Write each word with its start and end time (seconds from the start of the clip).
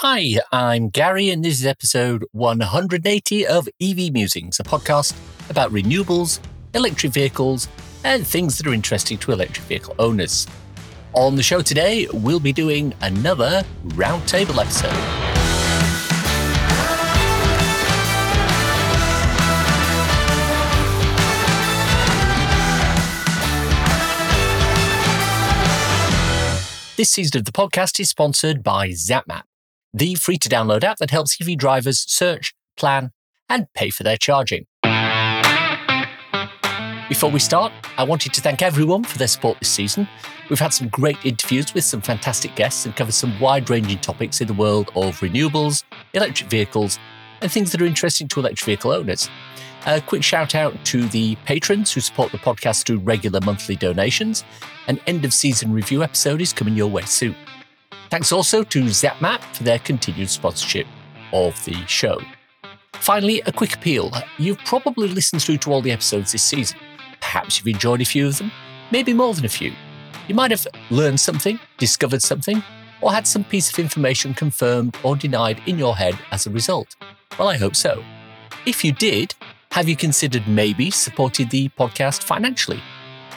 Hi, 0.00 0.34
I'm 0.52 0.90
Gary, 0.90 1.30
and 1.30 1.42
this 1.42 1.58
is 1.58 1.64
episode 1.64 2.22
180 2.32 3.46
of 3.46 3.66
EV 3.80 4.12
Musings, 4.12 4.60
a 4.60 4.62
podcast 4.62 5.16
about 5.48 5.72
renewables, 5.72 6.38
electric 6.74 7.14
vehicles, 7.14 7.66
and 8.04 8.26
things 8.26 8.58
that 8.58 8.66
are 8.66 8.74
interesting 8.74 9.16
to 9.16 9.32
electric 9.32 9.64
vehicle 9.64 9.94
owners. 9.98 10.46
On 11.14 11.34
the 11.34 11.42
show 11.42 11.62
today, 11.62 12.06
we'll 12.12 12.38
be 12.38 12.52
doing 12.52 12.92
another 13.00 13.64
roundtable 13.86 14.60
episode. 14.60 14.92
This 26.98 27.08
season 27.08 27.38
of 27.38 27.46
the 27.46 27.52
podcast 27.52 27.98
is 27.98 28.10
sponsored 28.10 28.62
by 28.62 28.90
ZapMap, 28.90 29.44
the 29.96 30.14
free 30.14 30.36
to 30.36 30.48
download 30.48 30.84
app 30.84 30.98
that 30.98 31.10
helps 31.10 31.40
EV 31.40 31.56
drivers 31.56 32.04
search, 32.06 32.52
plan, 32.76 33.12
and 33.48 33.66
pay 33.72 33.88
for 33.88 34.02
their 34.02 34.18
charging. 34.18 34.66
Before 37.08 37.30
we 37.30 37.38
start, 37.38 37.72
I 37.96 38.04
wanted 38.04 38.34
to 38.34 38.42
thank 38.42 38.60
everyone 38.60 39.04
for 39.04 39.16
their 39.16 39.28
support 39.28 39.58
this 39.58 39.70
season. 39.70 40.06
We've 40.50 40.58
had 40.58 40.74
some 40.74 40.88
great 40.88 41.16
interviews 41.24 41.72
with 41.72 41.84
some 41.84 42.02
fantastic 42.02 42.54
guests 42.56 42.84
and 42.84 42.94
covered 42.94 43.14
some 43.14 43.40
wide 43.40 43.70
ranging 43.70 43.98
topics 44.00 44.42
in 44.42 44.48
the 44.48 44.54
world 44.54 44.90
of 44.96 45.18
renewables, 45.20 45.82
electric 46.12 46.50
vehicles, 46.50 46.98
and 47.40 47.50
things 47.50 47.72
that 47.72 47.80
are 47.80 47.86
interesting 47.86 48.28
to 48.28 48.40
electric 48.40 48.66
vehicle 48.66 48.92
owners. 48.92 49.30
A 49.86 50.02
quick 50.02 50.22
shout 50.22 50.54
out 50.54 50.74
to 50.86 51.06
the 51.08 51.36
patrons 51.46 51.92
who 51.92 52.02
support 52.02 52.32
the 52.32 52.38
podcast 52.38 52.84
through 52.84 52.98
regular 52.98 53.40
monthly 53.40 53.76
donations. 53.76 54.44
An 54.88 55.00
end 55.06 55.24
of 55.24 55.32
season 55.32 55.72
review 55.72 56.02
episode 56.02 56.42
is 56.42 56.52
coming 56.52 56.74
your 56.74 56.88
way 56.88 57.02
soon. 57.02 57.36
Thanks 58.10 58.32
also 58.32 58.62
to 58.62 58.84
ZapMap 58.84 59.40
for 59.54 59.64
their 59.64 59.78
continued 59.78 60.30
sponsorship 60.30 60.86
of 61.32 61.62
the 61.64 61.74
show. 61.86 62.20
Finally, 62.94 63.42
a 63.46 63.52
quick 63.52 63.74
appeal. 63.74 64.12
You've 64.38 64.58
probably 64.58 65.08
listened 65.08 65.42
through 65.42 65.58
to 65.58 65.72
all 65.72 65.82
the 65.82 65.92
episodes 65.92 66.32
this 66.32 66.42
season. 66.42 66.78
Perhaps 67.20 67.58
you've 67.58 67.74
enjoyed 67.74 68.00
a 68.00 68.04
few 68.04 68.26
of 68.26 68.38
them, 68.38 68.50
maybe 68.90 69.12
more 69.12 69.34
than 69.34 69.44
a 69.44 69.48
few. 69.48 69.72
You 70.28 70.34
might 70.34 70.50
have 70.50 70.66
learned 70.90 71.20
something, 71.20 71.58
discovered 71.78 72.22
something, 72.22 72.62
or 73.00 73.12
had 73.12 73.26
some 73.26 73.44
piece 73.44 73.70
of 73.70 73.78
information 73.78 74.34
confirmed 74.34 74.96
or 75.02 75.16
denied 75.16 75.60
in 75.66 75.78
your 75.78 75.96
head 75.96 76.18
as 76.30 76.46
a 76.46 76.50
result. 76.50 76.96
Well, 77.38 77.48
I 77.48 77.56
hope 77.56 77.76
so. 77.76 78.02
If 78.64 78.84
you 78.84 78.92
did, 78.92 79.34
have 79.72 79.88
you 79.88 79.96
considered 79.96 80.48
maybe 80.48 80.90
supporting 80.90 81.48
the 81.48 81.68
podcast 81.70 82.22
financially? 82.22 82.80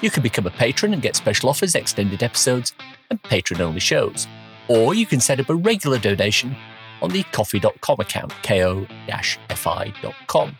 You 0.02 0.10
can 0.10 0.24
become 0.24 0.48
a 0.48 0.52
patron 0.52 0.94
and 0.94 1.02
get 1.02 1.16
special 1.16 1.50
offers, 1.50 1.76
extended 1.76 2.24
episodes, 2.24 2.74
and 3.10 3.22
patron 3.22 3.62
only 3.62 3.82
shows. 3.82 4.28
Or 4.70 4.94
you 4.94 5.06
can 5.06 5.20
set 5.20 5.40
up 5.40 5.50
a 5.50 5.56
regular 5.56 6.00
donation 6.00 6.56
on 7.02 7.10
the 7.10 7.24
ko-fi.com 7.32 8.00
account, 8.00 8.34
ko-fi.com. 8.44 10.58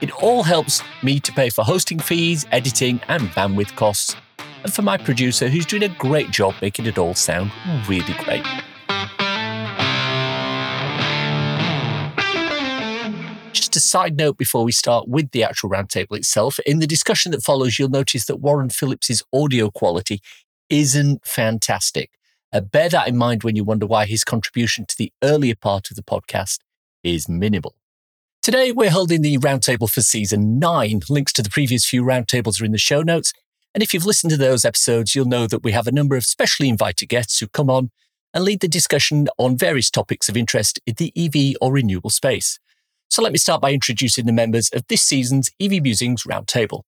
It 0.00 0.22
all 0.22 0.42
helps 0.42 0.82
me 1.02 1.20
to 1.20 1.32
pay 1.32 1.50
for 1.50 1.62
hosting 1.62 1.98
fees, 1.98 2.46
editing, 2.52 3.00
and 3.08 3.28
bandwidth 3.30 3.76
costs, 3.76 4.16
and 4.64 4.72
for 4.72 4.80
my 4.80 4.96
producer 4.96 5.48
who's 5.48 5.66
doing 5.66 5.82
a 5.82 5.88
great 5.88 6.30
job 6.30 6.54
making 6.62 6.86
it 6.86 6.96
all 6.96 7.14
sound 7.14 7.52
really 7.86 8.14
great. 8.24 8.44
Just 13.52 13.76
a 13.76 13.80
side 13.80 14.16
note 14.16 14.38
before 14.38 14.64
we 14.64 14.72
start 14.72 15.06
with 15.06 15.32
the 15.32 15.44
actual 15.44 15.68
roundtable 15.68 16.16
itself. 16.16 16.58
In 16.60 16.78
the 16.78 16.86
discussion 16.86 17.30
that 17.32 17.42
follows, 17.42 17.78
you'll 17.78 17.90
notice 17.90 18.24
that 18.24 18.36
Warren 18.36 18.70
Philips's 18.70 19.22
audio 19.34 19.70
quality 19.70 20.22
isn't 20.70 21.26
fantastic. 21.26 22.10
Uh, 22.52 22.60
bear 22.60 22.88
that 22.88 23.06
in 23.06 23.16
mind 23.16 23.44
when 23.44 23.54
you 23.54 23.62
wonder 23.62 23.86
why 23.86 24.06
his 24.06 24.24
contribution 24.24 24.84
to 24.86 24.96
the 24.96 25.12
earlier 25.22 25.54
part 25.54 25.90
of 25.90 25.96
the 25.96 26.02
podcast 26.02 26.58
is 27.04 27.28
minimal. 27.28 27.76
Today, 28.42 28.72
we're 28.72 28.90
holding 28.90 29.22
the 29.22 29.38
roundtable 29.38 29.88
for 29.88 30.00
season 30.00 30.58
nine. 30.58 31.00
Links 31.08 31.32
to 31.34 31.42
the 31.42 31.50
previous 31.50 31.86
few 31.86 32.02
roundtables 32.02 32.60
are 32.60 32.64
in 32.64 32.72
the 32.72 32.78
show 32.78 33.02
notes. 33.02 33.32
And 33.74 33.82
if 33.82 33.94
you've 33.94 34.06
listened 34.06 34.30
to 34.30 34.36
those 34.36 34.64
episodes, 34.64 35.14
you'll 35.14 35.26
know 35.26 35.46
that 35.46 35.62
we 35.62 35.72
have 35.72 35.86
a 35.86 35.92
number 35.92 36.16
of 36.16 36.24
specially 36.24 36.68
invited 36.68 37.08
guests 37.08 37.38
who 37.38 37.46
come 37.46 37.70
on 37.70 37.90
and 38.34 38.42
lead 38.42 38.60
the 38.60 38.68
discussion 38.68 39.28
on 39.38 39.56
various 39.56 39.90
topics 39.90 40.28
of 40.28 40.36
interest 40.36 40.80
in 40.86 40.94
the 40.96 41.12
EV 41.16 41.56
or 41.60 41.72
renewable 41.72 42.10
space. 42.10 42.58
So 43.08 43.22
let 43.22 43.32
me 43.32 43.38
start 43.38 43.60
by 43.60 43.72
introducing 43.72 44.26
the 44.26 44.32
members 44.32 44.70
of 44.70 44.86
this 44.88 45.02
season's 45.02 45.50
EV 45.60 45.82
Musings 45.82 46.24
Roundtable. 46.24 46.82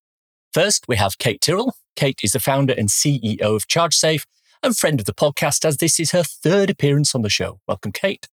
First, 0.53 0.87
we 0.88 0.97
have 0.97 1.19
Kate 1.19 1.41
Tyrrell. 1.41 1.75
Kate 1.97 2.20
is 2.22 2.32
the 2.32 2.41
founder 2.41 2.75
and 2.76 2.88
CEO 2.88 3.41
of 3.41 3.69
ChargeSafe 3.69 4.25
and 4.62 4.77
friend 4.77 5.00
of 5.00 5.06
the 5.06 5.15
podcast, 5.15 5.65
as 5.65 5.78
this 5.78 5.99
is 5.99 6.12
her 6.12 6.23
third 6.23 6.71
appearance 6.71 7.15
on 7.15 7.23
the 7.23 7.31
show. 7.31 7.61
Welcome, 7.67 7.93
Kate. 7.93 8.28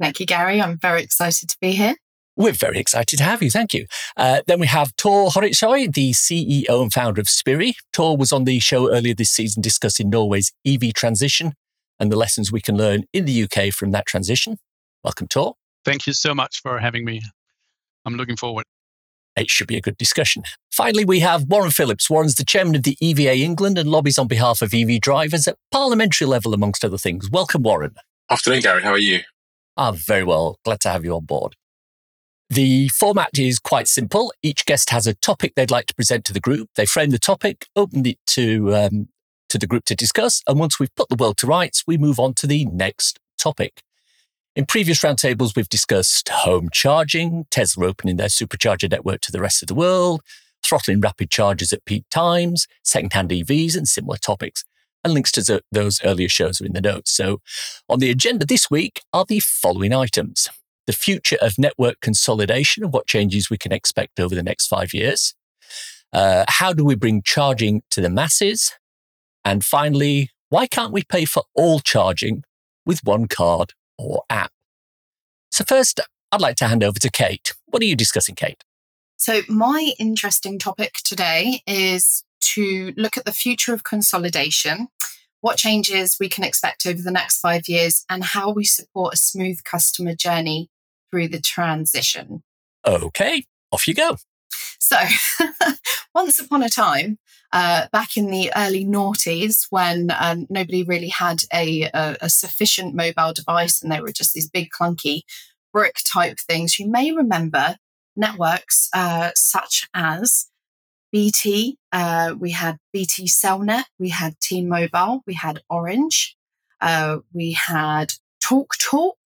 Thank 0.00 0.20
you, 0.20 0.26
Gary. 0.26 0.60
I'm 0.60 0.78
very 0.78 1.02
excited 1.02 1.48
to 1.48 1.56
be 1.60 1.72
here. 1.72 1.94
We're 2.36 2.52
very 2.52 2.78
excited 2.78 3.18
to 3.18 3.24
have 3.24 3.42
you. 3.42 3.50
Thank 3.50 3.74
you. 3.74 3.86
Uh, 4.16 4.40
then 4.46 4.58
we 4.58 4.66
have 4.66 4.96
Tor 4.96 5.28
Harritshøj, 5.30 5.92
the 5.92 6.12
CEO 6.12 6.82
and 6.82 6.92
founder 6.92 7.20
of 7.20 7.26
Spirii. 7.26 7.74
Tor 7.92 8.16
was 8.16 8.32
on 8.32 8.44
the 8.44 8.58
show 8.58 8.90
earlier 8.90 9.14
this 9.14 9.30
season 9.30 9.60
discussing 9.62 10.08
Norway's 10.08 10.50
EV 10.66 10.94
transition 10.94 11.52
and 12.00 12.10
the 12.10 12.16
lessons 12.16 12.50
we 12.50 12.60
can 12.60 12.76
learn 12.76 13.04
in 13.12 13.26
the 13.26 13.42
UK 13.44 13.72
from 13.72 13.90
that 13.90 14.06
transition. 14.06 14.56
Welcome, 15.04 15.28
Tor. 15.28 15.54
Thank 15.84 16.06
you 16.06 16.14
so 16.14 16.34
much 16.34 16.62
for 16.62 16.78
having 16.78 17.04
me. 17.04 17.20
I'm 18.06 18.16
looking 18.16 18.36
forward. 18.36 18.64
It 19.36 19.50
should 19.50 19.66
be 19.66 19.76
a 19.76 19.80
good 19.80 19.96
discussion. 19.96 20.42
Finally, 20.70 21.04
we 21.04 21.20
have 21.20 21.44
Warren 21.44 21.70
Philips. 21.70 22.10
Warren's 22.10 22.34
the 22.34 22.44
chairman 22.44 22.74
of 22.74 22.82
the 22.82 22.96
EVA 23.00 23.36
England 23.36 23.78
and 23.78 23.88
lobbies 23.88 24.18
on 24.18 24.28
behalf 24.28 24.60
of 24.60 24.74
EV 24.74 25.00
drivers 25.00 25.48
at 25.48 25.56
parliamentary 25.70 26.26
level, 26.26 26.52
amongst 26.52 26.84
other 26.84 26.98
things. 26.98 27.30
Welcome, 27.30 27.62
Warren. 27.62 27.94
Afternoon, 28.30 28.60
Gary. 28.60 28.82
How 28.82 28.90
are 28.90 28.98
you? 28.98 29.20
Ah, 29.76 29.92
very 29.92 30.24
well. 30.24 30.58
Glad 30.64 30.80
to 30.80 30.90
have 30.90 31.04
you 31.04 31.14
on 31.14 31.24
board. 31.24 31.56
The 32.50 32.88
format 32.88 33.38
is 33.38 33.58
quite 33.58 33.88
simple. 33.88 34.32
Each 34.42 34.66
guest 34.66 34.90
has 34.90 35.06
a 35.06 35.14
topic 35.14 35.54
they'd 35.54 35.70
like 35.70 35.86
to 35.86 35.94
present 35.94 36.26
to 36.26 36.34
the 36.34 36.40
group. 36.40 36.68
They 36.76 36.84
frame 36.84 37.08
the 37.08 37.18
topic, 37.18 37.66
open 37.74 38.04
it 38.04 38.18
to 38.28 38.74
um, 38.74 39.08
to 39.48 39.56
the 39.56 39.66
group 39.66 39.86
to 39.86 39.94
discuss, 39.94 40.42
and 40.46 40.58
once 40.58 40.78
we've 40.78 40.94
put 40.94 41.08
the 41.08 41.16
world 41.16 41.38
to 41.38 41.46
rights, 41.46 41.84
we 41.86 41.96
move 41.96 42.18
on 42.18 42.34
to 42.34 42.46
the 42.46 42.66
next 42.66 43.18
topic. 43.38 43.82
In 44.54 44.66
previous 44.66 45.00
roundtables, 45.00 45.56
we've 45.56 45.68
discussed 45.70 46.28
home 46.28 46.68
charging, 46.70 47.46
Tesla 47.50 47.86
opening 47.86 48.16
their 48.16 48.28
supercharger 48.28 48.90
network 48.90 49.22
to 49.22 49.32
the 49.32 49.40
rest 49.40 49.62
of 49.62 49.68
the 49.68 49.74
world, 49.74 50.20
throttling 50.62 51.00
rapid 51.00 51.30
chargers 51.30 51.72
at 51.72 51.86
peak 51.86 52.04
times, 52.10 52.66
secondhand 52.84 53.30
EVs, 53.30 53.74
and 53.78 53.88
similar 53.88 54.18
topics. 54.18 54.62
And 55.02 55.14
links 55.14 55.32
to 55.32 55.62
those 55.72 56.04
earlier 56.04 56.28
shows 56.28 56.60
are 56.60 56.66
in 56.66 56.74
the 56.74 56.82
notes. 56.82 57.10
So, 57.10 57.40
on 57.88 57.98
the 57.98 58.10
agenda 58.10 58.44
this 58.44 58.70
week 58.70 59.00
are 59.14 59.24
the 59.26 59.40
following 59.40 59.94
items 59.94 60.50
the 60.86 60.92
future 60.92 61.38
of 61.40 61.54
network 61.58 62.00
consolidation 62.00 62.82
and 62.82 62.92
what 62.92 63.06
changes 63.06 63.48
we 63.48 63.56
can 63.56 63.72
expect 63.72 64.18
over 64.20 64.34
the 64.34 64.42
next 64.42 64.66
five 64.66 64.92
years. 64.92 65.32
Uh, 66.12 66.44
how 66.48 66.72
do 66.72 66.84
we 66.84 66.96
bring 66.96 67.22
charging 67.22 67.82
to 67.90 68.00
the 68.00 68.10
masses? 68.10 68.72
And 69.44 69.64
finally, 69.64 70.30
why 70.50 70.66
can't 70.66 70.92
we 70.92 71.04
pay 71.04 71.24
for 71.24 71.44
all 71.54 71.78
charging 71.78 72.42
with 72.84 73.00
one 73.04 73.28
card 73.28 73.74
or 73.98 74.24
app. 74.30 74.52
So, 75.50 75.64
first, 75.64 76.00
I'd 76.30 76.40
like 76.40 76.56
to 76.56 76.68
hand 76.68 76.82
over 76.82 76.98
to 76.98 77.10
Kate. 77.10 77.52
What 77.66 77.82
are 77.82 77.86
you 77.86 77.96
discussing, 77.96 78.34
Kate? 78.34 78.64
So, 79.16 79.42
my 79.48 79.92
interesting 79.98 80.58
topic 80.58 80.94
today 81.04 81.62
is 81.66 82.24
to 82.54 82.92
look 82.96 83.16
at 83.16 83.24
the 83.24 83.32
future 83.32 83.72
of 83.72 83.84
consolidation, 83.84 84.88
what 85.40 85.58
changes 85.58 86.16
we 86.18 86.28
can 86.28 86.44
expect 86.44 86.86
over 86.86 87.00
the 87.02 87.10
next 87.10 87.38
five 87.38 87.68
years, 87.68 88.04
and 88.08 88.24
how 88.24 88.50
we 88.50 88.64
support 88.64 89.14
a 89.14 89.18
smooth 89.18 89.62
customer 89.64 90.14
journey 90.14 90.68
through 91.10 91.28
the 91.28 91.40
transition. 91.40 92.42
Okay, 92.86 93.44
off 93.70 93.86
you 93.86 93.94
go. 93.94 94.16
So, 94.80 94.96
once 96.14 96.38
upon 96.38 96.62
a 96.62 96.68
time, 96.68 97.18
uh, 97.52 97.86
back 97.92 98.16
in 98.16 98.30
the 98.30 98.50
early 98.56 98.84
noughties 98.84 99.66
when 99.70 100.10
um, 100.18 100.46
nobody 100.48 100.82
really 100.84 101.08
had 101.08 101.42
a, 101.52 101.82
a, 101.94 102.16
a, 102.22 102.30
sufficient 102.30 102.94
mobile 102.94 103.32
device 103.34 103.82
and 103.82 103.92
they 103.92 104.00
were 104.00 104.10
just 104.10 104.32
these 104.32 104.48
big 104.48 104.68
clunky 104.70 105.20
brick 105.72 105.96
type 106.10 106.38
things. 106.38 106.78
You 106.78 106.88
may 106.88 107.12
remember 107.12 107.76
networks 108.16 108.88
uh, 108.94 109.30
such 109.34 109.88
as 109.94 110.46
BT. 111.12 111.76
Uh, 111.92 112.34
we 112.38 112.52
had 112.52 112.78
BT 112.92 113.26
Cellnet. 113.26 113.84
We 113.98 114.08
had 114.08 114.40
T-Mobile. 114.40 115.22
We 115.26 115.34
had 115.34 115.60
Orange. 115.68 116.36
Uh, 116.80 117.18
we 117.34 117.52
had 117.52 118.14
Talk 118.40 118.74
Talk. 118.78 119.18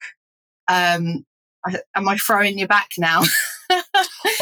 Um, 0.69 1.25
am 1.94 2.08
I 2.08 2.17
throwing 2.17 2.58
you 2.58 2.67
back 2.67 2.90
now? 2.99 3.23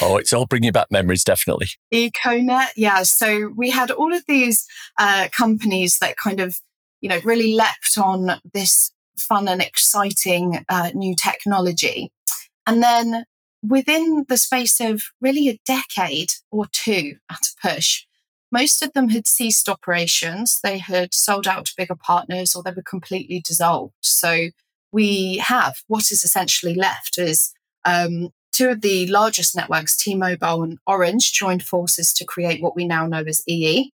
oh, 0.03 0.17
it's 0.17 0.33
all 0.33 0.47
bringing 0.47 0.73
back 0.73 0.89
memories, 0.91 1.25
definitely. 1.25 1.69
Econet, 1.93 2.69
yeah. 2.77 3.03
So 3.03 3.53
we 3.57 3.71
had 3.71 3.91
all 3.91 4.13
of 4.15 4.25
these 4.27 4.67
uh, 4.99 5.29
companies 5.37 5.99
that 6.01 6.17
kind 6.17 6.41
of, 6.41 6.57
you 7.01 7.09
know, 7.09 7.21
really 7.25 7.55
leapt 7.55 7.97
on 7.99 8.41
this 8.53 8.93
fun 9.19 9.49
and 9.49 9.63
exciting 9.63 10.65
uh, 10.69 10.91
new 10.95 11.15
technology. 11.15 12.11
And 12.67 12.83
then 12.83 13.25
within 13.63 14.25
the 14.29 14.37
space 14.37 14.81
of 14.81 15.03
really 15.21 15.49
a 15.49 15.59
decade 15.67 16.31
or 16.51 16.67
two 16.73 17.17
at 17.31 17.41
a 17.41 17.69
push, 17.69 18.05
most 18.53 18.83
of 18.83 18.93
them 18.93 19.09
had 19.09 19.27
ceased 19.27 19.69
operations. 19.69 20.61
They 20.63 20.79
had 20.79 21.13
sold 21.13 21.49
out 21.49 21.67
to 21.67 21.75
bigger 21.77 21.97
partners 21.97 22.55
or 22.55 22.63
they 22.63 22.71
were 22.71 22.83
completely 22.83 23.43
dissolved. 23.45 23.95
So 24.01 24.51
we 24.93 25.39
have 25.39 25.75
what 25.89 26.13
is 26.13 26.23
essentially 26.23 26.75
left 26.75 27.19
is 27.19 27.53
um, 27.85 28.31
two 28.55 28.71
of 28.71 28.81
the 28.81 29.07
largest 29.09 29.57
networks, 29.57 29.97
T-Mobile 29.97 30.63
and 30.63 30.79
Orange, 30.87 31.33
joined 31.33 31.65
forces 31.65 32.13
to 32.15 32.25
create 32.25 32.63
what 32.63 32.77
we 32.77 32.87
now 32.87 33.07
know 33.07 33.25
as 33.27 33.43
EE. 33.47 33.91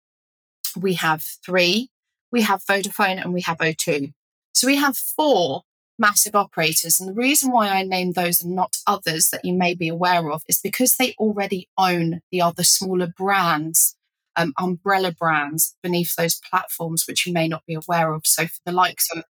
We 0.79 0.93
have 0.93 1.23
three. 1.43 1.89
We 2.31 2.43
have 2.43 2.63
Vodafone 2.63 3.19
and 3.21 3.33
we 3.33 3.41
have 3.41 3.57
O2. 3.57 4.13
So 4.53 4.67
we 4.67 4.75
have 4.77 4.95
four 4.95 5.63
massive 5.97 6.35
operators. 6.35 6.99
And 6.99 7.09
the 7.09 7.13
reason 7.13 7.51
why 7.51 7.69
I 7.69 7.83
name 7.83 8.13
those 8.13 8.41
and 8.41 8.55
not 8.55 8.77
others 8.85 9.29
that 9.29 9.43
you 9.43 9.53
may 9.53 9.73
be 9.73 9.87
aware 9.87 10.31
of 10.31 10.43
is 10.47 10.59
because 10.61 10.95
they 10.95 11.13
already 11.17 11.67
own 11.77 12.21
the 12.31 12.41
other 12.41 12.63
smaller 12.63 13.07
brands, 13.07 13.95
um, 14.35 14.53
umbrella 14.59 15.11
brands 15.11 15.75
beneath 15.81 16.15
those 16.15 16.39
platforms, 16.49 17.05
which 17.07 17.25
you 17.25 17.33
may 17.33 17.47
not 17.47 17.63
be 17.65 17.73
aware 17.73 18.13
of. 18.13 18.25
So 18.25 18.45
for 18.45 18.59
the 18.65 18.71
likes 18.71 19.09
of 19.15 19.23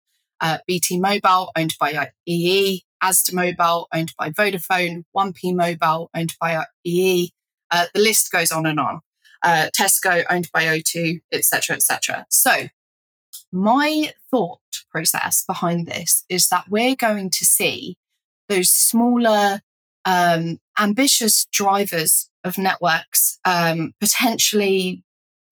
uh, 0.41 0.57
BT 0.67 0.99
Mobile, 0.99 1.51
owned 1.55 1.75
by 1.79 2.11
EE, 2.25 2.83
Asda 3.03 3.33
Mobile, 3.33 3.87
owned 3.93 4.13
by 4.17 4.29
Vodafone, 4.29 5.03
1P 5.15 5.55
Mobile, 5.55 6.09
owned 6.15 6.35
by 6.39 6.63
EE. 6.83 7.31
Uh, 7.71 7.85
the 7.93 7.99
list 7.99 8.31
goes 8.31 8.51
on 8.51 8.65
and 8.65 8.79
on. 8.79 9.01
Uh, 9.43 9.69
Tesco, 9.77 10.25
owned 10.29 10.49
by 10.53 10.65
O2, 10.65 11.21
etc., 11.31 11.75
etc. 11.75 12.25
So, 12.29 12.67
my 13.51 14.13
thought 14.29 14.59
process 14.91 15.43
behind 15.45 15.87
this 15.87 16.25
is 16.29 16.49
that 16.49 16.65
we're 16.69 16.95
going 16.95 17.29
to 17.31 17.45
see 17.45 17.97
those 18.47 18.69
smaller, 18.69 19.61
um, 20.05 20.59
ambitious 20.77 21.45
drivers 21.51 22.29
of 22.43 22.57
networks 22.57 23.39
um, 23.45 23.93
potentially 23.99 25.03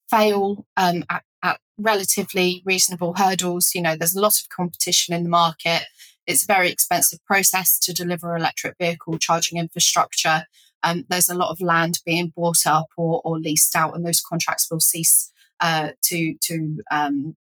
fail 0.09 0.65
um, 0.77 1.03
at, 1.09 1.23
at 1.43 1.59
relatively 1.77 2.61
reasonable 2.65 3.13
hurdles. 3.15 3.71
You 3.73 3.81
know, 3.81 3.95
there's 3.95 4.15
a 4.15 4.21
lot 4.21 4.39
of 4.39 4.49
competition 4.49 5.13
in 5.13 5.23
the 5.23 5.29
market. 5.29 5.83
It's 6.27 6.43
a 6.43 6.53
very 6.53 6.69
expensive 6.69 7.23
process 7.25 7.79
to 7.79 7.93
deliver 7.93 8.35
electric 8.35 8.75
vehicle 8.79 9.17
charging 9.17 9.57
infrastructure. 9.57 10.45
Um, 10.83 11.05
there's 11.09 11.29
a 11.29 11.35
lot 11.35 11.49
of 11.49 11.61
land 11.61 11.99
being 12.05 12.33
bought 12.35 12.65
up 12.67 12.87
or, 12.97 13.21
or 13.23 13.39
leased 13.39 13.75
out, 13.75 13.95
and 13.95 14.05
those 14.05 14.21
contracts 14.21 14.69
will 14.69 14.79
cease 14.79 15.31
uh, 15.59 15.89
to 16.03 16.35
to 16.41 16.83
um, 16.91 17.35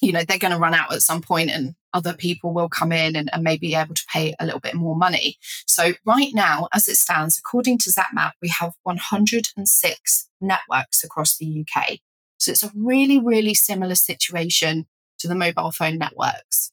you 0.00 0.12
know 0.12 0.22
they're 0.26 0.38
going 0.38 0.52
to 0.52 0.58
run 0.58 0.74
out 0.74 0.92
at 0.92 1.02
some 1.02 1.20
point, 1.20 1.50
and 1.50 1.74
other 1.92 2.14
people 2.14 2.52
will 2.52 2.68
come 2.68 2.92
in 2.92 3.16
and, 3.16 3.28
and 3.32 3.42
maybe 3.42 3.68
be 3.68 3.74
able 3.74 3.94
to 3.94 4.06
pay 4.12 4.34
a 4.38 4.44
little 4.44 4.60
bit 4.60 4.74
more 4.74 4.96
money. 4.96 5.36
So 5.66 5.92
right 6.04 6.30
now, 6.34 6.68
as 6.72 6.88
it 6.88 6.96
stands, 6.96 7.38
according 7.38 7.78
to 7.78 7.90
ZapMap, 7.90 8.32
we 8.40 8.48
have 8.48 8.74
106 8.82 10.28
networks 10.40 11.02
across 11.02 11.36
the 11.36 11.64
UK. 11.66 11.98
So 12.38 12.52
it's 12.52 12.62
a 12.62 12.70
really, 12.74 13.18
really 13.18 13.54
similar 13.54 13.94
situation 13.94 14.86
to 15.18 15.28
the 15.28 15.34
mobile 15.34 15.72
phone 15.72 15.98
networks. 15.98 16.70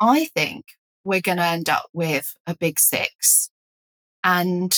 I 0.00 0.26
think 0.26 0.64
we're 1.04 1.20
going 1.20 1.38
to 1.38 1.44
end 1.44 1.68
up 1.68 1.86
with 1.92 2.34
a 2.46 2.56
big 2.56 2.78
six. 2.78 3.50
And 4.24 4.76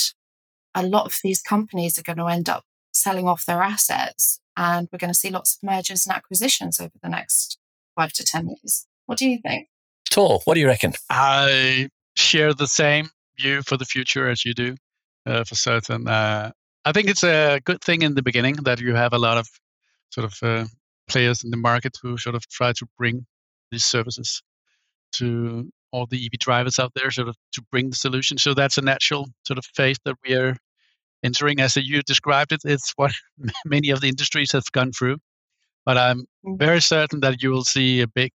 a 0.75 0.87
lot 0.87 1.07
of 1.07 1.19
these 1.23 1.41
companies 1.41 1.99
are 1.99 2.03
going 2.03 2.19
to 2.19 2.27
end 2.27 2.49
up 2.49 2.65
selling 2.93 3.27
off 3.27 3.47
their 3.47 3.63
assets. 3.63 4.41
And 4.57 4.89
we're 4.93 4.99
going 4.99 5.13
to 5.13 5.19
see 5.19 5.31
lots 5.31 5.55
of 5.57 5.63
mergers 5.63 6.07
and 6.07 6.15
acquisitions 6.15 6.81
over 6.81 6.93
the 7.03 7.09
next 7.09 7.59
five 7.97 8.13
to 8.15 8.25
10 8.25 8.49
years. 8.49 8.87
What 9.07 9.19
do 9.19 9.29
you 9.29 9.39
think? 9.41 9.69
Tor, 10.11 10.41
what 10.45 10.55
do 10.55 10.61
you 10.61 10.67
reckon? 10.67 10.93
I 11.09 11.89
share 12.17 12.53
the 12.53 12.67
same 12.67 13.11
view 13.39 13.63
for 13.63 13.77
the 13.77 13.85
future 13.85 14.29
as 14.29 14.45
you 14.45 14.53
do, 14.53 14.77
uh, 15.27 15.45
for 15.45 15.55
certain. 15.55 16.07
Uh, 16.07 16.53
I 16.85 16.93
think 16.93 17.09
it's 17.09 17.25
a 17.25 17.61
good 17.65 17.81
thing 17.81 18.03
in 18.03 18.15
the 18.15 18.23
beginning 18.23 18.57
that 18.65 18.81
you 18.81 18.95
have 18.95 19.13
a 19.13 19.19
lot 19.19 19.39
of 19.39 19.49
sort 20.11 20.27
of 20.27 20.35
uh, 20.43 20.67
players 21.09 21.45
in 21.45 21.51
the 21.51 21.57
market 21.57 21.97
who 22.03 22.19
sort 22.19 22.35
of 22.35 22.47
try 22.49 22.73
to 22.73 22.87
bring 22.99 23.25
these 23.71 23.85
services 23.85 24.43
to 25.12 25.70
all 25.93 26.06
the 26.06 26.25
EV 26.25 26.38
drivers 26.38 26.79
out 26.79 26.93
there, 26.94 27.11
sort 27.11 27.29
of 27.29 27.37
to 27.53 27.62
bring 27.70 27.91
the 27.91 27.97
solution. 27.97 28.38
So 28.38 28.55
that's 28.55 28.79
a 28.79 28.82
natural 28.82 29.29
sort 29.47 29.59
of 29.59 29.64
phase 29.67 29.99
that 30.05 30.17
we 30.26 30.35
are 30.35 30.56
entering. 31.23 31.61
As 31.61 31.76
you 31.76 32.03
described 32.03 32.53
it, 32.53 32.62
it's 32.64 32.93
what 32.97 33.12
many 33.64 33.91
of 33.91 34.00
the 34.00 34.09
industries 34.09 34.53
have 34.53 34.70
gone 34.73 34.93
through. 34.93 35.19
But 35.85 35.99
I'm 35.99 36.25
mm. 36.47 36.59
very 36.59 36.81
certain 36.81 37.20
that 37.20 37.43
you 37.43 37.50
will 37.50 37.64
see 37.64 38.00
a 38.00 38.06
big, 38.06 38.32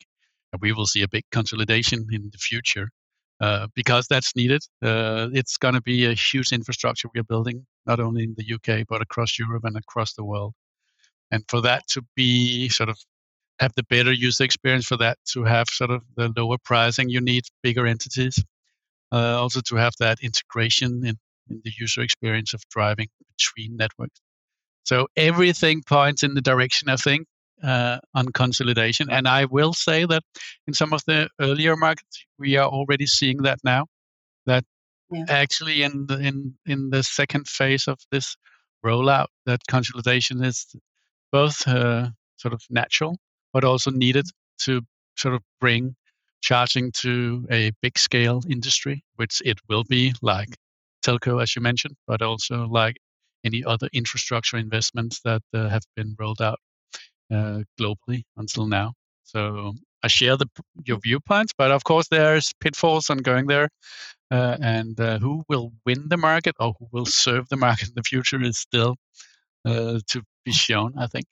we 0.60 0.72
will 0.72 0.86
see 0.86 1.02
a 1.02 1.08
big 1.08 1.24
consolidation 1.32 2.06
in 2.10 2.30
the 2.32 2.38
future 2.38 2.90
uh, 3.40 3.68
because 3.74 4.06
that's 4.08 4.34
needed. 4.34 4.62
Uh, 4.82 5.28
it's 5.32 5.56
going 5.56 5.74
to 5.74 5.82
be 5.82 6.06
a 6.06 6.14
huge 6.14 6.52
infrastructure 6.52 7.08
we 7.14 7.20
are 7.20 7.24
building, 7.24 7.66
not 7.86 8.00
only 8.00 8.24
in 8.24 8.34
the 8.36 8.54
UK 8.54 8.86
but 8.88 9.02
across 9.02 9.38
Europe 9.38 9.64
and 9.64 9.76
across 9.76 10.14
the 10.14 10.24
world. 10.24 10.54
And 11.30 11.44
for 11.48 11.60
that 11.62 11.86
to 11.88 12.02
be 12.14 12.68
sort 12.68 12.88
of 12.88 12.98
have 13.58 13.72
the 13.76 13.82
better 13.84 14.12
user 14.12 14.44
experience 14.44 14.86
for 14.86 14.96
that 14.96 15.18
to 15.32 15.44
have 15.44 15.68
sort 15.68 15.90
of 15.90 16.02
the 16.16 16.32
lower 16.36 16.58
pricing 16.62 17.08
you 17.08 17.20
need 17.20 17.44
bigger 17.62 17.86
entities 17.86 18.42
uh, 19.12 19.40
also 19.40 19.60
to 19.60 19.76
have 19.76 19.92
that 19.98 20.18
integration 20.22 21.04
in, 21.06 21.16
in 21.48 21.60
the 21.64 21.72
user 21.78 22.02
experience 22.02 22.54
of 22.54 22.62
driving 22.70 23.08
between 23.36 23.76
networks 23.76 24.20
so 24.84 25.06
everything 25.16 25.82
points 25.82 26.22
in 26.22 26.34
the 26.34 26.42
direction 26.42 26.88
i 26.88 26.96
think 26.96 27.26
uh, 27.62 27.98
on 28.14 28.26
consolidation 28.32 29.10
and 29.10 29.26
i 29.26 29.44
will 29.46 29.72
say 29.72 30.04
that 30.04 30.22
in 30.66 30.74
some 30.74 30.92
of 30.92 31.02
the 31.06 31.28
earlier 31.40 31.76
markets 31.76 32.26
we 32.38 32.56
are 32.56 32.68
already 32.68 33.06
seeing 33.06 33.38
that 33.38 33.58
now 33.64 33.86
that 34.44 34.64
yeah. 35.10 35.24
actually 35.28 35.82
in 35.82 36.06
the 36.06 36.18
in 36.18 36.54
in 36.66 36.90
the 36.90 37.02
second 37.02 37.48
phase 37.48 37.88
of 37.88 37.98
this 38.10 38.36
rollout 38.84 39.28
that 39.46 39.60
consolidation 39.68 40.44
is 40.44 40.66
both 41.32 41.66
uh, 41.66 42.08
sort 42.36 42.52
of 42.52 42.60
natural 42.70 43.16
but 43.56 43.64
also 43.64 43.90
needed 43.90 44.26
to 44.58 44.82
sort 45.16 45.34
of 45.34 45.40
bring 45.62 45.96
charging 46.42 46.92
to 46.92 47.46
a 47.50 47.72
big 47.80 47.98
scale 47.98 48.42
industry, 48.50 49.02
which 49.14 49.40
it 49.46 49.58
will 49.66 49.82
be 49.84 50.12
like 50.20 50.54
telco, 51.02 51.42
as 51.42 51.56
you 51.56 51.62
mentioned, 51.62 51.96
but 52.06 52.20
also 52.20 52.66
like 52.66 52.96
any 53.46 53.64
other 53.64 53.88
infrastructure 53.94 54.58
investments 54.58 55.22
that 55.24 55.40
uh, 55.54 55.70
have 55.70 55.84
been 55.96 56.14
rolled 56.18 56.42
out 56.42 56.58
uh, 57.32 57.60
globally 57.80 58.24
until 58.36 58.66
now. 58.66 58.92
So 59.24 59.72
I 60.02 60.08
share 60.08 60.36
the, 60.36 60.48
your 60.84 60.98
viewpoints, 60.98 61.54
but 61.56 61.70
of 61.70 61.82
course 61.84 62.08
there's 62.08 62.52
pitfalls 62.60 63.08
on 63.08 63.18
going 63.30 63.46
there, 63.46 63.70
uh, 64.30 64.58
and 64.60 65.00
uh, 65.00 65.18
who 65.18 65.44
will 65.48 65.72
win 65.86 66.10
the 66.10 66.18
market 66.18 66.56
or 66.60 66.74
who 66.78 66.88
will 66.92 67.06
serve 67.06 67.48
the 67.48 67.56
market 67.56 67.88
in 67.88 67.94
the 67.96 68.02
future 68.02 68.42
is 68.42 68.58
still 68.58 68.96
uh, 69.64 69.98
to 70.08 70.22
be 70.44 70.52
shown. 70.52 70.92
I 70.98 71.06
think. 71.06 71.24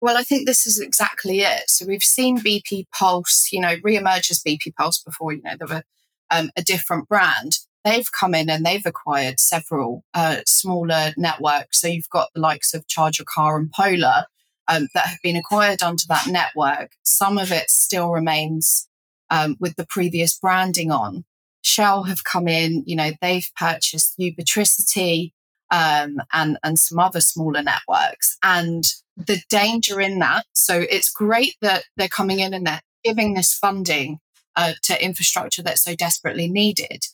Well, 0.00 0.16
I 0.16 0.22
think 0.22 0.46
this 0.46 0.66
is 0.66 0.78
exactly 0.78 1.40
it. 1.40 1.70
So 1.70 1.86
we've 1.86 2.02
seen 2.02 2.38
BP 2.38 2.86
Pulse, 2.92 3.48
you 3.50 3.60
know, 3.60 3.76
re-emerge 3.82 4.30
as 4.30 4.42
BP 4.42 4.74
Pulse 4.76 5.02
before, 5.02 5.32
you 5.32 5.42
know, 5.42 5.56
they 5.58 5.74
were 5.74 5.82
um, 6.30 6.50
a 6.56 6.62
different 6.62 7.08
brand. 7.08 7.58
They've 7.84 8.10
come 8.12 8.34
in 8.34 8.50
and 8.50 8.64
they've 8.64 8.84
acquired 8.84 9.40
several 9.40 10.04
uh, 10.12 10.38
smaller 10.46 11.14
networks. 11.16 11.80
So 11.80 11.88
you've 11.88 12.10
got 12.10 12.28
the 12.34 12.40
likes 12.40 12.74
of 12.74 12.86
Charge 12.88 13.24
Car 13.24 13.56
and 13.56 13.70
Polar 13.70 14.26
um, 14.68 14.88
that 14.92 15.06
have 15.06 15.22
been 15.22 15.36
acquired 15.36 15.82
onto 15.82 16.06
that 16.08 16.26
network. 16.26 16.92
Some 17.04 17.38
of 17.38 17.52
it 17.52 17.70
still 17.70 18.10
remains 18.10 18.88
um, 19.30 19.56
with 19.60 19.76
the 19.76 19.86
previous 19.86 20.38
branding 20.38 20.90
on. 20.90 21.24
Shell 21.62 22.04
have 22.04 22.24
come 22.24 22.48
in, 22.48 22.84
you 22.86 22.96
know, 22.96 23.12
they've 23.20 23.50
purchased 23.56 24.18
Ubitricity 24.18 25.32
um, 25.70 26.20
and, 26.32 26.58
and 26.62 26.78
some 26.78 26.98
other 26.98 27.20
smaller 27.20 27.62
networks. 27.62 28.36
And 28.42 28.84
the 29.16 29.40
danger 29.48 30.00
in 30.00 30.18
that. 30.18 30.44
So 30.52 30.84
it's 30.90 31.10
great 31.10 31.56
that 31.62 31.84
they're 31.96 32.08
coming 32.08 32.40
in 32.40 32.52
and 32.52 32.66
they're 32.66 32.82
giving 33.02 33.34
this 33.34 33.54
funding 33.54 34.18
uh, 34.56 34.72
to 34.82 35.02
infrastructure 35.02 35.62
that's 35.62 35.84
so 35.84 35.94
desperately 35.94 36.48
needed. 36.48 37.04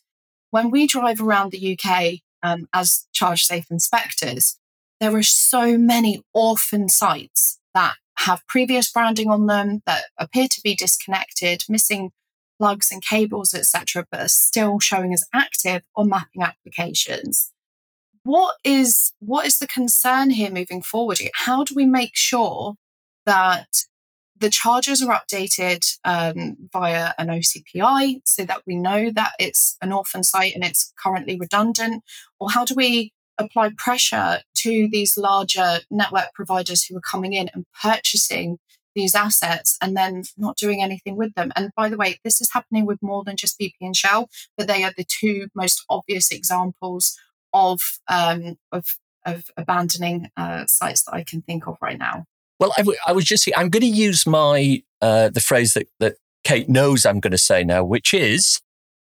When 0.51 0.71
we 0.71 0.87
drive 0.87 1.21
around 1.21 1.53
the 1.53 1.79
UK 1.79 2.21
um, 2.43 2.69
as 2.73 3.07
charge 3.13 3.45
safe 3.45 3.67
inspectors, 3.71 4.59
there 5.01 5.17
are 5.17 5.23
so 5.23 5.79
many 5.79 6.23
orphan 6.33 6.89
sites 6.89 7.59
that 7.75 7.95
have 8.19 8.47
previous 8.47 8.91
branding 8.91 9.31
on 9.31 9.47
them 9.47 9.83
that 9.87 10.05
appear 10.19 10.47
to 10.49 10.61
be 10.63 10.77
disconnected, 10.77 11.65
missing 11.69 12.11
plugs 12.59 12.93
and 12.93 13.03
cables, 13.03 13.55
etc., 13.55 14.07
but 14.11 14.21
are 14.21 14.29
still 14.29 14.79
showing 14.79 15.13
as 15.13 15.25
active 15.35 15.83
on 15.97 16.09
mapping 16.09 16.43
applications 16.43 17.53
what 18.25 18.57
is 18.65 19.13
what 19.21 19.47
is 19.47 19.59
the 19.59 19.67
concern 19.67 20.31
here 20.31 20.51
moving 20.51 20.83
forward? 20.83 21.19
How 21.35 21.65
do 21.65 21.75
we 21.75 21.87
make 21.87 22.15
sure 22.15 22.75
that 23.27 23.85
the 24.39 24.51
charges 24.51 25.03
are 25.03 25.21
updated 25.21 25.99
um, 26.05 26.57
via 26.73 27.13
an 27.19 27.29
OCPI 27.29 28.21
so 28.25 28.45
that 28.45 28.63
we 28.67 28.77
know 28.77 29.11
that 29.11 29.33
it's 29.39 29.77
an 29.81 29.93
orphan 29.93 30.25
site 30.25 30.55
and 30.55 30.65
it's 30.65 30.93
currently 31.03 31.37
redundant? 31.39 32.03
Or 32.41 32.51
how 32.51 32.65
do 32.65 32.75
we 32.75 33.13
apply 33.39 33.71
pressure 33.77 34.41
to 34.57 34.89
these 34.91 35.17
larger 35.17 35.81
network 35.91 36.35
providers 36.35 36.85
who 36.85 36.97
are 36.97 37.01
coming 37.01 37.33
in 37.33 37.51
and 37.55 37.67
purchasing 37.81 38.59
these 38.95 39.15
assets 39.15 39.79
and 39.81 39.97
then 39.97 40.25
not 40.37 40.57
doing 40.57 40.83
anything 40.83 41.17
with 41.17 41.35
them? 41.35 41.53
And 41.55 41.71
by 41.77 41.89
the 41.89 41.97
way, 41.97 42.19
this 42.25 42.41
is 42.41 42.51
happening 42.53 42.85
with 42.85 42.99
more 43.01 43.23
than 43.25 43.37
just 43.37 43.59
BP 43.61 43.75
and 43.81 43.97
Shell, 43.97 44.29
but 44.57 44.67
they 44.67 44.83
are 44.83 44.93
the 44.97 45.07
two 45.07 45.49
most 45.55 45.85
obvious 45.89 46.33
examples 46.33 47.17
of 47.53 47.81
um, 48.09 48.59
of 48.71 48.97
of 49.25 49.45
abandoning 49.57 50.31
uh, 50.37 50.67
sites 50.67 51.05
that 51.05 51.15
I 51.15 51.25
can 51.25 51.43
think 51.43 51.67
of 51.67 51.77
right 51.81 51.99
now. 51.99 52.25
Well, 52.59 52.73
I, 52.77 52.83
w- 52.83 52.99
I 53.07 53.13
was 53.13 53.25
just 53.25 53.49
I'm 53.57 53.71
going 53.71 53.83
to 53.83 53.87
use 53.87 54.27
my 54.27 54.83
uh, 55.01 55.31
the 55.31 55.41
phrase 55.41 55.75
that 55.75 55.89
that 56.01 56.17
Kate 56.45 56.69
knows 56.69 57.07
I'm 57.07 57.21
going 57.21 57.33
to 57.33 57.39
say 57.39 57.65
now, 57.65 57.85
which 57.85 58.15
is 58.15 58.61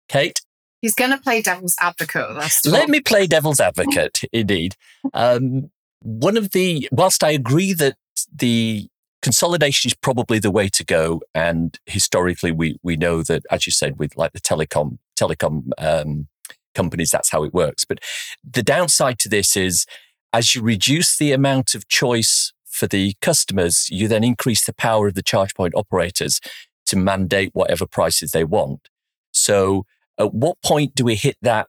Kate. 0.07 0.41
He's 0.81 0.95
going 0.95 1.11
to 1.11 1.17
play 1.17 1.41
devil's 1.41 1.75
advocate. 1.79 2.27
Let 2.65 2.89
me 2.89 3.01
play 3.01 3.27
devil's 3.27 3.59
advocate, 3.59 4.21
indeed. 4.33 4.75
Um, 5.13 5.69
one 6.01 6.37
of 6.37 6.51
the, 6.51 6.89
whilst 6.91 7.23
I 7.23 7.29
agree 7.29 7.73
that 7.73 7.97
the 8.35 8.87
consolidation 9.21 9.89
is 9.89 9.93
probably 9.93 10.39
the 10.39 10.49
way 10.49 10.67
to 10.69 10.83
go, 10.83 11.21
and 11.35 11.77
historically 11.85 12.51
we 12.51 12.79
we 12.81 12.95
know 12.95 13.21
that, 13.23 13.43
as 13.51 13.67
you 13.67 13.71
said, 13.71 13.99
with 13.99 14.17
like 14.17 14.33
the 14.33 14.39
telecom 14.39 14.97
telecom 15.19 15.69
um, 15.77 16.27
companies, 16.73 17.09
that's 17.09 17.29
how 17.31 17.43
it 17.43 17.53
works. 17.53 17.85
But 17.85 17.99
the 18.43 18.63
downside 18.63 19.19
to 19.19 19.29
this 19.29 19.55
is, 19.55 19.85
as 20.33 20.55
you 20.55 20.61
reduce 20.61 21.17
the 21.17 21.31
amount 21.31 21.75
of 21.75 21.87
choice 21.87 22.53
for 22.65 22.87
the 22.87 23.15
customers, 23.21 23.87
you 23.89 24.07
then 24.07 24.23
increase 24.23 24.65
the 24.65 24.73
power 24.73 25.07
of 25.07 25.13
the 25.13 25.21
charge 25.21 25.53
point 25.53 25.75
operators 25.75 26.39
to 26.87 26.95
mandate 26.95 27.51
whatever 27.53 27.85
prices 27.85 28.31
they 28.31 28.43
want. 28.43 28.89
So, 29.31 29.85
at 30.17 30.33
what 30.33 30.61
point 30.63 30.95
do 30.95 31.05
we 31.05 31.15
hit 31.15 31.37
that 31.41 31.67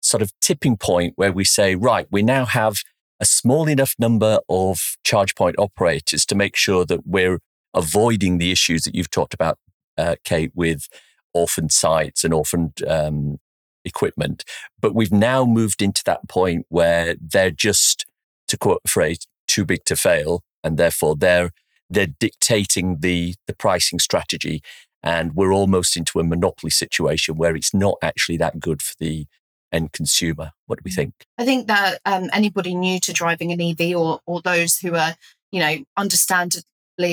sort 0.00 0.22
of 0.22 0.32
tipping 0.40 0.76
point 0.76 1.14
where 1.16 1.32
we 1.32 1.44
say, 1.44 1.74
right, 1.74 2.06
we 2.10 2.22
now 2.22 2.44
have 2.44 2.76
a 3.20 3.24
small 3.24 3.68
enough 3.68 3.94
number 3.98 4.38
of 4.48 4.96
charge 5.04 5.34
point 5.34 5.56
operators 5.58 6.26
to 6.26 6.34
make 6.34 6.56
sure 6.56 6.84
that 6.84 7.06
we're 7.06 7.38
avoiding 7.74 8.38
the 8.38 8.52
issues 8.52 8.82
that 8.82 8.94
you've 8.94 9.10
talked 9.10 9.34
about, 9.34 9.58
uh, 9.96 10.16
Kate, 10.24 10.52
with 10.54 10.88
orphaned 11.32 11.72
sites 11.72 12.24
and 12.24 12.32
orphaned 12.32 12.82
um, 12.86 13.38
equipment. 13.84 14.44
But 14.80 14.94
we've 14.94 15.12
now 15.12 15.44
moved 15.44 15.82
into 15.82 16.02
that 16.06 16.28
point 16.28 16.66
where 16.68 17.16
they're 17.20 17.50
just, 17.50 18.06
to 18.48 18.56
quote 18.56 18.80
a 18.84 18.88
phrase, 18.88 19.26
too 19.46 19.64
big 19.64 19.84
to 19.86 19.96
fail, 19.96 20.42
and 20.62 20.76
therefore 20.76 21.16
they're 21.16 21.50
they're 21.90 22.08
dictating 22.18 22.98
the 23.00 23.34
the 23.46 23.54
pricing 23.54 23.98
strategy, 23.98 24.62
and 25.02 25.34
we're 25.34 25.52
almost 25.52 25.96
into 25.96 26.18
a 26.18 26.24
monopoly 26.24 26.70
situation 26.70 27.36
where 27.36 27.54
it's 27.54 27.74
not 27.74 27.96
actually 28.02 28.38
that 28.38 28.58
good 28.58 28.82
for 28.82 28.94
the 28.98 29.26
end 29.72 29.92
consumer. 29.92 30.52
What 30.66 30.78
do 30.78 30.82
we 30.84 30.90
mm. 30.90 30.96
think? 30.96 31.14
I 31.38 31.44
think 31.44 31.66
that 31.66 31.98
um, 32.06 32.30
anybody 32.32 32.74
new 32.74 33.00
to 33.00 33.12
driving 33.12 33.52
an 33.52 33.60
EV 33.60 33.96
or 33.96 34.20
or 34.26 34.40
those 34.40 34.78
who 34.78 34.94
are 34.94 35.14
you 35.52 35.60
know 35.60 35.76
understandably 35.96 36.64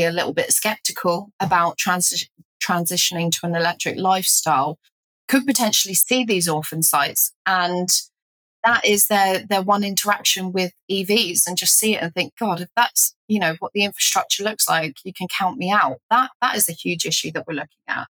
a 0.03 0.11
little 0.11 0.33
bit 0.33 0.51
skeptical 0.51 1.31
about 1.39 1.77
transi- 1.77 2.29
transitioning 2.63 3.31
to 3.31 3.39
an 3.43 3.55
electric 3.55 3.97
lifestyle 3.97 4.77
could 5.31 5.45
potentially 5.47 5.93
see 5.93 6.25
these 6.25 6.49
orphan 6.49 6.83
sites 6.83 7.31
and 7.45 7.89
that 8.63 8.85
is 8.85 9.07
their 9.07 9.39
their 9.39 9.61
one 9.61 9.83
interaction 9.83 10.51
with 10.51 10.73
EVs 10.89 11.47
and 11.47 11.57
just 11.57 11.77
see 11.77 11.95
it 11.95 12.03
and 12.03 12.13
think, 12.13 12.33
God, 12.39 12.61
if 12.61 12.69
that's 12.75 13.15
you 13.27 13.39
know 13.39 13.55
what 13.59 13.71
the 13.73 13.83
infrastructure 13.83 14.43
looks 14.43 14.69
like, 14.69 14.97
you 15.03 15.13
can 15.13 15.27
count 15.27 15.57
me 15.57 15.71
out. 15.71 15.97
That 16.09 16.31
that 16.41 16.55
is 16.55 16.69
a 16.69 16.73
huge 16.73 17.05
issue 17.05 17.31
that 17.31 17.47
we're 17.47 17.55
looking 17.55 17.69
at. 17.87 18.07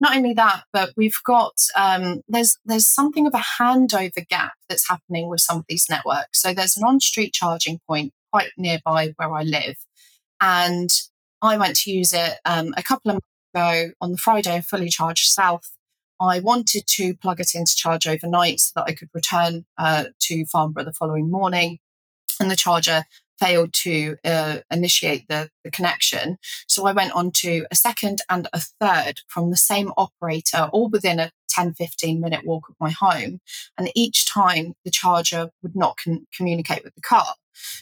Not 0.00 0.16
only 0.16 0.32
that, 0.34 0.64
but 0.72 0.92
we've 0.96 1.22
got 1.24 1.54
um, 1.76 2.22
there's 2.28 2.58
there's 2.64 2.86
something 2.86 3.26
of 3.26 3.34
a 3.34 3.60
handover 3.60 4.26
gap 4.28 4.54
that's 4.68 4.88
happening 4.88 5.28
with 5.28 5.40
some 5.40 5.58
of 5.58 5.64
these 5.68 5.86
networks. 5.88 6.42
So 6.42 6.52
there's 6.52 6.76
an 6.76 6.84
on-street 6.84 7.32
charging 7.32 7.78
point 7.88 8.12
quite 8.32 8.50
nearby 8.56 9.14
where 9.16 9.32
I 9.32 9.42
live, 9.42 9.76
and 10.40 10.90
I 11.40 11.56
went 11.56 11.76
to 11.76 11.92
use 11.92 12.12
it 12.12 12.38
um, 12.44 12.74
a 12.76 12.82
couple 12.82 13.10
of 13.10 13.14
months 13.14 13.26
ago 13.54 13.92
on 14.00 14.10
the 14.12 14.18
Friday. 14.18 14.60
Fully 14.60 14.88
charged 14.88 15.26
south 15.26 15.70
I 16.24 16.40
wanted 16.40 16.86
to 16.86 17.14
plug 17.14 17.40
it 17.40 17.54
into 17.54 17.76
charge 17.76 18.06
overnight 18.06 18.60
so 18.60 18.72
that 18.76 18.84
I 18.88 18.94
could 18.94 19.10
return 19.14 19.64
uh, 19.78 20.04
to 20.20 20.46
Farnborough 20.46 20.84
the 20.84 20.92
following 20.92 21.30
morning. 21.30 21.78
And 22.40 22.50
the 22.50 22.56
charger 22.56 23.04
failed 23.38 23.72
to 23.72 24.16
uh, 24.24 24.58
initiate 24.70 25.26
the, 25.28 25.50
the, 25.64 25.70
connection. 25.70 26.36
So 26.68 26.86
I 26.86 26.92
went 26.92 27.12
on 27.12 27.30
to 27.36 27.66
a 27.70 27.74
second 27.74 28.20
and 28.28 28.48
a 28.52 28.60
third 28.60 29.20
from 29.28 29.50
the 29.50 29.56
same 29.56 29.92
operator, 29.96 30.68
all 30.72 30.88
within 30.88 31.18
a 31.18 31.30
10, 31.48 31.74
15 31.74 32.20
minute 32.20 32.44
walk 32.44 32.68
of 32.68 32.76
my 32.80 32.90
home. 32.90 33.40
And 33.78 33.90
each 33.94 34.28
time 34.28 34.74
the 34.84 34.90
charger 34.90 35.50
would 35.62 35.76
not 35.76 35.98
con- 36.02 36.26
communicate 36.36 36.84
with 36.84 36.94
the 36.94 37.00
car. 37.00 37.34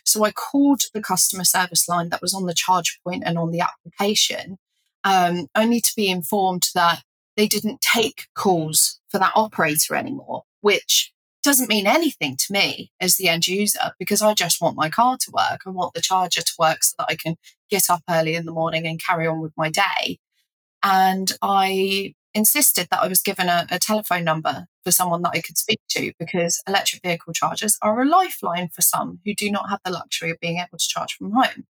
So 0.04 0.24
I 0.24 0.32
called 0.32 0.82
the 0.92 1.02
customer 1.02 1.44
service 1.44 1.88
line 1.88 2.10
that 2.10 2.22
was 2.22 2.34
on 2.34 2.46
the 2.46 2.54
charge 2.54 3.00
point 3.04 3.22
and 3.24 3.38
on 3.38 3.50
the 3.50 3.60
application, 3.60 4.58
um, 5.04 5.46
only 5.54 5.80
to 5.80 5.92
be 5.96 6.08
informed 6.08 6.68
that 6.74 7.02
they 7.36 7.46
didn't 7.46 7.80
take 7.80 8.26
calls 8.34 9.00
for 9.08 9.18
that 9.18 9.32
operator 9.34 9.94
anymore, 9.94 10.42
which 10.60 11.12
doesn't 11.42 11.68
mean 11.68 11.86
anything 11.86 12.36
to 12.36 12.52
me 12.52 12.92
as 13.00 13.16
the 13.16 13.28
end 13.28 13.48
user 13.48 13.92
because 13.98 14.22
I 14.22 14.32
just 14.34 14.60
want 14.60 14.76
my 14.76 14.88
car 14.88 15.16
to 15.18 15.30
work. 15.32 15.62
I 15.66 15.70
want 15.70 15.94
the 15.94 16.00
charger 16.00 16.42
to 16.42 16.52
work 16.58 16.84
so 16.84 16.94
that 16.98 17.08
I 17.08 17.16
can 17.16 17.36
get 17.68 17.90
up 17.90 18.02
early 18.08 18.34
in 18.34 18.46
the 18.46 18.52
morning 18.52 18.86
and 18.86 19.02
carry 19.02 19.26
on 19.26 19.40
with 19.40 19.52
my 19.56 19.70
day. 19.70 20.18
And 20.82 21.32
I 21.42 22.14
insisted 22.34 22.88
that 22.90 23.02
I 23.02 23.08
was 23.08 23.20
given 23.20 23.48
a, 23.48 23.66
a 23.70 23.78
telephone 23.78 24.24
number 24.24 24.66
for 24.84 24.90
someone 24.90 25.22
that 25.22 25.32
I 25.34 25.40
could 25.40 25.58
speak 25.58 25.80
to 25.90 26.12
because 26.18 26.62
electric 26.66 27.02
vehicle 27.02 27.32
chargers 27.32 27.76
are 27.82 28.00
a 28.00 28.08
lifeline 28.08 28.68
for 28.68 28.82
some 28.82 29.20
who 29.24 29.34
do 29.34 29.50
not 29.50 29.68
have 29.68 29.80
the 29.84 29.90
luxury 29.90 30.30
of 30.30 30.40
being 30.40 30.58
able 30.58 30.78
to 30.78 30.88
charge 30.88 31.14
from 31.14 31.32
home. 31.32 31.66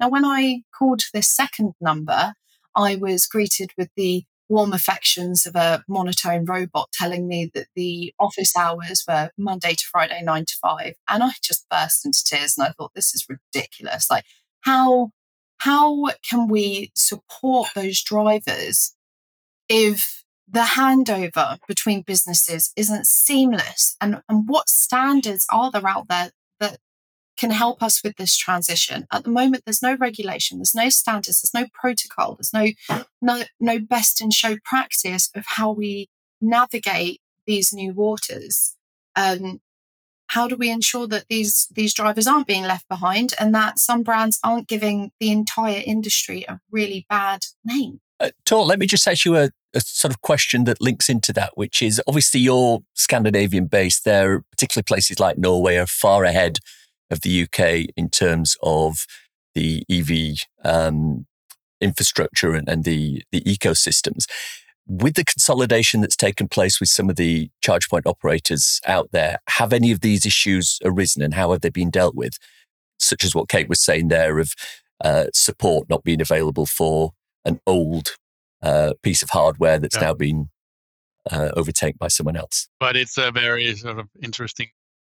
Now, 0.00 0.08
when 0.08 0.24
I 0.24 0.62
called 0.76 1.02
this 1.12 1.28
second 1.28 1.74
number, 1.80 2.34
I 2.74 2.96
was 2.96 3.26
greeted 3.26 3.70
with 3.78 3.88
the 3.96 4.24
warm 4.48 4.72
affections 4.72 5.46
of 5.46 5.56
a 5.56 5.84
monotone 5.88 6.44
robot 6.44 6.88
telling 6.92 7.26
me 7.26 7.50
that 7.54 7.66
the 7.74 8.12
office 8.18 8.56
hours 8.56 9.04
were 9.08 9.30
Monday 9.36 9.74
to 9.74 9.84
Friday, 9.90 10.22
nine 10.22 10.44
to 10.44 10.56
five. 10.60 10.94
And 11.08 11.22
I 11.22 11.30
just 11.42 11.68
burst 11.68 12.04
into 12.06 12.24
tears 12.24 12.56
and 12.56 12.66
I 12.66 12.72
thought, 12.72 12.92
this 12.94 13.14
is 13.14 13.26
ridiculous. 13.28 14.10
Like, 14.10 14.24
how 14.60 15.10
how 15.58 16.06
can 16.28 16.48
we 16.48 16.92
support 16.94 17.68
those 17.74 18.02
drivers 18.02 18.94
if 19.68 20.24
the 20.48 20.60
handover 20.60 21.58
between 21.66 22.02
businesses 22.02 22.72
isn't 22.76 23.06
seamless 23.06 23.96
and, 24.00 24.22
and 24.28 24.48
what 24.48 24.68
standards 24.68 25.46
are 25.52 25.70
there 25.70 25.86
out 25.86 26.08
there 26.08 26.30
can 27.36 27.50
help 27.50 27.82
us 27.82 28.02
with 28.02 28.16
this 28.16 28.36
transition. 28.36 29.06
At 29.12 29.24
the 29.24 29.30
moment, 29.30 29.64
there's 29.64 29.82
no 29.82 29.94
regulation, 29.96 30.58
there's 30.58 30.74
no 30.74 30.88
standards, 30.88 31.42
there's 31.42 31.62
no 31.64 31.68
protocol, 31.72 32.36
there's 32.36 32.52
no 32.52 33.04
no 33.20 33.44
no 33.60 33.78
best 33.78 34.20
in 34.20 34.30
show 34.30 34.56
practice 34.64 35.30
of 35.34 35.44
how 35.46 35.72
we 35.72 36.08
navigate 36.40 37.20
these 37.46 37.72
new 37.72 37.92
waters. 37.92 38.74
Um, 39.14 39.60
how 40.28 40.48
do 40.48 40.56
we 40.56 40.70
ensure 40.70 41.06
that 41.06 41.26
these 41.28 41.68
these 41.72 41.94
drivers 41.94 42.26
aren't 42.26 42.46
being 42.46 42.64
left 42.64 42.88
behind 42.88 43.34
and 43.38 43.54
that 43.54 43.78
some 43.78 44.02
brands 44.02 44.38
aren't 44.42 44.68
giving 44.68 45.12
the 45.20 45.30
entire 45.30 45.82
industry 45.84 46.44
a 46.48 46.60
really 46.70 47.06
bad 47.08 47.44
name? 47.64 48.00
Uh, 48.18 48.30
Tor, 48.44 48.64
let 48.64 48.78
me 48.78 48.86
just 48.86 49.06
ask 49.06 49.24
you 49.26 49.36
a, 49.36 49.50
a, 49.74 49.80
sort 49.80 50.12
of 50.12 50.22
question 50.22 50.64
that 50.64 50.80
links 50.80 51.10
into 51.10 51.34
that, 51.34 51.52
which 51.54 51.82
is 51.82 52.00
obviously 52.06 52.40
you're 52.40 52.80
Scandinavian 52.94 53.66
based 53.66 54.06
there, 54.06 54.42
particularly 54.50 54.84
places 54.84 55.20
like 55.20 55.36
Norway 55.36 55.76
are 55.76 55.86
far 55.86 56.24
ahead 56.24 56.58
of 57.10 57.20
the 57.20 57.42
UK 57.42 57.90
in 57.96 58.08
terms 58.10 58.56
of 58.62 59.06
the 59.54 59.84
EV 59.90 60.38
um, 60.64 61.26
infrastructure 61.80 62.52
and, 62.52 62.68
and 62.68 62.84
the, 62.84 63.22
the 63.32 63.40
ecosystems. 63.42 64.26
With 64.88 65.14
the 65.14 65.24
consolidation 65.24 66.00
that's 66.00 66.16
taken 66.16 66.46
place 66.46 66.78
with 66.78 66.88
some 66.88 67.10
of 67.10 67.16
the 67.16 67.50
charge 67.60 67.88
point 67.88 68.06
operators 68.06 68.80
out 68.86 69.10
there, 69.12 69.38
have 69.48 69.72
any 69.72 69.90
of 69.90 70.00
these 70.00 70.24
issues 70.24 70.78
arisen 70.84 71.22
and 71.22 71.34
how 71.34 71.50
have 71.52 71.62
they 71.62 71.70
been 71.70 71.90
dealt 71.90 72.14
with? 72.14 72.38
Such 72.98 73.24
as 73.24 73.34
what 73.34 73.48
Kate 73.48 73.68
was 73.68 73.80
saying 73.80 74.08
there 74.08 74.38
of 74.38 74.54
uh, 75.04 75.26
support 75.34 75.88
not 75.90 76.04
being 76.04 76.20
available 76.20 76.66
for 76.66 77.12
an 77.44 77.60
old 77.66 78.16
uh, 78.62 78.94
piece 79.02 79.22
of 79.22 79.30
hardware 79.30 79.78
that's 79.78 79.96
yeah. 79.96 80.02
now 80.02 80.14
been 80.14 80.50
uh, 81.30 81.50
overtaken 81.56 81.96
by 81.98 82.08
someone 82.08 82.36
else. 82.36 82.68
But 82.78 82.96
it's 82.96 83.18
a 83.18 83.30
very 83.30 83.74
sort 83.74 83.98
of 83.98 84.08
interesting 84.22 84.68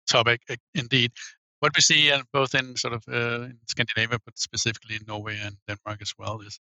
topic 0.06 0.40
indeed 0.74 1.10
what 1.60 1.72
we 1.76 1.80
see 1.80 2.10
and 2.10 2.24
both 2.32 2.54
in 2.54 2.76
sort 2.76 2.94
of 2.94 3.02
uh, 3.08 3.44
in 3.44 3.58
Scandinavia, 3.66 4.18
but 4.24 4.38
specifically 4.38 4.96
in 4.96 5.02
Norway 5.06 5.38
and 5.42 5.56
Denmark 5.68 6.02
as 6.02 6.12
well, 6.18 6.40
is 6.40 6.58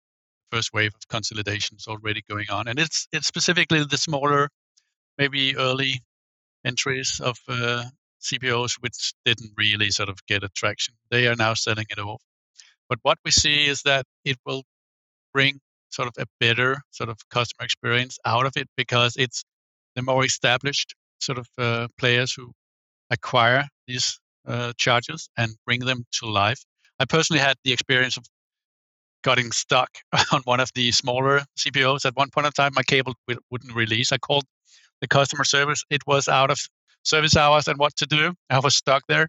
first 0.51 0.73
wave 0.73 0.95
of 0.95 1.09
consolidations 1.09 1.87
already 1.87 2.23
going 2.29 2.51
on, 2.51 2.69
and 2.69 2.79
it's 2.79 3.07
it's 3.13 3.27
specifically 3.27 3.85
the 3.85 3.99
smaller, 3.99 4.49
maybe 5.19 5.57
early 5.57 6.03
entries 6.65 7.21
of 7.21 7.39
uh, 7.49 7.85
CPOs 8.21 8.75
which 8.81 9.15
didn't 9.25 9.53
really 9.57 9.91
sort 9.91 10.09
of 10.09 10.19
get 10.27 10.45
attraction. 10.45 10.95
They 11.11 11.27
are 11.29 11.37
now 11.37 11.55
selling 11.55 11.87
it 11.91 11.99
off. 11.99 12.23
But 12.89 12.99
what 13.03 13.19
we 13.25 13.31
see 13.31 13.67
is 13.67 13.83
that 13.83 14.05
it 14.25 14.37
will 14.45 14.65
bring 15.33 15.61
sort 15.91 16.09
of 16.09 16.15
a 16.19 16.27
better 16.39 16.83
sort 16.91 17.09
of 17.09 17.17
customer 17.31 17.65
experience 17.65 18.19
out 18.25 18.47
of 18.47 18.57
it 18.57 18.69
because 18.77 19.15
it's 19.17 19.45
the 19.97 20.03
more 20.03 20.25
established 20.25 20.95
sort 21.21 21.39
of 21.39 21.47
uh, 21.59 21.89
players 21.99 22.33
who 22.33 22.53
acquire 23.11 23.69
these 23.87 24.19
uh, 24.47 24.73
charges 24.77 25.29
and 25.37 25.53
bring 25.67 25.81
them 25.81 26.05
to 26.13 26.27
life. 26.27 26.63
I 26.99 27.05
personally 27.05 27.41
had 27.41 27.57
the 27.65 27.73
experience 27.73 28.17
of 28.17 28.25
getting 29.23 29.53
stuck 29.53 29.91
on 30.33 30.41
one 30.45 30.61
of 30.61 30.71
the 30.75 30.93
smaller 30.93 31.43
CPOs. 31.59 32.05
At 32.05 32.17
one 32.17 32.31
point 32.31 32.47
in 32.47 32.53
time, 32.53 32.73
my 32.75 32.83
cable 32.83 33.15
w- 33.29 33.41
wouldn't 33.51 33.75
release. 33.75 34.13
I 34.13 34.19
called 34.19 34.45
the 35.01 35.09
customer 35.09 35.45
service. 35.45 35.85
It 35.91 36.03
was 36.07 36.29
out 36.29 36.51
of 36.51 36.59
service 37.03 37.37
hours 37.37 37.69
and 37.69 37.79
what 37.79 37.97
to 37.97 38.07
do. 38.07 38.35
I 38.51 38.59
was 38.59 38.77
stuck 38.77 39.03
there. 39.09 39.29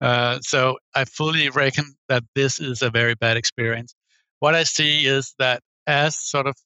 Uh, 0.00 0.38
so 0.42 0.76
I 0.94 1.04
fully 1.04 1.48
reckon 1.48 1.94
that 2.08 2.24
this 2.34 2.60
is 2.60 2.82
a 2.82 2.90
very 2.90 3.14
bad 3.14 3.36
experience. 3.36 3.94
What 4.40 4.54
I 4.54 4.64
see 4.64 5.06
is 5.06 5.34
that 5.38 5.62
as 5.86 6.18
sort 6.18 6.46
of 6.46 6.56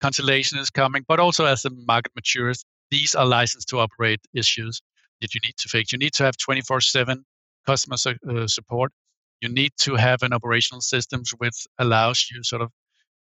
consolidation 0.00 0.58
is 0.58 0.70
coming, 0.70 1.04
but 1.06 1.20
also 1.20 1.44
as 1.44 1.62
the 1.62 1.70
market 1.86 2.12
matures, 2.14 2.64
these 2.90 3.14
are 3.14 3.26
license 3.26 3.64
to 3.66 3.80
operate 3.80 4.20
issues 4.34 4.80
that 5.24 5.34
you 5.34 5.40
need 5.44 5.56
to 5.58 5.68
fix. 5.68 5.92
You 5.92 5.98
need 5.98 6.12
to 6.14 6.24
have 6.24 6.36
24 6.36 6.80
7 6.82 7.24
customer 7.66 7.96
su- 7.96 8.14
uh, 8.28 8.46
support. 8.46 8.92
You 9.40 9.48
need 9.48 9.72
to 9.80 9.94
have 9.96 10.22
an 10.22 10.32
operational 10.32 10.82
systems 10.82 11.32
which 11.38 11.66
allows 11.78 12.28
you 12.30 12.42
sort 12.42 12.62
of 12.62 12.70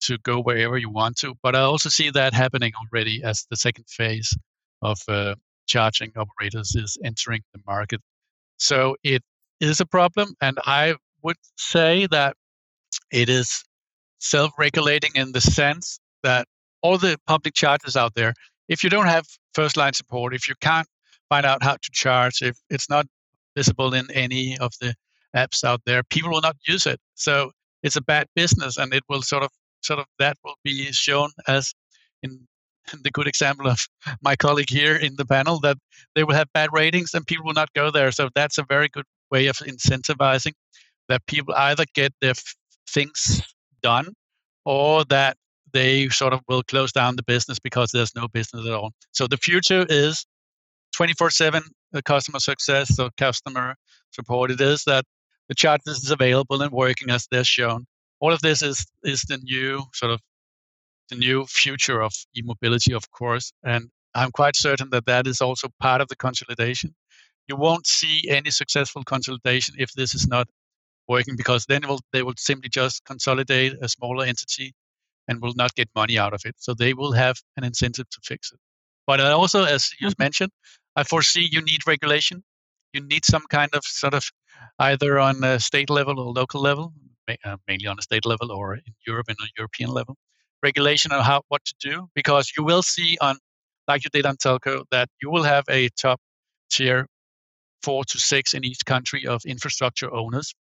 to 0.03 0.17
go 0.19 0.41
wherever 0.41 0.79
you 0.79 0.91
want 0.91 1.17
to. 1.19 1.35
But 1.43 1.57
I 1.57 1.61
also 1.61 1.89
see 1.89 2.11
that 2.11 2.33
happening 2.33 2.73
already 2.81 3.23
as 3.25 3.47
the 3.51 3.57
second 3.57 3.87
phase 3.89 4.33
of 4.81 4.99
uh, 5.09 5.35
charging 5.67 6.13
operators 6.17 6.75
is 6.77 6.97
entering 7.05 7.43
the 7.53 7.61
market. 7.67 8.01
So 8.59 8.97
it 9.03 9.23
is 9.61 9.81
a 9.81 9.87
problem, 9.87 10.35
and 10.41 10.59
I 10.65 10.95
would 11.23 11.37
say 11.57 12.07
that 12.11 12.37
it 13.11 13.29
is 13.29 13.65
self-regulating 14.21 15.13
in 15.15 15.33
the 15.33 15.41
sense 15.41 15.99
that 16.23 16.47
all 16.83 16.99
the 16.99 17.19
public 17.27 17.55
chargers 17.55 17.97
out 17.97 18.15
there, 18.15 18.35
if 18.69 18.85
you 18.85 18.91
don't 18.91 19.07
have 19.07 19.27
first 19.55 19.77
line 19.77 19.93
support, 19.93 20.35
if 20.35 20.49
you 20.49 20.55
can't 20.61 20.87
find 21.29 21.47
out 21.47 21.63
how 21.63 21.75
to 21.75 21.91
charge, 21.93 22.43
if 22.43 22.57
it's 22.71 22.89
not 22.91 23.07
visible 23.57 23.95
in 23.95 24.11
any 24.13 24.57
of 24.59 24.73
the 24.81 24.95
apps 25.37 25.65
out 25.65 25.81
there, 25.87 26.03
people 26.05 26.31
will 26.31 26.41
not 26.41 26.57
use 26.67 26.87
it. 26.87 26.99
So 27.15 27.51
it's 27.83 27.97
a 27.97 28.03
bad 28.03 28.27
business, 28.35 28.77
and 28.77 28.93
it 28.93 29.03
will 29.09 29.23
sort 29.23 29.43
of 29.43 29.51
sort 29.83 30.01
of 30.01 30.07
that 30.19 30.37
will 30.45 30.57
be 30.65 30.91
shown 30.93 31.31
as 31.47 31.73
in 32.23 32.47
the 33.03 33.11
good 33.11 33.27
example 33.29 33.69
of 33.69 33.87
my 34.23 34.37
colleague 34.37 34.71
here 34.71 34.97
in 34.97 35.15
the 35.17 35.25
panel 35.25 35.61
that 35.61 35.77
they 36.15 36.25
will 36.25 36.35
have 36.35 36.53
bad 36.53 36.71
ratings 36.73 37.15
and 37.15 37.27
people 37.27 37.45
will 37.45 37.55
not 37.55 37.73
go 37.75 37.91
there. 37.91 38.11
So 38.13 38.29
that's 38.35 38.59
a 38.59 38.65
very 38.69 38.89
good 38.89 39.05
way 39.31 39.47
of 39.47 39.57
incentivizing 39.59 40.53
that 41.09 41.27
people 41.27 41.55
either 41.55 41.85
get 41.95 42.13
their 42.21 42.31
f- 42.31 42.55
things 42.89 43.43
done 43.83 44.15
or 44.65 45.05
that 45.07 45.37
they 45.73 46.09
sort 46.09 46.33
of 46.33 46.41
will 46.49 46.63
close 46.63 46.93
down 46.93 47.17
the 47.17 47.23
business 47.23 47.59
because 47.59 47.91
there's 47.93 48.15
no 48.15 48.27
business 48.29 48.67
at 48.67 48.73
all. 48.73 48.93
So 49.13 49.27
the 49.27 49.37
future 49.37 49.87
is 49.89 50.25
24 50.99 51.31
7 51.31 51.63
uh, 51.95 52.01
customer 52.05 52.41
success, 52.41 52.97
so 52.97 53.09
customer 53.17 53.77
support. 54.11 54.51
It 54.51 54.61
is 54.61 54.83
that 54.87 55.05
the 55.49 55.55
chart 55.55 55.81
is 55.87 56.11
available 56.11 56.61
and 56.61 56.73
working 56.73 57.09
as 57.09 57.29
they're 57.31 57.45
shown. 57.45 57.87
All 58.19 58.33
of 58.33 58.41
this 58.41 58.63
is 58.63 58.85
is 59.05 59.23
the 59.23 59.39
new 59.39 59.85
sort 59.95 60.11
of 60.11 60.21
the 61.09 61.15
new 61.15 61.47
future 61.47 62.03
of 62.03 62.13
e-mobility, 62.37 62.93
of 62.95 63.09
course, 63.13 63.53
and 63.63 63.89
I'm 64.13 64.33
quite 64.33 64.57
certain 64.57 64.91
that 64.91 65.07
that 65.07 65.29
is 65.29 65.41
also 65.41 65.69
part 65.81 66.01
of 66.01 66.09
the 66.09 66.17
consolidation. 66.17 66.97
You 67.47 67.55
won't 67.57 67.87
see 67.87 68.25
any 68.29 68.51
successful 68.51 69.05
consolidation 69.05 69.77
if 69.79 69.93
this 69.93 70.17
is 70.17 70.27
not 70.27 70.49
working 71.07 71.37
because 71.37 71.65
then 71.67 71.87
will, 71.87 72.01
they 72.13 72.25
will 72.25 72.35
simply 72.37 72.69
just 72.69 73.05
consolidate 73.05 73.75
a 73.81 73.89
smaller 73.89 74.25
entity 74.25 74.75
and 75.29 75.41
will 75.41 75.55
not 75.55 75.77
get 75.77 75.89
money 75.95 76.19
out 76.19 76.35
of 76.35 76.43
it. 76.45 76.57
So 76.59 76.75
they 76.75 76.93
will 76.93 77.13
have 77.13 77.37
an 77.57 77.63
incentive 77.63 78.11
to 78.11 78.19
fix 78.25 78.51
it. 78.53 78.59
But 79.09 79.23
I 79.23 79.31
also, 79.31 79.65
as 79.65 79.91
you 79.99 80.09
mm-hmm. 80.09 80.23
mentioned, 80.23 80.53
I 80.99 81.05
foresee 81.05 81.49
you 81.53 81.63
need 81.63 81.87
regulation. 81.87 82.43
You 82.93 83.03
need 83.03 83.25
some 83.25 83.45
kind 83.51 83.71
of 83.75 83.85
sort 83.85 84.15
of 84.15 84.25
either 84.81 85.19
on 85.21 85.45
a 85.45 85.61
state 85.61 85.91
level 85.91 86.21
or 86.21 86.33
local 86.33 86.61
level, 86.61 86.93
uh, 87.45 87.57
mainly 87.69 87.87
on 87.87 87.99
a 87.99 88.03
state 88.03 88.27
level 88.27 88.53
or 88.53 88.75
in 88.75 88.95
Europe 89.07 89.29
and 89.29 89.39
a 89.43 89.49
European 89.59 89.91
level, 89.91 90.17
regulation 90.63 91.13
on 91.13 91.23
how 91.25 91.43
what 91.49 91.65
to 91.67 91.75
do 91.81 92.09
because 92.15 92.53
you 92.57 92.65
will 92.65 92.83
see 92.83 93.17
on 93.21 93.37
like 93.89 94.05
you 94.05 94.11
did 94.13 94.27
on 94.27 94.37
telco 94.37 94.85
that 94.91 95.09
you 95.23 95.31
will 95.31 95.45
have 95.45 95.65
a 95.71 95.89
top 95.91 96.21
tier 96.71 97.07
four 97.83 98.05
to 98.05 98.19
six 98.19 98.55
in 98.55 98.65
each 98.65 98.85
country 98.87 99.27
of 99.27 99.43
infrastructure 99.47 100.13
owners 100.13 100.55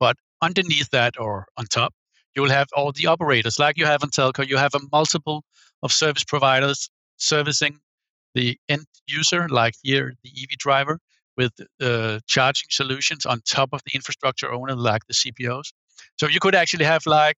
but 0.00 0.16
underneath 0.42 0.90
that 0.90 1.20
or 1.20 1.46
on 1.58 1.66
top, 1.66 1.94
you 2.34 2.42
will 2.42 2.50
have 2.50 2.68
all 2.74 2.92
the 2.92 3.06
operators 3.06 3.58
like 3.58 3.78
you 3.78 3.86
have 3.86 4.02
in 4.02 4.10
telco. 4.10 4.48
You 4.48 4.56
have 4.56 4.74
a 4.74 4.80
multiple 4.92 5.44
of 5.82 5.92
service 5.92 6.24
providers 6.24 6.90
servicing 7.18 7.78
the 8.34 8.58
end 8.68 8.86
user, 9.06 9.48
like 9.48 9.74
here 9.82 10.14
the 10.22 10.30
EV 10.30 10.58
driver, 10.58 10.98
with 11.36 11.52
uh, 11.80 12.20
charging 12.26 12.68
solutions 12.70 13.26
on 13.26 13.40
top 13.46 13.70
of 13.72 13.80
the 13.86 13.92
infrastructure 13.94 14.52
owner, 14.52 14.76
like 14.76 15.02
the 15.06 15.14
CPOs. 15.14 15.72
So 16.18 16.26
you 16.28 16.40
could 16.40 16.54
actually 16.54 16.84
have 16.84 17.06
like 17.06 17.36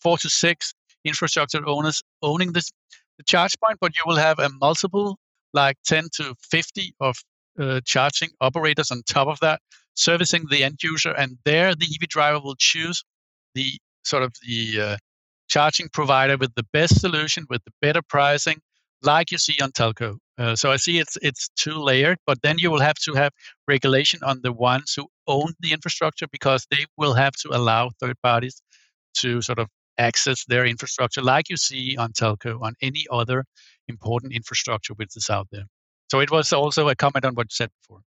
four 0.00 0.18
to 0.18 0.28
six 0.28 0.74
infrastructure 1.04 1.66
owners 1.66 2.02
owning 2.22 2.52
this 2.52 2.70
the 3.18 3.24
charge 3.24 3.54
point, 3.62 3.78
but 3.80 3.92
you 3.94 4.02
will 4.06 4.16
have 4.16 4.38
a 4.38 4.50
multiple 4.60 5.18
like 5.52 5.76
10 5.86 6.08
to 6.16 6.34
50 6.50 6.94
of 7.00 7.16
uh, 7.60 7.80
charging 7.84 8.30
operators 8.40 8.90
on 8.90 9.02
top 9.06 9.28
of 9.28 9.38
that 9.40 9.60
servicing 9.94 10.46
the 10.50 10.64
end 10.64 10.80
user, 10.82 11.12
and 11.12 11.38
there 11.44 11.74
the 11.74 11.86
EV 11.86 12.08
driver 12.08 12.40
will 12.40 12.56
choose 12.58 13.04
the 13.54 13.72
sort 14.04 14.22
of 14.22 14.34
the 14.46 14.80
uh, 14.80 14.96
charging 15.48 15.88
provider 15.88 16.36
with 16.36 16.54
the 16.54 16.66
best 16.72 17.00
solution, 17.00 17.46
with 17.48 17.62
the 17.64 17.72
better 17.80 18.02
pricing, 18.02 18.58
like 19.04 19.30
you 19.30 19.38
see 19.38 19.56
on 19.62 19.72
telco. 19.72 20.16
Uh, 20.36 20.56
so 20.56 20.70
I 20.72 20.76
see 20.76 20.98
it's 20.98 21.16
it's 21.22 21.48
two 21.56 21.78
layered, 21.78 22.18
but 22.26 22.42
then 22.42 22.58
you 22.58 22.70
will 22.70 22.80
have 22.80 22.96
to 23.04 23.14
have 23.14 23.32
regulation 23.68 24.20
on 24.22 24.40
the 24.42 24.52
ones 24.52 24.94
who 24.96 25.06
own 25.26 25.54
the 25.60 25.72
infrastructure 25.72 26.26
because 26.30 26.66
they 26.70 26.86
will 26.96 27.14
have 27.14 27.34
to 27.42 27.50
allow 27.52 27.90
third 28.00 28.16
parties 28.22 28.60
to 29.18 29.40
sort 29.42 29.58
of 29.58 29.68
access 29.98 30.44
their 30.46 30.66
infrastructure, 30.66 31.22
like 31.22 31.48
you 31.48 31.56
see 31.56 31.96
on 31.96 32.12
telco, 32.12 32.60
on 32.60 32.74
any 32.82 33.04
other 33.10 33.44
important 33.88 34.32
infrastructure 34.32 34.94
which 34.94 35.16
is 35.16 35.30
out 35.30 35.46
there. 35.52 35.66
So 36.10 36.20
it 36.20 36.30
was 36.30 36.52
also 36.52 36.88
a 36.88 36.96
comment 36.96 37.24
on 37.24 37.34
what 37.34 37.46
you 37.46 37.54
said 37.54 37.70
before. 37.82 38.00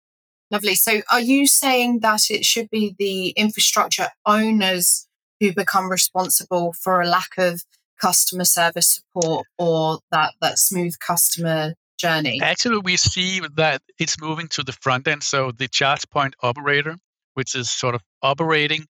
Lovely. 0.51 0.75
So 0.75 1.03
are 1.11 1.21
you 1.21 1.47
saying 1.47 2.01
that 2.01 2.31
it 2.31 2.45
should 2.45 2.71
be 2.71 2.95
the 2.99 3.31
infrastructure 3.31 4.09
owners 4.27 5.07
who 5.41 5.53
become 5.53 5.91
responsible 5.91 6.73
for 6.73 7.01
a 7.01 7.09
lack 7.09 7.31
of 7.39 7.63
customer 8.01 8.45
service 8.45 9.01
support 9.01 9.47
or 9.59 9.99
that, 10.11 10.35
that 10.41 10.59
smooth 10.59 10.99
customer 10.99 11.75
journey? 11.99 12.41
Actually, 12.43 12.79
we 12.79 12.97
see 12.97 13.41
that 13.57 13.83
it's 13.99 14.21
moving 14.21 14.49
to 14.49 14.63
the 14.63 14.73
front 14.73 15.09
end. 15.09 15.23
So 15.23 15.53
the 15.53 15.69
charge 15.69 16.09
point 16.11 16.35
operator, 16.43 16.97
which 17.35 17.55
is 17.55 17.71
sort 17.71 17.95
of 17.95 18.03
operating 18.23 18.87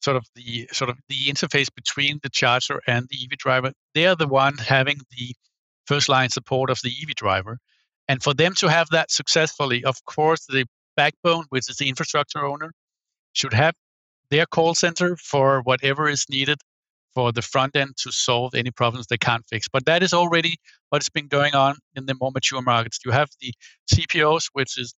sort 0.00 0.16
of 0.16 0.24
the 0.34 0.68
sort 0.72 0.90
of 0.90 0.96
the 1.08 1.26
interface 1.26 1.68
between 1.74 2.20
the 2.22 2.30
charger 2.30 2.80
and 2.86 3.06
the 3.10 3.18
EV 3.24 3.36
driver, 3.38 3.72
they 3.94 4.06
are 4.06 4.16
the 4.16 4.28
one 4.28 4.56
having 4.56 4.98
the 5.16 5.34
first 5.86 6.08
line 6.08 6.28
support 6.28 6.70
of 6.70 6.78
the 6.82 6.92
EV 7.02 7.14
driver. 7.14 7.58
And 8.08 8.22
for 8.22 8.32
them 8.32 8.54
to 8.58 8.68
have 8.68 8.88
that 8.90 9.10
successfully, 9.10 9.84
of 9.84 9.96
course, 10.04 10.46
the 10.46 10.66
backbone, 10.96 11.44
which 11.50 11.68
is 11.68 11.76
the 11.76 11.88
infrastructure 11.88 12.44
owner, 12.44 12.70
should 13.32 13.52
have 13.52 13.74
their 14.30 14.46
call 14.46 14.74
center 14.74 15.16
for 15.16 15.62
whatever 15.62 16.08
is 16.08 16.24
needed 16.30 16.58
for 17.14 17.32
the 17.32 17.42
front 17.42 17.76
end 17.76 17.96
to 17.98 18.12
solve 18.12 18.54
any 18.54 18.70
problems 18.70 19.06
they 19.06 19.18
can't 19.18 19.44
fix. 19.48 19.66
But 19.68 19.86
that 19.86 20.02
is 20.02 20.12
already 20.12 20.56
what's 20.90 21.08
been 21.08 21.28
going 21.28 21.54
on 21.54 21.76
in 21.94 22.06
the 22.06 22.14
more 22.20 22.30
mature 22.32 22.62
markets. 22.62 23.00
You 23.04 23.12
have 23.12 23.28
the 23.40 23.52
CPOs, 23.92 24.50
which 24.52 24.78
is 24.78 24.94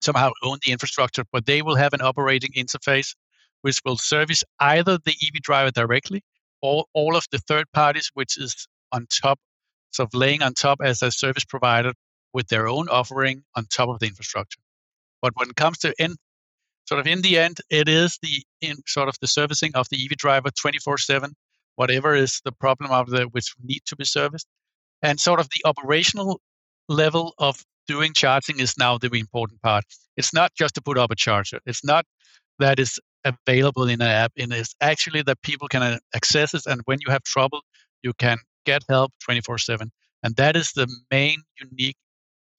somehow 0.00 0.30
own 0.42 0.58
the 0.64 0.72
infrastructure, 0.72 1.24
but 1.32 1.46
they 1.46 1.62
will 1.62 1.76
have 1.76 1.92
an 1.92 2.00
operating 2.02 2.50
interface 2.56 3.14
which 3.62 3.80
will 3.84 3.96
service 3.96 4.44
either 4.60 4.98
the 5.04 5.12
EV 5.12 5.40
driver 5.40 5.70
directly 5.70 6.22
or 6.60 6.84
all 6.92 7.16
of 7.16 7.24
the 7.30 7.38
third 7.38 7.66
parties, 7.72 8.10
which 8.14 8.36
is 8.36 8.66
on 8.92 9.06
top, 9.22 9.38
sort 9.92 10.08
of 10.08 10.18
laying 10.18 10.42
on 10.42 10.52
top 10.52 10.80
as 10.82 11.02
a 11.02 11.10
service 11.10 11.44
provider 11.44 11.92
with 12.32 12.48
their 12.48 12.68
own 12.68 12.88
offering 12.88 13.42
on 13.56 13.64
top 13.66 13.88
of 13.88 13.98
the 14.00 14.06
infrastructure. 14.06 14.60
But 15.20 15.32
when 15.36 15.50
it 15.50 15.56
comes 15.56 15.78
to 15.78 15.94
in 15.98 16.16
sort 16.86 17.00
of 17.00 17.06
in 17.06 17.22
the 17.22 17.38
end, 17.38 17.58
it 17.70 17.88
is 17.88 18.18
the 18.22 18.42
in 18.60 18.76
sort 18.86 19.08
of 19.08 19.16
the 19.20 19.26
servicing 19.26 19.72
of 19.74 19.88
the 19.90 20.04
EV 20.04 20.16
driver 20.16 20.50
24/7, 20.50 21.32
whatever 21.76 22.14
is 22.14 22.40
the 22.44 22.52
problem 22.52 22.90
of 22.90 23.10
the 23.10 23.24
which 23.24 23.54
need 23.62 23.82
to 23.86 23.96
be 23.96 24.04
serviced, 24.04 24.46
and 25.02 25.20
sort 25.20 25.40
of 25.40 25.48
the 25.50 25.62
operational 25.64 26.40
level 26.88 27.34
of 27.38 27.64
doing 27.86 28.12
charging 28.14 28.60
is 28.60 28.76
now 28.78 28.98
the 28.98 29.10
important 29.14 29.60
part. 29.62 29.84
It's 30.16 30.32
not 30.32 30.52
just 30.54 30.74
to 30.74 30.82
put 30.82 30.98
up 30.98 31.10
a 31.10 31.16
charger. 31.16 31.60
It's 31.66 31.84
not 31.84 32.04
that 32.58 32.78
is 32.78 33.00
available 33.24 33.88
in 33.88 34.00
an 34.02 34.08
app. 34.08 34.32
It 34.36 34.52
is 34.52 34.74
actually 34.80 35.22
that 35.22 35.42
people 35.42 35.68
can 35.68 35.82
uh, 35.82 35.98
access 36.14 36.54
it, 36.54 36.62
and 36.66 36.80
when 36.84 36.98
you 37.04 37.10
have 37.10 37.22
trouble, 37.22 37.62
you 38.02 38.12
can 38.14 38.38
get 38.64 38.82
help 38.88 39.12
24/7. 39.28 39.90
And 40.22 40.36
that 40.36 40.56
is 40.56 40.72
the 40.72 40.86
main 41.10 41.42
unique 41.60 41.96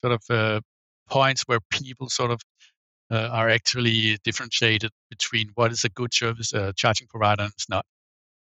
sort 0.03 0.13
of 0.13 0.21
uh, 0.29 0.61
points 1.09 1.43
where 1.45 1.59
people 1.69 2.09
sort 2.09 2.31
of 2.31 2.41
uh, 3.13 3.29
are 3.31 3.49
actually 3.49 4.17
differentiated 4.23 4.91
between 5.09 5.51
what 5.53 5.71
is 5.71 5.83
a 5.83 5.89
good 5.89 6.13
service 6.13 6.53
uh, 6.53 6.71
charging 6.75 7.07
provider 7.07 7.43
and 7.43 7.51
it's 7.53 7.69
not. 7.69 7.85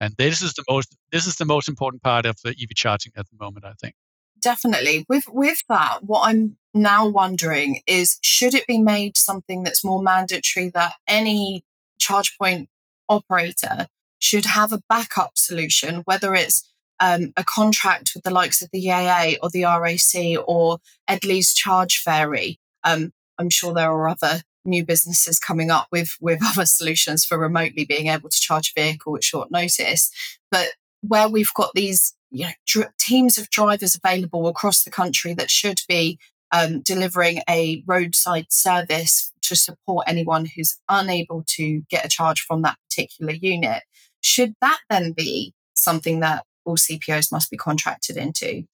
And 0.01 0.15
this 0.19 0.43
is 0.43 0.53
the 0.55 0.65
most 0.69 0.97
this 1.13 1.27
is 1.27 1.37
the 1.37 1.45
most 1.45 1.69
important 1.69 2.03
part 2.03 2.27
of 2.27 2.37
the 2.43 2.51
EV 2.51 2.75
charging 2.75 3.13
at 3.17 3.27
the 3.31 3.37
moment, 3.39 3.65
I 3.65 3.73
think. 3.81 3.95
Definitely. 4.43 5.07
With 5.09 5.25
with 5.29 5.63
that, 5.69 6.01
what 6.03 6.23
I'm 6.29 6.57
now 6.75 7.07
wondering 7.07 7.81
is 7.87 8.19
should 8.23 8.55
it 8.55 8.67
be 8.67 8.79
made 8.79 9.17
something 9.17 9.63
that's 9.63 9.85
more 9.85 10.03
mandatory 10.03 10.69
that 10.71 10.95
any 11.07 11.65
charge 11.99 12.37
point 12.37 12.69
operator 13.09 13.87
should 14.19 14.47
have 14.47 14.73
a 14.73 14.83
backup 14.89 15.33
solution, 15.37 16.03
whether 16.05 16.35
it's 16.35 16.69
um, 17.01 17.33
a 17.37 17.45
contract 17.45 18.13
with 18.15 18.25
the 18.25 18.31
likes 18.31 18.63
of 18.63 18.69
the 18.73 18.85
EAA 18.87 19.37
or 19.43 19.51
the 19.51 19.65
RAC 19.65 20.45
or 20.47 20.79
Edley's 21.09 21.55
Charge 21.55 21.99
Fairy. 21.99 22.59
Um, 22.85 23.13
I'm 23.39 23.51
sure 23.51 23.75
there 23.75 23.91
are 23.91 24.09
other 24.09 24.43
new 24.67 24.85
businesses 24.85 25.39
coming 25.39 25.71
up 25.71 25.89
with 25.91 26.17
with 26.21 26.41
other 26.45 26.67
solutions 26.67 27.25
for 27.25 27.39
remotely 27.39 27.85
being 27.85 28.09
able 28.09 28.29
to 28.29 28.41
charge 28.41 28.73
a 28.77 28.81
vehicle 28.81 29.17
at 29.17 29.25
short 29.25 29.51
notice. 29.51 30.11
But 30.51 30.69
where 31.03 31.29
we've 31.29 31.55
got 31.55 31.73
these 31.75 32.15
you 32.31 32.47
know 32.47 32.53
dr- 32.67 32.93
teams 32.99 33.39
of 33.39 33.51
drivers 33.51 33.95
available 33.97 34.49
across 34.49 34.83
the 34.83 34.91
country 34.91 35.35
that 35.35 35.51
should 35.51 35.81
be 35.89 36.19
um, 36.53 36.81
delivering 36.81 37.41
a 37.49 37.83
roadside 37.87 38.47
service 38.51 39.33
to 39.43 39.57
support 39.57 40.05
anyone 40.09 40.47
who's 40.57 40.77
unable 40.89 41.45
to 41.47 41.83
get 41.91 42.05
a 42.05 42.09
charge 42.09 42.41
from 42.41 42.63
that 42.63 42.79
particular 42.89 43.33
unit. 43.33 43.83
Should 44.21 44.55
that 44.61 44.79
then 44.91 45.13
be 45.13 45.55
something 45.75 46.21
that 46.21 46.45
all 46.65 46.77
CPOs 46.77 47.31
must 47.31 47.51
be 47.51 47.57
contracted 47.57 48.17
into? 48.17 48.65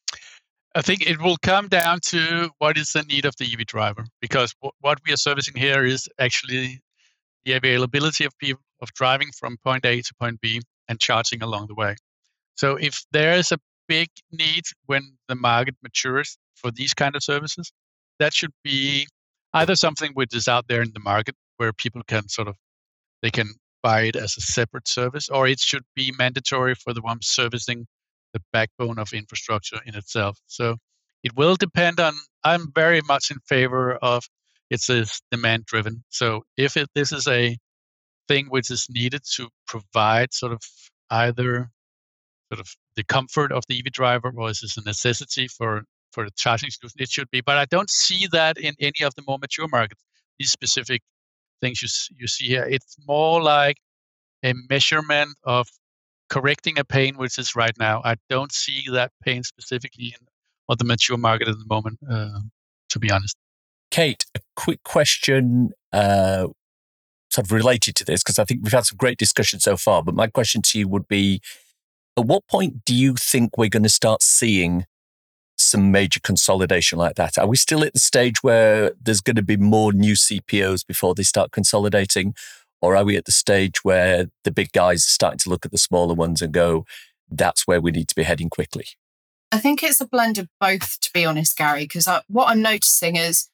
I 0.74 0.80
think 0.80 1.02
it 1.06 1.20
will 1.20 1.36
come 1.36 1.68
down 1.68 2.00
to 2.06 2.50
what 2.58 2.78
is 2.78 2.92
the 2.92 3.02
need 3.02 3.26
of 3.26 3.36
the 3.36 3.44
EV 3.44 3.66
driver, 3.66 4.06
because 4.20 4.54
w- 4.62 4.72
what 4.80 4.98
we 5.06 5.12
are 5.12 5.18
servicing 5.18 5.54
here 5.54 5.84
is 5.84 6.08
actually 6.18 6.80
the 7.44 7.52
availability 7.52 8.24
of 8.24 8.36
people 8.38 8.62
of 8.80 8.92
driving 8.94 9.28
from 9.38 9.58
point 9.64 9.84
A 9.84 10.00
to 10.00 10.14
point 10.18 10.40
B 10.40 10.62
and 10.88 10.98
charging 10.98 11.42
along 11.42 11.66
the 11.66 11.74
way. 11.74 11.96
So 12.54 12.76
if 12.76 13.04
there 13.12 13.34
is 13.34 13.52
a 13.52 13.58
big 13.86 14.08
need 14.30 14.64
when 14.86 15.16
the 15.28 15.34
market 15.34 15.76
matures 15.82 16.38
for 16.54 16.70
these 16.70 16.94
kind 16.94 17.14
of 17.16 17.22
services, 17.22 17.70
that 18.18 18.32
should 18.32 18.52
be 18.64 19.06
either 19.52 19.76
something 19.76 20.12
which 20.14 20.34
is 20.34 20.48
out 20.48 20.66
there 20.68 20.82
in 20.82 20.92
the 20.94 21.00
market 21.00 21.34
where 21.58 21.72
people 21.72 22.02
can 22.06 22.28
sort 22.28 22.48
of 22.48 22.56
they 23.20 23.30
can 23.30 23.54
buy 23.82 24.02
it 24.02 24.16
as 24.16 24.36
a 24.36 24.40
separate 24.40 24.88
service, 24.88 25.28
or 25.28 25.46
it 25.46 25.60
should 25.60 25.84
be 25.94 26.12
mandatory 26.18 26.74
for 26.74 26.94
the 26.94 27.02
ones 27.02 27.26
servicing 27.26 27.86
the 28.32 28.40
backbone 28.52 28.98
of 28.98 29.12
infrastructure 29.12 29.78
in 29.86 29.94
itself. 29.94 30.38
So 30.46 30.76
it 31.22 31.32
will 31.36 31.56
depend 31.56 32.00
on. 32.00 32.14
I'm 32.44 32.72
very 32.74 33.00
much 33.06 33.30
in 33.30 33.38
favor 33.46 33.94
of 33.96 34.24
it's 34.70 35.20
demand 35.30 35.66
driven. 35.66 36.02
So 36.08 36.42
if 36.56 36.76
it, 36.76 36.88
this 36.94 37.12
is 37.12 37.28
a 37.28 37.56
thing 38.28 38.46
which 38.48 38.70
is 38.70 38.86
needed 38.88 39.22
to 39.36 39.48
provide 39.66 40.32
sort 40.32 40.52
of 40.52 40.60
either 41.10 41.70
sort 42.50 42.60
of 42.60 42.68
the 42.96 43.04
comfort 43.04 43.52
of 43.52 43.64
the 43.68 43.78
EV 43.78 43.92
driver 43.92 44.32
or 44.34 44.50
is 44.50 44.60
this 44.60 44.76
a 44.76 44.82
necessity 44.82 45.48
for 45.48 45.82
for 46.12 46.24
the 46.24 46.30
charging 46.36 46.70
solution? 46.70 46.96
It 47.00 47.10
should 47.10 47.30
be, 47.30 47.40
but 47.40 47.58
I 47.58 47.64
don't 47.66 47.90
see 47.90 48.26
that 48.32 48.58
in 48.58 48.74
any 48.80 49.02
of 49.02 49.14
the 49.14 49.22
more 49.26 49.38
mature 49.38 49.68
markets. 49.68 50.02
These 50.38 50.50
specific 50.50 51.02
things 51.60 51.82
you 51.82 51.88
you 52.18 52.26
see 52.26 52.46
here, 52.46 52.64
it's 52.64 52.96
more 53.06 53.42
like 53.42 53.76
a 54.44 54.54
measurement 54.68 55.30
of 55.44 55.66
correcting 56.32 56.78
a 56.78 56.84
pain 56.84 57.18
which 57.18 57.38
is 57.38 57.54
right 57.54 57.78
now. 57.78 58.00
I 58.06 58.14
don't 58.30 58.52
see 58.52 58.86
that 58.90 59.12
pain 59.22 59.42
specifically 59.42 60.14
in 60.18 60.26
or 60.66 60.76
the 60.76 60.84
mature 60.84 61.18
market 61.18 61.46
at 61.46 61.58
the 61.58 61.66
moment, 61.66 61.98
uh, 62.10 62.40
to 62.88 62.98
be 62.98 63.10
honest. 63.10 63.36
Kate, 63.90 64.24
a 64.34 64.40
quick 64.56 64.82
question, 64.82 65.72
uh, 65.92 66.46
sort 67.30 67.46
of 67.46 67.52
related 67.52 67.94
to 67.96 68.04
this, 68.06 68.22
because 68.22 68.38
I 68.38 68.44
think 68.44 68.60
we've 68.62 68.72
had 68.72 68.86
some 68.86 68.96
great 68.96 69.18
discussion 69.18 69.60
so 69.60 69.76
far. 69.76 70.02
But 70.02 70.14
my 70.14 70.26
question 70.26 70.62
to 70.62 70.78
you 70.78 70.88
would 70.88 71.06
be 71.06 71.42
at 72.16 72.24
what 72.24 72.46
point 72.46 72.82
do 72.86 72.94
you 72.94 73.14
think 73.14 73.58
we're 73.58 73.68
going 73.68 73.82
to 73.82 73.90
start 73.90 74.22
seeing 74.22 74.86
some 75.58 75.90
major 75.90 76.20
consolidation 76.20 76.98
like 76.98 77.16
that? 77.16 77.36
Are 77.36 77.46
we 77.46 77.56
still 77.56 77.84
at 77.84 77.92
the 77.92 78.00
stage 78.00 78.42
where 78.42 78.92
there's 78.98 79.20
going 79.20 79.36
to 79.36 79.42
be 79.42 79.58
more 79.58 79.92
new 79.92 80.14
CPOs 80.14 80.86
before 80.86 81.14
they 81.14 81.24
start 81.24 81.50
consolidating? 81.50 82.34
Or 82.82 82.96
are 82.96 83.04
we 83.04 83.16
at 83.16 83.24
the 83.24 83.32
stage 83.32 83.84
where 83.84 84.26
the 84.44 84.50
big 84.50 84.72
guys 84.72 84.98
are 84.98 85.14
starting 85.14 85.38
to 85.38 85.50
look 85.50 85.64
at 85.64 85.70
the 85.72 85.78
smaller 85.78 86.14
ones 86.14 86.42
and 86.42 86.52
go, 86.52 86.84
that's 87.30 87.66
where 87.66 87.80
we 87.80 87.92
need 87.92 88.08
to 88.08 88.14
be 88.14 88.24
heading 88.24 88.50
quickly? 88.50 88.84
I 89.52 89.58
think 89.58 89.82
it's 89.82 90.00
a 90.00 90.06
blend 90.06 90.38
of 90.38 90.48
both, 90.60 90.98
to 91.00 91.10
be 91.14 91.24
honest, 91.24 91.56
Gary, 91.56 91.84
because 91.84 92.08
what 92.28 92.48
I'm 92.48 92.62
noticing 92.62 93.16
is 93.16 93.48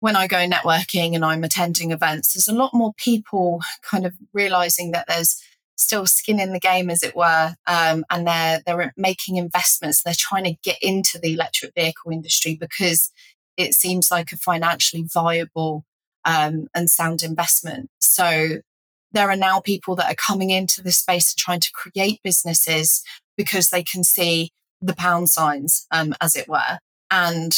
when 0.00 0.14
I 0.14 0.26
go 0.26 0.46
networking 0.46 1.14
and 1.14 1.24
I'm 1.24 1.42
attending 1.42 1.90
events, 1.90 2.32
there's 2.32 2.48
a 2.48 2.54
lot 2.54 2.72
more 2.72 2.92
people 2.96 3.60
kind 3.82 4.06
of 4.06 4.14
realizing 4.32 4.92
that 4.92 5.06
there's 5.08 5.42
still 5.76 6.06
skin 6.06 6.40
in 6.40 6.52
the 6.52 6.60
game, 6.60 6.90
as 6.90 7.02
it 7.02 7.16
were, 7.16 7.54
um, 7.66 8.04
and 8.10 8.26
they're 8.26 8.60
they're 8.66 8.92
making 8.96 9.36
investments. 9.36 10.02
They're 10.02 10.14
trying 10.16 10.44
to 10.44 10.56
get 10.62 10.78
into 10.82 11.18
the 11.18 11.32
electric 11.32 11.72
vehicle 11.74 12.12
industry 12.12 12.56
because 12.58 13.10
it 13.56 13.74
seems 13.74 14.10
like 14.10 14.32
a 14.32 14.36
financially 14.36 15.04
viable 15.12 15.84
um, 16.24 16.68
and 16.74 16.90
sound 16.90 17.22
investment. 17.22 17.90
So 18.00 18.60
there 19.12 19.30
are 19.30 19.36
now 19.36 19.60
people 19.60 19.96
that 19.96 20.10
are 20.10 20.16
coming 20.16 20.50
into 20.50 20.82
this 20.82 20.98
space 20.98 21.32
and 21.32 21.38
trying 21.38 21.60
to 21.60 21.72
create 21.72 22.20
businesses 22.22 23.02
because 23.36 23.70
they 23.70 23.82
can 23.82 24.04
see 24.04 24.50
the 24.80 24.94
pound 24.94 25.28
signs, 25.28 25.86
um, 25.90 26.14
as 26.20 26.36
it 26.36 26.48
were, 26.48 26.78
and 27.10 27.52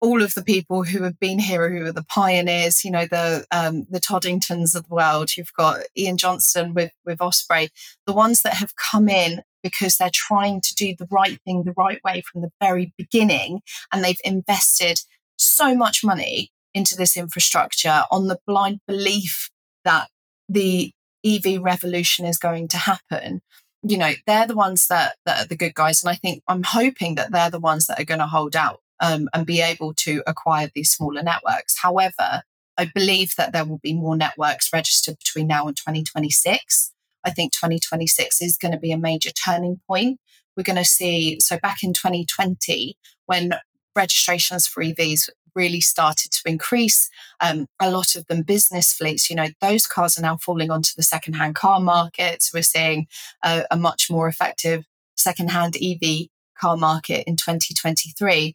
all 0.00 0.22
of 0.22 0.34
the 0.34 0.42
people 0.42 0.84
who 0.84 1.02
have 1.02 1.18
been 1.18 1.38
here, 1.38 1.70
who 1.70 1.86
are 1.86 1.92
the 1.92 2.04
pioneers, 2.04 2.84
you 2.84 2.90
know, 2.90 3.06
the 3.06 3.46
um, 3.50 3.86
the 3.90 4.00
Toddingtons 4.00 4.74
of 4.74 4.88
the 4.88 4.94
world. 4.94 5.36
You've 5.36 5.52
got 5.56 5.80
Ian 5.96 6.16
Johnston 6.16 6.74
with 6.74 6.92
with 7.04 7.20
Osprey, 7.20 7.70
the 8.06 8.12
ones 8.12 8.42
that 8.42 8.54
have 8.54 8.74
come 8.76 9.08
in 9.08 9.42
because 9.62 9.96
they're 9.96 10.10
trying 10.12 10.60
to 10.60 10.74
do 10.74 10.94
the 10.96 11.08
right 11.10 11.40
thing 11.44 11.64
the 11.64 11.74
right 11.76 12.02
way 12.04 12.22
from 12.22 12.42
the 12.42 12.50
very 12.60 12.92
beginning, 12.98 13.60
and 13.92 14.04
they've 14.04 14.20
invested 14.24 15.00
so 15.38 15.74
much 15.74 16.04
money 16.04 16.50
into 16.74 16.96
this 16.96 17.16
infrastructure 17.16 18.04
on 18.10 18.28
the 18.28 18.38
blind 18.46 18.80
belief 18.86 19.50
that 19.84 20.08
the 20.48 20.92
EV 21.24 21.60
revolution 21.62 22.26
is 22.26 22.38
going 22.38 22.68
to 22.68 22.76
happen. 22.76 23.40
You 23.82 23.98
know, 23.98 24.12
they're 24.26 24.46
the 24.46 24.54
ones 24.54 24.88
that, 24.88 25.16
that 25.26 25.44
are 25.44 25.48
the 25.48 25.56
good 25.56 25.74
guys. 25.74 26.02
And 26.02 26.10
I 26.10 26.14
think 26.14 26.42
I'm 26.48 26.62
hoping 26.62 27.14
that 27.16 27.32
they're 27.32 27.50
the 27.50 27.60
ones 27.60 27.86
that 27.86 28.00
are 28.00 28.04
going 28.04 28.20
to 28.20 28.26
hold 28.26 28.56
out 28.56 28.80
um, 29.00 29.28
and 29.34 29.46
be 29.46 29.60
able 29.60 29.94
to 29.94 30.22
acquire 30.26 30.70
these 30.74 30.90
smaller 30.90 31.22
networks. 31.22 31.78
However, 31.80 32.42
I 32.78 32.90
believe 32.94 33.34
that 33.36 33.52
there 33.52 33.64
will 33.64 33.78
be 33.78 33.94
more 33.94 34.16
networks 34.16 34.72
registered 34.72 35.18
between 35.18 35.46
now 35.46 35.66
and 35.66 35.76
2026. 35.76 36.92
I 37.24 37.30
think 37.30 37.52
2026 37.52 38.42
is 38.42 38.56
going 38.56 38.72
to 38.72 38.78
be 38.78 38.92
a 38.92 38.98
major 38.98 39.30
turning 39.30 39.80
point. 39.88 40.20
We're 40.56 40.62
going 40.62 40.76
to 40.76 40.84
see, 40.84 41.38
so 41.40 41.58
back 41.58 41.82
in 41.82 41.92
2020, 41.92 42.96
when 43.26 43.54
registrations 43.94 44.66
for 44.66 44.82
EVs 44.82 45.28
really 45.56 45.80
started 45.80 46.30
to 46.30 46.42
increase, 46.46 47.10
um, 47.40 47.66
a 47.80 47.90
lot 47.90 48.14
of 48.14 48.26
them 48.26 48.42
business 48.42 48.92
fleets, 48.92 49.28
you 49.28 49.34
know, 49.34 49.48
those 49.60 49.86
cars 49.86 50.16
are 50.16 50.22
now 50.22 50.36
falling 50.36 50.70
onto 50.70 50.92
the 50.96 51.02
secondhand 51.02 51.56
car 51.56 51.80
markets. 51.80 52.52
We're 52.54 52.62
seeing 52.62 53.08
a, 53.42 53.64
a 53.70 53.76
much 53.76 54.10
more 54.10 54.28
effective 54.28 54.84
secondhand 55.16 55.76
EV 55.82 56.28
car 56.60 56.76
market 56.76 57.24
in 57.26 57.36
2023 57.36 58.54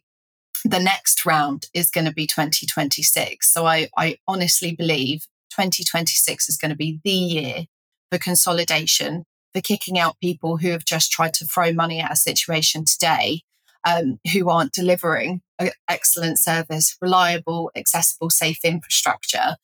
the 0.64 0.78
next 0.78 1.26
round 1.26 1.66
is 1.74 1.90
going 1.90 2.04
to 2.04 2.12
be 2.12 2.26
2026. 2.26 3.52
So 3.52 3.66
I, 3.66 3.88
I 3.96 4.18
honestly 4.28 4.74
believe 4.74 5.26
2026 5.50 6.48
is 6.48 6.56
going 6.56 6.70
to 6.70 6.76
be 6.76 7.00
the 7.04 7.10
year 7.10 7.66
for 8.10 8.18
consolidation, 8.18 9.24
for 9.54 9.60
kicking 9.60 9.98
out 9.98 10.20
people 10.20 10.58
who 10.58 10.70
have 10.70 10.84
just 10.84 11.10
tried 11.10 11.34
to 11.34 11.46
throw 11.46 11.72
money 11.72 12.00
at 12.00 12.12
a 12.12 12.16
situation 12.16 12.84
today, 12.84 13.42
um, 13.84 14.18
who 14.32 14.48
aren't 14.48 14.72
delivering 14.72 15.42
excellent 15.88 16.38
service, 16.38 16.96
reliable, 17.00 17.70
accessible, 17.76 18.30
safe 18.30 18.64
infrastructure. 18.64 19.56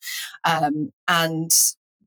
Um, 0.43 0.91
and 1.07 1.51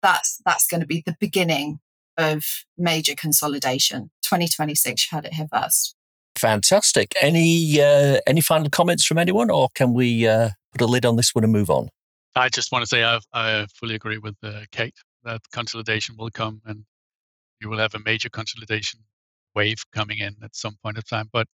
that's 0.03 0.41
that's 0.45 0.67
going 0.67 0.81
to 0.81 0.87
be 0.87 1.03
the 1.05 1.17
beginning 1.21 1.81
of 2.17 2.45
major 2.77 3.15
consolidation. 3.15 4.11
2026 4.23 5.11
you 5.11 5.17
had 5.17 5.25
it 5.27 5.35
here 5.35 5.49
first. 5.53 5.95
Fantastic. 6.37 7.15
Any 7.21 7.81
uh, 7.81 8.19
any 8.27 8.41
final 8.41 8.71
comments 8.71 9.05
from 9.05 9.19
anyone, 9.19 9.51
or 9.51 9.69
can 9.75 9.93
we 9.93 10.27
uh, 10.27 10.51
put 10.73 10.81
a 10.81 10.87
lid 10.87 11.05
on 11.05 11.17
this 11.17 11.35
one 11.35 11.45
and 11.45 11.53
move 11.53 11.71
on? 11.71 11.89
I 12.35 12.49
just 12.49 12.73
want 12.73 12.83
to 12.83 12.87
say 12.87 13.05
I, 13.05 13.21
I 13.33 13.67
fully 13.75 13.95
agree 13.95 14.19
with 14.19 14.37
uh, 14.43 14.63
Kate 14.71 14.95
that 15.25 15.43
consolidation 15.53 16.17
will 16.19 16.31
come, 16.31 16.63
and 16.65 16.85
you 17.61 17.69
will 17.69 17.79
have 17.79 17.95
a 17.95 18.01
major 18.01 18.29
consolidation 18.29 19.01
wave 19.55 19.85
coming 19.93 20.19
in 20.19 20.37
at 20.43 20.57
some 20.57 20.77
point 20.83 20.97
of 20.97 21.07
time. 21.07 21.29
But 21.33 21.47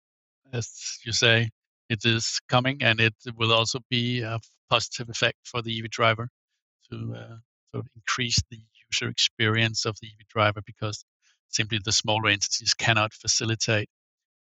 as 0.52 0.98
you 1.04 1.12
say, 1.12 1.50
it 1.88 2.04
is 2.04 2.40
coming, 2.48 2.82
and 2.82 3.00
it 3.00 3.14
will 3.36 3.52
also 3.52 3.80
be 3.90 4.22
a 4.22 4.38
positive 4.70 5.08
effect 5.08 5.38
for 5.44 5.62
the 5.62 5.78
EV 5.78 5.90
driver 5.90 6.28
to 6.90 7.14
uh, 7.16 7.36
sort 7.72 7.84
of 7.84 7.86
increase 7.96 8.40
the 8.50 8.58
user 8.90 9.08
experience 9.08 9.84
of 9.84 9.96
the 10.00 10.08
EV 10.08 10.28
driver 10.28 10.60
because 10.66 11.04
simply 11.48 11.78
the 11.84 11.92
smaller 11.92 12.28
entities 12.28 12.74
cannot 12.74 13.12
facilitate 13.14 13.88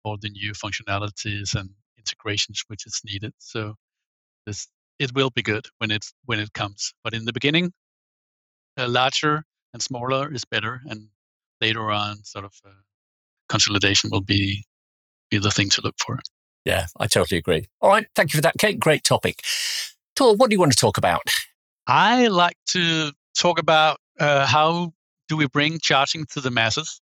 all 0.03 0.17
the 0.19 0.29
new 0.29 0.51
functionalities 0.53 1.55
and 1.55 1.69
integrations 1.97 2.63
which 2.67 2.85
is 2.85 3.01
needed. 3.05 3.33
So 3.39 3.75
this 4.45 4.67
it 4.99 5.13
will 5.15 5.31
be 5.31 5.41
good 5.41 5.65
when 5.79 5.91
it's 5.91 6.13
when 6.25 6.39
it 6.39 6.53
comes. 6.53 6.93
But 7.03 7.13
in 7.13 7.25
the 7.25 7.33
beginning, 7.33 7.71
larger 8.77 9.43
and 9.73 9.81
smaller 9.81 10.31
is 10.31 10.45
better, 10.45 10.81
and 10.85 11.07
later 11.59 11.89
on, 11.91 12.23
sort 12.23 12.45
of 12.45 12.53
uh, 12.65 12.69
consolidation 13.49 14.09
will 14.11 14.21
be 14.21 14.63
be 15.31 15.39
the 15.39 15.49
thing 15.49 15.69
to 15.69 15.81
look 15.81 15.95
for. 16.05 16.19
Yeah, 16.65 16.85
I 16.99 17.07
totally 17.07 17.39
agree. 17.39 17.67
All 17.81 17.89
right, 17.89 18.05
thank 18.15 18.33
you 18.33 18.37
for 18.37 18.41
that, 18.41 18.55
Kate. 18.59 18.79
Great 18.79 19.03
topic. 19.03 19.41
Tor, 20.15 20.35
what 20.35 20.49
do 20.49 20.53
you 20.53 20.59
want 20.59 20.71
to 20.73 20.77
talk 20.77 20.97
about? 20.97 21.23
I 21.87 22.27
like 22.27 22.57
to 22.69 23.11
talk 23.35 23.57
about 23.57 23.97
uh, 24.19 24.45
how 24.45 24.93
do 25.27 25.37
we 25.37 25.47
bring 25.47 25.79
charging 25.79 26.25
to 26.33 26.41
the 26.41 26.51
masses, 26.51 27.01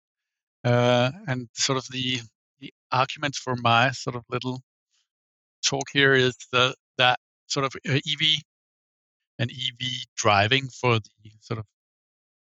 uh, 0.63 1.11
and 1.27 1.49
sort 1.53 1.77
of 1.77 1.87
the 1.91 2.21
the 2.61 2.73
argument 2.91 3.35
for 3.35 3.55
my 3.57 3.91
sort 3.91 4.15
of 4.15 4.23
little 4.29 4.61
talk 5.65 5.83
here 5.91 6.13
is 6.13 6.35
the, 6.51 6.73
that 6.97 7.19
sort 7.47 7.65
of 7.65 7.73
uh, 7.87 7.93
EV 7.93 8.41
and 9.39 9.51
EV 9.51 9.87
driving 10.15 10.67
for 10.67 10.99
the 10.99 11.31
sort 11.41 11.59
of 11.59 11.65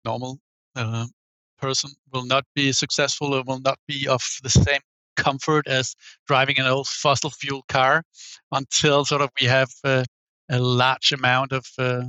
normal 0.05 0.39
uh, 0.77 1.07
person 1.59 1.91
will 2.13 2.25
not 2.25 2.45
be 2.55 2.73
successful 2.73 3.35
or 3.35 3.43
will 3.47 3.61
not 3.61 3.79
be 3.87 4.07
of 4.09 4.23
the 4.43 4.51
same 4.51 4.81
comfort 5.19 5.67
as 5.67 5.95
driving 6.27 6.59
an 6.59 6.67
old 6.67 6.87
fossil 6.87 7.31
fuel 7.31 7.65
car 7.69 8.03
until 8.53 9.05
sort 9.05 9.23
of 9.23 9.31
we 9.41 9.47
have 9.47 9.71
uh, 9.85 10.05
a 10.49 10.59
large 10.59 11.13
amount 11.13 11.53
of 11.53 11.67
uh, 11.79 12.05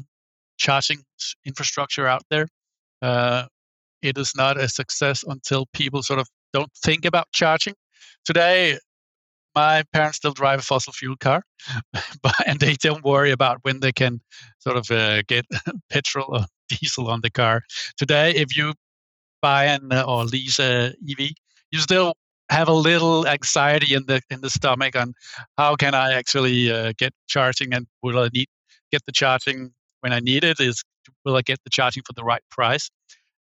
charging 0.58 1.00
infrastructure 1.46 2.08
out 2.08 2.24
there. 2.30 2.48
Uh, 3.02 3.46
it 4.02 4.18
is 4.18 4.34
not 4.36 4.58
a 4.58 4.70
success 4.70 5.24
until 5.28 5.66
people 5.74 6.04
sort 6.04 6.20
of 6.20 6.28
don't 6.54 6.72
think 6.84 7.06
about 7.06 7.28
charging. 7.34 7.74
Today, 8.26 8.78
my 9.56 9.84
parents 9.92 10.18
still 10.18 10.34
drive 10.34 10.60
a 10.60 10.64
fossil 10.64 10.94
fuel 10.94 11.16
car, 11.20 11.44
but 12.24 12.36
and 12.46 12.60
they 12.60 12.76
don't 12.76 13.04
worry 13.04 13.32
about 13.32 13.58
when 13.64 13.80
they 13.80 13.92
can 13.92 14.22
sort 14.60 14.78
of 14.78 14.90
uh, 14.92 15.22
get 15.28 15.46
petrol 15.90 16.28
or 16.30 16.46
diesel 16.70 17.08
on 17.10 17.22
the 17.22 17.32
car. 17.32 17.64
Today, 17.98 18.36
if 18.36 18.56
you 18.56 18.74
buy 19.42 19.66
an 19.66 19.92
uh, 19.92 20.04
or 20.04 20.26
lease 20.26 20.60
a 20.60 20.94
EV, 21.10 21.32
you 21.72 21.80
still 21.80 22.14
have 22.50 22.68
a 22.68 22.74
little 22.74 23.28
anxiety 23.28 23.94
in 23.94 24.06
the 24.08 24.22
in 24.30 24.42
the 24.42 24.50
stomach 24.50 24.96
on 24.96 25.14
how 25.58 25.76
can 25.76 25.94
I 25.94 26.14
actually 26.14 26.72
uh, 26.72 26.94
get 26.98 27.14
charging 27.28 27.74
and 27.74 27.88
will 28.02 28.20
I 28.20 28.30
need 28.34 28.48
get 28.92 29.06
the 29.06 29.12
charging 29.12 29.72
when 30.02 30.14
I 30.14 30.20
need 30.20 30.44
it? 30.44 30.60
Is 30.60 30.84
will 31.26 31.36
I 31.36 31.42
get 31.42 31.60
the 31.64 31.70
charging 31.70 32.04
for 32.06 32.14
the 32.14 32.24
right 32.24 32.42
price? 32.50 32.90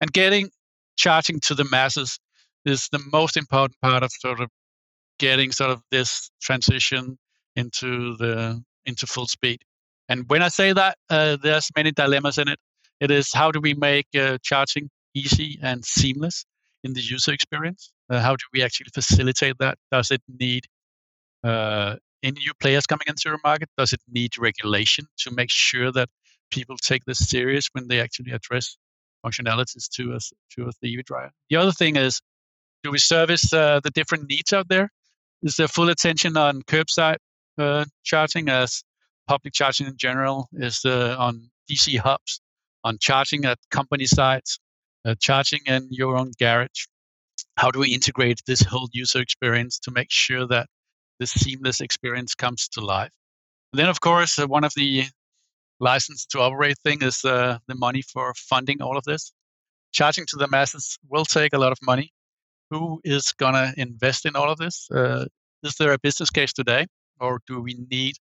And 0.01 0.13
getting 0.13 0.51
charging 0.97 1.41
to 1.41 1.55
the 1.55 1.65
masses 1.65 2.19
is 2.65 2.89
the 2.91 3.01
most 3.13 3.37
important 3.37 3.81
part 3.81 4.03
of 4.03 4.11
sort 4.21 4.41
of 4.41 4.51
getting 5.19 5.53
sort 5.53 5.71
of 5.71 5.83
this 5.91 6.31
transition 6.43 7.19
into 7.55 8.17
the 8.17 8.63
into 8.85 9.07
full 9.07 9.27
speed. 9.27 9.61
And 10.09 10.25
when 10.29 10.43
I 10.43 10.49
say 10.49 10.73
that, 10.73 10.99
uh, 11.11 11.37
there's 11.43 11.69
many 11.77 11.91
dilemmas 11.91 12.39
in 12.39 12.49
it. 12.49 12.59
It 13.01 13.11
is 13.11 13.33
how 13.33 13.51
do 13.51 13.61
we 13.61 13.75
make 13.75 14.07
uh, 14.19 14.39
charging 14.43 14.91
easy 15.15 15.59
and 15.63 15.85
seamless 15.85 16.45
in 16.85 16.93
the 16.93 17.01
user 17.01 17.33
experience? 17.33 17.93
Uh, 18.09 18.21
how 18.21 18.37
do 18.37 18.45
we 18.53 18.63
actually 18.63 18.91
facilitate 18.95 19.57
that? 19.59 19.79
Does 19.91 20.11
it 20.11 20.23
need 20.29 20.67
uh, 21.43 21.97
any 22.23 22.39
new 22.41 22.53
players 22.61 22.87
coming 22.87 23.07
into 23.09 23.31
the 23.31 23.39
market? 23.45 23.69
Does 23.77 23.93
it 23.93 24.01
need 24.09 24.39
regulation 24.39 25.07
to 25.19 25.31
make 25.31 25.51
sure 25.51 25.91
that 25.93 26.09
people 26.51 26.77
take 26.77 27.05
this 27.05 27.19
serious 27.19 27.69
when 27.73 27.89
they 27.89 28.01
actually 28.01 28.33
address 28.33 28.77
functionalities 29.25 29.89
to 29.97 30.15
us 30.15 30.33
to 30.53 30.71
the 30.81 30.99
EV 30.99 31.05
driver? 31.05 31.33
The 31.51 31.57
other 31.57 31.73
thing 31.73 31.97
is, 31.97 32.21
do 32.83 32.91
we 32.91 32.99
service 32.99 33.53
uh, 33.53 33.81
the 33.83 33.91
different 33.91 34.29
needs 34.29 34.53
out 34.53 34.69
there? 34.69 34.91
Is 35.43 35.57
there 35.57 35.69
full 35.69 35.91
attention 35.91 36.37
on 36.37 36.63
curbside 36.63 37.19
uh, 37.59 37.85
charging 38.05 38.49
as 38.49 38.83
public 39.27 39.53
charging 39.53 39.87
in 39.87 39.97
general? 39.97 40.49
Is 40.53 40.85
on 40.85 41.51
DC 41.69 41.99
hubs, 41.99 42.41
on 42.85 42.99
charging 43.01 43.45
at 43.45 43.59
company 43.71 44.07
sites, 44.07 44.59
uh, 45.05 45.15
charging 45.21 45.61
in 45.67 45.89
your 45.91 46.17
own 46.17 46.33
garage? 46.39 46.87
How 47.57 47.71
do 47.71 47.79
we 47.79 47.89
integrate 47.89 48.41
this 48.47 48.63
whole 48.63 48.89
user 48.93 49.21
experience 49.21 49.79
to 49.81 49.91
make 49.91 50.11
sure 50.11 50.47
that 50.49 50.69
this 51.19 51.31
seamless 51.31 51.81
experience 51.81 52.35
comes 52.35 52.69
to 52.69 52.81
life? 52.81 53.13
And 53.73 53.81
then, 53.81 53.89
of 53.89 54.01
course, 54.01 54.39
uh, 54.39 54.47
one 54.47 54.65
of 54.65 54.73
the 54.77 55.05
license 55.81 56.27
to 56.27 56.41
operate 56.41 56.79
thing 56.79 57.03
is 57.03 57.25
uh, 57.25 57.59
the 57.69 57.75
money 57.75 58.03
for 58.03 58.33
funding 58.35 58.81
all 58.83 58.97
of 58.97 59.05
this. 59.05 59.33
Charging 59.93 60.27
to 60.27 60.37
the 60.37 60.49
masses 60.49 60.99
will 61.09 61.25
take 61.25 61.53
a 61.53 61.59
lot 61.59 61.73
of 61.73 61.79
money. 61.83 62.11
Who 62.71 63.01
is 63.05 63.33
going 63.33 63.55
to 63.55 63.73
invest 63.77 64.27
in 64.27 64.37
all 64.37 64.51
of 64.51 64.59
this? 64.59 64.89
Uh, 64.91 65.27
is 65.63 65.75
there 65.77 65.93
a 65.93 65.99
business 65.99 66.31
case 66.31 66.53
today, 66.53 66.87
or 67.21 67.41
do 67.47 67.61
we 67.61 67.75
need 67.91 68.17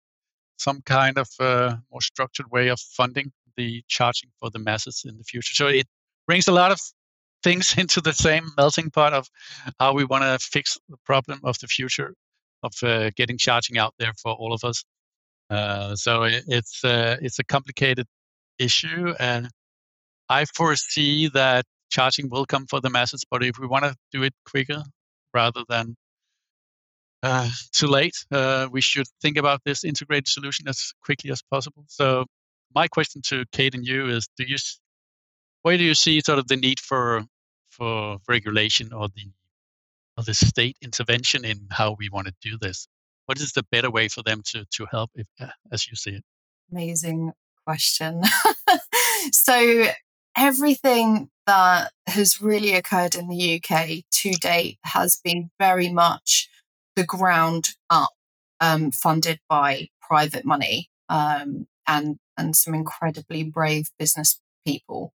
some 0.59 0.83
kind 0.83 1.19
of 1.19 1.29
uh, 1.39 1.77
more 1.91 2.01
structured 2.01 2.51
way 2.51 2.69
of 2.69 2.81
funding 2.81 3.33
the 3.57 3.83
charging 3.89 4.31
for 4.39 4.51
the 4.51 4.59
masses 4.59 5.05
in 5.07 5.17
the 5.19 5.25
future? 5.25 5.55
So 5.55 5.69
it 5.69 5.87
brings 6.27 6.49
a 6.49 6.53
lot 6.53 6.71
of 6.71 6.81
things 7.43 7.75
into 7.79 8.01
the 8.01 8.13
same 8.13 8.51
melting 8.57 8.91
pot 8.91 9.13
of 9.13 9.29
how 9.79 9.95
we 9.95 10.05
want 10.05 10.25
to 10.25 10.39
fix 10.39 10.79
the 10.89 10.97
problem 11.05 11.41
of 11.45 11.59
the 11.61 11.67
future 11.67 12.15
of 12.63 12.73
uh, 12.83 13.11
getting 13.17 13.39
charging 13.39 13.79
out 13.79 13.95
there 13.99 14.13
for 14.23 14.33
all 14.33 14.53
of 14.53 14.65
us. 14.65 14.85
Uh, 15.49 15.97
so 15.97 16.23
it, 16.25 16.45
it's 16.47 16.85
uh, 16.85 17.17
it's 17.21 17.39
a 17.39 17.45
complicated 17.45 18.07
issue, 18.59 19.15
and 19.19 19.49
I 20.29 20.45
foresee 20.45 21.29
that 21.31 21.65
charging 21.91 22.29
will 22.31 22.47
come 22.47 22.67
for 22.67 22.81
the 22.81 22.91
masses. 22.91 23.25
But 23.29 23.43
if 23.43 23.59
we 23.59 23.67
want 23.67 23.85
to 23.85 23.97
do 24.13 24.23
it 24.23 24.33
quicker 24.49 24.83
rather 25.35 25.63
than 25.69 25.97
uh, 27.23 27.51
too 27.73 27.89
late, 27.89 28.15
uh, 28.31 28.69
we 28.71 28.81
should 28.81 29.07
think 29.21 29.37
about 29.37 29.61
this 29.65 29.83
integrated 29.83 30.29
solution 30.29 30.69
as 30.69 30.93
quickly 31.05 31.31
as 31.33 31.43
possible. 31.51 31.85
So 31.89 32.27
my 32.75 32.87
question 32.87 33.23
to 33.27 33.45
Kate 33.51 33.75
and 33.75 33.85
you 33.85 34.07
is: 34.09 34.29
Do 34.37 34.45
you 34.47 34.57
where 35.63 35.77
do 35.77 35.85
you 35.85 35.95
see 35.95 36.21
sort 36.21 36.39
of 36.39 36.49
the 36.49 36.57
need 36.57 36.81
for 36.81 37.25
for 37.71 38.19
regulation 38.29 38.93
or 38.93 39.09
the 39.09 39.31
or 40.17 40.25
the 40.25 40.35
state 40.35 40.77
intervention 40.83 41.45
in 41.45 41.67
how 41.71 41.97
we 41.99 42.09
want 42.09 42.27
to 42.27 42.35
do 42.41 42.59
this? 42.61 42.89
What 43.27 43.41
is 43.41 43.53
the 43.53 43.65
better 43.71 43.91
way 43.91 44.09
for 44.09 44.23
them 44.23 44.43
to 44.47 44.65
to 44.65 44.87
help, 44.91 45.11
if, 45.15 45.27
uh, 45.41 45.49
as 45.73 45.89
you 45.89 45.97
see 45.97 46.13
it? 46.13 46.25
Amazing 46.71 47.33
question. 47.67 48.23
so 49.33 49.87
everything 50.37 51.31
that 51.47 51.91
has 52.07 52.41
really 52.41 52.75
occurred 52.75 53.15
in 53.15 53.29
the 53.29 53.57
UK 53.57 54.05
to 54.11 54.33
date 54.33 54.79
has 54.85 55.21
been 55.23 55.51
very 55.59 55.89
much 55.93 56.49
the 56.97 57.05
ground 57.05 57.71
up, 57.89 58.11
um, 58.61 58.91
funded 58.91 59.39
by 59.49 59.89
private 60.01 60.45
money 60.45 60.89
um, 61.09 61.67
and 61.87 62.19
and 62.37 62.57
some 62.57 62.75
incredibly 62.75 63.43
brave 63.43 63.91
business 63.99 64.41
people. 64.67 65.13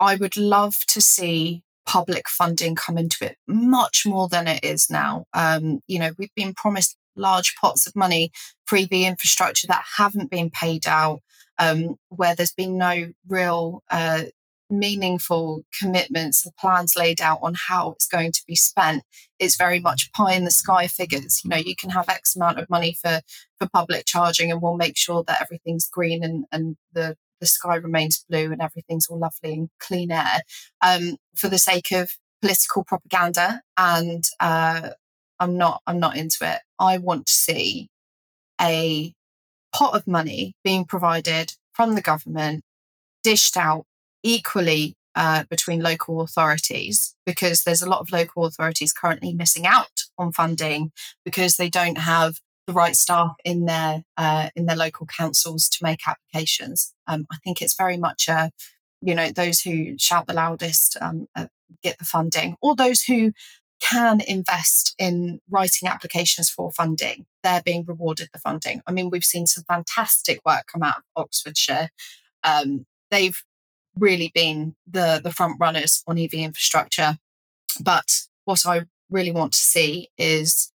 I 0.00 0.16
would 0.16 0.36
love 0.36 0.76
to 0.88 1.00
see 1.00 1.62
public 1.86 2.28
funding 2.28 2.74
come 2.74 2.96
into 2.96 3.24
it 3.24 3.36
much 3.46 4.04
more 4.06 4.28
than 4.28 4.48
it 4.48 4.64
is 4.64 4.88
now. 4.90 5.26
Um, 5.34 5.80
you 5.86 5.98
know, 5.98 6.12
we've 6.18 6.34
been 6.34 6.54
promised 6.54 6.96
large 7.16 7.54
pots 7.60 7.86
of 7.86 7.94
money 7.94 8.30
for 8.64 8.76
EV 8.76 8.92
infrastructure 8.92 9.66
that 9.66 9.84
haven't 9.96 10.30
been 10.30 10.50
paid 10.50 10.86
out, 10.86 11.20
um, 11.58 11.96
where 12.08 12.34
there's 12.34 12.52
been 12.52 12.78
no 12.78 13.12
real 13.28 13.82
uh, 13.90 14.22
meaningful 14.70 15.62
commitments 15.78 16.46
and 16.46 16.54
plans 16.56 16.94
laid 16.96 17.20
out 17.20 17.40
on 17.42 17.54
how 17.68 17.90
it's 17.90 18.06
going 18.06 18.32
to 18.32 18.42
be 18.46 18.54
spent. 18.54 19.02
It's 19.38 19.56
very 19.56 19.80
much 19.80 20.12
pie 20.12 20.34
in 20.34 20.44
the 20.44 20.50
sky 20.50 20.86
figures. 20.86 21.42
You 21.44 21.50
know, 21.50 21.56
you 21.56 21.74
can 21.74 21.90
have 21.90 22.08
X 22.08 22.36
amount 22.36 22.58
of 22.58 22.70
money 22.70 22.96
for 23.02 23.20
for 23.58 23.68
public 23.68 24.06
charging, 24.06 24.50
and 24.50 24.62
we'll 24.62 24.76
make 24.76 24.96
sure 24.96 25.24
that 25.26 25.42
everything's 25.42 25.88
green 25.88 26.22
and 26.22 26.44
and 26.52 26.76
the 26.92 27.16
the 27.40 27.46
sky 27.46 27.76
remains 27.76 28.24
blue 28.28 28.52
and 28.52 28.60
everything's 28.60 29.08
all 29.08 29.18
lovely 29.18 29.52
and 29.54 29.70
clean 29.78 30.10
air 30.10 30.42
um, 30.82 31.16
for 31.36 31.48
the 31.48 31.58
sake 31.58 31.90
of 31.92 32.10
political 32.40 32.84
propaganda. 32.84 33.62
And 33.76 34.24
uh, 34.40 34.90
I'm 35.38 35.56
not 35.56 35.82
I'm 35.86 35.98
not 35.98 36.16
into 36.16 36.38
it. 36.42 36.60
I 36.78 36.98
want 36.98 37.26
to 37.26 37.32
see 37.32 37.88
a 38.60 39.12
pot 39.72 39.94
of 39.94 40.06
money 40.06 40.54
being 40.64 40.84
provided 40.84 41.54
from 41.72 41.94
the 41.94 42.02
government, 42.02 42.62
dished 43.22 43.56
out 43.56 43.84
equally 44.22 44.94
uh, 45.14 45.44
between 45.50 45.80
local 45.80 46.20
authorities 46.20 47.14
because 47.26 47.64
there's 47.64 47.82
a 47.82 47.88
lot 47.88 48.00
of 48.00 48.12
local 48.12 48.44
authorities 48.44 48.92
currently 48.92 49.34
missing 49.34 49.66
out 49.66 50.04
on 50.18 50.32
funding 50.32 50.92
because 51.24 51.56
they 51.56 51.68
don't 51.68 51.98
have 51.98 52.36
the 52.66 52.72
right 52.72 52.94
staff 52.94 53.34
in 53.44 53.64
their 53.64 54.04
uh, 54.16 54.50
in 54.54 54.66
their 54.66 54.76
local 54.76 55.06
councils 55.06 55.68
to 55.68 55.78
make 55.82 56.06
applications. 56.06 56.94
Um, 57.10 57.26
I 57.32 57.36
think 57.44 57.60
it's 57.60 57.76
very 57.76 57.96
much 57.96 58.28
a 58.28 58.50
you 59.02 59.14
know 59.14 59.30
those 59.30 59.60
who 59.60 59.98
shout 59.98 60.26
the 60.26 60.34
loudest 60.34 60.96
um, 61.00 61.26
uh, 61.34 61.46
get 61.82 61.98
the 61.98 62.04
funding, 62.04 62.56
or 62.62 62.74
those 62.74 63.02
who 63.02 63.32
can 63.80 64.20
invest 64.20 64.94
in 64.98 65.40
writing 65.50 65.88
applications 65.88 66.50
for 66.50 66.70
funding. 66.70 67.26
They're 67.42 67.62
being 67.64 67.84
rewarded 67.86 68.28
the 68.32 68.38
funding. 68.38 68.82
I 68.86 68.92
mean, 68.92 69.08
we've 69.10 69.24
seen 69.24 69.46
some 69.46 69.64
fantastic 69.64 70.40
work 70.44 70.66
come 70.70 70.82
out 70.82 70.98
of 70.98 71.02
Oxfordshire. 71.16 71.88
Um, 72.44 72.86
they've 73.10 73.42
really 73.96 74.30
been 74.34 74.76
the 74.86 75.20
the 75.22 75.32
front 75.32 75.56
runners 75.58 76.02
on 76.06 76.18
EV 76.18 76.34
infrastructure. 76.34 77.16
But 77.80 78.22
what 78.44 78.66
I 78.66 78.82
really 79.10 79.32
want 79.32 79.52
to 79.52 79.58
see 79.58 80.08
is 80.18 80.72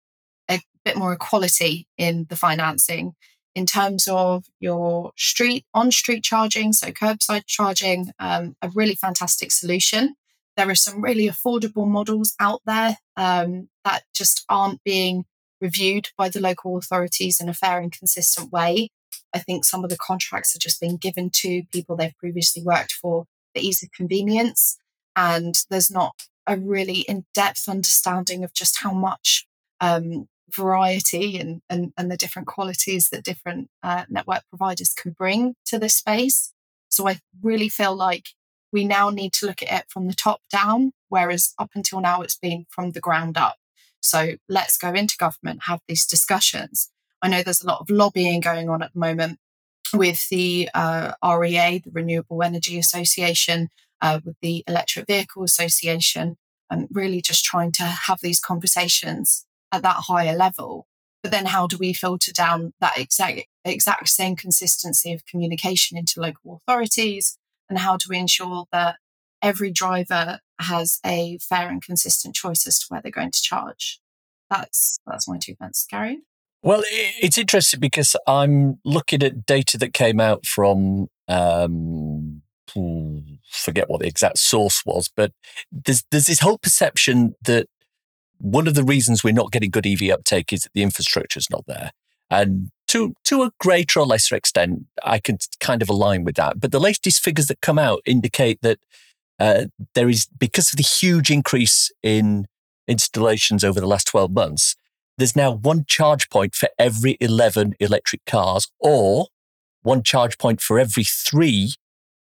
a 0.49 0.61
bit 0.85 0.95
more 0.95 1.13
equality 1.13 1.87
in 1.97 2.25
the 2.29 2.35
financing 2.35 3.15
in 3.55 3.65
terms 3.65 4.07
of 4.09 4.45
your 4.59 5.11
street 5.15 5.65
on 5.73 5.91
street 5.91 6.23
charging, 6.23 6.73
so 6.73 6.87
curbside 6.87 7.45
charging, 7.45 8.11
um, 8.19 8.55
a 8.61 8.69
really 8.69 8.95
fantastic 8.95 9.51
solution. 9.51 10.15
There 10.57 10.69
are 10.69 10.75
some 10.75 11.01
really 11.01 11.27
affordable 11.27 11.87
models 11.87 12.35
out 12.39 12.61
there 12.65 12.97
um, 13.17 13.69
that 13.83 14.03
just 14.13 14.45
aren't 14.49 14.83
being 14.83 15.25
reviewed 15.61 16.09
by 16.17 16.29
the 16.29 16.39
local 16.39 16.77
authorities 16.77 17.39
in 17.39 17.49
a 17.49 17.53
fair 17.53 17.79
and 17.79 17.91
consistent 17.91 18.51
way. 18.51 18.89
I 19.33 19.39
think 19.39 19.65
some 19.65 19.83
of 19.83 19.89
the 19.89 19.97
contracts 19.97 20.55
are 20.55 20.59
just 20.59 20.79
being 20.79 20.97
given 20.97 21.29
to 21.35 21.63
people 21.71 21.95
they've 21.95 22.17
previously 22.17 22.63
worked 22.63 22.91
for 22.91 23.25
for 23.53 23.61
ease 23.61 23.83
of 23.83 23.91
convenience. 23.91 24.77
And 25.15 25.55
there's 25.69 25.91
not 25.91 26.27
a 26.47 26.57
really 26.57 26.99
in 27.01 27.25
depth 27.33 27.69
understanding 27.69 28.43
of 28.43 28.53
just 28.53 28.79
how 28.81 28.93
much 28.93 29.47
um, 29.79 30.27
variety 30.51 31.37
and, 31.37 31.61
and, 31.69 31.93
and, 31.97 32.11
the 32.11 32.17
different 32.17 32.47
qualities 32.47 33.09
that 33.09 33.23
different 33.23 33.69
uh, 33.81 34.05
network 34.09 34.43
providers 34.49 34.93
can 34.93 35.11
bring 35.11 35.55
to 35.65 35.79
this 35.79 35.95
space. 35.95 36.53
So 36.89 37.07
I 37.07 37.19
really 37.41 37.69
feel 37.69 37.95
like 37.95 38.29
we 38.71 38.83
now 38.83 39.09
need 39.09 39.33
to 39.33 39.45
look 39.45 39.61
at 39.61 39.71
it 39.71 39.85
from 39.89 40.07
the 40.07 40.13
top 40.13 40.41
down, 40.51 40.93
whereas 41.09 41.53
up 41.57 41.71
until 41.75 42.01
now 42.01 42.21
it's 42.21 42.37
been 42.37 42.65
from 42.69 42.91
the 42.91 42.99
ground 42.99 43.37
up. 43.37 43.57
So 44.01 44.33
let's 44.49 44.77
go 44.77 44.91
into 44.93 45.17
government, 45.17 45.63
have 45.63 45.79
these 45.87 46.05
discussions. 46.05 46.89
I 47.21 47.29
know 47.29 47.41
there's 47.41 47.63
a 47.63 47.67
lot 47.67 47.79
of 47.79 47.89
lobbying 47.89 48.41
going 48.41 48.69
on 48.69 48.83
at 48.83 48.93
the 48.93 48.99
moment 48.99 49.39
with 49.93 50.27
the 50.29 50.69
uh, 50.73 51.13
REA, 51.23 51.79
the 51.79 51.91
Renewable 51.91 52.43
Energy 52.43 52.77
Association, 52.77 53.69
uh, 54.01 54.19
with 54.25 54.35
the 54.41 54.63
Electric 54.67 55.07
Vehicle 55.07 55.43
Association, 55.43 56.35
and 56.69 56.87
really 56.91 57.21
just 57.21 57.45
trying 57.45 57.71
to 57.73 57.83
have 57.83 58.19
these 58.21 58.39
conversations 58.39 59.45
at 59.73 59.81
that 59.81 60.03
higher 60.07 60.37
level. 60.37 60.87
But 61.21 61.31
then, 61.31 61.47
how 61.47 61.67
do 61.67 61.77
we 61.77 61.91
filter 61.93 62.31
down 62.31 62.73
that 62.79 62.97
exact 62.97 63.41
exact 63.65 64.09
same 64.09 64.35
consistency 64.35 65.11
of 65.11 65.25
communication 65.25 65.97
into 65.97 66.21
local 66.21 66.55
authorities? 66.55 67.37
And 67.69 67.79
how 67.79 67.97
do 67.97 68.05
we 68.09 68.17
ensure 68.17 68.65
that 68.71 68.97
every 69.41 69.71
driver 69.71 70.39
has 70.59 70.99
a 71.05 71.37
fair 71.39 71.69
and 71.69 71.81
consistent 71.81 72.35
choice 72.35 72.67
as 72.67 72.79
to 72.79 72.85
where 72.89 73.01
they're 73.01 73.11
going 73.11 73.31
to 73.31 73.41
charge? 73.41 73.99
That's 74.49 74.99
that's 75.07 75.27
my 75.27 75.37
two 75.37 75.55
pence, 75.55 75.85
Gary. 75.89 76.21
Well, 76.61 76.83
it's 76.87 77.37
interesting 77.37 77.81
because 77.81 78.15
I'm 78.25 78.79
looking 78.85 79.21
at 79.21 79.45
data 79.45 79.77
that 79.79 79.93
came 79.93 80.21
out 80.21 80.45
from 80.45 81.07
um, 81.27 82.41
forget 83.49 83.89
what 83.89 84.01
the 84.01 84.07
exact 84.07 84.39
source 84.39 84.83
was, 84.85 85.09
but 85.15 85.31
there's 85.71 86.03
there's 86.11 86.25
this 86.25 86.39
whole 86.39 86.57
perception 86.57 87.35
that 87.43 87.67
one 88.43 88.67
of 88.67 88.75
the 88.75 88.83
reasons 88.83 89.23
we're 89.23 89.33
not 89.33 89.53
getting 89.53 89.69
good 89.69 89.87
EV 89.87 90.09
uptake 90.11 90.51
is 90.51 90.63
that 90.63 90.73
the 90.73 90.83
infrastructure 90.83 91.37
is 91.37 91.49
not 91.49 91.63
there. 91.65 91.91
And 92.29 92.71
to 92.89 93.13
to 93.23 93.43
a 93.43 93.51
greater 93.57 94.01
or 94.01 94.05
lesser 94.05 94.35
extent, 94.35 94.85
I 95.01 95.19
can 95.19 95.37
kind 95.61 95.81
of 95.81 95.89
align 95.89 96.25
with 96.25 96.35
that. 96.35 96.59
But 96.59 96.73
the 96.73 96.79
latest 96.79 97.23
figures 97.23 97.47
that 97.47 97.61
come 97.61 97.79
out 97.79 98.01
indicate 98.05 98.59
that 98.61 98.79
uh, 99.39 99.65
there 99.95 100.09
is 100.09 100.27
because 100.37 100.73
of 100.73 100.77
the 100.77 100.83
huge 100.83 101.31
increase 101.31 101.89
in 102.03 102.45
installations 102.85 103.63
over 103.63 103.79
the 103.79 103.87
last 103.87 104.07
12 104.07 104.31
months, 104.31 104.75
there's 105.17 105.37
now 105.37 105.51
one 105.51 105.85
charge 105.87 106.29
point 106.29 106.53
for 106.53 106.67
every 106.77 107.17
11 107.21 107.75
electric 107.79 108.25
cars 108.25 108.67
or 108.77 109.27
one 109.83 110.03
charge 110.03 110.37
point 110.37 110.59
for 110.59 110.77
every 110.77 111.05
three 111.05 111.75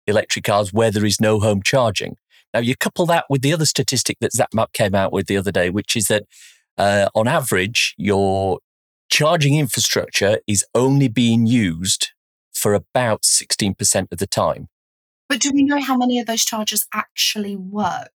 electric 0.06 0.44
cars 0.44 0.70
where 0.70 0.90
there 0.90 1.06
is 1.06 1.18
no 1.18 1.40
home 1.40 1.62
charging. 1.62 2.16
Now, 2.54 2.60
you 2.60 2.76
couple 2.76 3.04
that 3.06 3.26
with 3.28 3.42
the 3.42 3.52
other 3.52 3.66
statistic 3.66 4.18
that 4.20 4.32
ZapMap 4.32 4.72
came 4.72 4.94
out 4.94 5.12
with 5.12 5.26
the 5.26 5.36
other 5.36 5.50
day, 5.50 5.70
which 5.70 5.96
is 5.96 6.06
that 6.06 6.22
uh, 6.78 7.08
on 7.14 7.26
average, 7.26 7.94
your 7.98 8.60
charging 9.10 9.58
infrastructure 9.58 10.38
is 10.46 10.64
only 10.74 11.08
being 11.08 11.46
used 11.46 12.12
for 12.52 12.72
about 12.74 13.22
16% 13.22 14.06
of 14.12 14.18
the 14.18 14.26
time. 14.26 14.68
But 15.28 15.40
do 15.40 15.50
we 15.52 15.64
know 15.64 15.80
how 15.80 15.96
many 15.96 16.20
of 16.20 16.26
those 16.26 16.44
chargers 16.44 16.86
actually 16.94 17.56
work? 17.56 18.12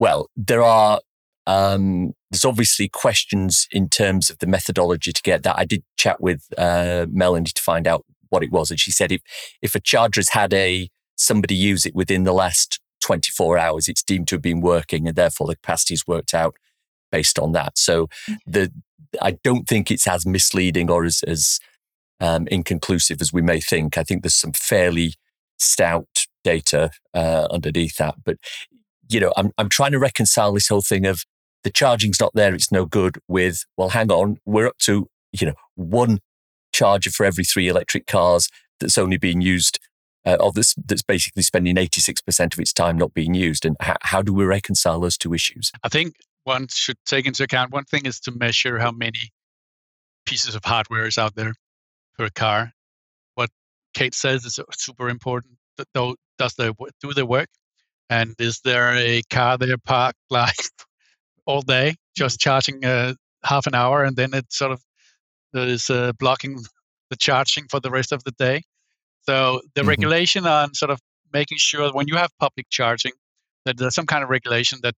Well, 0.00 0.30
there 0.34 0.62
are 0.62 1.00
um, 1.46 2.12
there's 2.30 2.44
obviously 2.44 2.88
questions 2.88 3.66
in 3.70 3.88
terms 3.88 4.30
of 4.30 4.38
the 4.38 4.46
methodology 4.46 5.12
to 5.12 5.22
get 5.22 5.42
that. 5.42 5.58
I 5.58 5.64
did 5.64 5.82
chat 5.96 6.20
with 6.20 6.46
uh, 6.56 7.06
Melanie 7.10 7.50
to 7.54 7.62
find 7.62 7.86
out 7.86 8.04
what 8.30 8.42
it 8.42 8.52
was, 8.52 8.70
and 8.70 8.78
she 8.78 8.92
said 8.92 9.12
if 9.12 9.22
if 9.60 9.74
a 9.74 9.80
charger 9.80 10.20
has 10.20 10.30
had 10.30 10.54
a 10.54 10.88
somebody 11.16 11.54
use 11.54 11.84
it 11.84 11.94
within 11.94 12.22
the 12.24 12.32
last 12.32 12.80
24 13.02 13.58
hours, 13.58 13.88
it's 13.88 14.02
deemed 14.02 14.28
to 14.28 14.36
have 14.36 14.42
been 14.42 14.60
working, 14.60 15.06
and 15.06 15.16
therefore 15.16 15.46
the 15.46 15.56
capacity 15.56 15.94
is 15.94 16.06
worked 16.06 16.34
out 16.34 16.54
based 17.10 17.38
on 17.38 17.52
that. 17.52 17.76
So 17.76 18.08
the 18.46 18.72
I 19.20 19.32
don't 19.44 19.68
think 19.68 19.90
it's 19.90 20.06
as 20.06 20.24
misleading 20.24 20.90
or 20.90 21.04
as 21.04 21.22
as 21.26 21.60
um, 22.20 22.46
inconclusive 22.48 23.20
as 23.20 23.32
we 23.32 23.42
may 23.42 23.60
think. 23.60 23.98
I 23.98 24.04
think 24.04 24.22
there's 24.22 24.34
some 24.34 24.52
fairly 24.52 25.14
stout 25.58 26.26
data 26.44 26.90
uh, 27.14 27.46
underneath 27.50 27.96
that, 27.98 28.16
but 28.24 28.38
you 29.08 29.20
know, 29.20 29.32
I'm 29.36 29.52
I'm 29.58 29.68
trying 29.68 29.92
to 29.92 29.98
reconcile 29.98 30.52
this 30.54 30.68
whole 30.68 30.82
thing 30.82 31.06
of 31.06 31.24
the 31.64 31.70
charging's 31.70 32.20
not 32.20 32.32
there, 32.34 32.54
it's 32.54 32.72
no 32.72 32.84
good 32.84 33.18
with, 33.28 33.64
well, 33.76 33.90
hang 33.90 34.10
on, 34.10 34.38
we're 34.44 34.66
up 34.66 34.78
to, 34.78 35.08
you 35.32 35.46
know, 35.46 35.54
one 35.74 36.20
charger 36.72 37.10
for 37.10 37.24
every 37.24 37.44
three 37.44 37.68
electric 37.68 38.06
cars 38.06 38.48
that's 38.80 38.98
only 38.98 39.16
being 39.16 39.40
used, 39.40 39.78
uh, 40.24 40.36
or 40.40 40.52
that's, 40.52 40.74
that's 40.86 41.02
basically 41.02 41.42
spending 41.42 41.76
86% 41.76 42.52
of 42.52 42.60
its 42.60 42.72
time 42.72 42.96
not 42.96 43.14
being 43.14 43.34
used. 43.34 43.64
And 43.64 43.76
how, 43.80 43.96
how 44.02 44.22
do 44.22 44.32
we 44.32 44.44
reconcile 44.44 45.00
those 45.00 45.18
two 45.18 45.34
issues? 45.34 45.72
I 45.82 45.88
think 45.88 46.14
one 46.44 46.68
should 46.68 46.96
take 47.06 47.26
into 47.26 47.42
account 47.42 47.72
one 47.72 47.84
thing 47.84 48.06
is 48.06 48.20
to 48.20 48.32
measure 48.32 48.78
how 48.78 48.90
many 48.90 49.30
pieces 50.26 50.54
of 50.54 50.64
hardware 50.64 51.06
is 51.06 51.18
out 51.18 51.34
there 51.34 51.54
per 52.18 52.28
car. 52.30 52.72
What 53.34 53.50
Kate 53.94 54.14
says 54.14 54.44
is 54.44 54.58
super 54.72 55.08
important. 55.08 55.54
Though, 55.94 56.16
does 56.38 56.54
they 56.54 56.70
do 57.00 57.12
they 57.14 57.22
work? 57.22 57.48
And 58.10 58.34
is 58.38 58.60
there 58.64 58.94
a 58.94 59.22
car 59.30 59.56
there 59.56 59.78
parked 59.78 60.18
like 60.30 60.56
all 61.46 61.62
day, 61.62 61.96
just 62.14 62.40
charging 62.40 62.84
uh, 62.84 63.14
half 63.44 63.66
an 63.66 63.74
hour, 63.74 64.04
and 64.04 64.16
then 64.16 64.34
it 64.34 64.52
sort 64.52 64.72
of 64.72 64.82
is 65.54 65.90
uh, 65.90 66.12
blocking 66.18 66.58
the 67.10 67.16
charging 67.16 67.66
for 67.68 67.80
the 67.80 67.90
rest 67.90 68.12
of 68.12 68.24
the 68.24 68.32
day. 68.32 68.62
So 69.22 69.60
the 69.74 69.80
mm-hmm. 69.80 69.88
regulation 69.88 70.46
on 70.46 70.74
sort 70.74 70.90
of 70.90 71.00
making 71.32 71.58
sure 71.58 71.92
when 71.92 72.08
you 72.08 72.16
have 72.16 72.30
public 72.38 72.66
charging 72.70 73.12
that 73.64 73.78
there's 73.78 73.94
some 73.94 74.06
kind 74.06 74.22
of 74.22 74.30
regulation 74.30 74.80
that 74.82 74.94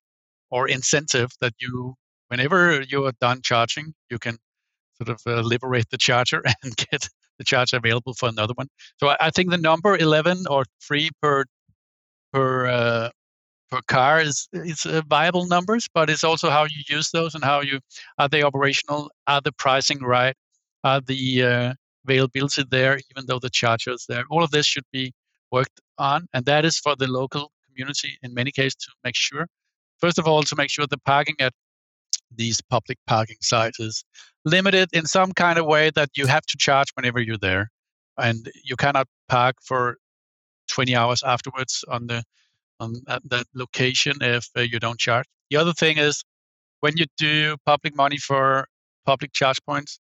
or 0.50 0.68
incentive 0.68 1.32
that 1.42 1.54
you, 1.60 1.96
whenever 2.28 2.82
you 2.82 3.06
are 3.06 3.14
done 3.20 3.42
charging, 3.42 3.94
you 4.10 4.20
can 4.20 4.38
sort 5.02 5.10
of 5.10 5.20
uh, 5.26 5.42
liberate 5.42 5.90
the 5.90 5.98
charger 5.98 6.44
and 6.64 6.76
get 6.78 7.10
the 7.38 7.44
charger 7.44 7.78
available 7.78 8.14
for 8.14 8.30
another 8.30 8.54
one. 8.56 8.68
So 9.00 9.10
I, 9.10 9.18
I 9.20 9.30
think 9.32 9.50
the 9.50 9.58
number 9.58 9.98
11 9.98 10.46
or 10.50 10.66
three 10.82 11.10
per 11.22 11.46
per 12.32 12.68
uh, 12.68 13.10
per 13.72 13.82
car 13.88 14.22
is 14.22 14.48
is 14.54 14.86
uh, 14.86 15.02
viable 15.08 15.46
numbers, 15.46 15.88
but 15.94 16.10
it's 16.10 16.24
also 16.24 16.50
how 16.50 16.64
you 16.64 16.84
use 16.88 17.10
those 17.12 17.36
and 17.36 17.44
how 17.44 17.62
you 17.62 17.80
are 18.18 18.30
they 18.30 18.44
operational, 18.44 19.12
are 19.28 19.42
the 19.42 19.52
pricing 19.52 20.00
right, 20.00 20.36
are 20.84 21.02
the 21.02 21.44
uh, 21.44 21.74
availability 22.06 22.64
there, 22.70 23.00
even 23.12 23.26
though 23.28 23.40
the 23.40 23.50
charger 23.50 23.92
is 23.92 24.06
there. 24.08 24.24
All 24.30 24.44
of 24.44 24.52
this 24.52 24.66
should 24.66 24.86
be 24.92 25.14
worked 25.52 25.80
on, 25.98 26.28
and 26.34 26.46
that 26.46 26.66
is 26.66 26.78
for 26.78 26.96
the 26.96 27.08
local 27.08 27.52
community 27.68 28.18
in 28.22 28.34
many 28.34 28.52
cases 28.52 28.76
to 28.76 28.92
make 29.04 29.16
sure. 29.16 29.48
First 30.00 30.20
of 30.20 30.28
all, 30.28 30.44
to 30.44 30.56
make 30.56 30.70
sure 30.70 30.86
the 30.88 30.98
parking 31.00 31.36
at 31.40 31.54
these 32.36 32.62
public 32.62 32.98
parking 33.08 33.38
sites 33.42 33.80
is 33.80 34.04
limited 34.46 34.90
in 34.94 35.06
some 35.06 35.32
kind 35.34 35.60
of 35.60 35.66
way 35.66 35.92
that 35.92 36.10
you 36.16 36.26
have 36.28 36.46
to 36.48 36.58
charge 36.58 36.88
whenever 36.96 37.22
you're 37.22 37.38
there, 37.38 37.70
and 38.18 38.50
you 38.64 38.76
cannot 38.76 39.08
park 39.30 39.56
for 39.64 39.98
20 40.70 40.96
hours 40.96 41.24
afterwards 41.24 41.84
on 41.88 42.08
the 42.08 42.24
on 42.80 42.96
that 43.06 43.46
location 43.54 44.18
if 44.22 44.48
uh, 44.58 44.62
you 44.62 44.80
don't 44.80 45.00
charge. 45.00 45.26
The 45.50 45.58
other 45.58 45.74
thing 45.74 45.98
is 45.98 46.24
when 46.82 46.98
you 46.98 47.06
do 47.18 47.56
public 47.66 47.96
money 47.96 48.18
for 48.18 48.68
public 49.06 49.32
charge 49.34 49.58
points, 49.66 50.00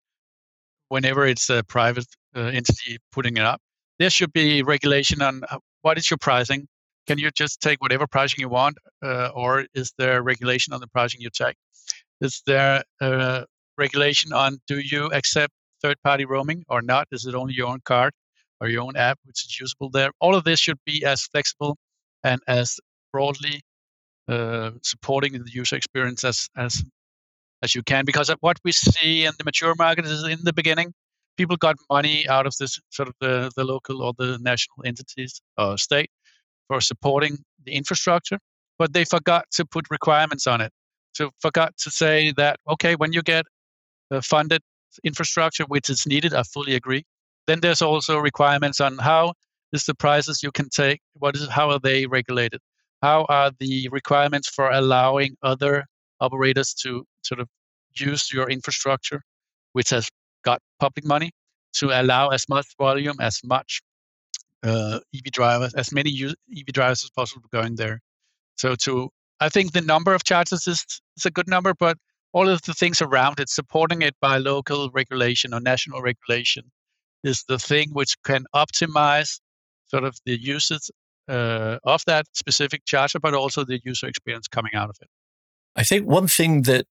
whenever 0.91 1.27
it's 1.27 1.49
a 1.49 1.63
private 1.65 2.07
uh, 2.37 2.41
entity 2.41 2.99
putting 3.13 3.37
it 3.39 3.45
up, 3.45 3.61
there 3.99 4.11
should 4.11 4.33
be 4.33 4.63
regulation 4.63 5.23
on 5.23 5.43
uh, 5.51 5.59
what 5.83 5.97
is 5.97 6.11
your 6.11 6.19
pricing. 6.19 6.67
Can 7.07 7.19
you 7.19 7.31
just 7.31 7.61
take 7.61 7.81
whatever 7.81 8.07
pricing 8.07 8.41
you 8.41 8.49
want, 8.49 8.77
uh, 9.03 9.31
or 9.35 9.65
is 9.75 9.93
there 9.97 10.23
regulation 10.23 10.75
on 10.75 10.81
the 10.81 10.87
pricing 10.89 11.21
you 11.21 11.31
take? 11.31 11.57
Is 12.21 12.43
there 12.47 12.83
a 13.01 13.47
regulation 13.79 14.33
on 14.33 14.59
do 14.67 14.79
you 14.79 15.07
accept 15.07 15.53
third-party 15.83 16.27
roaming 16.27 16.65
or 16.69 16.83
not? 16.83 17.07
Is 17.11 17.25
it 17.27 17.35
only 17.35 17.55
your 17.55 17.69
own 17.69 17.81
card 17.85 18.13
or 18.61 18.69
your 18.69 18.83
own 18.83 18.97
app 18.97 19.19
which 19.25 19.45
is 19.47 19.59
usable 19.59 19.91
there? 19.91 20.11
All 20.21 20.35
of 20.35 20.45
this 20.45 20.61
should 20.61 20.79
be 20.85 21.05
as 21.05 21.25
flexible 21.25 21.77
and 22.23 22.41
as 22.47 22.79
broadly 23.13 23.63
uh, 24.29 24.73
supporting 24.83 25.33
the 25.33 25.51
user 25.51 25.77
experience 25.77 26.25
as 26.25 26.49
as 26.57 26.85
as 27.63 27.75
you 27.75 27.83
can. 27.83 28.05
Because 28.05 28.31
what 28.41 28.59
we 28.65 28.73
see 28.73 29.25
in 29.25 29.33
the 29.39 29.45
mature 29.45 29.75
market 29.79 30.07
is 30.07 30.23
in 30.25 30.39
the 30.43 30.53
beginning, 30.53 30.93
people 31.37 31.57
got 31.57 31.77
money 31.91 32.29
out 32.29 32.47
of 32.47 32.55
this 32.59 32.79
sort 32.91 33.09
of 33.09 33.15
the, 33.21 33.51
the 33.57 33.65
local 33.65 34.03
or 34.03 34.13
the 34.19 34.39
national 34.41 34.79
entities 34.85 35.41
or 35.59 35.79
state 35.79 36.11
for 36.69 36.81
supporting 36.81 37.39
the 37.65 37.73
infrastructure, 37.73 38.39
but 38.79 38.93
they 38.93 39.05
forgot 39.05 39.45
to 39.53 39.65
put 39.65 39.87
requirements 39.91 40.47
on 40.47 40.61
it. 40.61 40.73
So 41.13 41.31
forgot 41.41 41.77
to 41.79 41.91
say 41.91 42.33
that 42.37 42.59
okay, 42.69 42.95
when 42.95 43.13
you 43.13 43.23
get 43.23 43.45
funded 44.23 44.63
infrastructure, 45.05 45.65
which 45.65 45.91
is 45.91 46.07
needed, 46.07 46.35
I 46.35 46.43
fully 46.43 46.75
agree. 46.75 47.05
Then 47.47 47.61
there's 47.61 47.83
also 47.83 48.19
requirements 48.19 48.81
on 48.81 48.99
how 48.99 49.35
is 49.73 49.85
the 49.85 49.95
prices 49.95 50.43
you 50.43 50.51
can 50.53 50.69
take 50.69 51.01
what 51.15 51.37
is 51.37 51.49
how 51.49 51.71
are 51.71 51.79
they 51.79 52.07
regulated 52.07 52.61
how 53.03 53.25
are 53.29 53.51
the 53.59 53.89
requirements 53.91 54.49
for 54.49 54.71
allowing 54.71 55.37
other 55.43 55.85
operators 56.21 56.75
to 56.75 57.05
sort 57.23 57.41
of 57.41 57.49
use 57.97 58.33
your 58.33 58.49
infrastructure 58.51 59.23
which 59.73 59.91
has 59.91 60.09
got 60.45 60.61
public 60.79 61.05
money 61.05 61.31
to 61.73 61.91
allow 62.01 62.29
as 62.29 62.49
much 62.49 62.67
volume 62.79 63.17
as 63.21 63.41
much 63.45 63.81
uh, 64.63 64.99
ev 65.15 65.33
drivers 65.33 65.75
as 65.75 65.93
many 65.93 66.11
ev 66.23 66.67
drivers 66.73 67.05
as 67.05 67.11
possible 67.11 67.49
going 67.53 67.77
there 67.77 68.01
so 68.57 68.75
to 68.75 69.11
i 69.41 69.49
think 69.49 69.73
the 69.73 69.81
number 69.81 70.15
of 70.15 70.25
charges 70.25 70.67
is, 70.67 70.85
is 71.17 71.27
a 71.27 71.31
good 71.31 71.49
number 71.49 71.75
but 71.75 71.97
all 72.33 72.49
of 72.49 72.63
the 72.63 72.75
things 72.75 73.03
around 73.03 73.41
it 73.41 73.49
supporting 73.49 74.03
it 74.03 74.15
by 74.21 74.39
local 74.39 74.91
regulation 74.91 75.53
or 75.53 75.61
national 75.61 76.01
regulation 76.01 76.65
is 77.25 77.45
the 77.49 77.59
thing 77.59 77.91
which 77.93 78.17
can 78.25 78.45
optimize 78.55 79.41
sort 79.89 80.05
of 80.05 80.17
the 80.25 80.41
usage 80.41 80.91
uh, 81.29 81.79
of 81.85 82.05
that 82.07 82.27
specific 82.33 82.85
charger, 82.85 83.21
but 83.21 83.35
also 83.35 83.65
the 83.65 83.81
user 83.85 84.07
experience 84.07 84.49
coming 84.49 84.75
out 84.75 84.91
of 84.91 84.97
it. 85.01 85.09
I 85.77 85.85
think 85.85 86.07
one 86.07 86.27
thing 86.27 86.63
that 86.63 86.87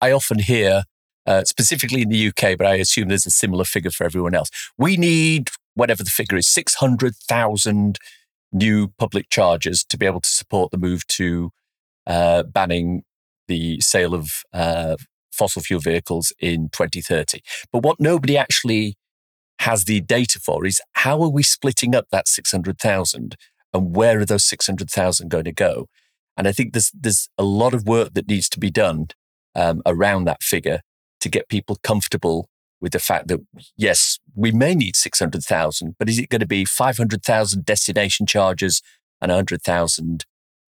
I 0.00 0.12
often 0.12 0.38
hear, 0.38 0.84
uh, 1.26 1.44
specifically 1.44 2.02
in 2.02 2.08
the 2.08 2.28
UK, 2.28 2.56
but 2.56 2.66
I 2.66 2.74
assume 2.74 3.08
there's 3.08 3.26
a 3.26 3.30
similar 3.30 3.64
figure 3.64 3.90
for 3.90 4.04
everyone 4.04 4.34
else. 4.34 4.50
We 4.76 4.96
need 4.96 5.50
whatever 5.74 6.02
the 6.02 6.10
figure 6.10 6.36
is, 6.38 6.48
600,000 6.48 7.98
new 8.52 8.88
public 8.98 9.30
chargers 9.30 9.84
to 9.84 9.96
be 9.96 10.06
able 10.06 10.20
to 10.20 10.28
support 10.28 10.70
the 10.70 10.78
move 10.78 11.06
to 11.06 11.50
uh, 12.06 12.42
banning 12.42 13.02
the 13.46 13.80
sale 13.80 14.14
of 14.14 14.42
uh, 14.52 14.96
fossil 15.32 15.62
fuel 15.62 15.80
vehicles 15.80 16.32
in 16.40 16.68
2030. 16.70 17.40
But 17.72 17.82
what 17.82 18.00
nobody 18.00 18.36
actually 18.36 18.96
has 19.60 19.84
the 19.84 20.00
data 20.00 20.38
for 20.40 20.66
is 20.66 20.80
how 20.94 21.22
are 21.22 21.28
we 21.28 21.42
splitting 21.42 21.94
up 21.94 22.06
that 22.10 22.28
600,000 22.28 23.36
and 23.74 23.96
where 23.96 24.20
are 24.20 24.24
those 24.24 24.44
600,000 24.44 25.28
going 25.28 25.44
to 25.44 25.52
go? 25.52 25.86
And 26.36 26.46
I 26.46 26.52
think 26.52 26.72
there's, 26.72 26.90
there's 26.98 27.28
a 27.36 27.42
lot 27.42 27.74
of 27.74 27.86
work 27.86 28.14
that 28.14 28.28
needs 28.28 28.48
to 28.50 28.60
be 28.60 28.70
done 28.70 29.08
um, 29.54 29.82
around 29.86 30.24
that 30.24 30.42
figure 30.42 30.80
to 31.20 31.28
get 31.28 31.48
people 31.48 31.76
comfortable 31.82 32.48
with 32.80 32.92
the 32.92 32.98
fact 32.98 33.28
that, 33.28 33.40
yes, 33.76 34.18
we 34.34 34.52
may 34.52 34.74
need 34.74 34.94
600,000, 34.94 35.96
but 35.98 36.08
is 36.08 36.18
it 36.18 36.28
going 36.28 36.40
to 36.40 36.46
be 36.46 36.64
500,000 36.64 37.64
destination 37.64 38.24
charges 38.24 38.82
and 39.20 39.30
100,000 39.30 40.24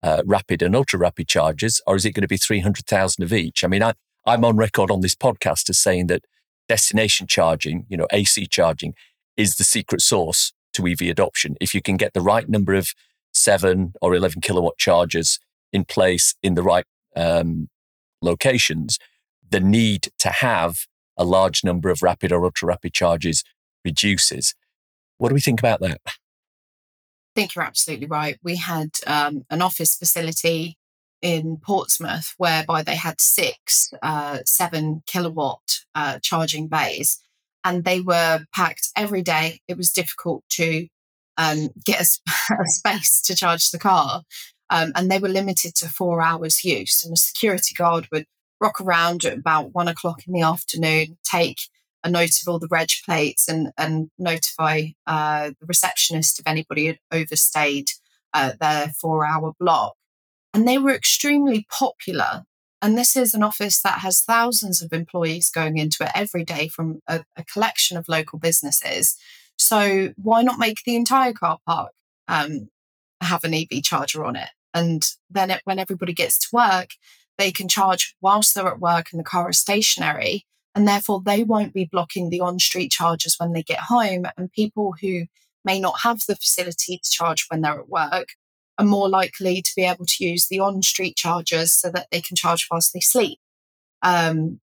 uh, 0.03 0.22
rapid 0.27 0.61
and 0.61 0.77
ultra 0.77 0.99
rapid 0.99 1.27
charges, 1.27 1.81
or 1.87 1.97
is 1.97 2.05
it 2.05 2.12
going 2.12 2.22
to 2.22 2.29
be 2.29 2.37
300,000 2.37 3.25
of 3.25 3.33
each? 3.33 3.64
I 3.64 3.68
mean, 3.68 3.83
I, 3.83 3.95
I'm 4.27 4.45
on 4.45 4.57
record 4.57 4.91
on 4.91 5.01
this 5.01 5.14
podcast 5.14 5.70
as 5.70 5.79
saying 5.79 6.09
that 6.09 6.25
destination 6.68 7.27
charging, 7.27 7.87
you 7.89 7.97
know, 7.97 8.07
AC 8.12 8.47
charging 8.47 8.95
is 9.37 9.57
the 9.57 9.64
secret 9.64 10.03
sauce 10.03 10.53
to 10.75 10.87
EV 10.87 11.03
adoption. 11.03 11.57
If 11.61 11.75
you 11.75 11.81
can 11.81 11.97
get 11.97 12.12
the 12.12 12.20
right 12.20 12.49
number 12.49 12.75
of 12.75 12.93
seven 13.33 13.95
or 14.01 14.14
11 14.14 14.43
kilowatt 14.43 14.77
chargers 14.79 15.39
in 15.72 15.85
place 15.85 16.35
in 16.43 16.55
the 16.55 16.62
right 16.62 16.85
um, 17.16 17.68
locations, 18.25 18.99
the 19.49 19.61
need 19.61 20.09
to 20.18 20.31
have 20.31 20.87
a 21.16 21.25
large 21.25 21.62
number 21.62 21.91
of 21.91 22.03
rapid 22.03 22.33
or 22.33 22.45
ultra 22.45 22.68
rapid 22.68 22.93
charges 22.93 23.45
reduces. 23.85 24.55
What 25.18 25.29
do 25.29 25.35
we 25.35 25.41
think 25.41 25.61
about 25.61 25.81
that? 25.81 26.01
I 26.07 26.12
think 27.37 27.55
you're 27.55 27.64
absolutely 27.64 28.07
right. 28.07 28.39
We 28.43 28.57
had 28.57 28.91
um, 29.07 29.45
an 29.51 29.62
office 29.62 29.97
facility 29.97 30.77
in 31.22 31.57
Portsmouth, 31.57 32.35
whereby 32.37 32.83
they 32.83 32.97
had 32.97 33.20
six 33.20 33.93
uh, 34.03 34.41
seven 34.45 35.03
kilowatt 35.07 35.81
uh, 35.95 36.18
charging 36.22 36.68
bays, 36.68 37.20
and 37.64 37.85
they 37.85 38.01
were 38.01 38.45
packed 38.55 38.89
every 38.95 39.22
day. 39.22 39.61
It 39.66 39.77
was 39.77 39.91
difficult 39.91 40.45
to 40.51 40.87
um, 41.37 41.70
get 41.85 42.01
a, 42.01 42.07
a, 42.61 42.66
space 42.66 43.20
to 43.22 43.35
charge 43.35 43.70
the 43.70 43.79
car, 43.79 44.22
um, 44.70 44.92
and 44.94 45.10
they 45.10 45.18
were 45.18 45.28
limited 45.28 45.74
to 45.76 45.88
four 45.88 46.22
hours 46.22 46.64
use. 46.64 47.04
And 47.04 47.14
a 47.14 47.16
security 47.16 47.74
guard 47.74 48.08
would 48.12 48.26
rock 48.60 48.80
around 48.80 49.24
at 49.24 49.38
about 49.38 49.74
one 49.74 49.88
o'clock 49.88 50.26
in 50.26 50.32
the 50.32 50.42
afternoon, 50.42 51.18
take 51.22 51.60
a 52.02 52.10
note 52.10 52.40
of 52.40 52.48
all 52.48 52.58
the 52.58 52.68
reg 52.70 52.90
plates, 53.04 53.48
and 53.48 53.72
and 53.76 54.10
notify 54.18 54.88
uh, 55.06 55.50
the 55.60 55.66
receptionist 55.66 56.38
if 56.38 56.46
anybody 56.46 56.86
had 56.86 56.98
overstayed 57.12 57.90
uh, 58.32 58.52
their 58.60 58.88
four 59.00 59.26
hour 59.26 59.52
block 59.58 59.96
and 60.54 60.66
they 60.68 60.78
were 60.78 60.94
extremely 60.94 61.66
popular. 61.68 62.44
And 62.80 62.96
this 62.96 63.16
is 63.16 63.34
an 63.34 63.42
office 63.42 63.82
that 63.82 63.98
has 63.98 64.22
thousands 64.22 64.80
of 64.80 64.92
employees 64.92 65.50
going 65.50 65.76
into 65.76 66.04
it 66.04 66.10
every 66.14 66.44
day 66.44 66.68
from 66.68 67.00
a, 67.08 67.24
a 67.36 67.44
collection 67.44 67.96
of 67.96 68.08
local 68.08 68.38
businesses. 68.38 69.16
So 69.58 70.12
why 70.16 70.42
not 70.42 70.58
make 70.58 70.78
the 70.86 70.94
entire 70.94 71.32
car 71.32 71.58
park 71.66 71.92
um, 72.28 72.68
have 73.25 73.45
an 73.45 73.55
EV 73.55 73.83
charger 73.83 74.25
on 74.25 74.37
it? 74.37 74.49
And 74.72 75.07
then 75.31 75.51
it, 75.51 75.62
when 75.64 75.79
everybody 75.79 76.12
gets 76.12 76.39
to 76.39 76.49
work, 76.53 76.91
they 77.39 77.53
can 77.53 77.68
charge 77.68 78.14
whilst 78.20 78.55
they're 78.55 78.68
at 78.68 78.81
work 78.81 79.09
and 79.12 79.20
the 79.20 79.25
car 79.25 79.51
is 79.51 79.59
stationary. 79.59 80.47
And 80.75 80.89
therefore, 80.89 81.22
they 81.25 81.45
won't 81.45 81.72
be 81.72 81.89
blocking 81.91 82.31
the 82.31 82.41
on 82.41 82.59
street 82.59 82.91
chargers 82.91 83.37
when 83.39 83.53
they 83.53 83.62
get 83.62 83.79
home. 83.79 84.27
And 84.37 84.53
people 84.53 84.95
who 85.01 85.27
may 85.64 85.79
not 85.79 86.01
have 86.03 86.22
the 86.27 86.35
facility 86.35 86.99
to 87.03 87.11
charge 87.11 87.47
when 87.49 87.61
they're 87.61 87.79
at 87.79 87.89
work 87.89 88.31
are 88.79 88.85
more 88.85 89.09
likely 89.09 89.62
to 89.62 89.72
be 89.77 89.85
able 89.85 90.05
to 90.05 90.25
use 90.25 90.49
the 90.49 90.59
on 90.59 90.83
street 90.83 91.16
chargers 91.16 91.72
so 91.72 91.91
that 91.91 92.09
they 92.11 92.20
can 92.20 92.37
charge 92.37 92.66
whilst 92.70 92.93
they 92.93 93.01
sleep. 93.01 93.39
Um, 94.03 94.61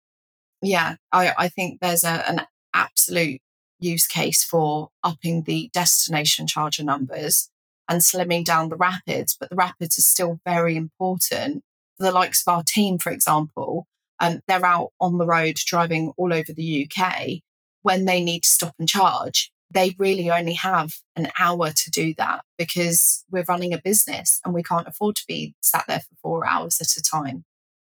yeah, 0.60 0.96
I, 1.12 1.32
I 1.38 1.48
think 1.48 1.80
there's 1.80 2.04
a, 2.04 2.28
an 2.28 2.42
absolute 2.74 3.40
use 3.78 4.06
case 4.06 4.44
for 4.44 4.90
upping 5.02 5.44
the 5.44 5.70
destination 5.72 6.46
charger 6.46 6.84
numbers 6.84 7.50
and 7.90 8.00
slimming 8.00 8.44
down 8.44 8.70
the 8.70 8.76
rapids, 8.76 9.36
but 9.38 9.50
the 9.50 9.56
rapids 9.56 9.98
are 9.98 10.02
still 10.02 10.40
very 10.46 10.76
important 10.76 11.62
for 11.98 12.04
the 12.04 12.12
likes 12.12 12.42
of 12.46 12.54
our 12.54 12.62
team, 12.62 12.96
for 12.96 13.12
example. 13.12 13.86
Um, 14.20 14.40
they're 14.48 14.64
out 14.64 14.92
on 15.00 15.18
the 15.18 15.26
road 15.26 15.56
driving 15.56 16.12
all 16.16 16.32
over 16.32 16.52
the 16.52 16.88
UK 16.88 17.40
when 17.82 18.06
they 18.06 18.22
need 18.22 18.44
to 18.44 18.48
stop 18.48 18.74
and 18.78 18.88
charge 18.88 19.50
they 19.70 19.94
really 19.98 20.30
only 20.30 20.54
have 20.54 20.94
an 21.16 21.30
hour 21.38 21.70
to 21.70 21.90
do 21.90 22.14
that 22.18 22.42
because 22.58 23.24
we're 23.30 23.44
running 23.48 23.72
a 23.72 23.78
business 23.78 24.40
and 24.44 24.52
we 24.52 24.62
can't 24.62 24.88
afford 24.88 25.16
to 25.16 25.24
be 25.28 25.54
sat 25.60 25.84
there 25.86 26.00
for 26.00 26.16
four 26.22 26.46
hours 26.46 26.80
at 26.80 26.96
a 26.96 27.02
time. 27.02 27.44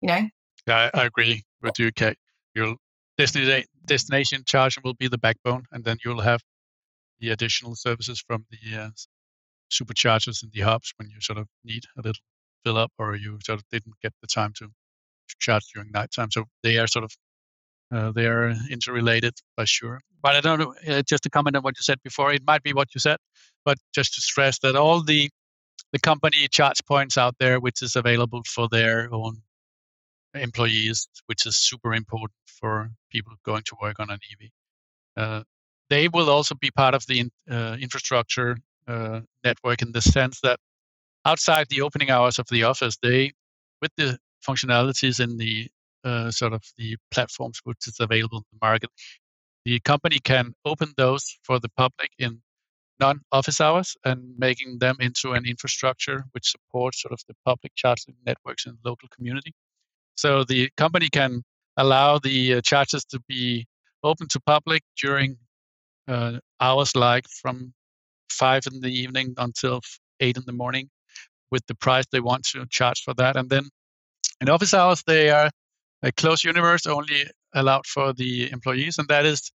You 0.00 0.08
know? 0.08 0.28
Yeah, 0.66 0.90
I 0.94 1.04
agree 1.04 1.44
with 1.62 1.78
you, 1.78 1.92
Kate. 1.92 2.16
Your 2.54 2.76
destination 3.18 4.42
charging 4.46 4.82
will 4.84 4.94
be 4.94 5.08
the 5.08 5.18
backbone, 5.18 5.64
and 5.70 5.84
then 5.84 5.98
you'll 6.04 6.20
have 6.20 6.40
the 7.20 7.30
additional 7.30 7.74
services 7.74 8.22
from 8.26 8.46
the 8.50 8.76
uh, 8.76 8.90
superchargers 9.70 10.42
in 10.42 10.50
the 10.52 10.60
hubs 10.60 10.92
when 10.96 11.08
you 11.08 11.20
sort 11.20 11.38
of 11.38 11.48
need 11.64 11.84
a 11.98 12.02
little 12.02 12.20
fill 12.64 12.76
up 12.76 12.92
or 12.98 13.16
you 13.16 13.38
sort 13.44 13.58
of 13.58 13.64
didn't 13.70 13.94
get 14.02 14.12
the 14.20 14.26
time 14.26 14.52
to, 14.58 14.68
charge 15.40 15.64
during 15.74 15.90
nighttime. 15.90 16.30
So 16.30 16.44
they 16.62 16.78
are 16.78 16.86
sort 16.86 17.04
of 17.04 17.12
uh, 17.92 18.12
they 18.12 18.26
are 18.26 18.54
interrelated 18.70 19.34
by 19.56 19.64
sure. 19.64 20.00
But 20.22 20.36
I 20.36 20.40
don't 20.40 20.58
know, 20.58 20.74
uh, 20.88 21.02
just 21.02 21.24
to 21.24 21.30
comment 21.30 21.56
on 21.56 21.62
what 21.62 21.76
you 21.76 21.82
said 21.82 21.98
before, 22.02 22.32
it 22.32 22.42
might 22.46 22.62
be 22.62 22.72
what 22.72 22.94
you 22.94 23.00
said, 23.00 23.18
but 23.64 23.76
just 23.94 24.14
to 24.14 24.20
stress 24.20 24.58
that 24.60 24.76
all 24.76 25.02
the 25.02 25.30
the 25.92 25.98
company 25.98 26.48
charge 26.48 26.80
points 26.86 27.16
out 27.16 27.34
there, 27.38 27.60
which 27.60 27.82
is 27.82 27.96
available 27.96 28.42
for 28.46 28.68
their 28.68 29.08
own 29.12 29.36
employees, 30.34 31.08
which 31.26 31.46
is 31.46 31.56
super 31.56 31.94
important 31.94 32.36
for 32.46 32.90
people 33.10 33.32
going 33.44 33.62
to 33.64 33.76
work 33.80 33.98
on 34.00 34.10
an 34.10 34.18
EV. 34.30 34.50
Uh, 35.16 35.42
they 35.88 36.08
will 36.08 36.28
also 36.28 36.54
be 36.54 36.70
part 36.70 36.94
of 36.94 37.06
the 37.06 37.30
uh, 37.50 37.76
infrastructure 37.80 38.56
uh, 38.86 39.20
network 39.44 39.82
in 39.82 39.92
the 39.92 40.02
sense 40.02 40.40
that 40.40 40.58
outside 41.24 41.66
the 41.68 41.82
opening 41.82 42.10
hours 42.10 42.38
of 42.38 42.46
the 42.50 42.64
office, 42.64 42.96
they, 43.02 43.32
with 43.82 43.90
the 43.96 44.18
functionalities 44.46 45.20
in 45.20 45.36
the 45.36 45.68
uh, 46.04 46.30
sort 46.30 46.52
of 46.52 46.62
the 46.78 46.96
platforms 47.10 47.60
which 47.64 47.88
is 47.88 47.96
available 47.98 48.38
in 48.38 48.44
the 48.52 48.64
market. 48.64 48.90
The 49.64 49.80
company 49.80 50.20
can 50.22 50.54
open 50.64 50.94
those 50.96 51.38
for 51.42 51.58
the 51.58 51.68
public 51.70 52.10
in 52.18 52.40
non-office 53.00 53.60
hours 53.60 53.96
and 54.04 54.38
making 54.38 54.78
them 54.78 54.96
into 55.00 55.32
an 55.32 55.44
infrastructure 55.44 56.24
which 56.32 56.52
supports 56.52 57.02
sort 57.02 57.12
of 57.12 57.20
the 57.28 57.34
public 57.44 57.72
charging 57.74 58.14
networks 58.24 58.66
in 58.66 58.78
the 58.82 58.88
local 58.88 59.08
community. 59.08 59.52
So 60.16 60.44
the 60.44 60.70
company 60.76 61.08
can 61.08 61.42
allow 61.76 62.18
the 62.18 62.54
uh, 62.54 62.60
chargers 62.60 63.04
to 63.06 63.20
be 63.28 63.66
open 64.02 64.28
to 64.28 64.40
public 64.40 64.82
during 64.96 65.36
uh, 66.08 66.38
hours 66.60 66.94
like 66.94 67.26
from 67.28 67.74
five 68.30 68.62
in 68.72 68.80
the 68.80 68.90
evening 68.90 69.34
until 69.36 69.80
eight 70.20 70.36
in 70.36 70.44
the 70.46 70.52
morning 70.52 70.88
with 71.50 71.66
the 71.66 71.74
price 71.74 72.04
they 72.10 72.20
want 72.20 72.44
to 72.44 72.66
charge 72.70 73.02
for 73.02 73.14
that. 73.14 73.36
And 73.36 73.48
then 73.50 73.68
in 74.40 74.48
office 74.48 74.74
hours, 74.74 75.02
they 75.06 75.30
are 75.30 75.50
a 76.02 76.12
closed 76.12 76.44
universe 76.44 76.86
only 76.86 77.24
allowed 77.54 77.86
for 77.86 78.12
the 78.12 78.50
employees, 78.50 78.98
and 78.98 79.08
that 79.08 79.24
is 79.24 79.50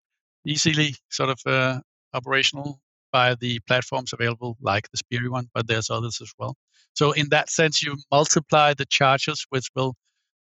easily 0.47 0.95
sort 1.11 1.31
of 1.31 1.39
uh, 1.47 1.81
operational 2.14 2.81
by 3.12 3.35
the 3.41 3.59
platforms 3.66 4.12
available, 4.12 4.57
like 4.61 4.89
the 4.93 4.99
Spirii 4.99 5.31
one, 5.31 5.49
but 5.55 5.66
there's 5.66 5.91
others 5.91 6.19
as 6.21 6.33
well. 6.39 6.55
So 6.95 7.12
in 7.12 7.29
that 7.31 7.51
sense, 7.51 7.83
you 7.83 7.97
multiply 8.11 8.75
the 8.75 8.87
charges, 8.87 9.47
which 9.51 9.69
will 9.75 9.95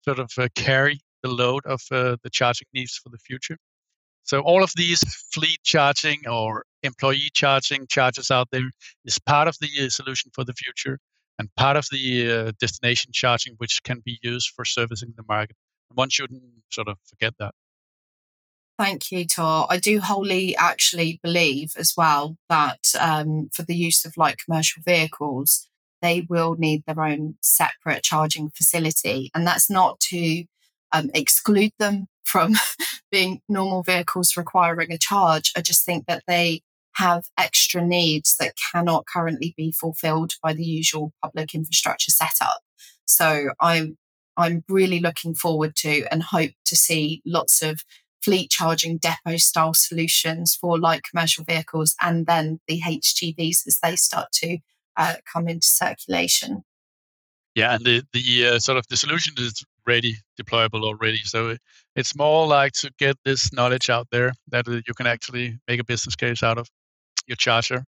sort 0.05 0.19
of 0.19 0.31
uh, 0.39 0.49
carry 0.55 1.01
the 1.23 1.31
load 1.31 1.65
of 1.67 1.81
uh, 1.91 2.17
the 2.23 2.31
charging 2.31 2.67
needs 2.75 3.01
for 3.03 3.09
the 3.09 3.19
future. 3.19 3.57
So 4.27 4.41
all 4.41 4.63
of 4.63 4.73
these 4.77 5.01
fleet 5.33 5.61
charging 5.65 6.29
or 6.29 6.65
employee 6.83 7.31
charging 7.33 7.87
charges 7.87 8.31
out 8.31 8.49
there 8.53 8.69
is 9.05 9.19
part 9.19 9.49
of 9.49 9.57
the 9.61 9.87
uh, 9.87 9.89
solution 9.89 10.31
for 10.35 10.45
the 10.45 10.53
future 10.53 10.99
and 11.39 11.49
part 11.57 11.77
of 11.77 11.87
the 11.91 12.31
uh, 12.31 12.53
destination 12.61 13.13
charging, 13.13 13.55
which 13.59 13.83
can 13.83 14.03
be 14.05 14.19
used 14.23 14.51
for 14.55 14.65
servicing 14.65 15.15
the 15.17 15.25
market 15.29 15.57
one 15.95 16.11
shouldn't 16.11 16.43
sort 16.71 16.89
of 16.89 16.99
forget 17.05 17.35
that. 17.39 17.53
Thank 18.79 19.11
you, 19.11 19.25
Tor. 19.25 19.67
I 19.71 19.79
do 19.79 20.01
wholly 20.01 20.55
actually 20.55 21.19
believe 21.23 21.73
as 21.79 21.95
well 21.97 22.37
that 22.51 22.93
um, 23.01 23.49
for 23.53 23.63
the 23.63 23.75
use 23.75 24.05
of 24.05 24.17
like 24.19 24.37
commercial 24.45 24.83
vehicles, 24.85 25.69
they 26.03 26.27
will 26.29 26.57
need 26.57 26.85
their 26.87 27.01
own 27.03 27.37
separate 27.41 28.03
charging 28.03 28.51
facility. 28.51 29.31
And 29.35 29.47
that's 29.47 29.71
not 29.71 29.99
to 30.01 30.45
um, 30.93 31.11
exclude 31.15 31.73
them 31.79 32.09
from 32.27 32.55
being 33.11 33.41
normal 33.49 33.83
vehicles 33.83 34.37
requiring 34.37 34.93
a 34.93 34.99
charge. 34.99 35.53
I 35.57 35.63
just 35.63 35.85
think 35.85 36.07
that 36.07 36.25
they 36.27 36.63
have 36.97 37.25
extra 37.39 37.85
needs 37.85 38.37
that 38.39 38.55
cannot 38.73 39.07
currently 39.07 39.55
be 39.57 39.71
fulfilled 39.71 40.33
by 40.43 40.53
the 40.55 40.65
usual 40.65 41.13
public 41.23 41.55
infrastructure 41.55 42.11
setup. 42.11 42.61
So 43.05 43.51
I'm 43.61 43.97
I'm 44.39 44.65
really 44.69 45.01
looking 45.01 45.35
forward 45.35 45.77
to 45.77 46.05
and 46.11 46.23
hope 46.23 46.51
to 46.67 46.77
see 46.77 47.23
lots 47.25 47.63
of 47.63 47.83
fleet 48.23 48.51
charging 48.51 48.99
depot 48.99 49.37
style 49.37 49.73
solutions 49.73 50.55
for 50.55 50.79
light 50.79 51.03
commercial 51.09 51.45
vehicles 51.45 51.95
and 52.03 52.27
then 52.27 52.61
the 52.67 52.81
HGVs 52.81 53.67
as 53.67 53.79
they 53.83 53.97
start 53.97 54.33
to 54.33 54.59
uh, 54.97 55.15
come 55.33 55.49
into 55.49 55.67
circulation. 55.67 56.65
Yeah, 57.55 57.75
and 57.75 57.85
the 57.85 58.03
the 58.13 58.47
uh, 58.47 58.59
sort 58.59 58.79
of 58.79 58.87
the 58.89 58.97
solution 58.97 59.35
is 59.39 59.65
ready, 59.87 60.17
deployable 60.41 60.83
already. 60.83 61.19
So 61.25 61.57
it's 61.95 62.17
more 62.17 62.47
like 62.47 62.73
to 62.75 62.91
get 62.99 63.17
this 63.25 63.53
knowledge 63.53 63.91
out 63.91 64.09
there 64.11 64.33
that 64.49 64.69
uh, 64.69 64.81
you 64.87 64.95
can 64.95 65.07
actually 65.07 65.59
make 65.69 65.81
a 65.81 65.85
business 65.85 66.17
case 66.17 66.43
out 66.43 66.59
of 66.59 66.69
your 67.27 67.37
charger, 67.37 67.85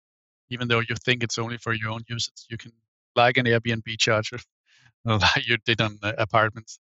even 0.50 0.68
though 0.68 0.80
you 0.80 0.96
think 1.06 1.24
it's 1.24 1.38
only 1.38 1.58
for 1.58 1.74
your 1.74 1.91
own 1.91 2.02
use. 2.08 2.30
You 2.50 2.58
can 2.58 2.72
like 3.16 3.38
an 3.38 3.46
Airbnb 3.46 3.98
charger, 4.00 4.39
like 5.06 5.48
you 5.48 5.58
did 5.66 5.82
on 5.82 6.00
apartments. 6.04 6.80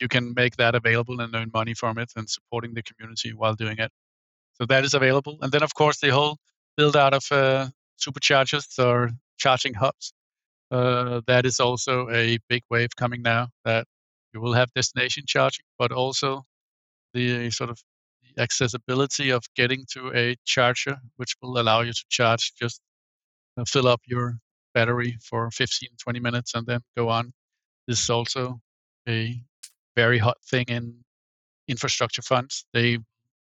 You 0.00 0.08
can 0.08 0.32
make 0.34 0.56
that 0.56 0.74
available 0.74 1.20
and 1.20 1.34
earn 1.34 1.50
money 1.52 1.74
from 1.74 1.98
it 1.98 2.10
and 2.16 2.28
supporting 2.28 2.72
the 2.74 2.82
community 2.82 3.34
while 3.34 3.54
doing 3.54 3.78
it. 3.78 3.90
So 4.54 4.66
that 4.66 4.84
is 4.84 4.94
available. 4.94 5.38
And 5.42 5.52
then, 5.52 5.62
of 5.62 5.74
course, 5.74 5.98
the 6.00 6.10
whole 6.10 6.38
build 6.76 6.96
out 6.96 7.14
of 7.14 7.24
uh, 7.30 7.68
superchargers 7.98 8.78
or 8.82 9.10
charging 9.38 9.74
hubs. 9.74 10.12
Uh, 10.70 11.20
that 11.26 11.44
is 11.44 11.60
also 11.60 12.08
a 12.10 12.38
big 12.48 12.62
wave 12.70 12.94
coming 12.96 13.22
now 13.22 13.48
that 13.64 13.86
you 14.32 14.40
will 14.40 14.52
have 14.54 14.72
destination 14.74 15.24
charging, 15.26 15.64
but 15.78 15.92
also 15.92 16.44
the 17.14 17.50
sort 17.50 17.70
of 17.70 17.78
accessibility 18.38 19.30
of 19.30 19.42
getting 19.56 19.84
to 19.92 20.12
a 20.14 20.36
charger, 20.44 20.96
which 21.16 21.34
will 21.42 21.58
allow 21.60 21.80
you 21.80 21.92
to 21.92 22.04
charge 22.08 22.52
just 22.54 22.80
uh, 23.58 23.64
fill 23.66 23.88
up 23.88 24.00
your 24.06 24.38
battery 24.74 25.18
for 25.28 25.50
15, 25.50 25.88
20 25.98 26.20
minutes 26.20 26.54
and 26.54 26.66
then 26.66 26.80
go 26.96 27.08
on. 27.08 27.32
This 27.88 28.02
is 28.02 28.10
also 28.10 28.60
a 29.08 29.40
very 29.96 30.18
hot 30.18 30.38
thing 30.48 30.66
in 30.68 31.04
infrastructure 31.68 32.22
funds. 32.22 32.64
They 32.72 32.98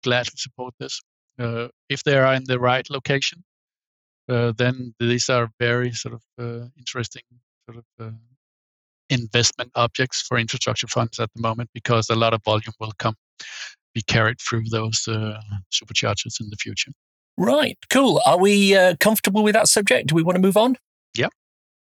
gladly 0.04 0.34
support 0.36 0.74
this. 0.78 1.00
Uh, 1.38 1.68
if 1.88 2.02
they 2.04 2.16
are 2.16 2.34
in 2.34 2.44
the 2.44 2.58
right 2.58 2.88
location, 2.90 3.44
uh, 4.28 4.52
then 4.56 4.94
these 4.98 5.28
are 5.28 5.48
very 5.58 5.92
sort 5.92 6.14
of 6.14 6.22
uh, 6.38 6.66
interesting 6.78 7.22
sort 7.68 7.78
of 7.78 7.84
uh, 8.06 8.16
investment 9.10 9.70
objects 9.74 10.22
for 10.22 10.38
infrastructure 10.38 10.86
funds 10.86 11.18
at 11.20 11.30
the 11.34 11.40
moment 11.40 11.70
because 11.72 12.10
a 12.10 12.16
lot 12.16 12.34
of 12.34 12.42
volume 12.44 12.74
will 12.80 12.92
come 12.98 13.14
be 13.94 14.02
carried 14.02 14.38
through 14.40 14.64
those 14.70 15.08
uh, 15.08 15.40
superchargers 15.72 16.38
in 16.40 16.50
the 16.50 16.56
future. 16.56 16.92
Right, 17.38 17.78
cool. 17.90 18.20
Are 18.26 18.38
we 18.38 18.76
uh, 18.76 18.96
comfortable 19.00 19.42
with 19.42 19.54
that 19.54 19.68
subject? 19.68 20.08
Do 20.08 20.14
we 20.14 20.22
want 20.22 20.36
to 20.36 20.42
move 20.42 20.56
on? 20.56 20.76
Yeah, 21.16 21.28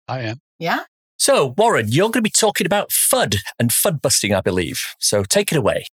I 0.08 0.22
am. 0.22 0.40
Yeah. 0.60 0.84
So, 1.18 1.54
Warren, 1.58 1.88
you're 1.90 2.08
going 2.08 2.14
to 2.14 2.22
be 2.22 2.30
talking 2.30 2.66
about 2.66 2.90
FUD 2.90 3.36
and 3.60 3.72
FUD 3.72 4.02
busting, 4.02 4.34
I 4.34 4.40
believe. 4.40 4.80
So, 5.00 5.24
take 5.24 5.52
it 5.52 5.58
away. 5.58 5.86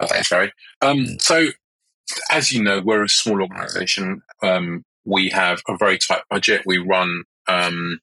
Oh, 0.00 0.06
thanks, 0.06 0.28
Gary. 0.28 0.52
Um, 0.82 1.18
so, 1.20 1.48
as 2.30 2.52
you 2.52 2.62
know, 2.62 2.80
we're 2.80 3.04
a 3.04 3.08
small 3.08 3.40
organisation. 3.40 4.22
Um, 4.42 4.82
we 5.04 5.28
have 5.30 5.62
a 5.68 5.76
very 5.76 5.98
tight 5.98 6.22
budget. 6.28 6.62
We 6.66 6.78
run 6.78 7.22
um, 7.46 8.00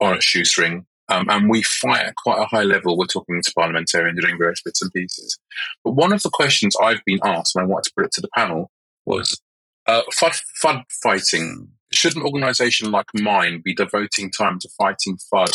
on 0.00 0.16
a 0.16 0.20
shoestring. 0.20 0.86
Um, 1.08 1.26
and 1.28 1.48
we 1.48 1.62
fight 1.62 2.06
at 2.06 2.16
quite 2.16 2.40
a 2.40 2.46
high 2.46 2.64
level. 2.64 2.96
We're 2.96 3.06
talking 3.06 3.40
to 3.40 3.52
parliamentarians 3.52 4.20
doing 4.20 4.38
various 4.38 4.62
bits 4.62 4.82
and 4.82 4.92
pieces. 4.92 5.38
But 5.84 5.92
one 5.92 6.12
of 6.12 6.22
the 6.22 6.30
questions 6.30 6.76
I've 6.82 7.04
been 7.06 7.20
asked, 7.24 7.54
and 7.54 7.62
I 7.62 7.66
wanted 7.66 7.84
to 7.84 7.92
put 7.96 8.06
it 8.06 8.12
to 8.12 8.20
the 8.20 8.28
panel, 8.36 8.70
was 9.04 9.40
uh, 9.86 10.02
FUD, 10.12 10.40
FUD 10.62 10.82
fighting. 11.02 11.68
Should 11.92 12.16
an 12.16 12.22
organisation 12.22 12.90
like 12.90 13.06
mine 13.14 13.62
be 13.64 13.74
devoting 13.74 14.30
time 14.30 14.58
to 14.60 14.68
fighting 14.76 15.18
FUD? 15.32 15.52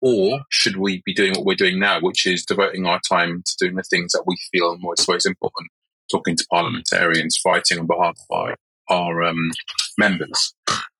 Or 0.00 0.40
should 0.50 0.76
we 0.76 1.02
be 1.04 1.14
doing 1.14 1.32
what 1.32 1.44
we're 1.44 1.54
doing 1.56 1.78
now, 1.78 2.00
which 2.00 2.26
is 2.26 2.44
devoting 2.44 2.86
our 2.86 3.00
time 3.00 3.42
to 3.44 3.56
doing 3.58 3.76
the 3.76 3.82
things 3.82 4.12
that 4.12 4.24
we 4.26 4.36
feel 4.52 4.72
are 4.72 4.78
most, 4.78 5.26
important, 5.26 5.70
talking 6.10 6.36
to 6.36 6.46
parliamentarians, 6.50 7.38
fighting 7.42 7.78
on 7.78 7.86
behalf 7.86 8.18
of 8.30 8.36
our, 8.36 8.56
our 8.88 9.22
um, 9.22 9.50
members? 9.98 10.54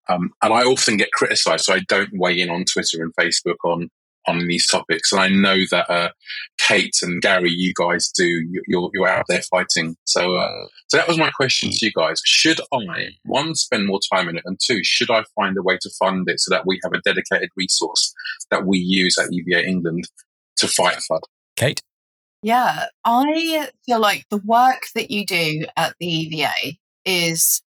Um, 0.09 0.31
and 0.43 0.53
I 0.53 0.63
often 0.63 0.97
get 0.97 1.13
criticised, 1.13 1.65
so 1.65 1.75
I 1.75 1.81
don't 1.89 2.11
weigh 2.15 2.41
in 2.41 2.51
on 2.51 2.65
Twitter 2.65 3.03
and 3.03 3.15
Facebook 3.17 3.57
on 3.65 3.91
on 4.29 4.47
these 4.47 4.67
topics. 4.67 5.13
And 5.13 5.21
I 5.21 5.29
know 5.29 5.57
that 5.71 5.89
uh, 5.91 6.11
Kate 6.59 6.97
and 7.03 7.23
Gary, 7.23 7.51
you 7.51 7.73
guys 7.75 8.11
do. 8.11 8.27
You're 8.67 8.91
you're 8.93 9.09
out 9.09 9.27
there 9.29 9.43
fighting. 9.43 9.97
So 10.05 10.37
uh, 10.37 10.67
so 10.89 10.97
that 10.97 11.09
was 11.09 11.19
my 11.19 11.31
question 11.31 11.71
to 11.71 11.87
you 11.87 11.93
guys. 11.93 12.21
Should 12.25 12.61
I 12.73 13.11
one 13.25 13.55
spend 13.55 13.87
more 13.87 14.01
time 14.13 14.29
in 14.29 14.37
it, 14.37 14.43
and 14.45 14.59
two, 14.65 14.81
should 14.83 15.11
I 15.11 15.25
find 15.35 15.57
a 15.57 15.63
way 15.63 15.79
to 15.81 15.91
fund 15.99 16.29
it 16.29 16.41
so 16.41 16.55
that 16.55 16.67
we 16.67 16.81
have 16.85 16.93
a 16.93 17.01
dedicated 17.03 17.51
resource 17.57 18.13
that 18.51 18.67
we 18.67 18.79
use 18.79 19.17
at 19.19 19.33
EVA 19.33 19.67
England 19.67 20.05
to 20.57 20.69
fight 20.69 20.99
FUD? 21.11 21.21
Kate. 21.57 21.83
Yeah, 22.43 22.87
I 23.05 23.71
feel 23.87 23.99
like 23.99 24.27
the 24.31 24.41
work 24.45 24.83
that 24.95 25.11
you 25.11 25.27
do 25.27 25.65
at 25.77 25.95
the 25.99 26.07
EVA 26.07 26.77
is 27.05 27.63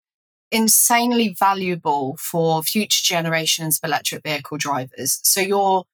insanely 0.51 1.35
valuable 1.39 2.17
for 2.19 2.63
future 2.63 3.03
generations 3.05 3.79
of 3.83 3.89
electric 3.89 4.23
vehicle 4.23 4.59
drivers. 4.59 5.21
So 5.23 5.41
you're 5.41 5.85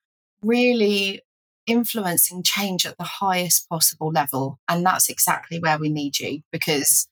really 0.43 1.23
influencing 1.67 2.43
change 2.43 2.85
at 2.85 2.99
the 2.99 3.05
highest 3.05 3.69
possible 3.69 4.11
level. 4.11 4.59
And 4.69 4.85
that's 4.85 5.09
exactly 5.09 5.59
where 5.59 5.79
we 5.79 5.89
need 5.89 6.19
you 6.19 6.43
because 6.51 7.07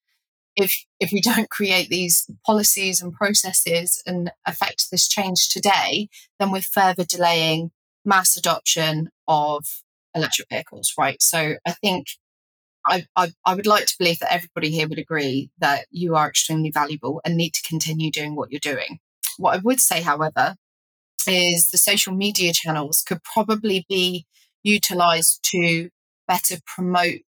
if 0.57 0.85
if 0.99 1.13
we 1.13 1.21
don't 1.21 1.49
create 1.49 1.89
these 1.89 2.29
policies 2.45 3.01
and 3.01 3.13
processes 3.13 4.03
and 4.07 4.31
affect 4.47 4.91
this 4.91 5.09
change 5.09 5.49
today, 5.49 6.09
then 6.39 6.51
we're 6.51 6.61
further 6.61 7.05
delaying 7.05 7.71
mass 8.05 8.37
adoption 8.37 9.11
of 9.29 9.65
electric 10.15 10.49
vehicles, 10.49 10.93
right? 10.99 11.23
So 11.23 11.55
I 11.67 11.73
think 11.73 12.07
I, 12.87 13.07
I, 13.17 13.33
I 13.45 13.55
would 13.55 13.67
like 13.67 13.87
to 13.87 13.95
believe 13.99 14.19
that 14.21 14.33
everybody 14.33 14.71
here 14.71 14.89
would 14.89 14.99
agree 14.99 15.51
that 15.59 15.87
you 15.91 16.17
are 16.17 16.29
extremely 16.29 16.71
valuable 16.71 17.21
and 17.25 17.37
need 17.37 17.55
to 17.55 17.69
continue 17.69 18.11
doing 18.11 18.35
what 18.35 18.51
you're 18.51 18.61
doing. 18.61 18.99
What 19.39 19.55
I 19.55 19.61
would 19.63 19.81
say, 19.81 20.03
however, 20.03 20.57
is 21.27 21.69
the 21.71 21.79
social 21.79 22.15
media 22.15 22.53
channels 22.53 23.03
could 23.07 23.23
probably 23.23 23.85
be 23.89 24.27
utilized 24.63 25.41
to 25.51 25.91
better 26.27 26.57
promote 26.67 27.21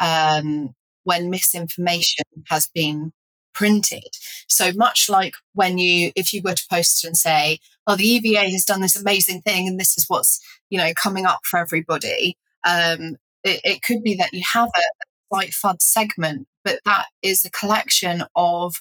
um, 0.00 0.74
when 1.04 1.30
misinformation 1.30 2.24
has 2.48 2.68
been 2.74 3.12
printed. 3.54 4.04
So 4.48 4.72
much 4.72 5.08
like 5.08 5.34
when 5.54 5.78
you, 5.78 6.12
if 6.16 6.32
you 6.32 6.42
were 6.44 6.54
to 6.54 6.66
post 6.70 7.04
and 7.04 7.16
say, 7.16 7.58
"Oh, 7.86 7.96
the 7.96 8.06
EVA 8.06 8.50
has 8.50 8.64
done 8.64 8.80
this 8.80 8.96
amazing 8.96 9.42
thing, 9.42 9.68
and 9.68 9.78
this 9.78 9.96
is 9.98 10.04
what's 10.08 10.40
you 10.70 10.78
know 10.78 10.92
coming 10.94 11.26
up 11.26 11.40
for 11.44 11.58
everybody," 11.58 12.36
um, 12.66 13.16
it, 13.44 13.60
it 13.64 13.82
could 13.82 14.02
be 14.02 14.14
that 14.16 14.32
you 14.32 14.42
have 14.52 14.68
a 14.68 14.82
slight 15.28 15.50
FUD 15.50 15.80
segment, 15.80 16.46
but 16.64 16.80
that 16.84 17.06
is 17.22 17.44
a 17.44 17.50
collection 17.50 18.24
of 18.34 18.76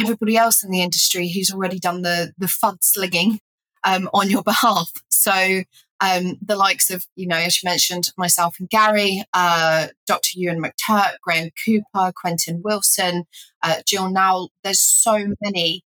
everybody 0.00 0.36
else 0.36 0.62
in 0.62 0.70
the 0.70 0.82
industry 0.82 1.28
who's 1.28 1.52
already 1.52 1.78
done 1.78 2.02
the 2.02 2.32
the 2.38 2.46
FUD 2.46 2.78
slinging 2.82 3.40
um, 3.84 4.08
on 4.12 4.30
your 4.30 4.42
behalf. 4.44 4.90
So 5.08 5.62
um, 6.00 6.36
the 6.40 6.56
likes 6.56 6.90
of, 6.90 7.04
you 7.16 7.26
know, 7.26 7.36
as 7.36 7.62
you 7.62 7.68
mentioned, 7.68 8.12
myself 8.16 8.56
and 8.60 8.68
Gary, 8.68 9.24
uh, 9.34 9.88
Dr. 10.06 10.38
Euan 10.38 10.64
McTurk, 10.64 11.14
Graham 11.22 11.50
Cooper, 11.64 12.12
Quentin 12.14 12.62
Wilson, 12.62 13.24
uh, 13.62 13.76
Gill 13.86 14.08
Nowell. 14.08 14.52
There's 14.62 14.80
so 14.80 15.34
many 15.42 15.82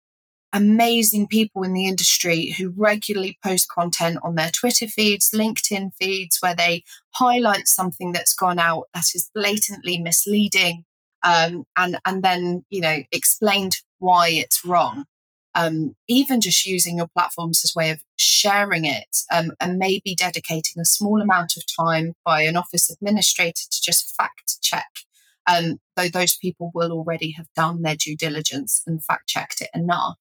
amazing 0.53 1.27
people 1.27 1.63
in 1.63 1.73
the 1.73 1.87
industry 1.87 2.55
who 2.59 2.75
regularly 2.77 3.39
post 3.45 3.69
content 3.69 4.19
on 4.23 4.35
their 4.35 4.51
Twitter 4.51 4.87
feeds, 4.87 5.31
LinkedIn 5.31 5.93
feeds, 6.01 6.39
where 6.41 6.55
they 6.55 6.85
highlight 7.15 7.67
something 7.69 8.13
that's 8.13 8.35
gone 8.35 8.59
out 8.59 8.85
that 8.95 9.15
is 9.15 9.31
blatantly 9.35 9.99
misleading, 9.99 10.85
um, 11.23 11.65
and 11.77 11.99
and 12.05 12.23
then 12.23 12.65
you 12.71 12.81
know 12.81 13.03
explained 13.13 13.77
why 13.99 14.29
it's 14.29 14.65
wrong. 14.65 15.05
Um, 15.55 15.97
even 16.09 16.41
just 16.41 16.65
using 16.65 16.97
your 16.97 17.09
platforms 17.09 17.63
as 17.63 17.75
way 17.77 17.91
of 17.91 18.03
sharing 18.17 18.87
it 18.87 19.19
um, 19.31 19.53
and 19.61 19.77
maybe 19.77 20.15
dedicating 20.15 20.81
a 20.81 20.87
small 20.87 21.21
amount 21.21 21.59
of 21.59 21.65
time 21.67 22.15
by 22.25 22.41
an 22.43 22.57
office 22.57 22.89
administrator 22.89 23.65
to 23.71 23.83
just 23.83 24.17
fact 24.17 24.63
check 24.63 24.89
um, 25.47 25.79
though 25.97 26.09
those 26.09 26.37
people 26.37 26.71
will 26.75 26.93
already 26.93 27.33
have 27.33 27.53
done 27.55 27.83
their 27.83 27.97
due 27.97 28.17
diligence 28.17 28.83
and 28.87 29.05
fact 29.05 29.29
checked 29.29 29.61
it 29.61 29.71
enough 29.75 30.17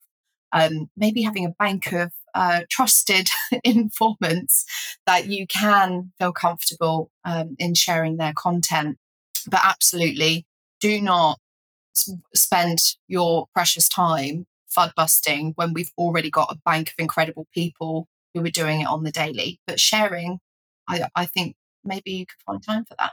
um, 0.53 0.89
maybe 0.97 1.21
having 1.21 1.45
a 1.45 1.55
bank 1.57 1.91
of 1.93 2.11
uh, 2.33 2.61
trusted 2.69 3.29
informants 3.63 4.65
that 5.05 5.27
you 5.27 5.45
can 5.47 6.11
feel 6.19 6.31
comfortable 6.31 7.11
um, 7.25 7.55
in 7.59 7.73
sharing 7.73 8.17
their 8.17 8.33
content. 8.35 8.97
But 9.49 9.61
absolutely, 9.63 10.45
do 10.79 11.01
not 11.01 11.39
spend 12.33 12.79
your 13.07 13.47
precious 13.53 13.89
time 13.89 14.45
FUD 14.75 14.93
busting 14.95 15.53
when 15.55 15.73
we've 15.73 15.91
already 15.97 16.29
got 16.29 16.51
a 16.51 16.59
bank 16.65 16.89
of 16.89 16.95
incredible 16.97 17.47
people 17.53 18.07
who 18.33 18.43
are 18.45 18.49
doing 18.49 18.81
it 18.81 18.87
on 18.87 19.03
the 19.03 19.11
daily. 19.11 19.59
But 19.67 19.79
sharing, 19.79 20.39
I, 20.87 21.07
I 21.15 21.25
think 21.25 21.55
maybe 21.83 22.11
you 22.11 22.25
could 22.25 22.41
find 22.45 22.63
time 22.63 22.85
for 22.85 22.95
that. 22.99 23.11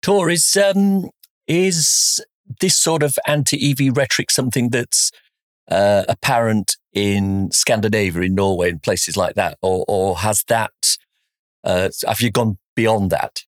Tor, 0.00 0.30
is, 0.30 0.56
um, 0.56 1.10
is 1.46 2.24
this 2.60 2.76
sort 2.76 3.02
of 3.02 3.18
anti 3.26 3.70
EV 3.70 3.96
rhetoric 3.96 4.30
something 4.30 4.70
that's 4.70 5.10
uh, 5.70 6.04
apparent 6.08 6.76
in 6.92 7.50
Scandinavia, 7.52 8.22
in 8.22 8.34
Norway, 8.34 8.70
and 8.70 8.82
places 8.82 9.16
like 9.16 9.34
that, 9.34 9.58
or 9.62 9.84
or 9.88 10.18
has 10.18 10.44
that? 10.48 10.72
Uh, 11.64 11.88
have 12.06 12.20
you 12.20 12.30
gone 12.30 12.58
beyond 12.74 13.10
that? 13.10 13.44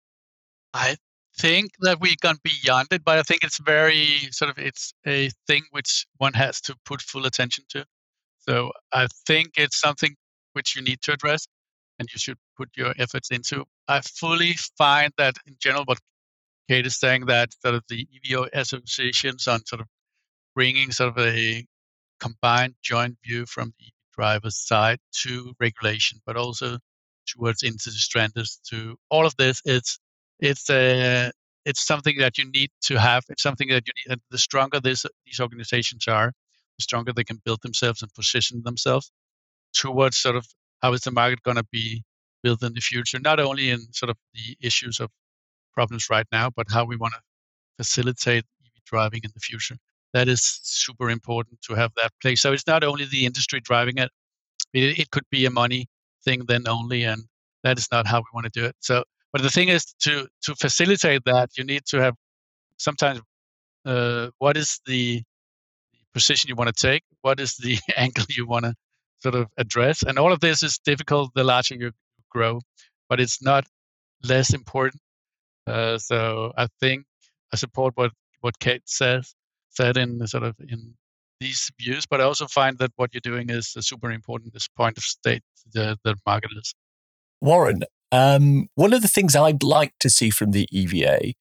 I 0.72 0.96
think 1.38 1.72
that 1.80 2.00
we've 2.00 2.20
gone 2.20 2.38
beyond 2.42 2.88
it, 2.92 3.04
but 3.04 3.18
I 3.18 3.22
think 3.22 3.42
it's 3.44 3.58
very 3.58 4.06
sort 4.30 4.50
of 4.50 4.58
it's 4.58 4.92
a 5.06 5.30
thing 5.46 5.62
which 5.70 6.06
one 6.18 6.32
has 6.34 6.60
to 6.62 6.76
put 6.84 7.02
full 7.02 7.26
attention 7.26 7.64
to. 7.70 7.84
So 8.40 8.72
I 8.92 9.08
think 9.26 9.52
it's 9.56 9.80
something 9.80 10.14
which 10.52 10.76
you 10.76 10.82
need 10.82 11.00
to 11.02 11.12
address 11.12 11.46
and 11.98 12.08
you 12.12 12.18
should 12.18 12.36
put 12.56 12.70
your 12.76 12.94
efforts 12.98 13.30
into. 13.30 13.64
I 13.88 14.00
fully 14.00 14.54
find 14.76 15.12
that 15.18 15.34
in 15.46 15.56
general, 15.60 15.84
what 15.84 15.98
Kate 16.68 16.86
is 16.86 16.98
saying 16.98 17.26
that 17.26 17.50
sort 17.62 17.74
of 17.74 17.82
the 17.88 18.06
EVO 18.26 18.48
associations 18.52 19.46
on 19.48 19.64
sort 19.66 19.80
of 19.80 19.86
bringing 20.54 20.92
sort 20.92 21.16
of 21.16 21.24
a 21.24 21.64
combined 22.24 22.74
joint 22.82 23.16
view 23.24 23.44
from 23.46 23.74
the 23.78 23.86
driver's 24.16 24.58
side 24.58 24.98
to 25.22 25.52
regulation, 25.60 26.20
but 26.26 26.36
also 26.36 26.78
towards 27.26 27.62
industry 27.62 27.92
standards 27.92 28.60
to 28.70 28.96
all 29.10 29.26
of 29.26 29.34
this. 29.36 29.60
It's 29.64 29.98
it's 30.40 30.70
a 30.70 31.30
it's 31.64 31.86
something 31.86 32.16
that 32.18 32.38
you 32.38 32.50
need 32.50 32.70
to 32.82 32.98
have. 32.98 33.24
It's 33.28 33.42
something 33.42 33.68
that 33.68 33.84
you 33.86 33.92
need. 33.98 34.12
And 34.12 34.20
the 34.30 34.38
stronger 34.38 34.80
this 34.80 35.04
these 35.26 35.40
organizations 35.40 36.06
are, 36.08 36.32
the 36.78 36.82
stronger 36.82 37.12
they 37.12 37.24
can 37.24 37.40
build 37.44 37.60
themselves 37.62 38.02
and 38.02 38.12
position 38.14 38.62
themselves 38.64 39.10
towards 39.74 40.16
sort 40.16 40.36
of 40.36 40.46
how 40.82 40.92
is 40.92 41.02
the 41.02 41.10
market 41.10 41.42
going 41.42 41.56
to 41.56 41.66
be 41.72 42.04
built 42.42 42.62
in 42.62 42.74
the 42.74 42.80
future. 42.80 43.18
Not 43.20 43.40
only 43.40 43.70
in 43.70 43.80
sort 43.92 44.10
of 44.10 44.16
the 44.34 44.56
issues 44.60 45.00
of 45.00 45.10
problems 45.74 46.08
right 46.10 46.26
now, 46.32 46.50
but 46.56 46.66
how 46.70 46.84
we 46.84 46.96
want 46.96 47.14
to 47.14 47.20
facilitate 47.78 48.44
EV 48.64 48.84
driving 48.86 49.20
in 49.24 49.30
the 49.34 49.40
future. 49.40 49.76
That 50.14 50.28
is 50.28 50.42
super 50.62 51.10
important 51.10 51.60
to 51.64 51.74
have 51.74 51.92
that 51.96 52.12
place. 52.22 52.42
So 52.42 52.52
it's 52.54 52.66
not 52.68 52.84
only 52.84 53.06
the 53.06 53.26
industry 53.26 53.60
driving 53.60 53.98
it; 53.98 54.10
it, 54.72 54.98
it 55.00 55.10
could 55.12 55.24
be 55.30 55.46
a 55.46 55.50
money 55.50 55.88
thing 56.24 56.44
then 56.48 56.68
only, 56.68 57.04
and 57.04 57.24
that 57.64 57.78
is 57.78 57.88
not 57.92 58.06
how 58.06 58.20
we 58.20 58.26
want 58.34 58.46
to 58.46 58.60
do 58.60 58.66
it. 58.66 58.76
So 58.80 59.04
but 59.34 59.42
the 59.42 59.50
thing 59.50 59.68
is, 59.68 59.84
to 60.04 60.28
to 60.44 60.54
facilitate 60.54 61.24
that, 61.26 61.50
you 61.58 61.64
need 61.64 61.84
to 61.86 62.00
have 62.00 62.14
sometimes 62.78 63.20
uh, 63.86 64.30
what 64.38 64.56
is 64.56 64.80
the 64.86 65.22
position 66.14 66.48
you 66.48 66.56
want 66.56 66.74
to 66.76 66.86
take, 66.88 67.02
what 67.22 67.40
is 67.40 67.56
the 67.56 67.78
angle 67.96 68.26
you 68.30 68.46
want 68.46 68.64
to 68.66 68.74
sort 69.18 69.34
of 69.34 69.48
address, 69.58 70.02
and 70.04 70.18
all 70.18 70.32
of 70.32 70.40
this 70.40 70.62
is 70.62 70.78
difficult 70.78 71.32
the 71.34 71.44
larger 71.44 71.74
you 71.76 71.92
grow, 72.30 72.60
but 73.08 73.20
it's 73.20 73.42
not 73.42 73.64
less 74.24 74.54
important. 74.54 75.02
Uh, 75.66 75.98
so 75.98 76.52
I 76.56 76.68
think 76.80 77.04
I 77.52 77.56
support 77.56 77.94
what 77.96 78.12
what 78.40 78.58
Kate 78.60 78.82
says 78.86 79.34
said 79.76 79.96
in 79.96 80.26
sort 80.26 80.44
of 80.44 80.56
in 80.68 80.94
these 81.40 81.70
views, 81.80 82.06
but 82.06 82.20
I 82.20 82.24
also 82.24 82.46
find 82.46 82.78
that 82.78 82.92
what 82.96 83.12
you're 83.12 83.20
doing 83.20 83.50
is 83.50 83.74
super 83.80 84.10
important. 84.10 84.52
This 84.52 84.68
point 84.68 84.96
of 84.96 85.04
state 85.04 85.42
the 85.72 85.98
the 86.04 86.16
market 86.26 86.50
is. 86.56 86.74
Warren, 87.40 87.84
um, 88.12 88.68
one 88.74 88.92
of 88.92 89.02
the 89.02 89.08
things 89.08 89.36
I'd 89.36 89.62
like 89.62 89.94
to 90.00 90.08
see 90.08 90.30
from 90.30 90.52
the 90.52 90.68
EVA, 90.70 91.34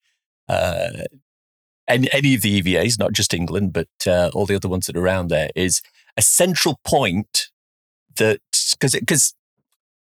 uh, 0.49 1.03
and 1.87 2.09
any 2.11 2.35
of 2.35 2.41
the 2.41 2.61
EVAs, 2.61 2.99
not 2.99 3.13
just 3.13 3.33
England, 3.33 3.73
but 3.73 3.87
uh, 4.07 4.29
all 4.33 4.45
the 4.45 4.55
other 4.55 4.69
ones 4.69 4.87
that 4.87 4.97
are 4.97 5.03
around 5.03 5.27
there, 5.27 5.49
is 5.55 5.81
a 6.17 6.21
central 6.21 6.79
point 6.83 7.49
that 8.17 8.41
because 8.71 8.93
because 8.93 9.33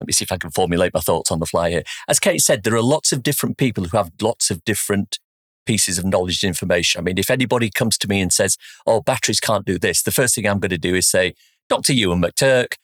let 0.00 0.06
me 0.06 0.12
see 0.12 0.24
if 0.24 0.32
I 0.32 0.38
can 0.38 0.50
formulate 0.50 0.92
my 0.94 1.00
thoughts 1.00 1.30
on 1.30 1.38
the 1.38 1.46
fly 1.46 1.70
here. 1.70 1.84
As 2.08 2.18
Kate 2.18 2.40
said, 2.40 2.62
there 2.62 2.74
are 2.74 2.82
lots 2.82 3.12
of 3.12 3.22
different 3.22 3.56
people 3.56 3.84
who 3.84 3.96
have 3.96 4.10
lots 4.20 4.50
of 4.50 4.64
different 4.64 5.18
pieces 5.64 5.98
of 5.98 6.04
knowledge 6.04 6.42
and 6.42 6.48
information. 6.48 7.00
I 7.00 7.02
mean, 7.02 7.18
if 7.18 7.30
anybody 7.30 7.70
comes 7.70 7.98
to 7.98 8.08
me 8.08 8.20
and 8.20 8.32
says, 8.32 8.56
"Oh, 8.86 9.00
batteries 9.00 9.40
can't 9.40 9.64
do 9.64 9.78
this," 9.78 10.02
the 10.02 10.12
first 10.12 10.34
thing 10.34 10.46
I'm 10.46 10.60
going 10.60 10.70
to 10.70 10.78
do 10.78 10.94
is 10.94 11.08
say, 11.08 11.34
"Dr. 11.68 11.92
Euan 11.92 12.24
McTurk, 12.24 12.74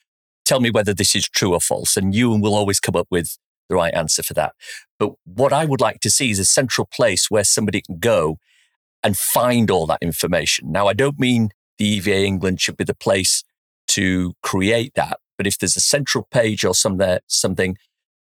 tell 0.45 0.61
me 0.61 0.71
whether 0.71 0.95
this 0.95 1.15
is 1.15 1.29
true 1.29 1.55
or 1.55 1.61
false," 1.61 1.97
and 1.97 2.15
Euan 2.15 2.43
will 2.43 2.55
always 2.55 2.81
come 2.81 2.97
up 2.97 3.09
with 3.11 3.39
the 3.69 3.77
right 3.77 3.95
answer 3.95 4.23
for 4.23 4.35
that. 4.35 4.55
But 4.99 5.13
what 5.25 5.53
I 5.53 5.65
would 5.65 5.81
like 5.81 6.01
to 6.01 6.11
see 6.11 6.31
is 6.31 6.39
a 6.39 6.45
central 6.45 6.87
place 6.93 7.31
where 7.31 7.45
somebody 7.45 7.81
can 7.81 7.99
go 7.99 8.39
and 9.03 9.17
find 9.17 9.71
all 9.71 9.87
that 9.87 10.03
information. 10.03 10.71
Now, 10.73 10.87
I 10.89 10.93
don't 10.93 11.19
mean 11.19 11.51
the 11.79 11.87
EVA 11.87 12.25
England 12.25 12.61
should 12.61 12.77
be 12.77 12.85
the 12.85 12.95
place 12.95 13.43
to 13.89 14.35
create 14.43 14.93
that, 14.95 15.19
but 15.39 15.47
if 15.47 15.59
there's 15.59 15.77
a 15.77 15.81
central 15.81 16.29
page 16.31 16.65
or 16.65 16.75
some 16.75 17.01
something 17.27 17.77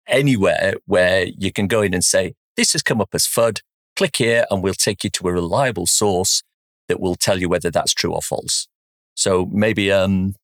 anywhere 0.07 0.75
where 0.87 1.27
you 1.37 1.53
can 1.53 1.67
go 1.67 1.83
in 1.83 1.95
and 1.95 2.05
say, 2.05 2.35
this 2.57 2.73
has 2.73 2.83
come 2.83 3.01
up 3.01 3.11
as 3.13 3.27
FUD, 3.27 3.61
click 3.97 4.17
here 4.17 4.45
and 4.51 4.63
we'll 4.63 4.75
take 4.75 5.05
you 5.05 5.11
to 5.11 5.29
a 5.29 5.33
reliable 5.33 5.87
source 5.87 6.43
that 6.89 7.01
will 7.01 7.15
tell 7.15 7.39
you 7.39 7.49
whether 7.49 7.71
that's 7.71 7.95
true 7.95 8.13
or 8.13 8.23
false. 8.23 8.69
So 9.15 9.47
maybe 9.47 9.93
um, 9.93 10.35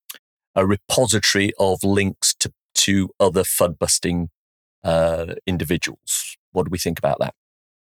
a 0.55 0.67
repository 0.67 1.53
of 1.59 1.83
links 1.85 2.35
to, 2.41 2.53
to 2.75 3.11
other 3.19 3.43
FUD 3.43 3.79
busting 3.79 4.31
uh, 4.85 5.35
individuals. 5.47 6.37
What 6.53 6.65
do 6.65 6.71
we 6.71 6.79
think 6.79 6.99
about 6.99 7.19
that? 7.21 7.35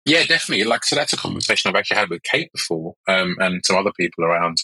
Yeah, 0.04 0.24
definitely. 0.24 0.64
Like, 0.64 0.84
so 0.84 0.96
that's 0.96 1.12
a 1.12 1.18
conversation 1.18 1.68
I've 1.68 1.76
actually 1.76 1.98
had 1.98 2.10
with 2.10 2.22
Kate 2.22 2.50
before 2.52 2.94
um, 3.06 3.36
and 3.38 3.64
some 3.64 3.76
other 3.76 3.92
people 3.98 4.24
around. 4.24 4.58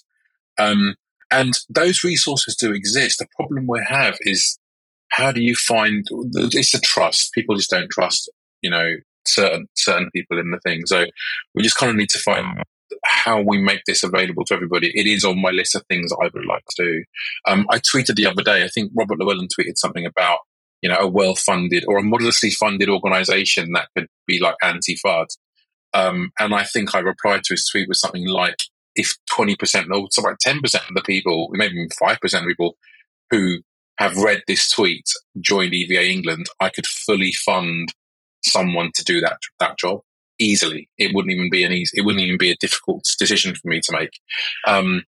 Um, 0.58 0.94
and 1.30 1.52
those 1.68 2.02
resources 2.02 2.56
do 2.56 2.72
exist. 2.72 3.18
The 3.18 3.26
problem 3.36 3.66
we 3.68 3.84
have 3.86 4.16
is 4.22 4.58
how 5.08 5.32
do 5.32 5.42
you 5.42 5.54
find 5.54 6.06
it's 6.34 6.74
a 6.74 6.80
trust. 6.80 7.32
People 7.32 7.56
just 7.56 7.70
don't 7.70 7.90
trust, 7.90 8.30
you 8.62 8.70
know, 8.70 8.94
certain 9.26 9.68
certain 9.74 10.10
people 10.14 10.38
in 10.38 10.50
the 10.50 10.60
thing. 10.60 10.86
So 10.86 11.06
we 11.54 11.62
just 11.62 11.76
kind 11.76 11.90
of 11.90 11.96
need 11.96 12.10
to 12.10 12.18
find 12.18 12.62
how 13.04 13.40
we 13.40 13.58
make 13.58 13.82
this 13.86 14.02
available 14.02 14.44
to 14.44 14.54
everybody. 14.54 14.92
It 14.94 15.06
is 15.06 15.24
on 15.24 15.40
my 15.40 15.50
list 15.50 15.74
of 15.74 15.84
things 15.88 16.12
I 16.12 16.30
would 16.32 16.46
like 16.46 16.64
to 16.76 16.84
do. 16.84 17.04
Um, 17.46 17.66
I 17.70 17.78
tweeted 17.78 18.14
the 18.14 18.26
other 18.26 18.42
day. 18.42 18.64
I 18.64 18.68
think 18.68 18.92
Robert 18.94 19.18
Llewellyn 19.18 19.48
tweeted 19.48 19.76
something 19.76 20.06
about 20.06 20.38
you 20.82 20.90
know, 20.90 20.98
a 20.98 21.08
well-funded 21.08 21.84
or 21.88 21.98
a 21.98 22.02
modestly 22.02 22.50
funded 22.50 22.88
organization 22.88 23.72
that 23.72 23.88
could 23.96 24.06
be 24.26 24.38
like 24.38 24.54
anti-FUD. 24.62 25.26
Um, 25.94 26.30
and 26.38 26.54
I 26.54 26.64
think 26.64 26.94
I 26.94 27.00
replied 27.00 27.44
to 27.44 27.54
his 27.54 27.68
tweet 27.68 27.88
with 27.88 27.96
something 27.96 28.26
like, 28.28 28.64
if 28.94 29.14
20% 29.36 29.56
or 29.90 30.08
something 30.10 30.30
like 30.30 30.38
10% 30.38 30.88
of 30.88 30.94
the 30.94 31.02
people, 31.02 31.48
maybe 31.52 31.74
even 31.74 31.88
5% 31.88 32.40
of 32.40 32.46
people 32.46 32.76
who 33.30 33.58
have 33.98 34.16
read 34.16 34.42
this 34.46 34.70
tweet 34.70 35.04
joined 35.40 35.74
EVA 35.74 36.08
England, 36.08 36.46
I 36.60 36.68
could 36.68 36.86
fully 36.86 37.32
fund 37.32 37.92
someone 38.46 38.90
to 38.94 39.04
do 39.04 39.20
that, 39.20 39.38
that 39.60 39.78
job 39.78 40.00
easily. 40.38 40.88
It 40.98 41.14
wouldn't 41.14 41.32
even 41.32 41.50
be 41.50 41.64
an 41.64 41.72
easy, 41.72 41.98
it 41.98 42.04
wouldn't 42.04 42.24
even 42.24 42.38
be 42.38 42.50
a 42.50 42.56
difficult 42.56 43.04
decision 43.18 43.54
for 43.54 43.68
me 43.68 43.80
to 43.80 43.92
make. 43.92 44.10
Um, 44.66 45.02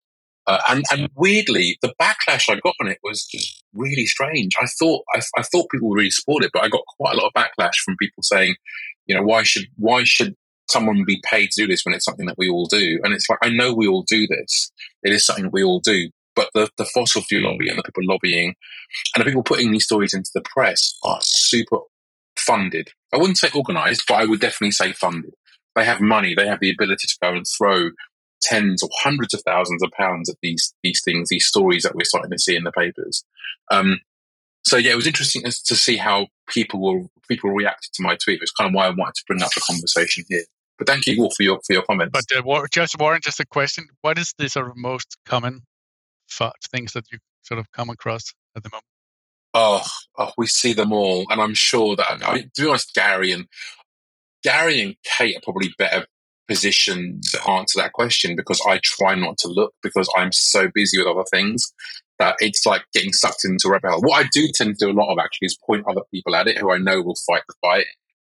uh, 0.47 0.61
and, 0.69 0.83
and 0.91 1.09
weirdly, 1.15 1.77
the 1.81 1.93
backlash 1.99 2.49
I 2.49 2.59
got 2.59 2.75
on 2.79 2.87
it 2.87 2.99
was 3.03 3.25
just 3.25 3.63
really 3.73 4.05
strange. 4.05 4.53
I 4.61 4.67
thought 4.79 5.03
I, 5.15 5.21
I, 5.37 5.41
thought 5.41 5.71
people 5.71 5.89
would 5.89 5.97
really 5.97 6.11
support 6.11 6.43
it, 6.43 6.51
but 6.53 6.63
I 6.63 6.69
got 6.69 6.83
quite 6.99 7.15
a 7.15 7.17
lot 7.17 7.27
of 7.27 7.33
backlash 7.33 7.77
from 7.83 7.97
people 7.97 8.21
saying, 8.21 8.55
you 9.07 9.15
know, 9.15 9.23
why 9.23 9.41
should 9.41 9.65
why 9.77 10.03
should 10.03 10.35
someone 10.69 11.03
be 11.05 11.21
paid 11.25 11.49
to 11.51 11.63
do 11.63 11.67
this 11.67 11.83
when 11.83 11.95
it's 11.95 12.05
something 12.05 12.27
that 12.27 12.37
we 12.37 12.49
all 12.49 12.67
do? 12.67 12.99
And 13.03 13.13
it's 13.13 13.27
like 13.27 13.39
I 13.41 13.49
know 13.49 13.73
we 13.73 13.87
all 13.87 14.03
do 14.07 14.27
this. 14.27 14.71
It 15.01 15.13
is 15.13 15.25
something 15.25 15.45
that 15.45 15.53
we 15.53 15.63
all 15.63 15.79
do. 15.79 16.09
But 16.35 16.49
the, 16.53 16.69
the 16.77 16.85
fossil 16.85 17.21
fuel 17.21 17.49
lobby 17.49 17.69
and 17.69 17.79
the 17.79 17.83
people 17.83 18.03
lobbying 18.05 18.55
and 19.15 19.21
the 19.21 19.25
people 19.25 19.41
putting 19.41 19.71
these 19.71 19.85
stories 19.85 20.13
into 20.13 20.29
the 20.35 20.41
press 20.41 20.93
are 21.03 21.19
super 21.21 21.77
funded. 22.45 22.89
I 23.13 23.17
wouldn't 23.17 23.37
say 23.37 23.49
organized, 23.53 24.03
but 24.07 24.15
I 24.15 24.25
would 24.25 24.39
definitely 24.39 24.71
say 24.71 24.91
funded. 24.93 25.33
They 25.75 25.85
have 25.85 26.01
money. 26.01 26.33
They 26.35 26.47
have 26.47 26.59
the 26.59 26.71
ability 26.71 27.07
to 27.07 27.17
go 27.21 27.33
and 27.33 27.45
throw 27.45 27.89
tens 28.41 28.83
or 28.83 28.89
hundreds 28.99 29.33
of 29.33 29.41
thousands 29.45 29.81
of 29.83 29.91
pounds 29.91 30.29
at 30.29 30.37
these 30.41 30.73
these 30.83 31.01
things, 31.03 31.29
these 31.29 31.45
stories 31.45 31.83
that 31.83 31.95
we're 31.95 32.05
starting 32.05 32.31
to 32.31 32.39
see 32.39 32.55
in 32.55 32.63
the 32.63 32.71
papers. 32.71 33.23
Um, 33.71 33.99
so 34.63 34.77
yeah, 34.77 34.91
it 34.91 34.95
was 34.95 35.07
interesting 35.07 35.43
to 35.43 35.75
see 35.75 35.97
how 35.97 36.27
people 36.47 36.79
will 36.79 37.09
people 37.27 37.49
reacted 37.51 37.93
to 37.93 38.03
my 38.03 38.15
tweet. 38.15 38.41
It's 38.41 38.51
kind 38.51 38.69
of 38.69 38.73
why 38.73 38.87
I 38.87 38.89
wanted 38.89 39.15
to 39.15 39.23
bring 39.27 39.41
up 39.41 39.51
the 39.53 39.61
conversation 39.61 40.23
here. 40.29 40.43
But 40.77 40.87
thank 40.87 41.07
you 41.07 41.21
all 41.21 41.31
for 41.31 41.43
your 41.43 41.59
for 41.65 41.73
your 41.73 41.83
comments. 41.83 42.11
But 42.11 42.37
uh, 42.37 42.65
just 42.71 42.99
Warren, 42.99 43.21
just 43.23 43.39
a 43.39 43.45
question: 43.45 43.87
What 44.01 44.17
is 44.17 44.33
the 44.37 44.49
sort 44.49 44.67
of 44.67 44.75
most 44.75 45.17
common 45.25 45.61
things 46.71 46.93
that 46.93 47.05
you 47.11 47.19
sort 47.43 47.59
of 47.59 47.71
come 47.71 47.89
across 47.89 48.33
at 48.55 48.63
the 48.63 48.69
moment? 48.69 48.83
Oh, 49.57 49.81
oh, 50.17 50.31
we 50.37 50.47
see 50.47 50.73
them 50.73 50.91
all, 50.91 51.25
and 51.29 51.41
I'm 51.41 51.53
sure 51.53 51.95
that 51.95 52.21
I 52.25 52.33
mean, 52.33 52.51
to 52.55 52.61
be 52.61 52.67
honest, 52.67 52.93
Gary 52.93 53.31
and 53.31 53.45
Gary 54.43 54.81
and 54.81 54.95
Kate 55.03 55.37
are 55.37 55.41
probably 55.41 55.73
better 55.77 56.05
positioned 56.47 57.23
to 57.23 57.49
answer 57.49 57.79
that 57.81 57.93
question 57.93 58.35
because 58.35 58.61
I 58.67 58.79
try 58.83 59.15
not 59.15 59.37
to 59.39 59.47
look 59.47 59.73
because 59.81 60.09
I'm 60.17 60.31
so 60.33 60.69
busy 60.73 60.97
with 60.97 61.07
other 61.07 61.23
things 61.31 61.73
that 62.19 62.35
it's 62.39 62.65
like 62.65 62.83
getting 62.93 63.13
sucked 63.13 63.45
into 63.45 63.69
a 63.69 63.71
rabbit 63.71 63.91
hole. 63.91 64.01
What 64.01 64.25
I 64.25 64.29
do 64.31 64.47
tend 64.53 64.77
to 64.77 64.85
do 64.85 64.91
a 64.91 64.99
lot 64.99 65.11
of 65.11 65.19
actually 65.19 65.47
is 65.47 65.57
point 65.65 65.85
other 65.87 66.03
people 66.13 66.35
at 66.35 66.47
it 66.47 66.57
who 66.57 66.71
I 66.71 66.77
know 66.77 67.01
will 67.01 67.17
fight 67.27 67.43
the 67.47 67.55
fight 67.61 67.87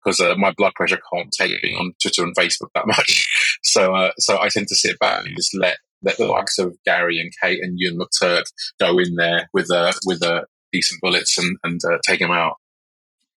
because 0.02 0.20
uh, 0.20 0.36
my 0.36 0.52
blood 0.56 0.72
pressure 0.74 1.00
can't 1.12 1.32
take 1.32 1.60
being 1.60 1.76
on 1.76 1.92
Twitter 2.00 2.22
and 2.22 2.34
Facebook 2.36 2.70
that 2.74 2.86
much. 2.86 3.28
so, 3.62 3.94
uh, 3.94 4.12
so 4.18 4.40
I 4.40 4.48
tend 4.48 4.68
to 4.68 4.76
sit 4.76 4.98
back 4.98 5.26
and 5.26 5.36
just 5.36 5.56
let 5.56 5.78
let 6.02 6.16
the 6.16 6.26
likes 6.26 6.60
of 6.60 6.76
Gary 6.84 7.20
and 7.20 7.32
Kate 7.42 7.60
and 7.60 7.76
Euan 7.76 7.98
McTurk 7.98 8.44
go 8.78 8.98
in 9.00 9.16
there 9.16 9.48
with 9.52 9.68
a 9.70 9.92
with 10.06 10.22
a 10.22 10.46
decent 10.72 11.00
bullets 11.00 11.38
and 11.38 11.56
and 11.64 11.80
uh, 11.84 11.98
take 12.06 12.20
them 12.20 12.32
out. 12.32 12.56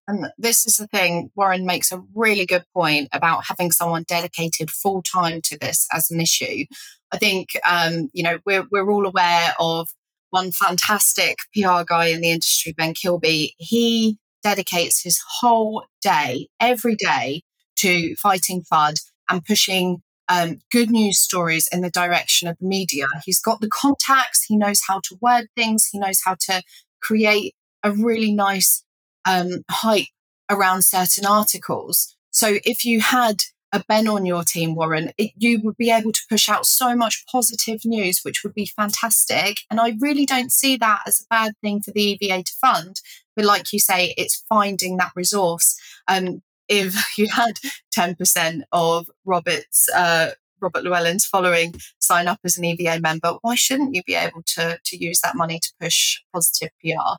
And 0.08 0.26
this 0.36 0.66
is 0.66 0.76
the 0.76 0.86
thing, 0.88 1.30
Warren 1.36 1.64
makes 1.64 1.92
a 1.92 2.02
really 2.14 2.44
good 2.44 2.64
point 2.74 3.08
about 3.12 3.44
having 3.46 3.70
someone 3.70 4.04
dedicated 4.06 4.70
full 4.70 5.02
time 5.02 5.40
to 5.42 5.58
this 5.58 5.86
as 5.92 6.10
an 6.10 6.20
issue. 6.20 6.64
I 7.12 7.18
think, 7.18 7.50
um, 7.68 8.10
you 8.12 8.22
know, 8.22 8.38
we're, 8.44 8.66
we're 8.70 8.90
all 8.90 9.06
aware 9.06 9.54
of 9.60 9.90
one 10.30 10.50
fantastic 10.50 11.38
PR 11.54 11.84
guy 11.86 12.06
in 12.06 12.20
the 12.20 12.30
industry, 12.30 12.72
Ben 12.72 12.94
Kilby. 12.94 13.54
He 13.58 14.18
dedicates 14.42 15.02
his 15.02 15.22
whole 15.40 15.84
day, 16.02 16.48
every 16.58 16.96
day, 16.96 17.42
to 17.76 18.16
fighting 18.16 18.62
FUD 18.62 18.94
and 19.28 19.44
pushing 19.44 20.02
um, 20.28 20.58
good 20.70 20.90
news 20.90 21.20
stories 21.20 21.68
in 21.70 21.82
the 21.82 21.90
direction 21.90 22.48
of 22.48 22.56
the 22.58 22.66
media. 22.66 23.06
He's 23.24 23.40
got 23.40 23.60
the 23.60 23.68
contacts, 23.68 24.44
he 24.44 24.56
knows 24.56 24.82
how 24.86 25.00
to 25.04 25.18
word 25.20 25.48
things, 25.56 25.88
he 25.92 25.98
knows 25.98 26.20
how 26.24 26.36
to 26.46 26.62
create 27.02 27.54
a 27.82 27.92
really 27.92 28.32
nice 28.32 28.84
um, 29.24 29.62
hype 29.70 30.06
around 30.50 30.82
certain 30.84 31.26
articles. 31.26 32.16
So 32.30 32.58
if 32.64 32.84
you 32.84 33.00
had 33.00 33.42
a 33.72 33.82
Ben 33.88 34.06
on 34.06 34.26
your 34.26 34.44
team, 34.44 34.74
Warren, 34.74 35.12
it, 35.16 35.32
you 35.36 35.60
would 35.62 35.76
be 35.76 35.90
able 35.90 36.12
to 36.12 36.20
push 36.28 36.48
out 36.48 36.66
so 36.66 36.94
much 36.94 37.24
positive 37.30 37.80
news, 37.84 38.20
which 38.22 38.44
would 38.44 38.54
be 38.54 38.66
fantastic. 38.66 39.58
And 39.70 39.80
I 39.80 39.94
really 39.98 40.26
don't 40.26 40.52
see 40.52 40.76
that 40.76 41.00
as 41.06 41.20
a 41.20 41.28
bad 41.30 41.54
thing 41.62 41.80
for 41.80 41.90
the 41.90 42.18
EVA 42.20 42.42
to 42.42 42.52
fund. 42.60 43.00
But 43.34 43.46
like 43.46 43.72
you 43.72 43.78
say, 43.78 44.14
it's 44.18 44.44
finding 44.48 44.98
that 44.98 45.12
resource. 45.16 45.76
Um, 46.06 46.42
if 46.68 46.94
you 47.18 47.28
had 47.28 47.54
10% 47.96 48.62
of 48.72 49.10
Robert's, 49.24 49.88
uh, 49.94 50.30
Robert 50.62 50.84
Llewellyn's 50.84 51.26
following 51.26 51.74
sign 51.98 52.28
up 52.28 52.38
as 52.44 52.56
an 52.56 52.64
EVA 52.64 53.00
member, 53.00 53.34
why 53.42 53.54
shouldn't 53.54 53.94
you 53.94 54.02
be 54.04 54.14
able 54.14 54.42
to, 54.54 54.78
to 54.84 54.96
use 54.96 55.20
that 55.20 55.36
money 55.36 55.58
to 55.58 55.72
push 55.80 56.20
positive 56.32 56.70
PR? 56.80 57.16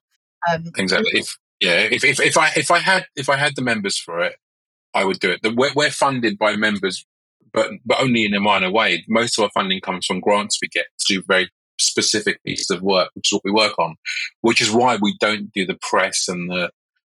Um, 0.51 0.71
exactly. 0.77 1.19
If, 1.19 1.37
yeah, 1.59 1.87
if, 1.91 2.03
if, 2.03 2.19
if 2.19 2.37
I 2.37 2.49
if 2.57 2.71
I 2.71 2.79
had 2.79 3.05
if 3.15 3.29
I 3.29 3.37
had 3.37 3.55
the 3.55 3.61
members 3.61 3.97
for 3.97 4.21
it, 4.21 4.35
I 4.93 5.05
would 5.05 5.19
do 5.19 5.31
it. 5.31 5.39
We're, 5.55 5.71
we're 5.73 5.91
funded 5.91 6.37
by 6.37 6.55
members, 6.55 7.05
but 7.53 7.71
but 7.85 8.01
only 8.01 8.25
in 8.25 8.33
a 8.33 8.39
minor 8.39 8.71
way. 8.71 9.05
Most 9.07 9.37
of 9.37 9.43
our 9.43 9.51
funding 9.53 9.79
comes 9.79 10.05
from 10.05 10.19
grants 10.19 10.59
we 10.61 10.67
get 10.67 10.87
to 10.99 11.13
do 11.13 11.23
very 11.27 11.49
specific 11.79 12.43
pieces 12.45 12.69
of 12.69 12.81
work, 12.81 13.09
which 13.13 13.29
is 13.31 13.33
what 13.33 13.45
we 13.45 13.51
work 13.51 13.77
on. 13.79 13.95
Which 14.41 14.61
is 14.61 14.71
why 14.71 14.97
we 15.01 15.15
don't 15.19 15.51
do 15.53 15.65
the 15.65 15.77
press 15.81 16.27
and 16.27 16.49
the 16.49 16.69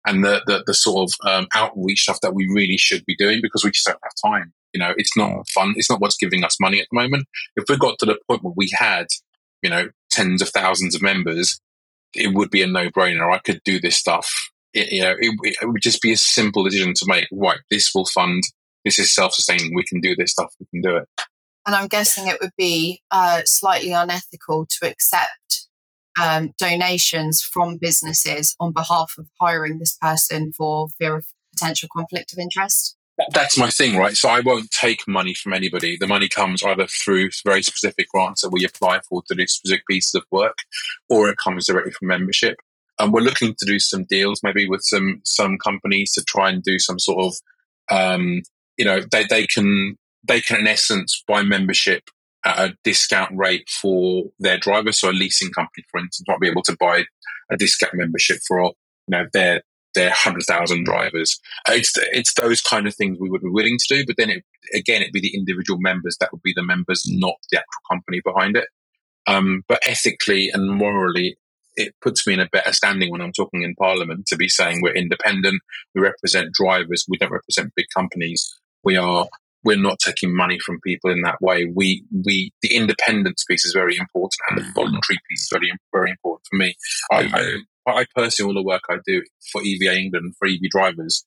and 0.06 0.22
the 0.22 0.42
the, 0.46 0.62
the 0.66 0.74
sort 0.74 1.08
of 1.08 1.28
um, 1.30 1.46
outreach 1.54 2.02
stuff 2.02 2.20
that 2.20 2.34
we 2.34 2.46
really 2.52 2.76
should 2.76 3.04
be 3.06 3.16
doing 3.16 3.40
because 3.40 3.64
we 3.64 3.70
just 3.70 3.86
don't 3.86 3.98
have 4.02 4.32
time. 4.32 4.52
You 4.74 4.80
know, 4.80 4.92
it's 4.96 5.16
not 5.16 5.48
fun. 5.48 5.74
It's 5.76 5.88
not 5.88 6.00
what's 6.00 6.18
giving 6.18 6.44
us 6.44 6.60
money 6.60 6.80
at 6.80 6.88
the 6.90 7.00
moment. 7.00 7.26
If 7.56 7.64
we 7.68 7.78
got 7.78 7.98
to 8.00 8.06
the 8.06 8.18
point 8.28 8.42
where 8.42 8.54
we 8.54 8.70
had, 8.74 9.06
you 9.62 9.70
know, 9.70 9.88
tens 10.10 10.42
of 10.42 10.50
thousands 10.50 10.94
of 10.94 11.00
members, 11.00 11.58
it 12.14 12.34
would 12.34 12.50
be 12.50 12.62
a 12.62 12.66
no 12.66 12.90
brainer. 12.90 13.32
I 13.32 13.38
could 13.38 13.60
do 13.64 13.80
this 13.80 13.96
stuff 13.96 14.28
it, 14.74 14.90
you 14.90 15.02
know, 15.02 15.14
it, 15.18 15.56
it, 15.62 15.66
would 15.66 15.80
just 15.80 16.02
be 16.02 16.12
a 16.12 16.16
simple 16.16 16.64
decision 16.64 16.92
to 16.94 17.04
make. 17.06 17.28
Right, 17.32 17.60
this 17.70 17.92
will 17.94 18.06
fund. 18.06 18.42
This 18.84 18.98
is 18.98 19.14
self-sustaining. 19.14 19.74
We 19.74 19.84
can 19.84 20.00
do 20.00 20.14
this 20.14 20.32
stuff. 20.32 20.52
We 20.60 20.66
can 20.66 20.82
do 20.82 20.96
it. 20.98 21.08
And 21.66 21.74
I'm 21.74 21.88
guessing 21.88 22.26
it 22.26 22.38
would 22.42 22.52
be 22.58 23.00
uh, 23.10 23.42
slightly 23.46 23.92
unethical 23.92 24.66
to 24.66 24.90
accept 24.90 25.68
um, 26.20 26.52
donations 26.58 27.40
from 27.40 27.78
businesses 27.78 28.54
on 28.60 28.72
behalf 28.72 29.14
of 29.16 29.28
hiring 29.40 29.78
this 29.78 29.96
person 29.96 30.52
for 30.52 30.88
fear 30.88 31.16
of 31.16 31.26
potential 31.52 31.88
conflict 31.90 32.32
of 32.32 32.38
interest. 32.38 32.96
That's 33.32 33.56
my 33.56 33.70
thing, 33.70 33.96
right? 33.96 34.16
So 34.16 34.28
I 34.28 34.40
won't 34.40 34.70
take 34.70 35.06
money 35.06 35.34
from 35.34 35.52
anybody. 35.52 35.96
The 35.98 36.06
money 36.06 36.28
comes 36.28 36.64
either 36.64 36.86
through 36.86 37.30
very 37.44 37.62
specific 37.62 38.08
grants 38.08 38.42
that 38.42 38.50
we 38.50 38.64
apply 38.64 39.00
for 39.08 39.22
to 39.28 39.34
do 39.34 39.46
specific 39.46 39.86
pieces 39.88 40.14
of 40.16 40.24
work, 40.32 40.58
or 41.08 41.28
it 41.28 41.38
comes 41.38 41.66
directly 41.66 41.92
from 41.92 42.08
membership. 42.08 42.56
And 42.98 43.12
we're 43.12 43.20
looking 43.20 43.54
to 43.56 43.66
do 43.66 43.78
some 43.78 44.04
deals, 44.04 44.40
maybe 44.42 44.68
with 44.68 44.82
some 44.82 45.20
some 45.24 45.58
companies 45.58 46.12
to 46.14 46.24
try 46.24 46.50
and 46.50 46.62
do 46.62 46.78
some 46.78 46.98
sort 46.98 47.24
of, 47.24 47.34
um, 47.96 48.42
you 48.76 48.84
know, 48.84 49.00
they 49.12 49.24
they 49.24 49.46
can 49.46 49.96
they 50.26 50.40
can 50.40 50.60
in 50.60 50.66
essence 50.66 51.22
buy 51.28 51.42
membership 51.42 52.04
at 52.44 52.58
a 52.58 52.76
discount 52.82 53.30
rate 53.36 53.68
for 53.68 54.24
their 54.40 54.58
drivers. 54.58 54.98
So 54.98 55.10
a 55.10 55.12
leasing 55.12 55.50
company, 55.50 55.84
for 55.90 56.00
instance, 56.00 56.26
might 56.26 56.40
be 56.40 56.48
able 56.48 56.62
to 56.62 56.76
buy 56.78 57.04
a 57.50 57.56
discount 57.56 57.94
membership 57.94 58.38
for 58.46 58.60
you 58.62 58.72
know 59.08 59.26
their 59.32 59.62
their 59.94 60.10
hundred 60.10 60.44
thousand 60.44 60.84
drivers. 60.84 61.38
It's 61.68 61.92
it's 62.12 62.34
those 62.34 62.60
kind 62.60 62.86
of 62.86 62.94
things 62.94 63.18
we 63.18 63.30
would 63.30 63.42
be 63.42 63.48
willing 63.50 63.78
to 63.78 63.96
do, 63.96 64.04
but 64.06 64.16
then 64.16 64.30
it, 64.30 64.44
again, 64.74 65.02
it'd 65.02 65.12
be 65.12 65.20
the 65.20 65.34
individual 65.34 65.80
members 65.80 66.16
that 66.20 66.32
would 66.32 66.42
be 66.42 66.52
the 66.54 66.62
members, 66.62 67.04
not 67.06 67.36
the 67.50 67.58
actual 67.58 67.80
company 67.90 68.20
behind 68.24 68.56
it. 68.56 68.68
Um, 69.26 69.62
but 69.68 69.82
ethically 69.86 70.50
and 70.52 70.70
morally, 70.70 71.38
it 71.76 71.94
puts 72.02 72.26
me 72.26 72.34
in 72.34 72.40
a 72.40 72.48
better 72.48 72.72
standing 72.72 73.10
when 73.10 73.20
I'm 73.20 73.32
talking 73.32 73.62
in 73.62 73.74
Parliament 73.74 74.26
to 74.26 74.36
be 74.36 74.48
saying 74.48 74.80
we're 74.82 74.94
independent, 74.94 75.62
we 75.94 76.02
represent 76.02 76.52
drivers, 76.52 77.06
we 77.08 77.18
don't 77.18 77.32
represent 77.32 77.72
big 77.74 77.86
companies. 77.94 78.54
We 78.82 78.96
are 78.96 79.26
we're 79.64 79.80
not 79.80 79.98
taking 79.98 80.36
money 80.36 80.58
from 80.58 80.78
people 80.82 81.10
in 81.10 81.22
that 81.22 81.40
way. 81.40 81.64
We 81.64 82.04
we 82.24 82.52
the 82.62 82.74
independence 82.74 83.44
piece 83.44 83.64
is 83.64 83.72
very 83.72 83.96
important, 83.96 84.34
and 84.48 84.58
the 84.58 84.72
voluntary 84.74 85.18
piece 85.28 85.42
is 85.42 85.48
very 85.50 85.72
very 85.92 86.10
important 86.10 86.46
for 86.50 86.56
me. 86.56 86.74
I 87.10 87.30
I, 87.32 87.58
I 87.92 88.06
personally 88.14 88.50
all 88.50 88.54
the 88.54 88.66
work 88.66 88.82
I 88.88 88.96
do 89.06 89.22
for 89.52 89.62
EVA 89.62 89.96
England 89.96 90.34
for 90.38 90.48
EV 90.48 90.60
drivers 90.70 91.24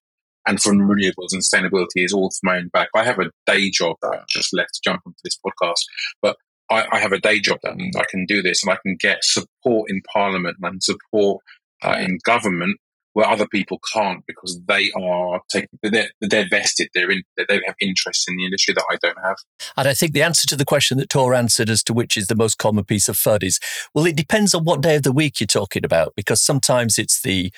and 0.48 0.62
for 0.62 0.74
renewables 0.74 1.34
and 1.34 1.42
sustainability 1.42 2.06
is 2.06 2.14
all 2.14 2.32
from 2.32 2.48
my 2.48 2.58
own 2.58 2.70
back. 2.70 2.90
I 2.96 3.04
have 3.04 3.20
a 3.20 3.32
day 3.46 3.70
job 3.70 3.98
that 4.02 4.14
I 4.14 4.20
just 4.30 4.54
left 4.54 4.76
to 4.76 4.82
jump 4.84 5.02
onto 5.06 5.18
this 5.24 5.38
podcast, 5.46 5.84
but 6.22 6.38
I, 6.70 6.86
I, 6.92 7.00
have 7.00 7.12
a 7.12 7.20
day 7.20 7.40
job 7.40 7.60
that 7.64 7.74
I 7.74 8.04
can 8.10 8.26
do 8.26 8.42
this 8.42 8.64
and 8.64 8.72
I 8.72 8.78
can 8.82 8.98
get 9.00 9.24
support 9.24 9.90
in 9.90 10.02
Parliament 10.14 10.58
and 10.62 10.82
support 10.82 11.44
uh, 11.84 11.98
in 12.00 12.20
government 12.24 12.78
where 13.18 13.28
other 13.28 13.48
people 13.48 13.80
can't 13.92 14.24
because 14.28 14.62
they 14.68 14.92
are 14.96 15.42
taking 15.50 15.68
they're, 15.82 16.12
they're 16.22 16.48
vested 16.48 16.88
they're 16.94 17.10
in 17.10 17.24
they 17.36 17.60
have 17.66 17.74
interest 17.82 18.30
in 18.30 18.38
the 18.38 18.46
industry 18.46 18.76
that 18.76 18.86
I 18.92 18.98
don't 19.02 19.18
have. 19.24 19.38
And 19.76 19.88
I 19.88 19.96
think 19.96 20.14
the 20.14 20.22
answer 20.22 20.46
to 20.46 20.56
the 20.56 20.64
question 20.64 21.00
that 21.00 21.10
Tor 21.10 21.34
answered 21.34 21.68
as 21.68 21.82
to 21.86 21.94
which 21.94 22.16
is 22.16 22.28
the 22.28 22.36
most 22.36 22.60
common 22.60 22.86
piece 22.86 23.10
of 23.10 23.16
FUD 23.16 23.44
is 23.44 23.60
well, 23.96 24.06
it 24.06 24.16
depends 24.16 24.54
on 24.54 24.66
what 24.66 24.82
day 24.82 24.98
of 24.98 25.02
the 25.02 25.12
week 25.12 25.40
you're 25.40 25.48
talking 25.48 25.84
about 25.84 26.14
because 26.16 26.44
sometimes 26.44 27.00
it's 27.00 27.20
the 27.20 27.52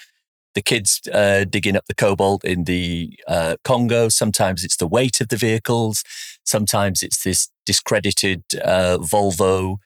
the 0.55 0.61
kids 0.61 1.01
uh, 1.11 1.43
digging 1.43 1.75
up 1.75 1.87
the 1.87 1.93
cobalt 1.93 2.45
in 2.45 2.63
the 2.63 3.19
uh, 3.27 3.57
Congo. 3.65 4.07
Sometimes 4.07 4.63
it's 4.63 4.77
the 4.77 4.87
weight 4.87 5.19
of 5.19 5.27
the 5.27 5.35
vehicles. 5.35 6.05
Sometimes 6.45 7.03
it's 7.03 7.21
this 7.25 7.49
discredited 7.65 8.43
uh, 8.63 8.97
Volvo 9.01 9.79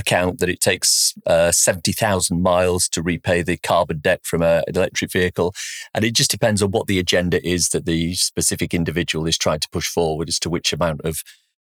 account 0.00 0.40
that 0.40 0.48
it 0.48 0.60
takes 0.60 1.14
uh, 1.26 1.52
70,000 1.52 2.42
miles 2.42 2.88
to 2.88 3.02
repay 3.02 3.42
the 3.42 3.56
carbon 3.56 3.98
debt 3.98 4.20
from 4.24 4.42
a, 4.42 4.64
an 4.66 4.76
electric 4.76 5.12
vehicle. 5.12 5.54
And 5.94 6.04
it 6.04 6.14
just 6.14 6.30
depends 6.30 6.62
on 6.62 6.70
what 6.70 6.86
the 6.86 6.98
agenda 6.98 7.46
is 7.46 7.68
that 7.68 7.86
the 7.86 8.14
specific 8.14 8.74
individual 8.74 9.26
is 9.26 9.38
trying 9.38 9.60
to 9.60 9.68
push 9.70 9.88
forward 9.88 10.28
as 10.28 10.38
to 10.40 10.50
which 10.50 10.72
amount 10.72 11.02
of 11.02 11.22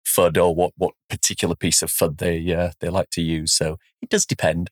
FUD 0.06 0.38
or 0.38 0.54
what, 0.54 0.72
what 0.76 0.94
particular 1.08 1.54
piece 1.54 1.82
of 1.82 1.90
FUD 1.90 2.18
they, 2.18 2.54
uh, 2.54 2.70
they 2.80 2.88
like 2.88 3.10
to 3.10 3.22
use. 3.22 3.52
So 3.52 3.76
it 4.00 4.08
does 4.08 4.24
depend. 4.24 4.70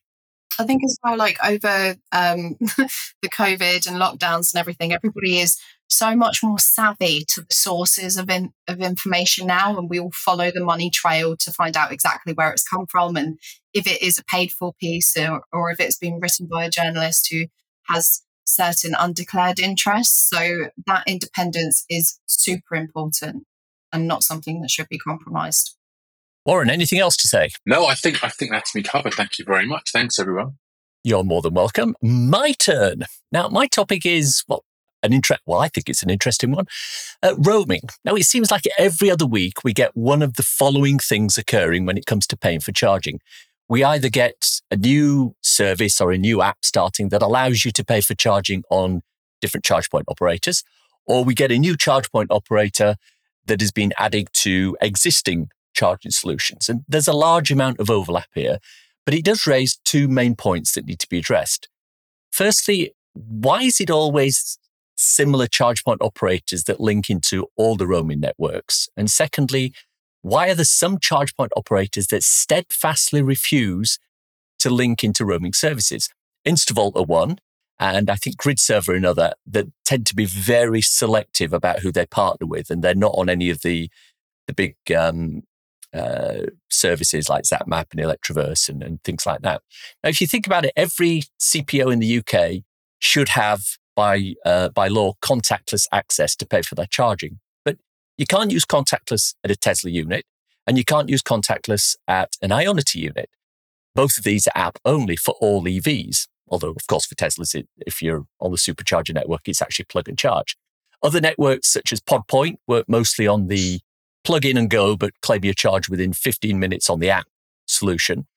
I 0.57 0.65
think 0.65 0.83
as 0.83 0.97
well, 1.03 1.17
like 1.17 1.37
over 1.43 1.95
um, 2.11 2.57
the 2.59 3.29
COVID 3.29 3.87
and 3.87 3.97
lockdowns 3.97 4.53
and 4.53 4.59
everything, 4.59 4.91
everybody 4.91 5.39
is 5.39 5.57
so 5.89 6.15
much 6.15 6.41
more 6.43 6.59
savvy 6.59 7.25
to 7.33 7.41
the 7.41 7.53
sources 7.53 8.17
of 8.17 8.29
in, 8.29 8.53
of 8.67 8.79
information 8.79 9.47
now, 9.47 9.77
and 9.77 9.89
we 9.89 9.99
all 9.99 10.11
follow 10.13 10.51
the 10.51 10.63
money 10.63 10.89
trail 10.89 11.35
to 11.37 11.51
find 11.51 11.75
out 11.75 11.91
exactly 11.91 12.33
where 12.33 12.51
it's 12.51 12.67
come 12.67 12.85
from 12.85 13.15
and 13.15 13.39
if 13.73 13.87
it 13.87 14.01
is 14.01 14.17
a 14.17 14.23
paid 14.23 14.51
for 14.51 14.73
piece 14.79 15.17
or, 15.17 15.41
or 15.51 15.71
if 15.71 15.79
it's 15.79 15.97
been 15.97 16.19
written 16.19 16.47
by 16.47 16.65
a 16.65 16.69
journalist 16.69 17.27
who 17.31 17.45
has 17.87 18.21
certain 18.45 18.95
undeclared 18.97 19.59
interests. 19.59 20.29
So 20.29 20.69
that 20.85 21.03
independence 21.07 21.85
is 21.89 22.19
super 22.27 22.75
important 22.75 23.45
and 23.91 24.07
not 24.07 24.23
something 24.23 24.61
that 24.61 24.71
should 24.71 24.89
be 24.89 24.97
compromised. 24.97 25.75
Warren, 26.45 26.69
anything 26.69 26.99
else 26.99 27.17
to 27.17 27.27
say? 27.27 27.49
No, 27.65 27.85
I 27.85 27.95
think 27.95 28.23
I 28.23 28.29
think 28.29 28.51
that's 28.51 28.73
me 28.73 28.81
covered. 28.81 29.13
Thank 29.13 29.37
you 29.37 29.45
very 29.45 29.67
much. 29.67 29.91
Thanks, 29.91 30.17
everyone. 30.19 30.57
You're 31.03 31.23
more 31.23 31.41
than 31.41 31.53
welcome. 31.53 31.95
My 32.01 32.53
turn. 32.53 33.05
Now, 33.31 33.47
my 33.49 33.67
topic 33.67 34.05
is 34.05 34.43
well, 34.47 34.63
an 35.03 35.13
interest. 35.13 35.41
Well, 35.45 35.59
I 35.59 35.67
think 35.67 35.89
it's 35.89 36.03
an 36.03 36.09
interesting 36.09 36.51
one. 36.51 36.65
Uh, 37.21 37.35
roaming. 37.37 37.81
Now, 38.03 38.15
it 38.15 38.23
seems 38.23 38.51
like 38.51 38.63
every 38.77 39.09
other 39.09 39.25
week 39.25 39.63
we 39.63 39.73
get 39.73 39.95
one 39.95 40.21
of 40.21 40.35
the 40.35 40.43
following 40.43 40.99
things 40.99 41.37
occurring 41.37 41.85
when 41.85 41.97
it 41.97 42.05
comes 42.05 42.27
to 42.27 42.37
paying 42.37 42.59
for 42.59 42.71
charging. 42.71 43.19
We 43.67 43.83
either 43.83 44.09
get 44.09 44.61
a 44.71 44.75
new 44.75 45.35
service 45.41 46.01
or 46.01 46.11
a 46.11 46.17
new 46.17 46.41
app 46.41 46.57
starting 46.63 47.09
that 47.09 47.21
allows 47.21 47.65
you 47.65 47.71
to 47.71 47.85
pay 47.85 48.01
for 48.01 48.15
charging 48.15 48.63
on 48.69 49.01
different 49.41 49.63
charge 49.63 49.89
point 49.89 50.05
operators, 50.07 50.63
or 51.05 51.23
we 51.23 51.33
get 51.33 51.51
a 51.51 51.57
new 51.57 51.77
charge 51.77 52.11
point 52.11 52.31
operator 52.31 52.95
that 53.45 53.61
has 53.61 53.71
been 53.71 53.93
added 53.97 54.27
to 54.33 54.75
existing 54.81 55.49
charging 55.73 56.11
solutions. 56.11 56.67
And 56.67 56.83
there's 56.87 57.07
a 57.07 57.13
large 57.13 57.51
amount 57.51 57.79
of 57.79 57.89
overlap 57.89 58.27
here, 58.33 58.57
but 59.05 59.13
it 59.13 59.23
does 59.23 59.47
raise 59.47 59.77
two 59.85 60.07
main 60.07 60.35
points 60.35 60.73
that 60.73 60.85
need 60.85 60.99
to 60.99 61.09
be 61.09 61.19
addressed. 61.19 61.69
Firstly, 62.31 62.91
why 63.13 63.63
is 63.63 63.79
it 63.79 63.89
always 63.89 64.57
similar 64.99 65.47
charge 65.47 65.83
point 65.83 66.01
operators 66.01 66.65
that 66.65 66.79
link 66.79 67.09
into 67.09 67.47
all 67.55 67.75
the 67.75 67.87
roaming 67.87 68.19
networks? 68.19 68.89
And 68.97 69.09
secondly, 69.09 69.73
why 70.21 70.49
are 70.49 70.55
there 70.55 70.65
some 70.65 70.99
charge 70.99 71.35
point 71.35 71.51
operators 71.55 72.07
that 72.07 72.23
steadfastly 72.23 73.21
refuse 73.21 73.97
to 74.59 74.69
link 74.69 75.03
into 75.03 75.25
roaming 75.25 75.53
services? 75.53 76.09
Instavolt 76.45 76.95
are 76.95 77.03
one, 77.03 77.39
and 77.79 78.09
I 78.09 78.15
think 78.15 78.37
Gridserve 78.37 78.89
are 78.89 78.95
another 78.95 79.33
that 79.47 79.67
tend 79.85 80.05
to 80.07 80.15
be 80.15 80.25
very 80.25 80.81
selective 80.81 81.53
about 81.53 81.79
who 81.79 81.91
they 81.91 82.05
partner 82.05 82.47
with, 82.47 82.69
and 82.69 82.83
they're 82.83 82.95
not 82.95 83.15
on 83.17 83.29
any 83.29 83.49
of 83.49 83.61
the 83.61 83.89
the 84.47 84.53
big 84.53 84.75
um, 84.97 85.43
uh, 85.93 86.47
services 86.69 87.29
like 87.29 87.43
ZapMap 87.43 87.85
and 87.91 88.01
Electroverse 88.01 88.67
and, 88.67 88.83
and 88.83 89.03
things 89.03 89.25
like 89.25 89.41
that. 89.41 89.61
Now, 90.03 90.09
if 90.09 90.19
you 90.21 90.27
think 90.27 90.47
about 90.47 90.65
it, 90.65 90.73
every 90.75 91.23
CPO 91.39 91.91
in 91.93 91.99
the 91.99 92.17
UK 92.19 92.63
should 92.99 93.29
have 93.29 93.61
by 93.99 94.33
uh, 94.45 94.69
by 94.69 94.87
law 94.87 95.11
contactless 95.21 95.85
access 95.91 96.33
to 96.33 96.45
pay 96.45 96.61
for 96.61 96.73
their 96.73 96.85
charging. 96.85 97.39
But 97.65 97.75
you 98.17 98.25
can't 98.25 98.49
use 98.49 98.63
contactless 98.63 99.35
at 99.43 99.51
a 99.51 99.57
Tesla 99.57 99.91
unit, 99.91 100.23
and 100.65 100.77
you 100.77 100.85
can't 100.85 101.09
use 101.09 101.21
contactless 101.21 101.97
at 102.07 102.37
an 102.41 102.51
Ionity 102.51 102.95
unit. 102.95 103.29
Both 103.93 104.17
of 104.17 104.23
these 104.23 104.47
are 104.47 104.57
app 104.67 104.79
only 104.85 105.17
for 105.17 105.35
all 105.41 105.65
EVs. 105.65 106.27
Although, 106.47 106.69
of 106.69 106.87
course, 106.87 107.07
for 107.07 107.15
Teslas, 107.15 107.53
it, 107.53 107.67
if 107.85 108.01
you're 108.01 108.25
on 108.39 108.51
the 108.51 108.57
supercharger 108.57 109.13
network, 109.13 109.41
it's 109.47 109.61
actually 109.61 109.85
plug 109.89 110.07
and 110.07 110.17
charge. 110.17 110.55
Other 111.03 111.19
networks 111.19 111.67
such 111.67 111.91
as 111.91 111.99
PodPoint 111.99 112.55
work 112.67 112.85
mostly 112.87 113.27
on 113.27 113.47
the 113.47 113.81
plug 114.23 114.45
in 114.45 114.55
and 114.55 114.69
go, 114.69 114.95
but 114.95 115.11
claim 115.21 115.43
your 115.43 115.53
charge 115.53 115.89
within 115.89 116.13
15 116.13 116.57
minutes 116.57 116.89
on 116.89 117.01
the 117.01 117.09
app 117.09 117.27
solution, 117.67 118.27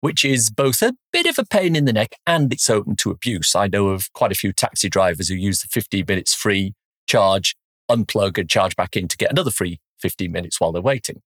which 0.00 0.24
is 0.24 0.50
both 0.50 0.82
a 0.82 0.94
bit 1.12 1.26
of 1.26 1.38
a 1.38 1.44
pain 1.44 1.74
in 1.74 1.84
the 1.84 1.92
neck 1.92 2.14
and 2.26 2.52
it's 2.52 2.70
open 2.70 2.96
to 2.96 3.10
abuse. 3.10 3.54
I 3.54 3.66
know 3.66 3.88
of 3.88 4.12
quite 4.12 4.32
a 4.32 4.36
few 4.36 4.52
taxi 4.52 4.88
drivers 4.88 5.28
who 5.28 5.34
use 5.34 5.60
the 5.60 5.68
15 5.68 6.04
minutes 6.06 6.34
free 6.34 6.74
charge, 7.06 7.56
unplug 7.90 8.38
and 8.38 8.48
charge 8.48 8.76
back 8.76 8.96
in 8.96 9.08
to 9.08 9.16
get 9.16 9.30
another 9.30 9.50
free 9.50 9.80
15 10.00 10.30
minutes 10.30 10.60
while 10.60 10.72
they're 10.72 10.82
waiting. 10.82 11.20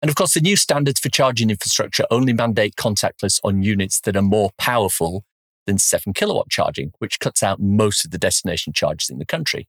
And 0.00 0.08
of 0.08 0.14
course, 0.14 0.34
the 0.34 0.40
new 0.40 0.56
standards 0.56 1.00
for 1.00 1.08
charging 1.08 1.50
infrastructure 1.50 2.04
only 2.10 2.32
mandate 2.32 2.76
contactless 2.76 3.40
on 3.42 3.62
units 3.62 4.00
that 4.02 4.16
are 4.16 4.22
more 4.22 4.50
powerful 4.56 5.24
than 5.66 5.78
seven 5.78 6.12
kilowatt 6.12 6.48
charging, 6.48 6.92
which 6.98 7.18
cuts 7.18 7.42
out 7.42 7.60
most 7.60 8.04
of 8.04 8.12
the 8.12 8.18
destination 8.18 8.72
charges 8.72 9.10
in 9.10 9.18
the 9.18 9.26
country. 9.26 9.68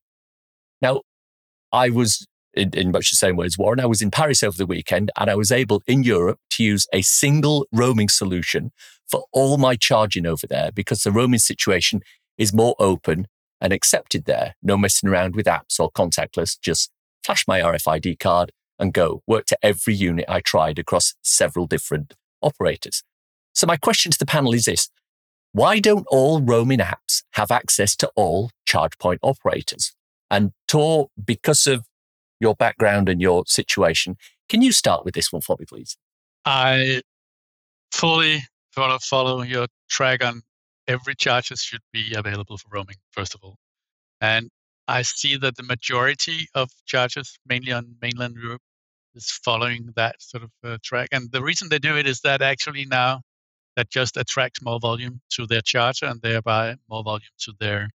Now, 0.80 1.02
I 1.72 1.90
was 1.90 2.26
in, 2.54 2.70
in, 2.70 2.90
much 2.90 3.10
the 3.10 3.16
same 3.16 3.36
way 3.36 3.46
as 3.46 3.58
Warren. 3.58 3.80
I 3.80 3.86
was 3.86 4.02
in 4.02 4.10
Paris 4.10 4.42
over 4.42 4.56
the 4.56 4.66
weekend 4.66 5.10
and 5.16 5.30
I 5.30 5.34
was 5.34 5.52
able 5.52 5.82
in 5.86 6.02
Europe 6.02 6.38
to 6.50 6.64
use 6.64 6.86
a 6.92 7.02
single 7.02 7.66
roaming 7.72 8.08
solution 8.08 8.72
for 9.08 9.24
all 9.32 9.56
my 9.56 9.76
charging 9.76 10.26
over 10.26 10.46
there 10.46 10.70
because 10.72 11.02
the 11.02 11.12
roaming 11.12 11.38
situation 11.38 12.00
is 12.38 12.52
more 12.52 12.74
open 12.78 13.26
and 13.60 13.72
accepted 13.72 14.24
there. 14.24 14.54
No 14.62 14.76
messing 14.76 15.08
around 15.08 15.36
with 15.36 15.46
apps 15.46 15.78
or 15.78 15.90
contactless, 15.90 16.58
just 16.60 16.90
flash 17.22 17.46
my 17.46 17.60
RFID 17.60 18.18
card 18.18 18.52
and 18.78 18.92
go. 18.92 19.22
Work 19.26 19.46
to 19.46 19.58
every 19.62 19.94
unit 19.94 20.24
I 20.28 20.40
tried 20.40 20.78
across 20.78 21.14
several 21.22 21.66
different 21.66 22.14
operators. 22.42 23.02
So 23.52 23.66
my 23.66 23.76
question 23.76 24.10
to 24.12 24.18
the 24.18 24.26
panel 24.26 24.54
is 24.54 24.64
this. 24.64 24.88
Why 25.52 25.80
don't 25.80 26.06
all 26.08 26.40
roaming 26.40 26.78
apps 26.78 27.24
have 27.32 27.50
access 27.50 27.96
to 27.96 28.10
all 28.14 28.50
charge 28.66 28.96
point 28.98 29.20
operators? 29.22 29.92
And 30.30 30.52
Tor, 30.68 31.08
because 31.22 31.66
of 31.66 31.84
your 32.40 32.54
background 32.54 33.08
and 33.08 33.20
your 33.20 33.44
situation. 33.46 34.16
Can 34.48 34.62
you 34.62 34.72
start 34.72 35.04
with 35.04 35.14
this 35.14 35.32
one 35.32 35.42
for 35.42 35.56
me, 35.58 35.66
please? 35.66 35.96
I 36.44 37.02
fully 37.92 38.42
sort 38.74 38.90
of 38.90 39.02
follow 39.02 39.42
your 39.42 39.66
track 39.88 40.24
on 40.24 40.42
every 40.88 41.14
charges 41.14 41.62
should 41.62 41.82
be 41.92 42.14
available 42.16 42.56
for 42.58 42.68
roaming, 42.72 42.96
first 43.12 43.34
of 43.34 43.40
all. 43.42 43.56
And 44.20 44.50
I 44.88 45.02
see 45.02 45.36
that 45.36 45.56
the 45.56 45.62
majority 45.62 46.48
of 46.54 46.70
charges, 46.86 47.38
mainly 47.46 47.72
on 47.72 47.94
mainland 48.02 48.36
Europe, 48.42 48.62
is 49.14 49.30
following 49.30 49.90
that 49.96 50.16
sort 50.20 50.44
of 50.44 50.50
uh, 50.64 50.78
track. 50.82 51.08
And 51.12 51.30
the 51.30 51.42
reason 51.42 51.68
they 51.68 51.78
do 51.78 51.96
it 51.96 52.06
is 52.06 52.20
that 52.22 52.42
actually 52.42 52.86
now 52.86 53.20
that 53.76 53.90
just 53.90 54.16
attracts 54.16 54.62
more 54.62 54.80
volume 54.80 55.20
to 55.30 55.46
their 55.46 55.60
charger 55.60 56.06
and 56.06 56.20
thereby 56.22 56.76
more 56.88 57.02
volume 57.02 57.30
to 57.40 57.52
their 57.60 57.90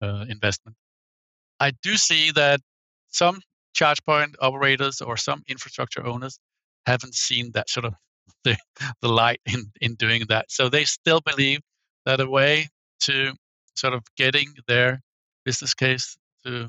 uh, 0.00 0.24
investment. 0.28 0.76
I 1.60 1.72
do 1.82 1.96
see 1.96 2.30
that 2.32 2.60
some 3.08 3.40
charge 3.78 4.04
point 4.04 4.34
operators 4.40 5.00
or 5.00 5.16
some 5.16 5.42
infrastructure 5.46 6.04
owners 6.04 6.40
haven't 6.86 7.14
seen 7.14 7.52
that 7.52 7.70
sort 7.70 7.86
of 7.86 7.94
the, 8.44 8.56
the 9.00 9.08
light 9.08 9.40
in, 9.46 9.70
in 9.80 9.94
doing 9.94 10.22
that. 10.28 10.46
So 10.50 10.68
they 10.68 10.84
still 10.84 11.20
believe 11.20 11.60
that 12.04 12.20
a 12.20 12.28
way 12.28 12.68
to 13.00 13.32
sort 13.74 13.94
of 13.94 14.02
getting 14.16 14.48
their 14.66 15.00
business 15.44 15.74
case 15.74 16.16
to 16.44 16.68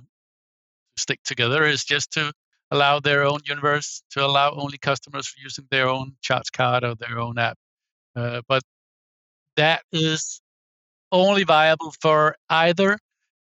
stick 0.97 1.19
together 1.23 1.63
is 1.65 1.83
just 1.83 2.11
to 2.11 2.31
allow 2.71 2.99
their 2.99 3.23
own 3.23 3.39
universe, 3.45 4.03
to 4.11 4.23
allow 4.23 4.51
only 4.51 4.77
customers 4.77 5.33
using 5.41 5.65
their 5.71 5.87
own 5.87 6.15
charge 6.21 6.51
card 6.51 6.83
or 6.83 6.93
their 6.95 7.19
own 7.19 7.39
app. 7.39 7.57
Uh, 8.15 8.41
but 8.47 8.61
that 9.57 9.81
is 9.91 10.41
only 11.11 11.43
viable 11.43 11.91
for 12.01 12.35
either 12.49 12.99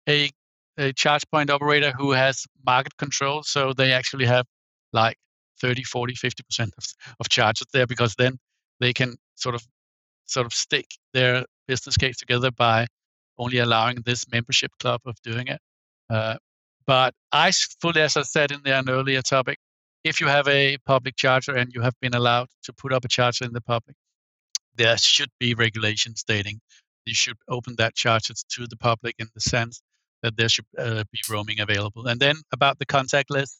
a 0.07 0.29
a 0.77 0.93
charge 0.93 1.23
point 1.31 1.49
operator 1.49 1.91
who 1.91 2.11
has 2.11 2.45
market 2.65 2.95
control. 2.97 3.43
So 3.43 3.73
they 3.73 3.91
actually 3.91 4.25
have 4.25 4.45
like 4.93 5.17
30, 5.61 5.83
40, 5.83 6.13
50% 6.13 6.69
of, 6.77 6.85
of 7.19 7.29
charges 7.29 7.67
there 7.73 7.87
because 7.87 8.15
then 8.15 8.37
they 8.79 8.93
can 8.93 9.15
sort 9.35 9.55
of 9.55 9.63
sort 10.25 10.45
of 10.45 10.53
stick 10.53 10.87
their 11.13 11.45
business 11.67 11.97
case 11.97 12.17
together 12.17 12.51
by 12.51 12.87
only 13.37 13.59
allowing 13.59 13.97
this 14.05 14.25
membership 14.31 14.71
club 14.79 15.01
of 15.05 15.15
doing 15.23 15.47
it. 15.47 15.59
Uh, 16.09 16.35
but 16.87 17.13
I 17.31 17.51
fully, 17.81 18.01
as 18.01 18.17
I 18.17 18.23
said 18.23 18.51
in 18.51 18.61
an 18.65 18.89
earlier 18.89 19.21
topic, 19.21 19.57
if 20.03 20.21
you 20.21 20.27
have 20.27 20.47
a 20.47 20.77
public 20.85 21.15
charger 21.15 21.55
and 21.55 21.71
you 21.73 21.81
have 21.81 21.95
been 21.99 22.13
allowed 22.13 22.47
to 22.63 22.73
put 22.73 22.93
up 22.93 23.05
a 23.05 23.07
charger 23.07 23.45
in 23.45 23.53
the 23.53 23.61
public, 23.61 23.95
there 24.75 24.97
should 24.97 25.29
be 25.39 25.53
regulations 25.53 26.19
stating 26.19 26.59
you 27.05 27.13
should 27.13 27.37
open 27.47 27.75
that 27.77 27.95
charger 27.95 28.33
to 28.49 28.67
the 28.67 28.77
public 28.77 29.15
in 29.19 29.27
the 29.33 29.41
sense 29.41 29.81
that 30.25 30.37
there 30.37 30.49
should 30.49 30.65
uh, 30.77 31.03
be 31.11 31.19
roaming 31.29 31.59
available. 31.59 32.07
And 32.07 32.19
then 32.19 32.37
about 32.51 32.79
the 32.79 32.85
contactless 32.85 33.57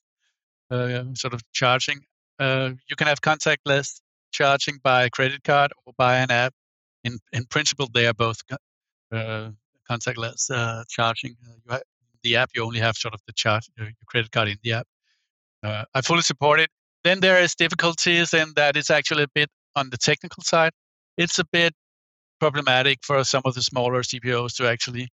uh, 0.72 1.04
sort 1.14 1.36
of 1.36 1.42
charging, 1.54 2.00
uh, 2.40 2.72
you 2.90 2.96
can 2.96 3.06
have 3.08 3.22
contactless 3.22 4.02
charging 4.32 4.80
by 4.84 5.10
credit 5.10 5.44
card 5.44 5.72
or 5.86 5.94
by 5.96 6.18
an 6.18 6.32
app. 6.32 6.54
In 7.04 7.20
in 7.32 7.46
principle, 7.46 7.88
they 7.94 8.08
are 8.08 8.16
both 8.16 8.40
uh, 9.12 9.52
contactless 9.90 10.50
uh, 10.50 10.84
charging. 10.90 11.36
Uh, 11.48 11.54
you 11.64 11.72
have, 11.72 11.84
the 12.24 12.36
app, 12.36 12.50
you 12.56 12.64
only 12.64 12.80
have 12.80 12.96
sort 12.96 13.14
of 13.14 13.22
the 13.28 13.34
charge 13.34 13.70
your 13.78 13.92
credit 14.08 14.32
card 14.32 14.48
in 14.48 14.58
the 14.64 14.74
app. 14.74 14.88
I 15.64 16.02
fully 16.02 16.22
support 16.22 16.60
it. 16.60 16.70
Then 17.04 17.20
there 17.20 17.40
is 17.40 17.54
difficulties 17.56 18.34
in 18.34 18.54
that 18.56 18.76
it's 18.76 18.90
actually 18.90 19.24
a 19.24 19.34
bit 19.36 19.50
on 19.76 19.90
the 19.92 19.98
technical 19.98 20.42
side. 20.44 20.72
It's 21.18 21.38
a 21.38 21.46
bit 21.52 21.74
problematic 22.40 23.00
for 23.04 23.24
some 23.24 23.44
of 23.46 23.54
the 23.54 23.62
smaller 23.62 24.02
CPOs 24.02 24.56
to 24.58 24.68
actually 24.68 25.10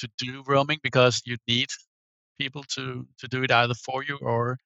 to 0.00 0.08
do 0.18 0.42
roaming 0.46 0.78
because 0.82 1.22
you 1.26 1.36
need 1.48 1.68
people 2.38 2.64
to 2.76 3.06
to 3.18 3.28
do 3.28 3.42
it 3.44 3.52
either 3.52 3.74
for 3.74 4.04
you 4.04 4.18
or 4.22 4.58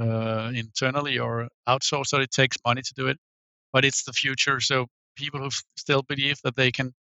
uh, 0.00 0.52
internally 0.54 1.18
or 1.18 1.48
outsource. 1.68 2.06
So 2.08 2.20
it 2.20 2.30
takes 2.32 2.56
money 2.66 2.82
to 2.82 2.94
do 2.94 3.08
it, 3.08 3.18
but 3.72 3.84
it's 3.84 4.04
the 4.04 4.12
future. 4.12 4.60
So 4.60 4.86
people 5.16 5.40
who 5.40 5.50
still 5.76 6.02
believe 6.02 6.38
that 6.44 6.56
they 6.56 6.72
can 6.72 6.94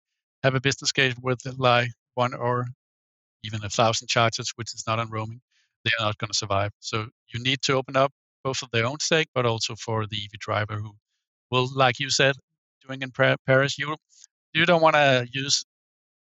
have 0.44 0.54
a 0.54 0.60
business 0.60 0.92
case 0.92 1.14
with 1.22 1.40
like 1.58 1.90
one 2.14 2.34
or 2.34 2.66
even 3.44 3.64
a 3.64 3.68
thousand 3.70 4.08
charges, 4.08 4.52
which 4.56 4.74
is 4.74 4.84
not 4.86 4.98
on 4.98 5.10
roaming, 5.10 5.40
they 5.84 5.90
are 6.00 6.06
not 6.06 6.18
going 6.18 6.30
to 6.30 6.36
survive. 6.38 6.72
So 6.80 7.06
you 7.32 7.42
need 7.42 7.62
to 7.62 7.74
open 7.74 7.96
up 7.96 8.12
both 8.44 8.58
for 8.58 8.68
their 8.72 8.86
own 8.86 9.00
sake, 9.00 9.28
but 9.34 9.46
also 9.46 9.74
for 9.76 10.06
the 10.06 10.16
EV 10.16 10.38
driver 10.40 10.76
who 10.76 10.92
will, 11.50 11.68
like 11.74 12.00
you 12.00 12.10
said, 12.10 12.36
doing 12.86 13.02
in 13.02 13.12
Paris, 13.46 13.78
you 13.78 13.96
you 14.54 14.66
don't 14.66 14.82
want 14.82 14.96
to 14.96 15.26
use 15.32 15.64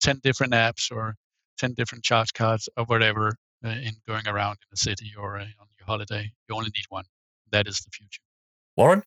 ten 0.01 0.19
different 0.23 0.53
apps 0.53 0.91
or 0.91 1.15
10 1.57 1.73
different 1.73 2.03
charge 2.03 2.33
cards 2.33 2.69
or 2.77 2.85
whatever 2.85 3.37
uh, 3.65 3.69
in 3.69 3.93
going 4.07 4.27
around 4.27 4.53
in 4.53 4.67
the 4.71 4.77
city 4.77 5.13
or 5.17 5.37
uh, 5.37 5.41
on 5.41 5.67
your 5.79 5.85
holiday. 5.85 6.31
You 6.49 6.55
only 6.55 6.71
need 6.75 6.85
one. 6.89 7.05
That 7.51 7.67
is 7.67 7.79
the 7.79 7.89
future. 7.91 8.21
Warren? 8.75 9.03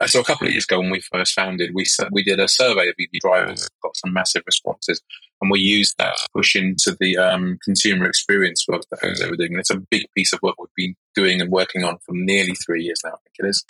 Uh, 0.00 0.06
so 0.06 0.20
a 0.20 0.24
couple 0.24 0.46
of 0.46 0.52
years 0.52 0.64
ago, 0.64 0.80
when 0.80 0.90
we 0.90 1.00
first 1.00 1.34
founded, 1.34 1.70
we 1.74 1.84
we 2.12 2.22
did 2.22 2.38
a 2.38 2.48
survey 2.48 2.88
of 2.88 2.94
EV 3.00 3.20
drivers, 3.20 3.68
got 3.82 3.96
some 3.96 4.12
massive 4.12 4.42
responses, 4.46 5.00
and 5.40 5.50
we 5.50 5.60
used 5.60 5.94
that 5.98 6.16
to 6.16 6.28
push 6.34 6.54
into 6.54 6.96
the 7.00 7.16
um, 7.16 7.58
consumer 7.64 8.06
experience 8.06 8.64
work 8.68 8.82
that 8.90 9.00
they 9.00 9.28
were 9.28 9.36
doing. 9.36 9.52
And 9.52 9.60
it's 9.60 9.70
a 9.70 9.80
big 9.90 10.06
piece 10.14 10.32
of 10.32 10.40
work 10.42 10.54
we've 10.58 10.68
been 10.76 10.94
doing 11.14 11.40
and 11.40 11.50
working 11.50 11.84
on 11.84 11.98
for 12.06 12.12
nearly 12.12 12.54
three 12.54 12.84
years 12.84 13.00
now. 13.04 13.10
I 13.10 13.18
think 13.24 13.34
it 13.38 13.46
is. 13.46 13.64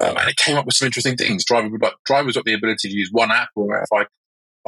Um, 0.00 0.16
and 0.16 0.28
it 0.28 0.36
came 0.36 0.56
up 0.56 0.64
with 0.64 0.76
some 0.76 0.86
interesting 0.86 1.16
things. 1.16 1.44
Drivers, 1.44 1.72
drivers 2.06 2.34
got 2.36 2.44
the 2.44 2.54
ability 2.54 2.88
to 2.88 2.94
use 2.94 3.10
one 3.12 3.30
app 3.30 3.48
or 3.56 3.84
RFID 3.92 4.06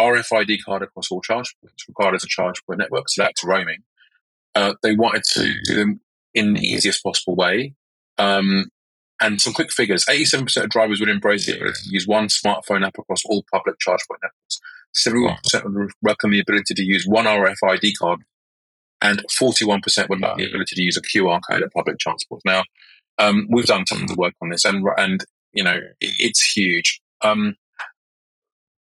RFID 0.01 0.59
card 0.65 0.83
across 0.83 1.11
all 1.11 1.21
charge 1.21 1.55
points, 1.61 1.85
regarded 1.89 2.17
as 2.17 2.25
a 2.25 2.29
charge 2.29 2.65
point 2.67 2.79
network. 2.79 3.09
So 3.09 3.23
that's 3.23 3.45
roaming. 3.45 3.85
Uh, 4.55 4.75
they 4.83 4.97
wanted 4.97 5.25
to 5.33 5.55
do 5.65 5.75
them 5.75 6.01
in 6.35 6.55
the 6.55 6.61
easiest 6.61 7.03
possible 7.03 7.37
way. 7.37 7.75
Um, 8.19 8.71
and 9.21 9.41
some 9.41 9.53
quick 9.53 9.71
figures 9.71 10.05
87% 10.07 10.65
of 10.65 10.71
drivers 10.71 10.99
would 11.01 11.09
embrace 11.09 11.47
the 11.47 11.57
ability 11.57 11.83
to 11.85 11.91
use 11.91 12.07
one 12.07 12.29
smartphone 12.29 12.87
app 12.87 12.99
across 12.99 13.25
all 13.27 13.45
public 13.53 13.79
charge 13.79 14.01
point 14.09 14.21
networks. 14.23 14.61
71% 14.97 15.75
would 15.75 15.91
welcome 16.03 16.31
the 16.31 16.41
ability 16.41 16.75
to 16.75 16.83
use 16.83 17.07
one 17.07 17.27
RFID 17.27 17.93
card, 17.99 18.21
and 19.01 19.23
41% 19.29 20.09
would 20.09 20.21
like 20.21 20.37
the 20.37 20.49
ability 20.49 20.75
to 20.75 20.83
use 20.83 20.97
a 20.97 21.03
QR 21.03 21.41
code 21.49 21.63
at 21.63 21.73
public 21.73 21.99
transport. 21.99 22.43
Now, 22.45 22.65
um, 23.19 23.47
we've 23.51 23.67
done 23.67 23.87
some 23.87 24.03
of 24.03 24.17
work 24.17 24.35
on 24.41 24.49
this, 24.49 24.65
and 24.65 24.85
and 24.97 25.25
you 25.53 25.63
know 25.63 25.77
it, 26.01 26.15
it's 26.19 26.43
huge. 26.43 27.01
Um, 27.23 27.57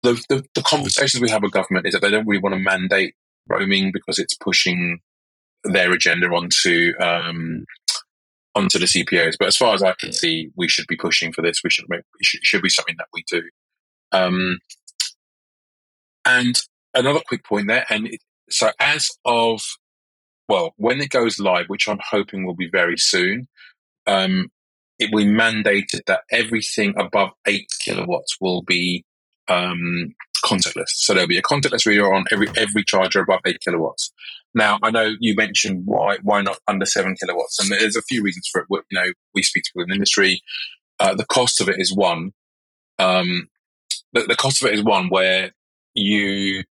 the, 0.04 0.14
the, 0.30 0.44
the 0.56 0.64
conversations 0.64 1.22
we 1.22 1.30
have 1.30 1.44
with 1.44 1.52
government 1.52 1.86
is 1.86 1.94
that 1.94 2.02
they 2.02 2.12
don't 2.12 2.28
really 2.28 2.42
want 2.42 2.56
to 2.56 2.60
mandate 2.60 3.16
roaming 3.48 3.92
because 3.92 4.20
it's 4.20 4.36
pushing 4.36 5.00
their 5.64 5.92
agenda 5.92 6.28
onto 6.28 6.94
um, 7.00 7.66
onto 8.56 8.80
the 8.80 8.86
CPOs. 8.86 9.36
But 9.38 9.50
as 9.50 9.58
far 9.58 9.74
as 9.74 9.84
I 9.84 9.94
can 10.00 10.14
see, 10.14 10.52
we 10.56 10.68
should 10.68 10.88
be 10.88 10.96
pushing 10.96 11.32
for 11.34 11.42
this. 11.42 11.62
We 11.64 11.70
should 11.70 11.86
make 11.90 12.02
it 12.20 12.26
should, 12.26 12.46
should 12.46 12.62
be 12.62 12.70
something 12.70 12.96
that 12.98 13.08
we 13.14 13.24
do. 13.30 13.44
Um, 14.12 14.60
and 16.26 16.60
another 16.94 17.22
quick 17.28 17.44
point 17.44 17.68
there, 17.68 17.86
and 17.90 18.08
it, 18.08 18.22
so 18.50 18.72
as 18.80 19.10
of 19.26 19.62
well, 20.48 20.74
when 20.78 21.00
it 21.00 21.10
goes 21.10 21.40
live, 21.40 21.68
which 21.68 21.88
I'm 21.88 22.00
hoping 22.10 22.46
will 22.46 22.56
be 22.56 22.70
very 22.70 22.98
soon, 22.98 23.48
um, 24.08 24.50
it 24.98 25.10
will 25.12 25.24
be 25.24 25.30
mandated 25.30 26.06
that 26.08 26.22
everything 26.32 26.96
above 26.98 27.30
eight 27.48 27.68
kilowatts 27.80 28.38
will 28.42 28.64
be 28.64 29.06
um, 29.50 30.14
contactless. 30.46 30.90
So 30.90 31.14
there'll 31.14 31.28
be 31.28 31.38
a 31.38 31.42
contactless 31.42 31.86
reader 31.86 32.14
on 32.14 32.26
every 32.32 32.48
every 32.56 32.84
charger 32.84 33.22
above 33.22 33.42
eight 33.46 33.60
kilowatts. 33.64 34.12
Now, 34.54 34.80
I 34.82 34.92
know 34.92 35.16
you 35.20 35.36
mentioned 35.36 35.84
why 35.86 36.18
why 36.24 36.42
not 36.42 36.60
under 36.68 36.86
seven 36.86 37.16
kilowatts, 37.16 37.60
and 37.60 37.72
there's 37.72 37.96
a 37.96 38.02
few 38.04 38.24
reasons 38.24 38.48
for 38.52 38.62
it. 38.62 38.68
You 38.70 39.00
know, 39.00 39.12
we 39.34 39.44
speak 39.44 39.64
to 39.64 39.72
people 39.72 39.84
in 39.84 39.90
the 39.90 39.96
industry. 39.96 40.42
Uh, 41.00 41.16
the 41.16 41.26
cost 41.26 41.62
of 41.62 41.70
it 41.70 41.80
is 41.80 41.96
one. 41.96 42.32
Um, 42.98 43.50
the, 44.14 44.24
the 44.24 44.36
cost 44.36 44.62
of 44.62 44.70
it 44.70 44.76
is 44.76 44.84
one 44.84 45.10
where 45.10 45.52
you 45.94 46.64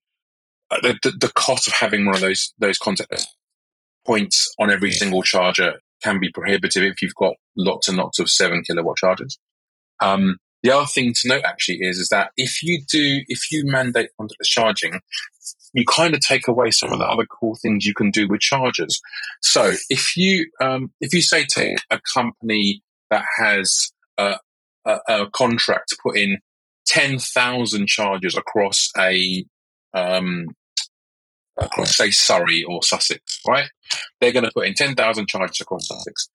uh, 0.71 0.81
the, 0.83 0.99
the, 1.03 1.11
the 1.13 1.33
cost 1.33 1.67
of 1.67 1.75
having 1.75 2.05
one 2.05 2.15
of 2.15 2.21
those 2.21 2.53
those 2.59 2.79
contact 2.79 3.27
points 4.07 4.53
on 4.59 4.71
every 4.71 4.91
single 4.91 5.23
charger 5.23 5.81
can 6.03 6.21
be 6.21 6.31
prohibitive 6.31 6.85
if 6.85 7.03
you've 7.03 7.15
got 7.15 7.35
lots 7.57 7.89
and 7.89 7.97
lots 7.97 8.19
of 8.19 8.31
seven 8.31 8.63
kilowatt 8.63 8.97
chargers. 8.97 9.39
Um, 10.01 10.39
the 10.63 10.71
other 10.71 10.87
thing 10.87 11.13
to 11.15 11.29
note 11.29 11.45
actually 11.45 11.79
is 11.83 11.99
is 11.99 12.09
that 12.09 12.31
if 12.37 12.63
you 12.63 12.81
do 12.91 13.21
if 13.29 13.51
you 13.51 13.65
mandate 13.65 14.11
contactless 14.21 14.45
charging, 14.45 15.01
you 15.73 15.85
kind 15.85 16.15
of 16.15 16.21
take 16.21 16.49
away 16.49 16.71
some 16.71 16.93
of 16.93 16.99
the 16.99 17.07
other 17.07 17.27
cool 17.27 17.57
things 17.61 17.85
you 17.85 17.95
can 17.95 18.11
do 18.11 18.27
with 18.29 18.41
chargers. 18.41 19.01
So 19.41 19.73
if 19.89 20.17
you 20.17 20.51
um, 20.61 20.93
if 21.01 21.13
you 21.13 21.23
say 21.23 21.45
to 21.51 21.77
a 21.91 22.01
company 22.13 22.83
that 23.11 23.25
has 23.39 23.93
a, 24.19 24.37
a, 24.85 24.99
a 25.09 25.31
contract 25.31 25.91
to 25.91 25.99
put 26.03 26.17
in 26.17 26.39
ten 26.87 27.19
thousand 27.19 27.87
chargers 27.87 28.37
across 28.37 28.91
a 28.99 29.45
um, 29.95 30.47
across 31.57 31.97
say 31.97 32.11
Surrey 32.11 32.65
or 32.65 32.83
Sussex, 32.83 33.41
right? 33.47 33.69
They're 34.21 34.33
going 34.33 34.45
to 34.45 34.53
put 34.53 34.67
in 34.67 34.75
ten 34.75 34.95
thousand 34.95 35.29
chargers 35.29 35.61
across 35.61 35.87
Sussex. 35.87 36.29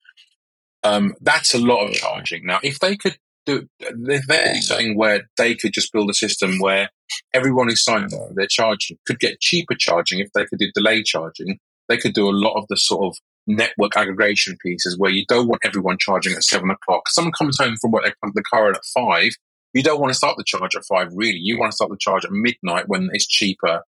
Um, 0.83 1.15
that's 1.21 1.53
a 1.53 1.59
lot 1.59 1.87
of 1.87 1.93
charging. 1.93 2.45
Now, 2.45 2.59
if 2.61 2.79
they 2.79 2.97
could 2.97 3.17
they're 3.45 4.61
saying 4.61 4.97
where 4.97 5.23
they 5.37 5.55
could 5.55 5.73
just 5.73 5.91
build 5.91 6.09
a 6.09 6.13
system 6.13 6.59
where 6.59 6.89
everyone 7.33 7.67
who 7.67 7.75
signs 7.75 8.13
up, 8.13 8.29
they're 8.35 8.47
charging 8.47 8.97
could 9.05 9.19
get 9.19 9.39
cheaper 9.39 9.75
charging 9.75 10.19
if 10.19 10.31
they 10.33 10.45
could 10.45 10.59
do 10.59 10.71
delay 10.73 11.03
charging. 11.03 11.59
They 11.89 11.97
could 11.97 12.13
do 12.13 12.29
a 12.29 12.31
lot 12.31 12.57
of 12.57 12.65
the 12.69 12.77
sort 12.77 13.05
of 13.05 13.17
network 13.45 13.97
aggregation 13.97 14.57
pieces 14.63 14.97
where 14.97 15.11
you 15.11 15.25
don't 15.27 15.47
want 15.47 15.61
everyone 15.65 15.97
charging 15.99 16.33
at 16.33 16.43
seven 16.43 16.69
o'clock. 16.69 17.09
Someone 17.09 17.33
comes 17.33 17.57
home 17.59 17.75
from 17.77 17.91
work, 17.91 18.05
they 18.05 18.13
plug 18.21 18.33
the 18.35 18.43
car 18.43 18.69
in 18.69 18.75
at 18.75 18.85
five. 18.85 19.31
You 19.73 19.83
don't 19.83 19.99
want 19.99 20.11
to 20.11 20.17
start 20.17 20.37
the 20.37 20.43
charge 20.45 20.75
at 20.75 20.85
five, 20.85 21.09
really. 21.13 21.39
You 21.39 21.57
want 21.57 21.71
to 21.71 21.75
start 21.75 21.89
the 21.89 21.97
charge 21.99 22.25
at 22.25 22.31
midnight 22.31 22.87
when 22.87 23.09
it's 23.11 23.27
cheaper. 23.27 23.81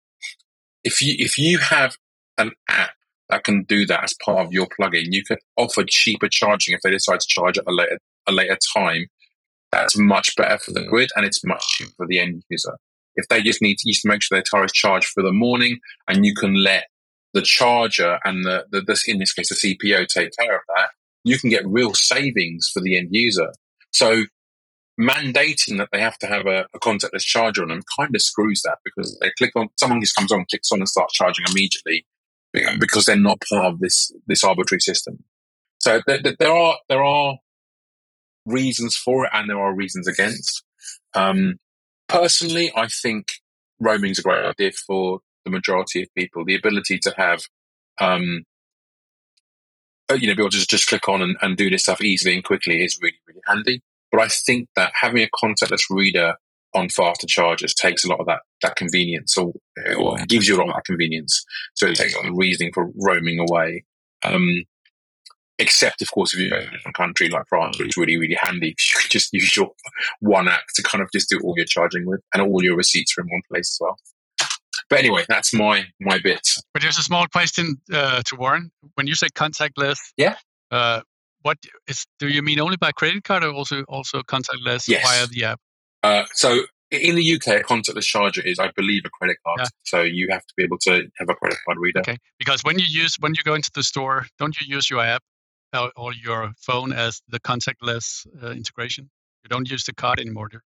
If 0.83 1.01
you 1.01 1.15
if 1.19 1.39
you 1.39 1.59
have 1.59 1.97
an 2.39 2.53
app 2.69 2.91
that 3.29 3.45
can 3.45 3.65
do 3.65 3.87
that 3.87 4.05
as 4.05 4.15
part 4.25 4.47
of 4.47 4.53
your 4.53 4.67
plugin, 4.67 5.07
you 5.11 5.25
can 5.25 5.39
offer 5.57 5.85
cheaper 5.87 6.29
charging 6.29 6.75
if 6.75 6.81
they 6.83 6.91
decide 6.91 7.21
to 7.21 7.27
charge 7.29 7.59
at 7.59 7.65
a 7.67 7.73
later 7.73 7.99
a 8.27 8.33
later 8.33 8.59
time. 8.77 9.07
That's 9.75 9.99
much 9.99 10.37
better 10.37 10.59
for 10.59 10.73
the 10.73 10.85
grid 10.85 11.11
and 11.17 11.27
it's 11.27 11.45
much 11.45 11.67
cheaper 11.67 11.93
for 11.97 12.07
the 12.07 12.21
end 12.21 12.43
user. 12.49 12.77
If 13.17 13.29
they 13.29 13.43
just 13.43 13.61
need 13.61 13.79
to, 13.79 13.93
to 13.93 14.09
make 14.09 14.23
sure 14.23 14.37
their 14.37 14.45
car 14.49 14.65
is 14.65 14.73
charged 14.73 15.09
for 15.09 15.23
the 15.23 15.33
morning 15.33 15.79
and 16.09 16.25
you 16.25 16.35
can 16.35 16.63
let 16.63 16.87
the 17.33 17.43
charger 17.43 18.19
and 18.25 18.45
the, 18.45 18.65
the 18.71 19.05
in 19.09 19.19
this 19.19 19.33
case 19.33 19.49
the 19.49 19.55
CPO 19.55 20.07
take 20.07 20.31
care 20.39 20.55
of 20.55 20.63
that, 20.77 20.91
you 21.25 21.39
can 21.39 21.51
get 21.51 21.67
real 21.67 21.93
savings 21.95 22.71
for 22.73 22.81
the 22.81 22.97
end 22.97 23.09
user. 23.11 23.53
So 23.93 24.25
mandating 25.01 25.79
that 25.79 25.89
they 25.91 26.01
have 26.01 26.19
to 26.19 26.27
have 26.27 26.47
a, 26.47 26.67
a 26.73 26.79
contactless 26.79 27.25
charger 27.25 27.63
on 27.63 27.69
them 27.69 27.83
kind 27.99 28.15
of 28.15 28.23
screws 28.23 28.63
that 28.63 28.79
because 28.85 29.19
they 29.21 29.33
click 29.37 29.51
on 29.57 29.69
someone 29.77 30.01
just 30.01 30.15
comes 30.15 30.31
on, 30.31 30.47
clicks 30.49 30.71
on 30.71 30.79
and 30.79 30.89
starts 30.89 31.15
charging 31.15 31.45
immediately 31.51 32.07
because 32.79 33.07
they're 33.07 33.17
not 33.17 33.43
part 33.51 33.67
of 33.67 33.81
this 33.81 34.13
this 34.29 34.45
arbitrary 34.45 34.81
system. 34.81 35.25
So 35.79 36.01
th- 36.07 36.23
th- 36.23 36.37
there 36.39 36.53
are 36.53 36.77
there 36.89 37.03
are 37.03 37.39
reasons 38.47 38.97
for 38.97 39.25
it 39.25 39.31
and 39.33 39.49
there 39.49 39.59
are 39.59 39.75
reasons 39.75 40.07
against. 40.07 40.63
Um, 41.15 41.57
personally, 42.09 42.73
I 42.77 42.89
think 42.89 43.33
roaming 43.81 44.11
is 44.11 44.19
a 44.19 44.23
great 44.23 44.45
idea 44.45 44.73
for 44.73 45.21
the 45.45 45.51
majority 45.51 46.03
of 46.03 46.09
people. 46.17 46.45
The 46.45 46.57
ability 46.57 46.99
to 47.01 47.15
have, 47.17 47.43
um, 48.01 48.45
uh, 50.11 50.15
you 50.15 50.29
know, 50.29 50.35
be 50.35 50.43
able 50.43 50.51
to 50.51 50.57
just, 50.57 50.71
just 50.71 50.89
click 50.89 51.09
on 51.09 51.23
and, 51.23 51.37
and 51.41 51.57
do 51.57 51.71
this 51.71 51.83
stuff 51.83 52.01
easily 52.01 52.35
and 52.35 52.45
quickly 52.45 52.85
is 52.85 52.99
really, 53.01 53.19
really 53.27 53.41
handy. 53.47 53.83
But 54.11 54.21
I 54.21 54.29
think 54.29 54.69
that 54.77 54.93
having 55.01 55.23
a 55.23 55.29
contactless 55.29 55.85
reader 55.91 56.37
on 56.75 56.89
faster 56.89 57.27
chargers 57.27 57.73
takes 57.73 58.05
a 58.05 58.09
lot 58.09 58.21
of 58.21 58.27
that 58.27 58.41
that 58.63 58.77
convenience, 58.77 59.37
or, 59.39 59.53
or 59.97 60.19
gives 60.27 60.49
you 60.49 60.57
a 60.57 60.59
lot 60.59 60.69
of 60.69 60.75
that 60.75 60.85
convenience. 60.85 61.45
So 61.75 61.87
it 61.87 61.97
takes 61.97 62.17
of 62.17 62.25
the 62.25 62.33
reasoning 62.33 62.73
for 62.73 62.91
roaming 63.01 63.39
away. 63.39 63.85
Um, 64.25 64.65
except, 65.59 66.03
of 66.03 66.11
course, 66.11 66.35
if 66.35 66.41
you're 66.41 66.59
in 66.59 66.69
a 66.87 66.93
country 66.93 67.29
like 67.29 67.47
France, 67.49 67.79
which 67.79 67.89
is 67.89 67.97
really, 67.97 68.17
really 68.17 68.37
handy. 68.41 68.69
You 68.69 69.01
can 69.01 69.09
just 69.11 69.33
use 69.33 69.57
your 69.57 69.71
one 70.21 70.49
app 70.49 70.65
to 70.75 70.83
kind 70.83 71.03
of 71.03 71.11
just 71.13 71.29
do 71.31 71.41
all 71.43 71.55
your 71.57 71.67
charging 71.67 72.07
with, 72.07 72.21
and 72.33 72.43
all 72.43 72.63
your 72.63 72.77
receipts 72.77 73.17
are 73.17 73.23
in 73.23 73.29
one 73.29 73.43
place 73.51 73.71
as 73.75 73.79
well. 73.81 73.99
But 74.91 74.99
anyway, 74.99 75.25
that's 75.29 75.55
my 75.55 75.87
my 76.01 76.19
bit. 76.23 76.47
But 76.73 76.83
there's 76.83 76.99
a 76.99 77.03
small 77.03 77.27
question 77.27 77.77
uh, 77.93 78.23
to 78.27 78.37
Warren. 78.37 78.71
When 78.95 79.07
you 79.07 79.15
say 79.15 79.29
contactless, 79.29 79.99
yeah, 80.17 80.37
uh, 80.71 81.01
what 81.43 81.59
is? 81.89 82.05
Do 82.19 82.29
you 82.29 82.43
mean 82.43 82.61
only 82.61 82.77
by 82.77 82.93
credit 82.93 83.25
card, 83.25 83.45
or 83.45 83.53
also 83.53 83.83
also 83.85 84.21
contactless 84.23 84.87
yes. 84.89 85.03
via 85.03 85.27
the 85.27 85.45
app? 85.45 85.61
Uh, 86.03 86.25
so 86.35 86.65
in 86.91 87.17
the 87.17 87.35
UK, 87.35 87.47
a 87.49 87.63
contactless 87.63 88.05
charger 88.05 88.43
is, 88.43 88.59
I 88.59 88.71
believe, 88.77 89.03
a 89.07 89.11
credit 89.11 89.39
card. 89.45 89.61
Yeah. 89.61 89.69
So 89.85 90.03
you 90.03 90.29
have 90.31 90.45
to 90.47 90.55
be 90.57 90.65
able 90.65 90.79
to 90.83 91.09
have 91.17 91.29
a 91.31 91.35
credit 91.35 91.59
card 91.67 91.79
reader. 91.79 92.01
Okay, 92.01 92.19
because 92.39 92.63
when 92.63 92.79
you 92.79 92.87
use 92.87 93.17
when 93.21 93.35
you 93.35 93.43
go 93.43 93.55
into 93.55 93.71
the 93.75 93.83
store, 93.83 94.27
don't 94.39 94.55
you 94.61 94.67
use 94.75 94.91
your 94.91 95.01
app 95.01 95.23
or, 95.75 95.91
or 95.97 96.13
your 96.13 96.53
phone 96.59 96.93
as 96.93 97.23
the 97.29 97.41
contactless 97.41 98.27
uh, 98.43 98.51
integration? 98.51 99.11
You 99.43 99.49
don't 99.49 99.71
use 99.71 99.85
the 99.85 99.95
card 99.95 100.21
anymore. 100.21 100.49
Do 100.49 100.59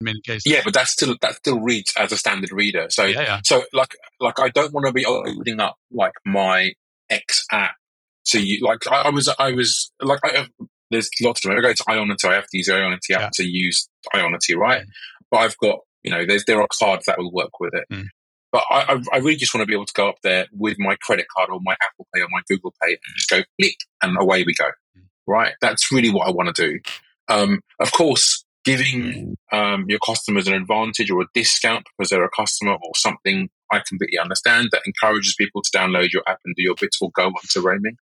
in 0.00 0.04
many 0.04 0.20
cases. 0.20 0.50
Yeah, 0.50 0.60
but 0.64 0.74
that 0.74 0.88
still 0.88 1.16
that 1.20 1.34
still 1.34 1.60
reads 1.60 1.92
as 1.96 2.12
a 2.12 2.16
standard 2.16 2.52
reader. 2.52 2.86
So 2.90 3.04
yeah, 3.04 3.20
yeah. 3.22 3.40
so 3.44 3.64
like 3.72 3.94
like 4.20 4.38
I 4.40 4.48
don't 4.48 4.72
want 4.72 4.86
to 4.86 4.92
be 4.92 5.04
opening 5.04 5.60
up 5.60 5.76
like 5.92 6.12
my 6.24 6.72
X 7.10 7.44
app. 7.52 7.74
So 8.24 8.38
you 8.38 8.64
like 8.64 8.86
I, 8.90 9.02
I 9.02 9.10
was 9.10 9.32
I 9.38 9.52
was 9.52 9.90
like 10.00 10.20
I, 10.24 10.46
there's 10.90 11.10
lots 11.22 11.44
of 11.44 11.50
them. 11.50 11.58
I 11.58 11.62
go 11.62 11.72
to 11.72 11.84
Ionity, 11.84 12.28
I 12.28 12.34
have 12.34 12.46
to 12.46 12.58
use 12.58 12.68
Ionity 12.68 13.14
app 13.14 13.20
yeah. 13.20 13.30
to 13.34 13.44
use 13.44 13.88
Ionity, 14.14 14.56
right? 14.56 14.82
Mm. 14.82 14.90
But 15.30 15.38
I've 15.38 15.58
got 15.58 15.80
you 16.02 16.10
know 16.10 16.24
there's 16.26 16.44
there 16.44 16.60
are 16.60 16.68
cards 16.78 17.06
that 17.06 17.18
will 17.18 17.32
work 17.32 17.60
with 17.60 17.74
it. 17.74 17.84
Mm. 17.92 18.06
But 18.50 18.64
I, 18.70 19.00
I 19.12 19.18
really 19.18 19.36
just 19.36 19.54
want 19.54 19.62
to 19.62 19.66
be 19.66 19.74
able 19.74 19.86
to 19.86 19.92
go 19.94 20.08
up 20.08 20.16
there 20.22 20.46
with 20.52 20.78
my 20.78 20.96
credit 21.02 21.26
card 21.36 21.50
or 21.50 21.60
my 21.62 21.76
Apple 21.82 22.06
Pay 22.14 22.22
or 22.22 22.28
my 22.30 22.40
Google 22.48 22.74
Pay 22.82 22.92
and 22.92 23.14
just 23.14 23.28
go 23.28 23.42
click 23.60 23.76
and 24.02 24.16
away 24.18 24.42
we 24.44 24.54
go. 24.54 24.66
Mm. 24.66 25.02
Right? 25.26 25.52
That's 25.60 25.92
really 25.92 26.10
what 26.10 26.26
I 26.26 26.30
want 26.30 26.54
to 26.54 26.66
do. 26.66 26.80
Um, 27.28 27.60
of 27.78 27.92
course, 27.92 28.44
giving 28.64 29.36
um, 29.52 29.84
your 29.88 29.98
customers 30.04 30.46
an 30.46 30.54
advantage 30.54 31.10
or 31.10 31.22
a 31.22 31.26
discount 31.34 31.86
because 31.96 32.10
they're 32.10 32.24
a 32.24 32.30
customer 32.30 32.72
or 32.72 32.90
something, 32.96 33.48
I 33.72 33.80
completely 33.86 34.18
understand 34.18 34.68
that 34.72 34.82
encourages 34.86 35.34
people 35.34 35.62
to 35.62 35.70
download 35.70 36.12
your 36.12 36.22
app 36.26 36.40
and 36.44 36.54
do 36.56 36.62
your 36.62 36.74
bits 36.74 36.98
or 37.00 37.10
go 37.14 37.26
onto 37.26 37.60
roaming. 37.60 37.96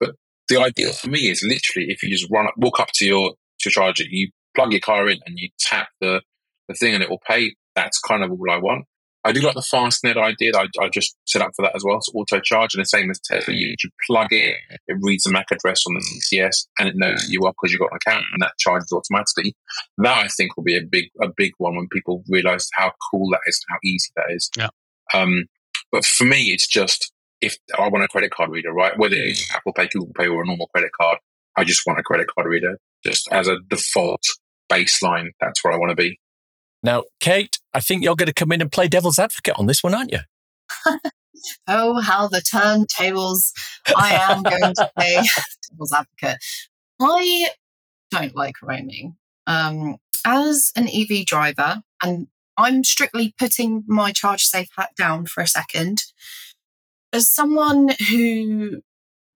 But 0.00 0.14
the 0.48 0.58
idea 0.58 0.92
for 0.92 1.08
me 1.08 1.30
is 1.30 1.42
literally 1.42 1.90
if 1.90 2.02
you 2.02 2.10
just 2.10 2.30
run 2.30 2.46
up, 2.46 2.54
walk 2.56 2.80
up 2.80 2.88
to 2.94 3.06
your 3.06 3.34
to 3.60 3.70
charge 3.70 4.00
it, 4.00 4.08
you 4.10 4.30
plug 4.54 4.72
your 4.72 4.80
car 4.80 5.08
in 5.08 5.18
and 5.26 5.38
you 5.38 5.50
tap 5.60 5.88
the, 6.00 6.22
the 6.68 6.74
thing 6.74 6.94
and 6.94 7.02
it 7.02 7.10
will 7.10 7.22
pay. 7.26 7.54
That's 7.74 8.00
kind 8.00 8.24
of 8.24 8.30
all 8.30 8.50
I 8.50 8.58
want. 8.58 8.86
I 9.28 9.32
do 9.32 9.40
like 9.40 9.54
the 9.54 9.62
Fastned 9.62 10.16
idea. 10.16 10.52
I, 10.54 10.66
I 10.80 10.88
just 10.88 11.14
set 11.26 11.42
up 11.42 11.50
for 11.54 11.62
that 11.62 11.76
as 11.76 11.84
well. 11.84 11.98
So 12.00 12.12
auto 12.14 12.40
charge 12.40 12.74
and 12.74 12.80
the 12.80 12.86
same 12.86 13.10
as 13.10 13.20
Tesla. 13.20 13.52
You, 13.52 13.74
you 13.82 13.90
plug 14.06 14.28
it, 14.30 14.56
it 14.86 14.96
reads 15.02 15.24
the 15.24 15.32
MAC 15.32 15.50
address 15.50 15.82
on 15.86 15.94
the 15.94 16.00
CCS 16.00 16.66
and 16.78 16.88
it 16.88 16.96
knows 16.96 17.28
you 17.28 17.44
are 17.44 17.52
because 17.52 17.70
you've 17.70 17.80
got 17.80 17.92
an 17.92 17.98
account 18.04 18.24
and 18.32 18.40
that 18.40 18.52
charges 18.58 18.90
automatically. 18.90 19.54
That 19.98 20.24
I 20.24 20.28
think 20.28 20.56
will 20.56 20.64
be 20.64 20.78
a 20.78 20.82
big 20.82 21.10
a 21.20 21.28
big 21.36 21.52
one 21.58 21.76
when 21.76 21.88
people 21.88 22.24
realise 22.28 22.70
how 22.72 22.92
cool 23.10 23.28
that 23.30 23.40
is 23.46 23.62
and 23.68 23.74
how 23.74 23.78
easy 23.84 24.10
that 24.16 24.26
is. 24.30 24.50
Yeah. 24.56 24.68
Um, 25.12 25.44
but 25.92 26.06
for 26.06 26.24
me, 26.24 26.44
it's 26.44 26.66
just 26.66 27.12
if 27.42 27.56
I 27.78 27.88
want 27.88 28.04
a 28.04 28.08
credit 28.08 28.30
card 28.30 28.50
reader, 28.50 28.72
right? 28.72 28.98
Whether 28.98 29.16
it's 29.16 29.54
Apple 29.54 29.74
Pay, 29.74 29.88
Google 29.88 30.12
Pay, 30.16 30.28
or 30.28 30.42
a 30.42 30.46
normal 30.46 30.68
credit 30.68 30.90
card, 30.98 31.18
I 31.56 31.64
just 31.64 31.82
want 31.86 31.98
a 31.98 32.02
credit 32.02 32.28
card 32.34 32.48
reader 32.48 32.78
just 33.04 33.28
as 33.30 33.46
a 33.46 33.58
default 33.68 34.22
baseline. 34.72 35.28
That's 35.38 35.62
where 35.62 35.72
I 35.72 35.76
want 35.76 35.90
to 35.90 35.96
be. 35.96 36.18
Now, 36.82 37.04
Kate, 37.20 37.57
I 37.74 37.80
think 37.80 38.02
you're 38.02 38.16
going 38.16 38.26
to 38.26 38.34
come 38.34 38.52
in 38.52 38.60
and 38.60 38.72
play 38.72 38.88
devil's 38.88 39.18
advocate 39.18 39.54
on 39.58 39.66
this 39.66 39.82
one, 39.82 39.94
aren't 39.94 40.12
you? 40.12 40.20
oh, 41.68 42.00
how 42.00 42.28
the 42.28 42.38
turntables. 42.38 43.52
I 43.96 44.14
am 44.14 44.42
going 44.42 44.74
to 44.74 44.90
play 44.96 45.20
devil's 45.70 45.92
advocate. 45.92 46.38
I 47.00 47.48
don't 48.10 48.34
like 48.34 48.56
roaming. 48.62 49.16
Um, 49.46 49.96
as 50.24 50.72
an 50.76 50.88
EV 50.88 51.24
driver, 51.24 51.82
and 52.02 52.28
I'm 52.56 52.84
strictly 52.84 53.34
putting 53.38 53.84
my 53.86 54.12
charge 54.12 54.44
safe 54.44 54.68
hat 54.76 54.90
down 54.96 55.26
for 55.26 55.42
a 55.42 55.48
second. 55.48 56.02
As 57.12 57.30
someone 57.30 57.90
who 58.10 58.82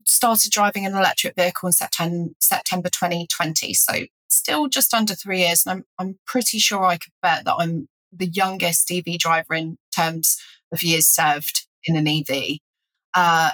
started 0.05 0.51
driving 0.51 0.85
an 0.85 0.95
electric 0.95 1.37
vehicle 1.37 1.68
in 1.68 1.72
September, 1.72 2.33
September 2.41 2.89
2020, 2.89 3.72
so 3.74 3.93
still 4.28 4.68
just 4.68 4.93
under 4.93 5.14
three 5.14 5.41
years. 5.41 5.64
And 5.64 5.78
I'm, 5.78 5.85
I'm 5.99 6.18
pretty 6.26 6.59
sure 6.59 6.85
I 6.85 6.97
could 6.97 7.12
bet 7.22 7.45
that 7.45 7.55
I'm 7.59 7.89
the 8.12 8.26
youngest 8.26 8.90
EV 8.90 9.18
driver 9.18 9.54
in 9.54 9.78
terms 9.94 10.38
of 10.72 10.82
years 10.82 11.06
served 11.06 11.66
in 11.84 11.96
an 11.96 12.06
EV. 12.06 12.58
Uh, 13.14 13.50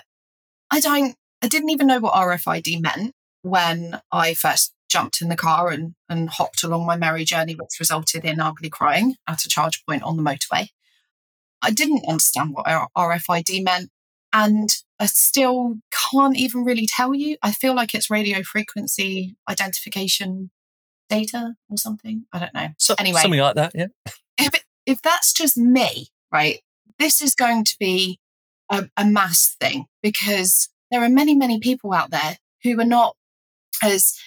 I 0.70 0.80
don't, 0.80 1.14
I 1.42 1.48
didn't 1.48 1.70
even 1.70 1.86
know 1.86 2.00
what 2.00 2.14
RFID 2.14 2.80
meant 2.82 3.14
when 3.42 4.00
I 4.12 4.34
first 4.34 4.74
jumped 4.88 5.20
in 5.20 5.28
the 5.28 5.36
car 5.36 5.68
and, 5.68 5.94
and 6.09 6.30
hopped 6.30 6.62
along 6.62 6.86
my 6.86 6.96
merry 6.96 7.24
journey, 7.24 7.54
which 7.54 7.78
resulted 7.78 8.24
in 8.24 8.40
ugly 8.40 8.70
crying 8.70 9.16
at 9.26 9.44
a 9.44 9.48
charge 9.48 9.84
point 9.86 10.02
on 10.02 10.16
the 10.16 10.22
motorway. 10.22 10.68
I 11.62 11.70
didn't 11.70 12.06
understand 12.06 12.50
what 12.52 12.66
RFID 12.96 13.64
meant. 13.64 13.90
And 14.32 14.68
I 15.00 15.06
still 15.06 15.76
can't 16.12 16.36
even 16.36 16.64
really 16.64 16.86
tell 16.86 17.14
you. 17.14 17.38
I 17.42 17.50
feel 17.50 17.74
like 17.74 17.94
it's 17.94 18.11
radio 18.11 18.42
frequency 18.42 19.36
identification 19.48 20.50
data 21.09 21.54
or 21.70 21.78
something. 21.78 22.26
I 22.32 22.38
don't 22.38 22.54
know. 22.54 22.68
So, 22.78 22.94
anyway, 22.98 23.20
something 23.20 23.40
like 23.40 23.54
that. 23.54 23.72
Yeah. 23.74 23.86
If, 24.89 25.03
that's 25.03 25.34
just 25.34 25.59
me, 25.59 26.09
right, 26.32 26.61
this 26.99 27.20
is 27.20 27.34
going 27.34 27.64
to 27.64 27.76
be 27.78 28.18
a, 28.70 28.89
a 28.97 29.05
mass 29.05 29.55
thing 29.61 29.84
because 30.03 30.70
there 30.91 31.05
are 31.05 31.11
many, 31.11 31.34
many 31.34 31.61
people 31.61 31.93
out 31.93 32.11
there 32.11 32.39
who 32.62 32.80
are 32.80 32.86
not 32.86 33.14
as 33.82 34.18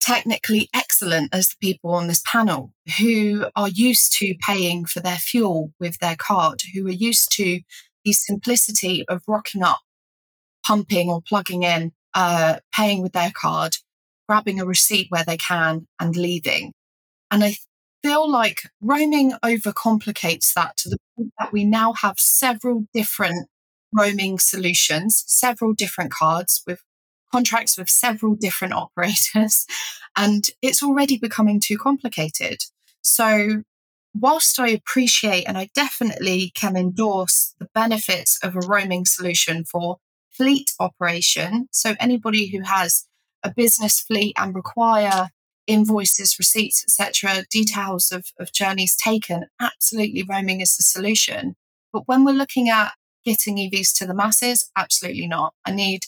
technically 0.00 0.68
excellent 0.74 1.32
as 1.32 1.50
the 1.50 1.56
people 1.60 1.90
on 1.90 2.08
this 2.08 2.22
panel 2.26 2.72
who 2.98 3.46
are 3.54 3.68
used 3.68 4.12
to 4.18 4.34
paying 4.44 4.84
for 4.84 4.98
their 4.98 5.16
fuel 5.16 5.72
with 5.78 5.98
their 5.98 6.16
card, 6.16 6.62
who 6.74 6.86
are 6.88 6.90
used 6.90 7.30
to 7.32 7.60
the 8.04 8.12
simplicity 8.12 9.04
of 9.06 9.22
rocking 9.28 9.62
up, 9.62 9.80
pumping 10.66 11.10
or 11.10 11.22
plugging 11.22 11.62
in, 11.62 11.92
uh, 12.14 12.56
paying 12.74 13.02
with 13.02 13.12
their 13.12 13.30
card, 13.32 13.76
grabbing 14.28 14.58
a 14.58 14.66
receipt 14.66 15.06
where 15.10 15.24
they 15.24 15.36
can 15.36 15.86
and 16.00 16.16
leaving. 16.16 16.72
And 17.30 17.44
I 17.44 17.56
feel 18.02 18.30
like 18.30 18.62
roaming 18.80 19.32
overcomplicates 19.44 20.52
that 20.54 20.76
to 20.78 20.88
the 20.88 20.98
point 21.16 21.32
that 21.38 21.52
we 21.52 21.64
now 21.64 21.92
have 21.94 22.18
several 22.18 22.84
different 22.94 23.48
roaming 23.92 24.38
solutions, 24.38 25.24
several 25.26 25.72
different 25.72 26.10
cards 26.10 26.62
with 26.66 26.82
contracts 27.32 27.76
with 27.76 27.88
several 27.88 28.34
different 28.34 28.74
operators, 28.84 29.66
and 30.16 30.46
it's 30.62 30.82
already 30.82 31.18
becoming 31.18 31.60
too 31.60 31.78
complicated. 31.78 32.58
So, 33.02 33.62
whilst 34.14 34.58
I 34.58 34.68
appreciate 34.68 35.44
and 35.44 35.56
I 35.56 35.68
definitely 35.74 36.52
can 36.54 36.76
endorse 36.76 37.54
the 37.58 37.68
benefits 37.74 38.38
of 38.42 38.56
a 38.56 38.66
roaming 38.66 39.04
solution 39.04 39.64
for 39.64 39.98
fleet 40.30 40.72
operation, 40.80 41.68
so 41.72 41.94
anybody 41.98 42.48
who 42.48 42.62
has 42.62 43.06
a 43.42 43.52
business 43.54 44.00
fleet 44.00 44.34
and 44.36 44.54
require 44.54 45.30
invoices, 45.68 46.38
receipts, 46.38 46.82
etc., 46.82 47.44
details 47.50 48.10
of, 48.10 48.32
of 48.40 48.52
journeys 48.52 48.96
taken, 48.96 49.46
absolutely 49.60 50.24
roaming 50.28 50.60
is 50.60 50.76
the 50.76 50.82
solution. 50.82 51.54
But 51.92 52.08
when 52.08 52.24
we're 52.24 52.32
looking 52.32 52.68
at 52.68 52.94
getting 53.24 53.56
EVs 53.56 53.96
to 53.98 54.06
the 54.06 54.14
masses, 54.14 54.70
absolutely 54.76 55.28
not. 55.28 55.54
I 55.64 55.70
need 55.70 56.00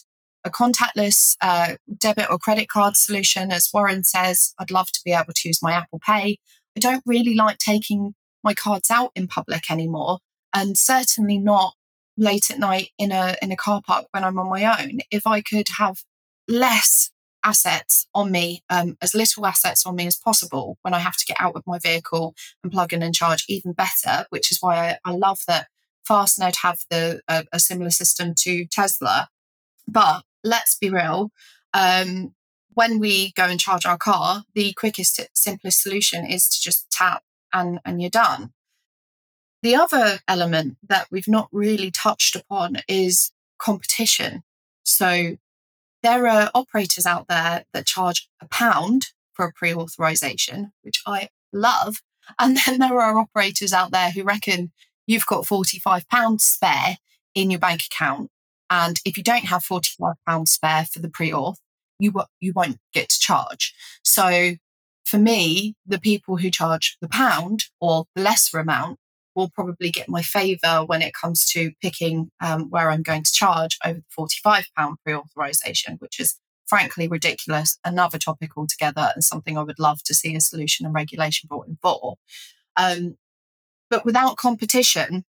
a 0.43 0.49
contactless 0.49 1.37
uh, 1.41 1.75
debit 1.99 2.27
or 2.29 2.39
credit 2.39 2.67
card 2.67 2.97
solution. 2.97 3.51
As 3.51 3.69
Warren 3.73 4.03
says, 4.03 4.53
I'd 4.59 4.71
love 4.71 4.91
to 4.91 5.01
be 5.05 5.11
able 5.11 5.33
to 5.33 5.47
use 5.47 5.61
my 5.61 5.73
Apple 5.73 5.99
Pay. 5.99 6.39
I 6.75 6.79
don't 6.79 7.03
really 7.05 7.35
like 7.35 7.59
taking 7.59 8.15
my 8.43 8.53
cards 8.53 8.89
out 8.89 9.11
in 9.15 9.27
public 9.27 9.69
anymore, 9.69 10.19
and 10.53 10.77
certainly 10.77 11.37
not 11.37 11.75
late 12.17 12.49
at 12.49 12.59
night 12.59 12.89
in 12.97 13.11
a 13.11 13.35
in 13.41 13.51
a 13.51 13.57
car 13.57 13.81
park 13.85 14.07
when 14.11 14.23
I'm 14.23 14.39
on 14.39 14.49
my 14.49 14.81
own. 14.81 14.99
If 15.11 15.27
I 15.27 15.41
could 15.41 15.67
have 15.77 16.03
less 16.47 17.11
assets 17.43 18.07
on 18.13 18.31
me, 18.31 18.63
um, 18.69 18.97
as 19.01 19.13
little 19.13 19.45
assets 19.45 19.85
on 19.85 19.95
me 19.95 20.07
as 20.07 20.17
possible 20.17 20.77
when 20.81 20.93
I 20.93 20.99
have 20.99 21.17
to 21.17 21.25
get 21.25 21.37
out 21.39 21.55
of 21.55 21.63
my 21.65 21.79
vehicle 21.79 22.35
and 22.63 22.71
plug 22.71 22.93
in 22.93 23.03
and 23.03 23.15
charge, 23.15 23.45
even 23.47 23.73
better. 23.73 24.25
Which 24.29 24.51
is 24.51 24.59
why 24.61 24.77
I, 24.77 24.97
I 25.05 25.11
love 25.13 25.39
that 25.47 25.67
Fastned 26.03 26.57
have 26.57 26.79
the 26.89 27.21
a 27.27 27.59
similar 27.59 27.91
system 27.91 28.33
to 28.39 28.65
Tesla. 28.65 29.29
But 29.87 30.23
let's 30.43 30.77
be 30.77 30.89
real. 30.89 31.31
Um, 31.73 32.33
when 32.73 32.99
we 32.99 33.31
go 33.33 33.45
and 33.45 33.59
charge 33.59 33.85
our 33.85 33.97
car, 33.97 34.43
the 34.55 34.73
quickest, 34.73 35.19
simplest 35.33 35.81
solution 35.81 36.25
is 36.25 36.47
to 36.49 36.61
just 36.61 36.89
tap 36.89 37.23
and, 37.53 37.79
and 37.85 38.01
you're 38.01 38.09
done. 38.09 38.53
The 39.61 39.75
other 39.75 40.19
element 40.27 40.77
that 40.87 41.07
we've 41.11 41.27
not 41.27 41.49
really 41.51 41.91
touched 41.91 42.35
upon 42.35 42.77
is 42.87 43.31
competition. 43.59 44.43
So 44.83 45.37
there 46.03 46.27
are 46.27 46.51
operators 46.53 47.05
out 47.05 47.27
there 47.27 47.65
that 47.73 47.85
charge 47.85 48.27
a 48.41 48.47
pound 48.47 49.07
for 49.33 49.45
a 49.45 49.53
pre 49.53 49.73
authorization, 49.73 50.71
which 50.81 51.01
I 51.05 51.29
love. 51.53 52.01
And 52.39 52.57
then 52.65 52.79
there 52.79 52.99
are 52.99 53.17
operators 53.17 53.73
out 53.73 53.91
there 53.91 54.11
who 54.11 54.23
reckon 54.23 54.71
you've 55.07 55.25
got 55.25 55.45
£45 55.45 56.41
spare 56.41 56.97
in 57.33 57.49
your 57.49 57.59
bank 57.59 57.83
account 57.85 58.29
and 58.71 59.01
if 59.03 59.17
you 59.17 59.23
don't 59.23 59.45
have 59.45 59.63
£45 59.63 60.47
spare 60.47 60.85
for 60.85 60.99
the 60.99 61.09
pre-auth, 61.09 61.57
you, 61.99 62.13
you 62.39 62.53
won't 62.55 62.77
get 62.93 63.09
to 63.09 63.19
charge. 63.19 63.75
So 64.01 64.53
for 65.03 65.17
me, 65.17 65.75
the 65.85 65.99
people 65.99 66.37
who 66.37 66.49
charge 66.49 66.97
the 67.01 67.09
pound 67.09 67.65
or 67.81 68.05
the 68.15 68.21
lesser 68.21 68.59
amount 68.59 68.97
will 69.35 69.49
probably 69.49 69.89
get 69.91 70.09
my 70.09 70.21
favour 70.21 70.83
when 70.85 71.01
it 71.01 71.13
comes 71.13 71.45
to 71.51 71.71
picking 71.81 72.31
um, 72.41 72.69
where 72.69 72.89
I'm 72.89 73.01
going 73.01 73.23
to 73.23 73.31
charge 73.31 73.77
over 73.85 73.99
the 73.99 74.27
£45 74.45 74.95
pre 75.03 75.13
authorization, 75.13 75.95
which 75.99 76.19
is 76.19 76.37
frankly 76.67 77.07
ridiculous. 77.07 77.77
Another 77.83 78.17
topic 78.17 78.51
altogether 78.57 79.11
and 79.13 79.23
something 79.23 79.57
I 79.57 79.63
would 79.63 79.79
love 79.79 80.03
to 80.03 80.13
see 80.13 80.35
a 80.35 80.41
solution 80.41 80.85
and 80.85 80.95
regulation 80.95 81.47
brought 81.47 81.67
in 81.67 81.77
for. 81.81 82.15
Um, 82.77 83.17
but 83.89 84.05
without 84.05 84.37
competition, 84.37 85.25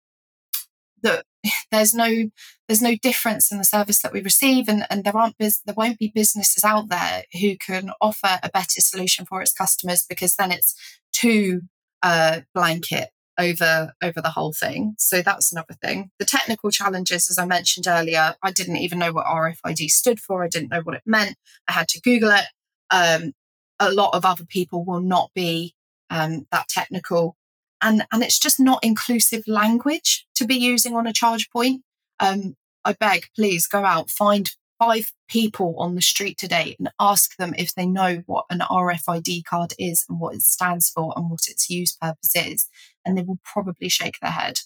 that 1.03 1.25
there's 1.71 1.93
no 1.93 2.29
there's 2.67 2.81
no 2.81 2.95
difference 3.01 3.51
in 3.51 3.57
the 3.57 3.63
service 3.63 4.01
that 4.01 4.13
we 4.13 4.21
receive 4.21 4.69
and, 4.69 4.85
and 4.89 5.03
there 5.03 5.17
aren't 5.17 5.35
there 5.39 5.51
won't 5.75 5.99
be 5.99 6.11
businesses 6.13 6.63
out 6.63 6.89
there 6.89 7.23
who 7.39 7.57
can 7.57 7.91
offer 7.99 8.39
a 8.43 8.49
better 8.49 8.79
solution 8.79 9.25
for 9.25 9.41
its 9.41 9.51
customers 9.51 10.05
because 10.07 10.35
then 10.35 10.51
it's 10.51 10.75
too 11.11 11.61
uh, 12.03 12.41
blanket 12.53 13.09
over 13.37 13.93
over 14.01 14.21
the 14.21 14.31
whole 14.31 14.53
thing. 14.53 14.95
So 14.97 15.21
that's 15.21 15.51
another 15.51 15.73
thing. 15.81 16.11
The 16.19 16.25
technical 16.25 16.69
challenges 16.69 17.29
as 17.29 17.37
i 17.37 17.45
mentioned 17.45 17.87
earlier 17.87 18.35
i 18.43 18.51
didn't 18.51 18.77
even 18.77 18.99
know 18.99 19.11
what 19.11 19.25
rfid 19.25 19.89
stood 19.89 20.19
for. 20.19 20.43
I 20.43 20.47
didn't 20.47 20.71
know 20.71 20.81
what 20.81 20.95
it 20.95 21.03
meant. 21.05 21.35
I 21.67 21.73
had 21.73 21.87
to 21.89 22.01
google 22.01 22.31
it. 22.31 22.45
Um, 22.89 23.33
a 23.79 23.91
lot 23.91 24.13
of 24.13 24.25
other 24.25 24.45
people 24.45 24.85
will 24.85 25.01
not 25.01 25.31
be 25.33 25.75
um, 26.09 26.45
that 26.51 26.67
technical. 26.69 27.35
And 27.81 28.05
and 28.11 28.21
it's 28.21 28.39
just 28.39 28.59
not 28.59 28.83
inclusive 28.83 29.43
language 29.47 30.27
to 30.35 30.45
be 30.45 30.55
using 30.55 30.95
on 30.95 31.07
a 31.07 31.13
charge 31.13 31.49
point. 31.49 31.81
Um, 32.19 32.55
I 32.85 32.93
beg, 32.93 33.27
please 33.35 33.67
go 33.67 33.83
out, 33.83 34.09
find 34.09 34.51
five 34.79 35.11
people 35.29 35.75
on 35.77 35.93
the 35.93 36.01
street 36.01 36.37
today 36.37 36.75
and 36.79 36.89
ask 36.99 37.37
them 37.37 37.53
if 37.57 37.73
they 37.75 37.85
know 37.85 38.23
what 38.25 38.45
an 38.49 38.59
RFID 38.59 39.45
card 39.45 39.73
is 39.77 40.05
and 40.09 40.19
what 40.19 40.33
it 40.33 40.41
stands 40.41 40.89
for 40.89 41.13
and 41.15 41.29
what 41.29 41.47
its 41.47 41.69
use 41.69 41.95
purpose 41.95 42.35
is, 42.35 42.67
and 43.05 43.17
they 43.17 43.23
will 43.23 43.39
probably 43.43 43.89
shake 43.89 44.17
their 44.21 44.31
head 44.31 44.59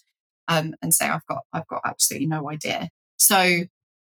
um, 0.48 0.74
and 0.82 0.94
say, 0.94 1.08
"I've 1.08 1.26
got, 1.26 1.42
I've 1.52 1.66
got 1.66 1.82
absolutely 1.84 2.26
no 2.26 2.50
idea." 2.50 2.90
So 3.18 3.64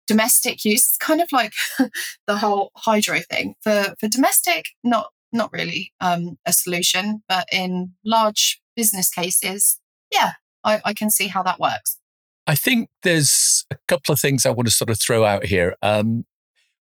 domestic 0.08 0.66
use 0.66 0.92
is 0.92 0.98
kind 0.98 1.22
of 1.22 1.32
like 1.32 1.54
the 2.28 2.38
whole 2.38 2.72
hydro 2.76 3.20
thing 3.20 3.56
for 3.62 3.94
for 4.00 4.08
domestic 4.08 4.66
not 4.84 5.08
not 5.32 5.52
really 5.54 5.94
um, 6.02 6.38
a 6.46 6.52
solution 6.52 7.24
but 7.30 7.48
in 7.52 7.94
large 8.04 8.62
business 8.76 9.10
cases, 9.10 9.80
yeah, 10.12 10.34
I, 10.64 10.82
I 10.84 10.94
can 10.94 11.10
see 11.10 11.28
how 11.28 11.44
that 11.44 11.60
works. 11.60 11.98
I 12.48 12.56
think 12.56 12.90
there's 13.04 13.66
a 13.72 13.78
couple 13.88 14.14
of 14.14 14.20
things 14.20 14.46
I 14.46 14.50
want 14.50 14.68
to 14.68 14.74
sort 14.74 14.90
of 14.90 15.00
throw 15.00 15.24
out 15.24 15.46
here. 15.46 15.76
Um, 15.82 16.26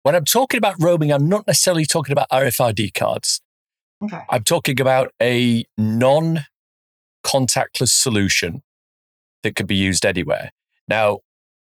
when 0.02 0.14
I'm 0.14 0.24
talking 0.24 0.58
about 0.58 0.76
roaming, 0.78 1.12
I'm 1.12 1.28
not 1.28 1.46
necessarily 1.46 1.86
talking 1.86 2.12
about 2.12 2.28
RFID 2.30 2.94
cards. 2.94 3.40
Okay. 4.04 4.22
I'm 4.28 4.44
talking 4.44 4.80
about 4.80 5.12
a 5.20 5.64
non 5.78 6.44
contactless 7.26 7.88
solution 7.88 8.62
that 9.42 9.56
could 9.56 9.66
be 9.66 9.76
used 9.76 10.06
anywhere. 10.06 10.50
Now, 10.88 11.20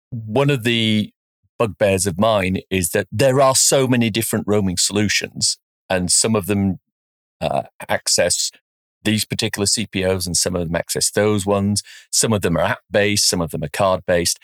one 0.09 0.49
of 0.49 0.63
the 0.63 1.11
bugbears 1.59 2.07
of 2.07 2.17
mine 2.17 2.59
is 2.69 2.89
that 2.89 3.07
there 3.11 3.41
are 3.41 3.55
so 3.55 3.87
many 3.87 4.09
different 4.09 4.45
roaming 4.47 4.77
solutions, 4.77 5.57
and 5.89 6.11
some 6.11 6.35
of 6.35 6.45
them 6.45 6.79
uh, 7.41 7.63
access 7.89 8.51
these 9.03 9.25
particular 9.25 9.65
CPOs 9.65 10.27
and 10.27 10.37
some 10.37 10.55
of 10.55 10.67
them 10.67 10.75
access 10.75 11.09
those 11.09 11.43
ones. 11.43 11.81
Some 12.11 12.33
of 12.33 12.43
them 12.43 12.55
are 12.55 12.63
app 12.63 12.81
based, 12.89 13.27
some 13.27 13.41
of 13.41 13.49
them 13.49 13.63
are 13.63 13.69
card 13.69 14.01
based. 14.05 14.39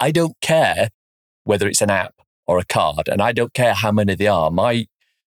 I 0.00 0.10
don't 0.10 0.34
care 0.40 0.88
whether 1.44 1.68
it's 1.68 1.80
an 1.80 1.90
app 1.90 2.14
or 2.46 2.58
a 2.58 2.64
card, 2.64 3.08
and 3.08 3.22
I 3.22 3.32
don't 3.32 3.54
care 3.54 3.74
how 3.74 3.92
many 3.92 4.14
they 4.14 4.26
are. 4.26 4.50
My 4.50 4.86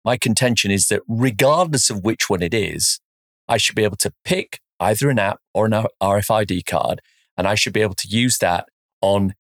my 0.04 0.18
contention 0.18 0.72
is 0.72 0.88
that 0.88 1.02
regardless 1.08 1.90
of 1.90 2.04
which 2.04 2.30
one 2.30 2.42
it 2.42 2.54
is, 2.54 3.00
I 3.48 3.58
should 3.58 3.76
be 3.76 3.84
able 3.84 3.98
to 3.98 4.14
pick 4.24 4.60
either 4.82 5.10
an 5.10 5.20
app 5.20 5.40
or 5.54 5.66
an 5.66 5.86
RFID 6.02 6.66
card, 6.66 7.02
and 7.38 7.48
I 7.48 7.56
should 7.56 7.74
be 7.74 7.82
able 7.82 7.96
to 7.96 8.08
use 8.08 8.40
that 8.40 8.68
on 9.00 9.36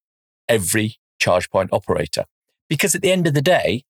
every 0.47 0.95
charge 1.19 1.49
point 1.49 1.71
operator. 1.73 2.25
Because 2.69 2.95
at 2.95 3.01
the 3.01 3.11
end 3.11 3.27
of 3.27 3.33
the 3.33 3.41
day, 3.41 3.83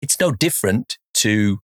it's 0.00 0.18
no 0.18 0.32
different 0.32 0.98
to 1.14 1.58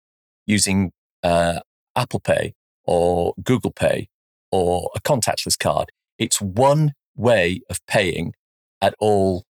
using 0.45 0.91
uh, 1.24 1.61
Apple 1.95 2.19
Pay 2.19 2.53
or 2.84 3.34
Google 3.44 3.72
Pay 3.72 4.10
or 4.52 4.90
a 4.95 4.99
contactless 4.99 5.57
card. 5.57 5.91
It's 6.18 6.41
one 6.41 6.94
way 7.15 7.61
of 7.69 7.86
paying 7.88 8.34
at 8.82 8.94
all 8.99 9.45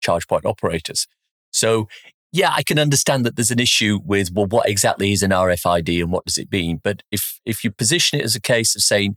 charge 0.00 0.26
point 0.26 0.46
operators. 0.46 1.06
So 1.50 1.88
yeah, 2.32 2.52
I 2.54 2.62
can 2.62 2.78
understand 2.78 3.26
that 3.26 3.36
there's 3.36 3.50
an 3.50 3.58
issue 3.58 3.98
with, 4.04 4.30
well, 4.32 4.46
what 4.46 4.68
exactly 4.68 5.12
is 5.12 5.22
an 5.22 5.30
RFID 5.30 6.00
and 6.00 6.12
what 6.12 6.24
does 6.24 6.38
it 6.38 6.52
mean? 6.52 6.80
But 6.82 7.02
if, 7.10 7.40
if 7.44 7.64
you 7.64 7.72
position 7.72 8.20
it 8.20 8.24
as 8.24 8.36
a 8.36 8.40
case 8.40 8.76
of 8.76 8.82
saying 8.82 9.16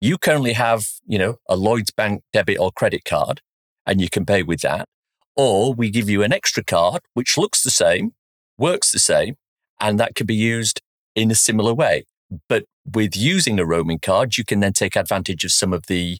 you 0.00 0.16
currently 0.16 0.54
have, 0.54 0.86
you 1.06 1.18
know, 1.18 1.36
a 1.48 1.56
Lloyd's 1.56 1.90
bank 1.90 2.22
debit 2.32 2.58
or 2.58 2.72
credit 2.72 3.04
card 3.04 3.40
and 3.86 4.00
you 4.00 4.08
can 4.08 4.24
pay 4.24 4.42
with 4.42 4.60
that, 4.60 4.88
or 5.36 5.74
we 5.74 5.90
give 5.90 6.08
you 6.08 6.22
an 6.22 6.32
extra 6.32 6.64
card, 6.64 7.02
which 7.12 7.36
looks 7.36 7.62
the 7.62 7.70
same, 7.70 8.12
works 8.56 8.92
the 8.92 8.98
same, 8.98 9.36
and 9.80 10.00
that 10.00 10.14
could 10.14 10.26
be 10.26 10.34
used 10.34 10.80
in 11.14 11.30
a 11.30 11.34
similar 11.34 11.74
way. 11.74 12.04
But 12.48 12.64
with 12.90 13.16
using 13.16 13.58
a 13.58 13.66
roaming 13.66 13.98
card, 13.98 14.38
you 14.38 14.44
can 14.44 14.60
then 14.60 14.72
take 14.72 14.96
advantage 14.96 15.44
of 15.44 15.52
some 15.52 15.72
of 15.72 15.86
the 15.86 16.18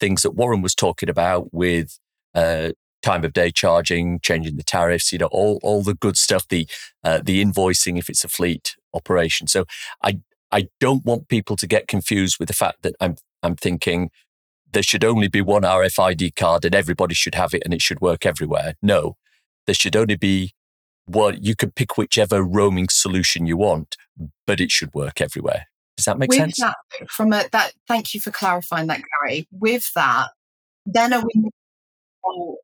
things 0.00 0.22
that 0.22 0.32
Warren 0.32 0.62
was 0.62 0.74
talking 0.74 1.08
about 1.08 1.52
with 1.52 1.98
uh, 2.34 2.70
time 3.06 3.24
of 3.24 3.32
day 3.32 3.50
charging, 3.50 4.18
changing 4.20 4.56
the 4.56 4.64
tariffs, 4.64 5.12
you 5.12 5.18
know, 5.18 5.28
all, 5.30 5.60
all 5.62 5.82
the 5.82 5.94
good 5.94 6.16
stuff, 6.16 6.48
the, 6.48 6.68
uh, 7.04 7.20
the 7.24 7.42
invoicing 7.42 7.98
if 7.98 8.10
it's 8.10 8.24
a 8.24 8.28
fleet 8.28 8.74
operation. 8.92 9.46
So 9.46 9.64
I, 10.02 10.20
I 10.50 10.68
don't 10.80 11.04
want 11.04 11.28
people 11.28 11.56
to 11.56 11.66
get 11.68 11.86
confused 11.86 12.38
with 12.40 12.48
the 12.48 12.54
fact 12.54 12.82
that 12.82 12.96
I'm, 13.00 13.16
I'm 13.42 13.54
thinking 13.54 14.10
there 14.72 14.82
should 14.82 15.04
only 15.04 15.28
be 15.28 15.40
one 15.40 15.62
RFID 15.62 16.34
card 16.34 16.64
and 16.64 16.74
everybody 16.74 17.14
should 17.14 17.36
have 17.36 17.54
it 17.54 17.62
and 17.64 17.72
it 17.72 17.80
should 17.80 18.00
work 18.00 18.26
everywhere. 18.26 18.74
No, 18.82 19.16
there 19.66 19.74
should 19.74 19.94
only 19.94 20.16
be 20.16 20.52
one. 21.04 21.38
You 21.40 21.54
can 21.54 21.70
pick 21.70 21.96
whichever 21.96 22.42
roaming 22.42 22.88
solution 22.90 23.46
you 23.46 23.56
want, 23.56 23.96
but 24.46 24.60
it 24.60 24.72
should 24.72 24.92
work 24.92 25.20
everywhere. 25.20 25.66
Does 25.96 26.06
that 26.06 26.18
make 26.18 26.30
With 26.30 26.38
sense? 26.38 26.60
That, 26.60 26.76
from 27.08 27.32
a 27.32 27.44
that, 27.52 27.72
thank 27.86 28.12
you 28.14 28.20
for 28.20 28.32
clarifying 28.32 28.88
that, 28.88 29.00
Gary. 29.22 29.46
With 29.52 29.92
that, 29.94 30.30
then 30.84 31.12
are 31.12 31.22
we 31.22 31.50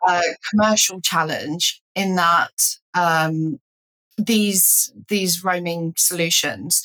a 0.09 0.23
commercial 0.51 1.01
challenge 1.01 1.83
in 1.95 2.17
that 2.17 2.77
um, 2.95 3.61
these 4.19 4.93
these 5.09 5.43
roaming 5.45 5.95
solutions 5.97 6.83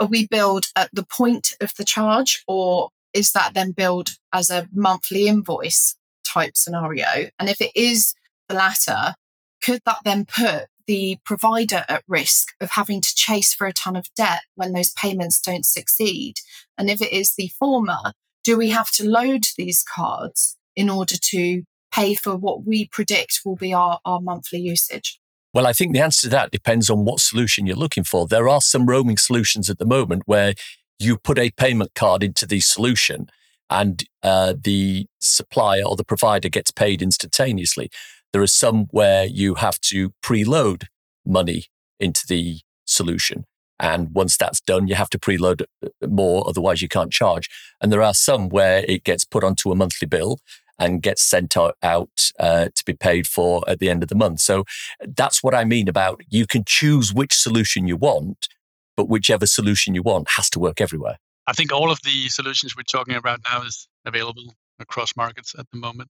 are 0.00 0.06
we 0.06 0.26
billed 0.26 0.66
at 0.76 0.90
the 0.92 1.04
point 1.04 1.54
of 1.60 1.72
the 1.76 1.84
charge 1.84 2.42
or 2.46 2.90
is 3.12 3.32
that 3.32 3.54
then 3.54 3.72
billed 3.72 4.10
as 4.32 4.50
a 4.50 4.68
monthly 4.72 5.26
invoice 5.26 5.96
type 6.26 6.56
scenario? 6.56 7.30
And 7.38 7.48
if 7.48 7.60
it 7.60 7.72
is 7.74 8.14
the 8.48 8.54
latter 8.54 9.14
could 9.60 9.80
that 9.86 9.98
then 10.04 10.24
put 10.24 10.66
the 10.86 11.18
provider 11.24 11.84
at 11.88 12.04
risk 12.06 12.54
of 12.60 12.70
having 12.70 13.00
to 13.00 13.14
chase 13.14 13.52
for 13.52 13.66
a 13.66 13.72
ton 13.72 13.96
of 13.96 14.06
debt 14.16 14.42
when 14.54 14.72
those 14.72 14.92
payments 14.92 15.40
don't 15.40 15.66
succeed? 15.66 16.34
And 16.76 16.88
if 16.88 17.02
it 17.02 17.12
is 17.12 17.34
the 17.34 17.50
former 17.58 18.12
do 18.44 18.56
we 18.56 18.70
have 18.70 18.90
to 18.92 19.06
load 19.06 19.44
these 19.58 19.82
cards 19.82 20.56
in 20.74 20.88
order 20.88 21.16
to 21.20 21.64
pay 21.92 22.14
for 22.14 22.36
what 22.36 22.64
we 22.64 22.86
predict 22.86 23.40
will 23.44 23.56
be 23.56 23.72
our, 23.72 24.00
our 24.04 24.20
monthly 24.20 24.60
usage? 24.60 25.20
Well, 25.54 25.66
I 25.66 25.72
think 25.72 25.92
the 25.92 26.00
answer 26.00 26.22
to 26.22 26.30
that 26.30 26.50
depends 26.50 26.90
on 26.90 27.04
what 27.04 27.20
solution 27.20 27.66
you're 27.66 27.76
looking 27.76 28.04
for. 28.04 28.26
There 28.26 28.48
are 28.48 28.60
some 28.60 28.86
roaming 28.86 29.16
solutions 29.16 29.70
at 29.70 29.78
the 29.78 29.86
moment 29.86 30.24
where 30.26 30.54
you 30.98 31.16
put 31.16 31.38
a 31.38 31.50
payment 31.50 31.94
card 31.94 32.22
into 32.22 32.46
the 32.46 32.60
solution 32.60 33.28
and 33.70 34.04
uh, 34.22 34.54
the 34.60 35.06
supplier 35.20 35.82
or 35.84 35.96
the 35.96 36.04
provider 36.04 36.48
gets 36.48 36.70
paid 36.70 37.02
instantaneously. 37.02 37.90
There 38.32 38.42
are 38.42 38.46
some 38.46 38.86
where 38.90 39.24
you 39.24 39.54
have 39.54 39.80
to 39.82 40.10
preload 40.22 40.84
money 41.24 41.66
into 41.98 42.26
the 42.28 42.60
solution. 42.84 43.44
And 43.80 44.12
once 44.12 44.36
that's 44.36 44.60
done, 44.60 44.88
you 44.88 44.96
have 44.96 45.10
to 45.10 45.18
preload 45.18 45.62
uh, 45.84 46.06
more, 46.06 46.48
otherwise 46.48 46.82
you 46.82 46.88
can't 46.88 47.12
charge. 47.12 47.48
And 47.80 47.92
there 47.92 48.02
are 48.02 48.14
some 48.14 48.48
where 48.48 48.84
it 48.88 49.04
gets 49.04 49.24
put 49.24 49.44
onto 49.44 49.70
a 49.70 49.76
monthly 49.76 50.06
bill 50.06 50.40
and 50.78 51.02
gets 51.02 51.22
sent 51.22 51.56
out 51.56 52.30
uh, 52.38 52.68
to 52.74 52.84
be 52.84 52.94
paid 52.94 53.26
for 53.26 53.62
at 53.68 53.80
the 53.80 53.90
end 53.90 54.02
of 54.02 54.08
the 54.08 54.14
month. 54.14 54.40
So 54.40 54.64
that's 55.00 55.42
what 55.42 55.54
I 55.54 55.64
mean 55.64 55.88
about 55.88 56.22
you 56.28 56.46
can 56.46 56.64
choose 56.66 57.12
which 57.12 57.34
solution 57.34 57.88
you 57.88 57.96
want, 57.96 58.48
but 58.96 59.08
whichever 59.08 59.46
solution 59.46 59.94
you 59.94 60.02
want 60.02 60.28
has 60.36 60.48
to 60.50 60.58
work 60.58 60.80
everywhere. 60.80 61.18
I 61.46 61.52
think 61.52 61.72
all 61.72 61.90
of 61.90 62.00
the 62.02 62.28
solutions 62.28 62.76
we're 62.76 62.82
talking 62.82 63.14
about 63.14 63.40
now 63.50 63.62
is 63.62 63.88
available 64.04 64.54
across 64.78 65.16
markets 65.16 65.54
at 65.58 65.66
the 65.72 65.78
moment. 65.78 66.08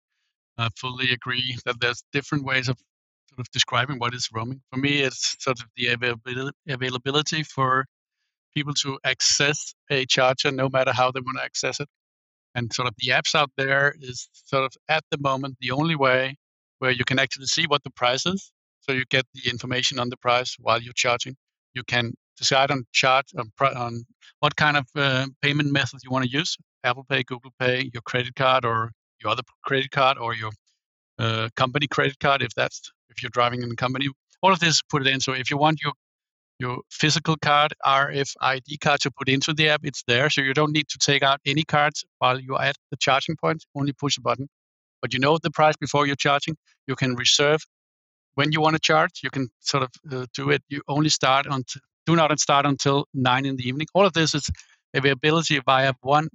I 0.59 0.69
fully 0.77 1.13
agree 1.13 1.57
that 1.65 1.81
there's 1.81 2.03
different 2.13 2.45
ways 2.45 2.69
of 2.69 2.77
sort 3.31 3.41
of 3.41 3.51
describing 3.53 3.99
what 3.99 4.15
is 4.15 4.29
roaming. 4.33 4.61
For 4.73 4.79
me, 4.79 5.03
it's 5.03 5.37
sort 5.39 5.61
of 5.61 5.67
the 5.77 5.97
availability 6.69 7.45
for 7.45 7.87
people 8.55 8.75
to 8.75 8.99
access 9.05 9.75
a 9.91 10.05
charger 10.07 10.51
no 10.51 10.69
matter 10.69 10.93
how 10.93 11.13
they 11.13 11.21
want 11.21 11.39
to 11.39 11.45
access 11.45 11.79
it 11.79 11.89
and 12.55 12.73
sort 12.73 12.89
of 12.89 12.95
the 12.99 13.13
apps 13.13 13.35
out 13.35 13.51
there 13.57 13.95
is 14.01 14.29
sort 14.33 14.65
of 14.65 14.73
at 14.89 15.05
the 15.11 15.19
moment 15.19 15.57
the 15.61 15.71
only 15.71 15.97
way 15.97 16.37
where 16.79 16.91
you 16.91 17.05
can 17.05 17.19
actually 17.19 17.47
see 17.47 17.67
what 17.67 17.83
the 17.85 17.91
price 17.91 18.27
is. 18.27 18.53
So 18.81 18.93
you 18.93 19.05
get 19.11 19.27
the 19.35 19.51
information 19.51 19.99
on 19.99 20.09
the 20.09 20.17
price 20.17 20.57
while 20.59 20.81
you're 20.81 20.93
charging. 20.95 21.37
You 21.75 21.83
can 21.85 22.15
decide 22.37 22.71
on 22.71 22.85
charge 22.93 23.27
on, 23.37 23.51
on 23.61 24.05
what 24.41 24.57
kind 24.57 24.77
of 24.77 24.87
uh, 24.97 25.27
payment 25.43 25.73
method 25.73 26.01
you 26.03 26.11
want 26.11 26.25
to 26.25 26.31
use: 26.31 26.57
Apple 26.85 27.05
Pay, 27.09 27.23
Google 27.25 27.53
Pay, 27.59 27.91
your 27.93 28.03
credit 28.03 28.35
card, 28.35 28.65
or 28.65 28.93
your 29.23 29.33
other 29.33 29.43
credit 29.65 29.91
card, 29.91 30.17
or 30.19 30.35
your 30.35 30.51
uh, 31.19 31.49
company 31.57 31.87
credit 31.87 32.19
card 32.19 32.43
if 32.43 32.55
that's 32.55 32.91
if 33.11 33.23
you're 33.23 33.31
driving 33.31 33.63
in 33.63 33.71
a 33.71 33.77
company. 33.77 34.07
All 34.43 34.53
of 34.53 34.61
this 34.61 34.81
put 34.83 35.07
it 35.07 35.13
in. 35.13 35.21
So 35.21 35.33
if 35.33 35.51
you 35.51 35.59
want 35.59 35.81
your 35.83 35.93
your 36.59 36.81
physical 36.91 37.37
card, 37.37 37.73
RFID 37.85 38.81
card 38.81 39.01
to 39.01 39.11
put 39.11 39.29
into 39.29 39.55
the 39.55 39.69
app, 39.69 39.81
it's 39.85 40.03
there. 40.07 40.29
So 40.29 40.41
you 40.41 40.55
don't 40.55 40.73
need 40.73 40.89
to 40.89 40.99
take 40.99 41.23
out 41.23 41.41
any 41.47 41.65
cards 41.65 42.05
while 42.19 42.41
you're 42.41 42.61
at 42.61 42.77
the 42.91 42.97
charging 42.97 43.37
point, 43.37 43.65
only 43.75 43.93
push 43.93 44.19
a 44.19 44.21
button. 44.21 44.49
But 45.01 45.13
you 45.13 45.21
know 45.21 45.39
the 45.41 45.51
price 45.51 45.77
before 45.77 46.07
you're 46.07 46.17
charging. 46.17 46.57
You 46.87 46.97
can 46.97 47.15
reserve 47.15 47.61
when 48.35 48.51
you 48.51 48.61
want 48.61 48.75
to 48.75 48.81
charge. 48.81 49.21
You 49.23 49.31
can 49.31 49.49
sort 49.61 49.85
of 49.85 49.91
uh, 50.11 50.27
do 50.35 50.51
it. 50.51 50.63
You 50.69 50.83
only 50.89 51.11
start 51.11 51.47
on, 51.47 51.63
t- 51.63 51.81
do 52.07 52.17
not 52.17 52.37
start 52.41 52.67
until 52.67 53.07
nine 53.15 53.47
in 53.47 53.57
the 53.57 53.69
evening. 53.69 53.87
All 53.95 54.05
of 54.05 54.13
this 54.15 54.35
is 54.35 54.51
availability 54.95 55.61
via 55.65 55.93
one 56.01 56.29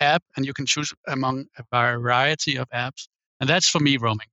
app, 0.00 0.22
and 0.36 0.44
you 0.44 0.52
can 0.52 0.66
choose 0.66 0.92
among 1.08 1.46
a 1.58 1.64
variety 1.72 2.56
of 2.56 2.68
apps. 2.70 3.08
And 3.40 3.48
that's 3.48 3.68
for 3.68 3.80
me 3.80 3.96
roaming. 3.96 4.26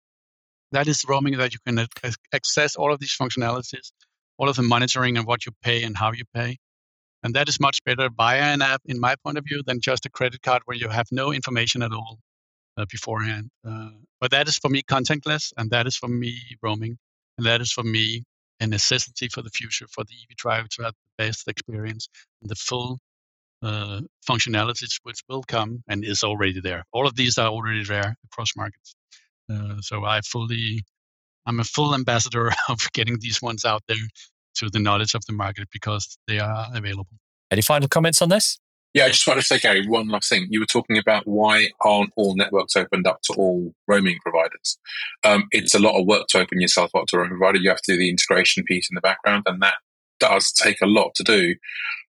That 0.74 0.88
is 0.88 1.06
roaming 1.07 1.38
that 1.38 1.53
you 1.53 1.60
can 1.65 1.88
access 2.34 2.76
all 2.76 2.91
of 2.91 2.99
these 2.99 3.15
functionalities 3.18 3.91
all 4.38 4.50
of 4.50 4.56
the 4.56 4.64
monitoring 4.64 5.18
and 5.18 5.26
what 5.26 5.46
you 5.46 5.52
pay 5.64 5.84
and 5.84 5.98
how 5.98 6.12
you 6.12 6.24
pay. 6.34 6.58
And 7.24 7.34
that 7.36 7.50
is 7.50 7.60
much 7.60 7.84
better 7.84 8.10
via 8.16 8.42
an 8.42 8.62
app, 8.62 8.82
in 8.86 9.00
my 9.00 9.16
point 9.24 9.38
of 9.38 9.44
view, 9.44 9.64
than 9.66 9.82
just 9.82 10.06
a 10.06 10.10
credit 10.10 10.42
card 10.44 10.62
where 10.66 10.78
you 10.78 10.88
have 10.88 11.08
no 11.12 11.32
information 11.32 11.82
at 11.82 11.92
all 11.92 12.20
uh, 12.78 12.86
beforehand. 12.90 13.50
Uh, 13.68 13.90
but 14.22 14.32
that 14.32 14.48
is 14.48 14.58
for 14.58 14.70
me 14.70 14.82
contentless, 14.84 15.52
and 15.58 15.72
that 15.72 15.88
is 15.88 15.96
for 15.96 16.08
me 16.08 16.40
roaming, 16.62 16.98
and 17.38 17.46
that 17.46 17.62
is 17.62 17.72
for 17.72 17.84
me 17.84 18.24
a 18.60 18.68
necessity 18.68 19.28
for 19.28 19.42
the 19.42 19.50
future 19.50 19.86
for 19.88 20.04
the 20.04 20.14
EV 20.14 20.36
driver 20.36 20.68
to 20.68 20.84
have 20.84 20.94
the 20.94 21.26
best 21.26 21.48
experience 21.48 22.08
and 22.42 22.50
the 22.50 22.56
full 22.56 23.00
uh, 23.62 24.02
functionalities 24.28 25.00
which 25.04 25.20
will 25.30 25.44
come 25.44 25.84
and 25.88 26.04
is 26.04 26.24
already 26.24 26.60
there. 26.60 26.84
All 26.92 27.08
of 27.08 27.16
these 27.16 27.38
are 27.38 27.48
already 27.48 27.84
there 27.84 28.16
across 28.26 28.56
markets. 28.56 28.96
Uh, 29.52 29.76
so 29.82 30.06
I 30.06 30.22
fully 30.22 30.84
I'm 31.48 31.60
a 31.60 31.64
full 31.64 31.95
ambassador 31.95 32.52
of 32.69 32.91
getting 32.94 33.18
these 33.19 33.41
ones 33.41 33.65
out 33.65 33.82
there 33.88 33.98
to 34.56 34.69
the 34.69 34.80
knowledge 34.80 35.15
of 35.15 35.26
the 35.26 35.34
market 35.34 35.69
because 35.72 36.18
they 36.28 36.40
are 36.40 36.68
available. 36.74 37.18
Any 37.49 37.61
final 37.61 37.88
comments 37.88 38.22
on 38.22 38.30
this? 38.30 38.60
Yeah, 38.94 39.06
I 39.06 39.10
just 39.10 39.28
want 39.28 39.40
to 39.40 39.45
say, 39.45 39.60
Gary, 39.60 39.86
one 39.86 40.07
last 40.07 40.30
thing. 40.30 40.48
You 40.49 40.60
were 40.60 40.65
talking 40.65 40.98
about 40.98 41.28
why 41.28 41.69
aren't 41.82 42.11
all 42.15 42.36
networks 42.36 42.76
opened 42.76 43.06
up 43.06 43.22
to 43.24 43.34
all 43.34 43.74
roaming 43.88 44.18
providers? 44.24 44.78
Um, 45.24 45.45
it's 45.52 45.76
a 45.76 45.80
lot 45.80 45.99
of 45.99 46.07
work 46.07 46.28
to 46.30 46.40
open 46.40 46.60
yourself 46.60 46.91
up 46.95 47.06
to 47.07 47.18
a 47.18 47.19
roaming 47.19 47.38
provider. 47.38 47.60
You 47.60 47.69
have 47.69 47.82
to 47.84 47.94
do 47.94 47.98
the 47.98 48.10
integration 48.10 48.64
piece 48.64 48.90
in 48.90 48.95
the 48.95 49.02
background, 49.02 49.44
and 49.45 49.61
that 49.61 49.76
does 50.19 50.52
take 50.52 50.82
a 50.82 50.88
lot 50.88 51.14
to 51.15 51.24
do. 51.24 51.56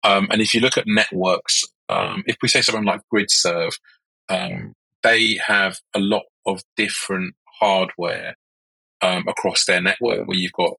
Um, 0.03 0.27
and 0.31 0.41
if 0.41 0.53
you 0.53 0.61
look 0.61 0.77
at 0.77 0.87
networks, 0.87 1.63
um, 1.89 2.23
if 2.25 2.37
we 2.41 2.47
say 2.47 2.61
something 2.61 2.85
like 2.85 3.01
GridServe, 3.13 3.77
um, 4.29 4.73
they 5.03 5.39
have 5.45 5.79
a 5.93 5.99
lot 5.99 6.23
of 6.45 6.63
different 6.75 7.35
hardware 7.59 8.35
um, 9.01 9.25
across 9.27 9.65
their 9.65 9.81
network 9.81 10.27
where 10.27 10.37
you've 10.37 10.51
got 10.53 10.73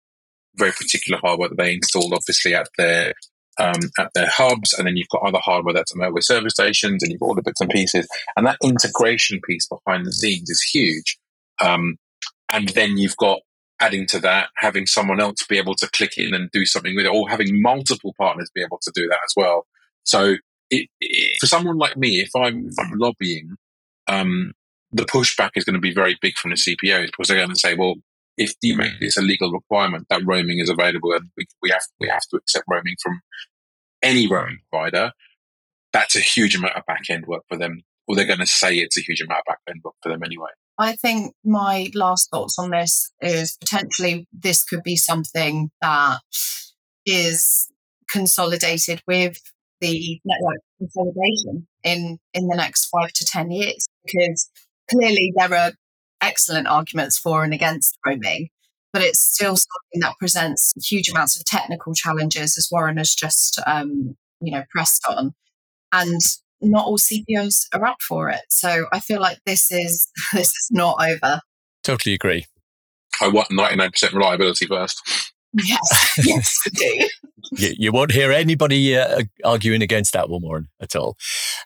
very 0.56 0.72
particular 0.72 1.18
hardware 1.22 1.48
that 1.48 1.58
they 1.58 1.74
installed 1.74 2.12
obviously 2.12 2.54
at 2.54 2.68
their 2.76 3.14
um, 3.58 3.80
at 3.98 4.10
their 4.14 4.28
hubs, 4.28 4.72
and 4.72 4.86
then 4.86 4.96
you've 4.96 5.08
got 5.08 5.22
other 5.22 5.38
hardware 5.38 5.74
that's 5.74 5.92
at 6.00 6.12
with 6.12 6.24
service 6.24 6.54
stations, 6.54 7.02
and 7.02 7.12
you've 7.12 7.20
got 7.20 7.26
all 7.26 7.34
the 7.34 7.42
bits 7.42 7.60
and 7.60 7.70
pieces, 7.70 8.08
and 8.36 8.46
that 8.46 8.56
integration 8.62 9.40
piece 9.46 9.68
behind 9.68 10.06
the 10.06 10.12
scenes 10.12 10.48
is 10.48 10.62
huge. 10.62 11.18
Um, 11.60 11.96
and 12.50 12.68
then 12.70 12.96
you've 12.96 13.16
got 13.16 13.40
adding 13.80 14.06
to 14.06 14.20
that, 14.20 14.48
having 14.56 14.86
someone 14.86 15.20
else 15.20 15.46
be 15.46 15.58
able 15.58 15.74
to 15.74 15.90
click 15.90 16.16
in 16.16 16.34
and 16.34 16.50
do 16.50 16.64
something 16.64 16.94
with 16.94 17.04
it, 17.04 17.12
or 17.12 17.28
having 17.28 17.60
multiple 17.60 18.14
partners 18.18 18.50
be 18.54 18.62
able 18.62 18.78
to 18.82 18.92
do 18.94 19.06
that 19.08 19.20
as 19.24 19.34
well. 19.36 19.66
So, 20.04 20.36
it, 20.70 20.88
it, 21.00 21.36
for 21.38 21.46
someone 21.46 21.76
like 21.76 21.96
me, 21.96 22.20
if 22.20 22.30
I'm, 22.34 22.68
if 22.68 22.78
I'm 22.78 22.98
lobbying, 22.98 23.56
um, 24.08 24.52
the 24.92 25.04
pushback 25.04 25.50
is 25.56 25.64
going 25.64 25.74
to 25.74 25.80
be 25.80 25.92
very 25.92 26.16
big 26.20 26.36
from 26.36 26.50
the 26.50 26.56
CPOs 26.56 27.06
because 27.06 27.28
they're 27.28 27.36
going 27.36 27.48
to 27.50 27.56
say, 27.56 27.74
well, 27.74 27.94
if 28.42 28.54
you 28.62 28.76
make 28.76 28.92
a 29.00 29.20
legal 29.20 29.52
requirement 29.52 30.06
that 30.10 30.22
roaming 30.24 30.58
is 30.58 30.68
available 30.68 31.12
and 31.12 31.30
we, 31.36 31.46
we 31.62 31.70
have 31.70 31.82
we 32.00 32.08
have 32.08 32.22
to 32.30 32.36
accept 32.36 32.64
roaming 32.68 32.96
from 33.02 33.20
any 34.02 34.28
roaming 34.28 34.58
provider, 34.70 35.12
that's 35.92 36.16
a 36.16 36.20
huge 36.20 36.56
amount 36.56 36.76
of 36.76 36.84
back 36.86 37.02
end 37.08 37.26
work 37.26 37.42
for 37.48 37.56
them 37.56 37.82
or 38.06 38.16
they're 38.16 38.26
going 38.26 38.38
to 38.38 38.46
say 38.46 38.76
it's 38.76 38.98
a 38.98 39.02
huge 39.02 39.20
amount 39.20 39.40
of 39.40 39.44
back 39.46 39.58
end 39.68 39.80
work 39.84 39.94
for 40.02 40.10
them 40.10 40.22
anyway. 40.24 40.50
I 40.78 40.96
think 40.96 41.34
my 41.44 41.90
last 41.94 42.30
thoughts 42.30 42.56
on 42.58 42.70
this 42.70 43.12
is 43.20 43.56
potentially 43.60 44.26
this 44.32 44.64
could 44.64 44.82
be 44.82 44.96
something 44.96 45.70
that 45.80 46.18
is 47.06 47.68
consolidated 48.10 49.02
with 49.06 49.38
the 49.80 50.20
network 50.24 50.60
consolidation 50.78 51.66
in 51.82 52.18
in 52.34 52.46
the 52.48 52.56
next 52.56 52.86
five 52.86 53.12
to 53.12 53.24
ten 53.24 53.50
years 53.50 53.86
because 54.04 54.48
clearly 54.90 55.32
there 55.36 55.54
are 55.54 55.72
excellent 56.22 56.66
arguments 56.66 57.18
for 57.18 57.44
and 57.44 57.52
against 57.52 57.98
roaming 58.06 58.48
but 58.92 59.02
it's 59.02 59.18
still 59.20 59.56
something 59.56 60.00
that 60.00 60.14
presents 60.18 60.72
huge 60.86 61.08
amounts 61.08 61.38
of 61.38 61.44
technical 61.44 61.92
challenges 61.94 62.56
as 62.56 62.68
warren 62.70 62.96
has 62.96 63.14
just 63.14 63.60
um, 63.66 64.16
you 64.40 64.52
know 64.52 64.64
pressed 64.70 65.04
on 65.08 65.34
and 65.92 66.20
not 66.60 66.86
all 66.86 66.98
cpos 66.98 67.66
are 67.74 67.84
up 67.84 68.00
for 68.00 68.28
it 68.30 68.42
so 68.48 68.86
i 68.92 69.00
feel 69.00 69.20
like 69.20 69.38
this 69.46 69.70
is 69.70 70.08
this 70.32 70.48
is 70.48 70.68
not 70.70 70.96
over 71.00 71.40
Totally 71.82 72.14
agree. 72.14 72.46
I 73.20 73.28
want 73.28 73.48
99% 73.50 74.12
reliability 74.12 74.66
first. 74.66 75.00
yes 75.52 76.16
yes 76.24 76.58
I 76.66 76.70
do 76.72 77.08
You, 77.56 77.74
you 77.76 77.92
won't 77.92 78.12
hear 78.12 78.30
anybody 78.32 78.96
uh, 78.96 79.22
arguing 79.44 79.82
against 79.82 80.12
that 80.12 80.28
one, 80.28 80.42
Warren, 80.42 80.68
at 80.80 80.94
all. 80.94 81.16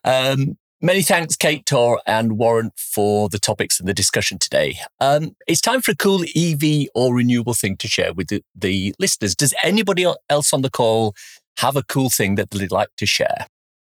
Um, 0.04 0.56
many 0.80 1.02
thanks, 1.02 1.36
Kate, 1.36 1.64
Tor, 1.66 2.00
and 2.06 2.38
Warren, 2.38 2.72
for 2.76 3.28
the 3.28 3.38
topics 3.38 3.78
and 3.78 3.88
the 3.88 3.94
discussion 3.94 4.38
today. 4.38 4.78
Um, 5.00 5.36
it's 5.46 5.60
time 5.60 5.82
for 5.82 5.92
a 5.92 5.96
cool 5.96 6.24
EV 6.34 6.88
or 6.94 7.14
renewable 7.14 7.54
thing 7.54 7.76
to 7.78 7.88
share 7.88 8.12
with 8.12 8.28
the, 8.28 8.42
the 8.54 8.94
listeners. 8.98 9.34
Does 9.34 9.54
anybody 9.62 10.06
else 10.28 10.52
on 10.52 10.62
the 10.62 10.70
call 10.70 11.14
have 11.58 11.76
a 11.76 11.82
cool 11.82 12.10
thing 12.10 12.34
that 12.36 12.50
they'd 12.50 12.70
like 12.70 12.90
to 12.98 13.06
share? 13.06 13.46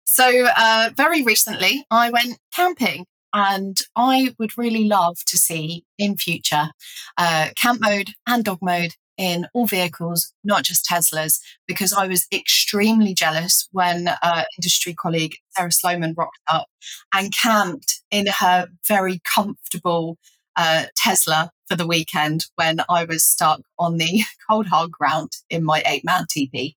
So, 0.05 0.47
uh, 0.57 0.91
very 0.97 1.23
recently, 1.23 1.87
I 1.91 2.11
went 2.11 2.39
camping, 2.55 3.07
and 3.33 3.79
I 3.97 4.35
would 4.39 4.59
really 4.59 4.85
love 4.85 5.19
to 5.27 5.39
see 5.39 5.85
in 5.99 6.17
future 6.17 6.71
uh, 7.17 7.49
camp 7.57 7.81
mode 7.81 8.11
and 8.27 8.45
dog 8.45 8.59
mode 8.61 8.93
in 9.19 9.47
all 9.53 9.67
vehicles, 9.67 10.33
not 10.43 10.65
just 10.65 10.87
Teslas, 10.87 11.39
because 11.67 11.93
I 11.93 12.07
was 12.07 12.27
extremely 12.33 13.15
jealous 13.15 13.69
when 13.73 14.09
uh, 14.09 14.45
industry 14.59 14.95
colleague 14.95 15.37
Sarah 15.51 15.73
Sloman 15.73 16.15
rocked 16.17 16.41
up 16.51 16.69
and 17.15 17.33
camped 17.33 18.03
in 18.11 18.27
her 18.41 18.69
very 18.87 19.21
comfortable 19.25 20.19
uh, 20.57 20.85
Tesla 20.97 21.51
for 21.69 21.77
the 21.77 21.87
weekend 21.87 22.47
when 22.57 22.81
I 22.89 23.05
was 23.05 23.25
stuck 23.25 23.63
on 23.79 23.97
the 23.97 24.23
cold 24.49 24.67
hard 24.67 24.91
ground 24.91 25.33
in 25.49 25.65
my 25.65 25.83
eight 25.87 26.05
man 26.05 26.25
TP. 26.25 26.75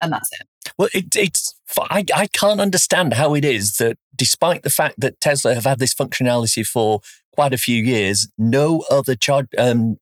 And 0.00 0.12
that's 0.12 0.30
it. 0.32 0.46
Well, 0.78 0.88
it, 0.92 1.14
it's 1.16 1.54
I, 1.78 2.04
I 2.14 2.26
can't 2.26 2.60
understand 2.60 3.14
how 3.14 3.34
it 3.34 3.44
is 3.44 3.76
that 3.76 3.96
despite 4.14 4.62
the 4.62 4.70
fact 4.70 4.96
that 4.98 5.20
Tesla 5.20 5.54
have 5.54 5.64
had 5.64 5.78
this 5.78 5.94
functionality 5.94 6.64
for 6.66 7.00
quite 7.32 7.52
a 7.52 7.58
few 7.58 7.82
years, 7.82 8.28
no 8.38 8.84
other 8.90 9.14
charge, 9.16 9.48
um, 9.58 9.98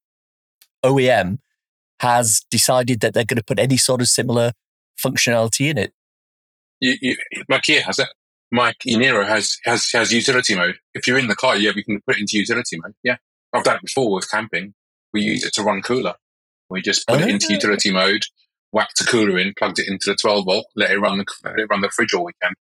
OEM 0.84 1.39
has 2.03 2.43
decided 2.51 3.01
that 3.01 3.15
they're 3.15 3.24
going 3.24 3.39
to 3.39 3.45
put 3.45 3.59
any 3.59 3.77
sort 3.77 4.01
of 4.01 4.09
similar 4.09 4.53
functionality 5.03 5.70
in 5.70 5.79
it. 5.79 5.93
You, 6.81 6.97
you, 7.01 7.16
my 7.49 7.61
Kia 7.61 7.81
has 7.83 7.99
it. 7.99 8.09
Mike 8.51 8.77
Inero 8.87 9.27
has, 9.27 9.57
has 9.65 9.89
has 9.93 10.12
utility 10.12 10.55
mode. 10.55 10.74
If 10.95 11.07
you're 11.07 11.19
in 11.19 11.29
the 11.29 11.35
car, 11.37 11.57
yeah, 11.57 11.70
we 11.74 11.83
can 11.83 12.01
put 12.07 12.16
it 12.16 12.20
into 12.20 12.37
utility 12.39 12.77
mode. 12.83 12.95
Yeah, 13.03 13.16
I've 13.53 13.65
done 13.65 13.77
it 13.77 13.83
before 13.83 14.12
with 14.12 14.31
camping. 14.31 14.74
We 15.15 15.23
use 15.23 15.45
it 15.45 15.55
to 15.55 15.62
run 15.62 15.81
cooler. 15.81 16.15
We 16.69 16.83
just 16.83 17.07
put 17.07 17.20
it 17.23 17.29
into 17.29 17.47
Oh. 17.51 17.55
utility 17.55 17.91
mode, 17.93 18.23
whacked 18.73 19.01
a 19.01 19.05
cooler 19.05 19.39
in, 19.39 19.55
plugged 19.57 19.79
it 19.79 19.87
into 19.89 20.11
the 20.11 20.16
12 20.16 20.45
volt, 20.45 20.66
let 20.77 20.91
it 20.91 20.99
run 20.99 21.19
the 21.19 21.24
let 21.45 21.59
it 21.59 21.66
run 21.70 21.81
the 21.81 21.89
fridge 21.91 22.12
all 22.15 22.24
weekend. 22.24 22.55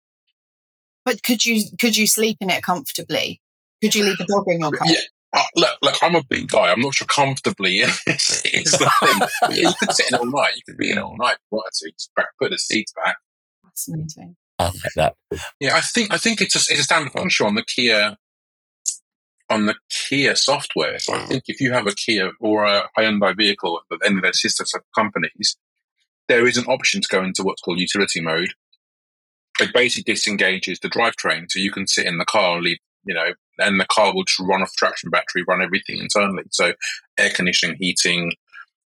But 1.05 1.23
could 1.23 1.47
you 1.47 1.65
could 1.79 1.97
you 1.97 2.07
sleep 2.07 2.39
in 2.41 2.51
it 2.51 2.63
comfortably? 2.63 3.41
Could 3.83 3.95
you 3.95 4.05
leave 4.05 4.19
the 4.19 4.27
dog 4.27 4.45
in 4.49 4.61
your 4.61 4.73
car? 4.73 4.87
Yeah. 4.91 5.01
Uh, 5.33 5.43
look, 5.57 5.77
look, 5.83 5.95
I'm 6.03 6.15
a 6.15 6.23
big 6.25 6.49
guy. 6.49 6.71
I'm 6.73 6.81
not 6.81 6.95
sure 6.95 7.07
comfortably 7.07 7.79
is 7.81 8.03
the 8.05 8.91
thing. 9.01 9.57
You 9.57 9.71
could 9.79 9.93
sit 9.95 10.09
in 10.11 10.15
it 10.15 10.21
all 10.21 10.27
night. 10.27 10.57
You 10.57 10.63
could 10.67 10.79
be 10.79 10.91
in 10.91 10.99
it 10.99 11.03
all 11.03 11.17
night. 11.19 11.37
if 11.53 11.53
you 11.53 11.91
to 11.91 11.93
just 11.95 12.15
back- 12.17 12.27
put 12.41 12.51
the 12.51 12.59
seats 12.59 12.93
back. 12.93 13.17
Fascinating. 13.65 14.37
I 14.59 14.65
like 14.67 14.75
that. 14.97 15.15
Yeah, 15.61 15.77
I 15.77 15.81
think 15.83 16.13
I 16.13 16.17
think 16.17 16.41
it's 16.41 16.57
a, 16.57 16.73
it's 16.73 16.81
a 16.81 16.85
standard 16.85 17.13
function 17.13 17.47
on 17.47 17.55
the 17.55 17.63
Kia 17.63 18.17
on 19.51 19.67
the 19.67 19.75
Kia 19.91 20.35
software. 20.35 20.99
So 20.99 21.15
I 21.15 21.21
think 21.27 21.45
if 21.47 21.61
you 21.61 21.73
have 21.73 21.87
a 21.87 21.95
Kia 21.95 22.33
or 22.41 22.65
a 22.65 22.89
Hyundai 22.99 23.37
vehicle 23.37 23.81
at 23.93 23.99
any 24.05 24.17
of 24.17 24.23
their 24.23 24.33
sister 24.33 24.65
companies, 24.95 25.57
there 26.27 26.47
is 26.47 26.57
an 26.57 26.65
option 26.67 27.01
to 27.01 27.09
go 27.09 27.23
into 27.23 27.43
what's 27.43 27.63
called 27.63 27.79
utility 27.79 28.21
mode. 28.21 28.51
It 29.61 29.73
basically 29.73 30.13
disengages 30.13 30.81
the 30.81 30.89
drivetrain, 30.89 31.47
so 31.49 31.59
you 31.61 31.71
can 31.73 31.87
sit 31.87 32.07
in 32.07 32.19
the 32.19 32.25
car 32.25 32.57
and 32.57 32.65
leave, 32.65 32.79
you 33.05 33.15
know, 33.15 33.33
and 33.59 33.81
the 33.81 33.87
car 33.87 34.15
will 34.15 34.25
just 34.25 34.41
run 34.41 34.63
off 34.63 34.73
traction 34.77 35.11
battery, 35.11 35.45
run 35.47 35.63
everything 35.63 35.99
internally. 35.99 36.45
So 36.51 36.73
air 37.19 37.31
conditioning, 37.31 37.77
heating, 37.79 38.33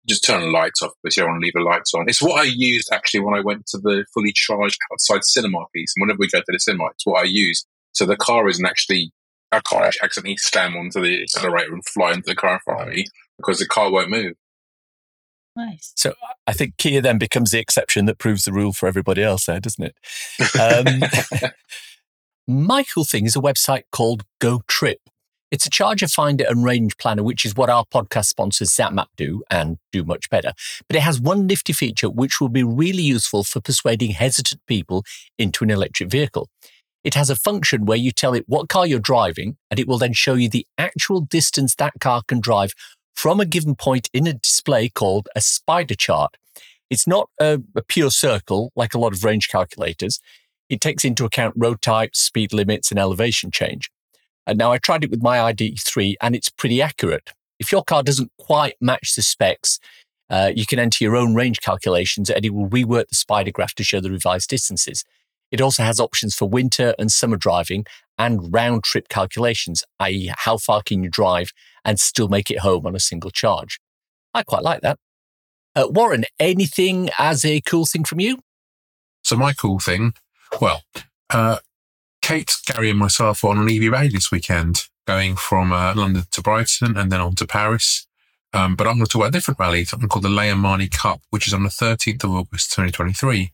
just 0.08 0.24
turn 0.24 0.40
the 0.40 0.48
lights 0.48 0.82
off 0.82 0.92
because 1.02 1.16
you 1.16 1.22
don't 1.22 1.32
want 1.32 1.42
to 1.42 1.44
leave 1.44 1.54
the 1.54 1.60
lights 1.60 1.94
on. 1.94 2.08
It's 2.08 2.22
what 2.22 2.40
I 2.40 2.44
used 2.44 2.92
actually 2.92 3.20
when 3.20 3.34
I 3.34 3.40
went 3.40 3.66
to 3.68 3.78
the 3.78 4.04
fully 4.12 4.32
charged 4.32 4.78
outside 4.92 5.24
cinema 5.24 5.64
piece. 5.74 5.92
And 5.96 6.02
whenever 6.02 6.18
we 6.18 6.28
go 6.28 6.40
to 6.40 6.44
the 6.48 6.58
cinema, 6.58 6.86
it's 6.86 7.06
what 7.06 7.20
I 7.20 7.24
use. 7.24 7.64
So 7.92 8.06
the 8.06 8.16
car 8.16 8.48
isn't 8.48 8.64
actually, 8.64 9.12
I 9.52 9.60
can't 9.60 9.94
accidentally 10.02 10.36
slam 10.36 10.76
onto 10.76 11.00
the 11.00 11.22
accelerator 11.22 11.72
and 11.72 11.84
fly 11.84 12.12
into 12.12 12.30
the 12.30 12.34
car 12.34 12.54
in 12.54 12.60
front 12.60 12.88
of 12.88 12.94
me 12.94 13.06
because 13.36 13.58
the 13.58 13.66
car 13.66 13.90
won't 13.90 14.10
move. 14.10 14.34
Nice. 15.56 15.92
So 15.96 16.14
I 16.46 16.52
think 16.52 16.76
Kia 16.78 17.00
then 17.00 17.18
becomes 17.18 17.50
the 17.50 17.58
exception 17.58 18.06
that 18.06 18.18
proves 18.18 18.44
the 18.44 18.52
rule 18.52 18.72
for 18.72 18.86
everybody 18.86 19.22
else 19.22 19.46
there, 19.46 19.60
doesn't 19.60 19.84
it? 19.84 19.96
Um, 20.58 21.50
my 22.50 22.84
cool 22.84 23.04
thing 23.04 23.26
is 23.26 23.36
a 23.36 23.40
website 23.40 23.84
called 23.92 24.24
Go 24.40 24.62
Trip. 24.66 24.98
It's 25.50 25.66
a 25.66 25.70
charger 25.70 26.06
finder 26.06 26.44
and 26.48 26.64
range 26.64 26.96
planner, 26.96 27.22
which 27.22 27.44
is 27.44 27.56
what 27.56 27.70
our 27.70 27.84
podcast 27.84 28.26
sponsors 28.26 28.70
ZapMap 28.70 29.06
do 29.16 29.42
and 29.50 29.78
do 29.92 30.04
much 30.04 30.30
better. 30.30 30.52
But 30.86 30.96
it 30.96 31.02
has 31.02 31.20
one 31.20 31.46
nifty 31.46 31.72
feature 31.72 32.08
which 32.08 32.40
will 32.40 32.48
be 32.48 32.62
really 32.62 33.02
useful 33.02 33.42
for 33.42 33.60
persuading 33.60 34.12
hesitant 34.12 34.60
people 34.66 35.04
into 35.38 35.64
an 35.64 35.70
electric 35.70 36.10
vehicle. 36.10 36.48
It 37.02 37.14
has 37.14 37.30
a 37.30 37.36
function 37.36 37.86
where 37.86 37.98
you 37.98 38.12
tell 38.12 38.34
it 38.34 38.44
what 38.46 38.68
car 38.68 38.86
you're 38.86 39.00
driving, 39.00 39.56
and 39.70 39.80
it 39.80 39.88
will 39.88 39.98
then 39.98 40.12
show 40.12 40.34
you 40.34 40.48
the 40.48 40.66
actual 40.78 41.20
distance 41.20 41.74
that 41.76 41.94
car 42.00 42.22
can 42.28 42.40
drive 42.40 42.72
from 43.14 43.40
a 43.40 43.46
given 43.46 43.74
point 43.74 44.08
in 44.12 44.26
a 44.26 44.34
display 44.34 44.88
called 44.88 45.28
a 45.34 45.40
spider 45.40 45.94
chart. 45.94 46.36
It's 46.90 47.06
not 47.06 47.28
a, 47.40 47.60
a 47.74 47.82
pure 47.82 48.10
circle 48.10 48.70
like 48.76 48.94
a 48.94 48.98
lot 48.98 49.12
of 49.12 49.24
range 49.24 49.48
calculators. 49.48 50.20
It 50.70 50.80
takes 50.80 51.04
into 51.04 51.26
account 51.26 51.54
road 51.56 51.82
types, 51.82 52.20
speed 52.20 52.54
limits, 52.54 52.90
and 52.90 52.98
elevation 52.98 53.50
change. 53.50 53.90
And 54.46 54.56
now 54.56 54.72
I 54.72 54.78
tried 54.78 55.04
it 55.04 55.10
with 55.10 55.22
my 55.22 55.52
ID3 55.52 56.14
and 56.22 56.34
it's 56.34 56.48
pretty 56.48 56.80
accurate. 56.80 57.30
If 57.58 57.70
your 57.70 57.84
car 57.84 58.02
doesn't 58.02 58.32
quite 58.38 58.76
match 58.80 59.14
the 59.14 59.22
specs, 59.22 59.78
uh, 60.30 60.52
you 60.54 60.64
can 60.64 60.78
enter 60.78 61.04
your 61.04 61.16
own 61.16 61.34
range 61.34 61.60
calculations 61.60 62.30
and 62.30 62.44
it 62.44 62.54
will 62.54 62.68
rework 62.68 63.08
the 63.08 63.16
spider 63.16 63.50
graph 63.50 63.74
to 63.74 63.84
show 63.84 64.00
the 64.00 64.10
revised 64.10 64.48
distances. 64.48 65.04
It 65.50 65.60
also 65.60 65.82
has 65.82 65.98
options 65.98 66.34
for 66.34 66.48
winter 66.48 66.94
and 66.98 67.10
summer 67.10 67.36
driving 67.36 67.84
and 68.16 68.52
round 68.52 68.84
trip 68.84 69.08
calculations, 69.08 69.82
i.e., 69.98 70.32
how 70.38 70.56
far 70.56 70.82
can 70.82 71.02
you 71.02 71.10
drive 71.10 71.50
and 71.84 71.98
still 71.98 72.28
make 72.28 72.50
it 72.50 72.60
home 72.60 72.86
on 72.86 72.94
a 72.94 73.00
single 73.00 73.30
charge. 73.30 73.80
I 74.32 74.42
quite 74.42 74.62
like 74.62 74.82
that. 74.82 74.98
Uh, 75.74 75.88
Warren, 75.88 76.24
anything 76.38 77.10
as 77.18 77.44
a 77.44 77.60
cool 77.62 77.86
thing 77.86 78.04
from 78.04 78.20
you? 78.20 78.38
So 79.22 79.36
my 79.36 79.52
cool 79.52 79.78
thing, 79.78 80.14
well, 80.60 80.82
uh, 81.30 81.58
Kate, 82.22 82.52
Gary, 82.66 82.90
and 82.90 82.98
myself 82.98 83.42
were 83.42 83.50
on 83.50 83.58
an 83.58 83.70
EV 83.70 83.92
rally 83.92 84.08
this 84.08 84.30
weekend, 84.30 84.84
going 85.06 85.36
from 85.36 85.72
uh, 85.72 85.94
London 85.94 86.24
to 86.30 86.42
Brighton 86.42 86.96
and 86.96 87.10
then 87.10 87.20
on 87.20 87.34
to 87.36 87.46
Paris. 87.46 88.06
Um, 88.52 88.74
but 88.74 88.86
I'm 88.86 88.94
going 88.94 89.06
to 89.06 89.12
talk 89.12 89.20
about 89.20 89.28
a 89.28 89.32
different 89.32 89.60
rally, 89.60 89.84
something 89.84 90.08
called 90.08 90.24
the 90.24 90.28
Layer 90.28 90.56
Marney 90.56 90.88
Cup, 90.88 91.22
which 91.30 91.46
is 91.46 91.54
on 91.54 91.62
the 91.62 91.68
13th 91.68 92.24
of 92.24 92.30
August, 92.30 92.72
2023. 92.72 93.52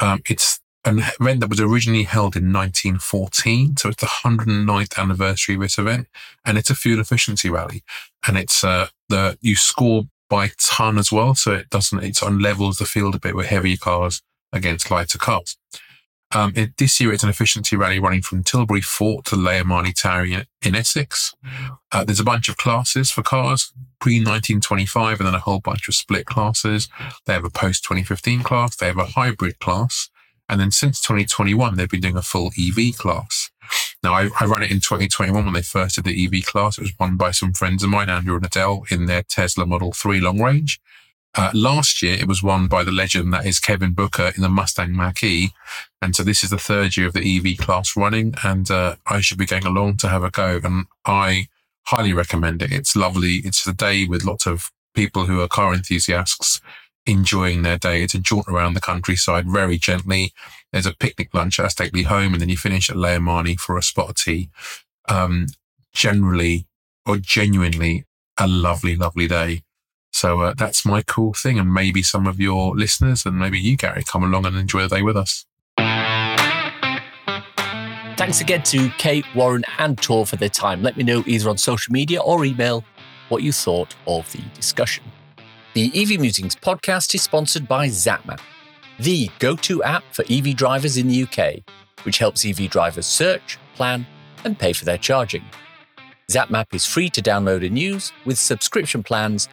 Um, 0.00 0.22
it's 0.28 0.60
an 0.84 1.02
event 1.20 1.40
that 1.40 1.50
was 1.50 1.60
originally 1.60 2.04
held 2.04 2.34
in 2.34 2.52
1914, 2.52 3.76
so 3.76 3.90
it's 3.90 4.00
the 4.00 4.06
109th 4.06 4.98
anniversary 4.98 5.54
of 5.54 5.60
this 5.60 5.78
event, 5.78 6.08
and 6.44 6.56
it's 6.56 6.70
a 6.70 6.74
fuel 6.74 7.00
efficiency 7.00 7.50
rally, 7.50 7.82
and 8.26 8.38
it's 8.38 8.64
uh, 8.64 8.88
the 9.08 9.36
you 9.40 9.54
score 9.54 10.04
by 10.30 10.50
ton 10.60 10.98
as 10.98 11.12
well, 11.12 11.34
so 11.34 11.52
it 11.52 11.70
doesn't 11.70 12.02
it 12.02 12.22
on 12.22 12.38
levels 12.38 12.78
the 12.78 12.84
field 12.84 13.14
a 13.14 13.20
bit 13.20 13.34
with 13.34 13.46
heavier 13.46 13.76
cars 13.76 14.22
against 14.52 14.90
lighter 14.90 15.18
cars. 15.18 15.57
Um, 16.34 16.52
it, 16.54 16.76
this 16.76 17.00
year, 17.00 17.12
it's 17.12 17.22
an 17.22 17.30
efficiency 17.30 17.74
rally 17.76 17.98
running 17.98 18.22
from 18.22 18.44
Tilbury 18.44 18.82
Fort 18.82 19.24
to 19.26 19.36
Layer 19.36 19.64
Marney 19.64 19.92
Tower 19.92 20.24
in, 20.26 20.44
in 20.62 20.74
Essex. 20.74 21.34
Uh, 21.90 22.04
there's 22.04 22.20
a 22.20 22.24
bunch 22.24 22.48
of 22.48 22.56
classes 22.56 23.10
for 23.10 23.22
cars 23.22 23.72
pre 24.00 24.18
1925 24.18 25.20
and 25.20 25.26
then 25.26 25.34
a 25.34 25.40
whole 25.40 25.60
bunch 25.60 25.88
of 25.88 25.94
split 25.94 26.26
classes. 26.26 26.88
They 27.26 27.32
have 27.32 27.44
a 27.44 27.50
post 27.50 27.82
2015 27.84 28.42
class, 28.42 28.76
they 28.76 28.86
have 28.86 28.98
a 28.98 29.06
hybrid 29.06 29.58
class. 29.58 30.10
And 30.50 30.60
then 30.60 30.70
since 30.70 31.02
2021, 31.02 31.76
they've 31.76 31.88
been 31.88 32.00
doing 32.00 32.16
a 32.16 32.22
full 32.22 32.50
EV 32.58 32.96
class. 32.96 33.50
Now, 34.02 34.14
I, 34.14 34.30
I 34.40 34.46
ran 34.46 34.62
it 34.62 34.70
in 34.70 34.80
2021 34.80 35.44
when 35.44 35.52
they 35.52 35.62
first 35.62 35.96
did 35.96 36.04
the 36.04 36.24
EV 36.24 36.44
class. 36.44 36.78
It 36.78 36.82
was 36.82 36.92
won 36.98 37.16
by 37.16 37.32
some 37.32 37.52
friends 37.52 37.82
of 37.82 37.90
mine, 37.90 38.08
Andrew 38.08 38.36
and 38.36 38.46
Adele, 38.46 38.84
in 38.90 39.06
their 39.06 39.22
Tesla 39.24 39.66
Model 39.66 39.92
3 39.92 40.20
long 40.20 40.40
range. 40.40 40.80
Uh, 41.34 41.50
last 41.54 42.02
year, 42.02 42.14
it 42.14 42.26
was 42.26 42.42
won 42.42 42.66
by 42.66 42.82
the 42.82 42.90
legend 42.90 43.32
that 43.32 43.46
is 43.46 43.60
Kevin 43.60 43.92
Booker 43.92 44.32
in 44.34 44.42
the 44.42 44.48
Mustang 44.48 44.92
Mach-E. 44.92 45.52
And 46.02 46.16
so 46.16 46.22
this 46.22 46.42
is 46.42 46.50
the 46.50 46.58
third 46.58 46.96
year 46.96 47.06
of 47.06 47.12
the 47.12 47.36
EV 47.36 47.58
class 47.58 47.96
running, 47.96 48.34
and 48.42 48.70
uh, 48.70 48.96
I 49.06 49.20
should 49.20 49.38
be 49.38 49.46
going 49.46 49.66
along 49.66 49.98
to 49.98 50.08
have 50.08 50.24
a 50.24 50.30
go. 50.30 50.60
And 50.62 50.86
I 51.04 51.48
highly 51.86 52.12
recommend 52.12 52.62
it. 52.62 52.72
It's 52.72 52.96
lovely. 52.96 53.36
It's 53.44 53.66
a 53.66 53.72
day 53.72 54.06
with 54.06 54.24
lots 54.24 54.46
of 54.46 54.70
people 54.94 55.26
who 55.26 55.40
are 55.40 55.48
car 55.48 55.74
enthusiasts 55.74 56.60
enjoying 57.06 57.62
their 57.62 57.78
day. 57.78 58.02
It's 58.02 58.14
a 58.14 58.18
jaunt 58.18 58.48
around 58.48 58.74
the 58.74 58.80
countryside 58.80 59.48
very 59.48 59.78
gently. 59.78 60.32
There's 60.72 60.86
a 60.86 60.94
picnic 60.94 61.32
lunch 61.32 61.58
at 61.60 61.72
Stately 61.72 62.02
Home, 62.02 62.32
and 62.32 62.42
then 62.42 62.48
you 62.48 62.56
finish 62.56 62.90
at 62.90 62.96
Layer 62.96 63.20
Marney 63.20 63.56
for 63.56 63.78
a 63.78 63.82
spot 63.82 64.10
of 64.10 64.16
tea. 64.16 64.50
Um, 65.08 65.46
generally 65.92 66.66
or 67.06 67.16
genuinely 67.16 68.04
a 68.38 68.46
lovely, 68.46 68.94
lovely 68.94 69.26
day. 69.26 69.62
So 70.12 70.40
uh, 70.40 70.54
that's 70.56 70.84
my 70.84 71.02
cool 71.02 71.32
thing. 71.32 71.58
And 71.58 71.72
maybe 71.72 72.02
some 72.02 72.26
of 72.26 72.40
your 72.40 72.74
listeners 72.74 73.24
and 73.24 73.38
maybe 73.38 73.58
you, 73.58 73.76
Gary, 73.76 74.02
come 74.04 74.24
along 74.24 74.46
and 74.46 74.56
enjoy 74.56 74.82
the 74.82 74.96
day 74.96 75.02
with 75.02 75.16
us. 75.16 75.44
Thanks 78.16 78.40
again 78.40 78.62
to 78.64 78.90
Kate, 78.98 79.24
Warren, 79.36 79.64
and 79.78 79.96
Tor 79.96 80.26
for 80.26 80.34
their 80.36 80.48
time. 80.48 80.82
Let 80.82 80.96
me 80.96 81.04
know 81.04 81.22
either 81.26 81.48
on 81.48 81.56
social 81.56 81.92
media 81.92 82.20
or 82.20 82.44
email 82.44 82.84
what 83.28 83.42
you 83.42 83.52
thought 83.52 83.94
of 84.08 84.30
the 84.32 84.42
discussion. 84.54 85.04
The 85.74 85.92
EV 85.94 86.18
Musings 86.20 86.56
podcast 86.56 87.14
is 87.14 87.22
sponsored 87.22 87.68
by 87.68 87.86
ZapMap, 87.86 88.40
the 88.98 89.30
go 89.38 89.54
to 89.56 89.84
app 89.84 90.02
for 90.12 90.24
EV 90.28 90.56
drivers 90.56 90.96
in 90.96 91.06
the 91.06 91.22
UK, 91.22 91.62
which 92.02 92.18
helps 92.18 92.44
EV 92.44 92.68
drivers 92.68 93.06
search, 93.06 93.56
plan, 93.74 94.04
and 94.44 94.58
pay 94.58 94.72
for 94.72 94.84
their 94.84 94.98
charging. 94.98 95.44
ZapMap 96.30 96.74
is 96.74 96.84
free 96.84 97.08
to 97.10 97.22
download 97.22 97.64
and 97.64 97.78
use 97.78 98.12
with 98.24 98.38
subscription 98.38 99.02
plans 99.02 99.48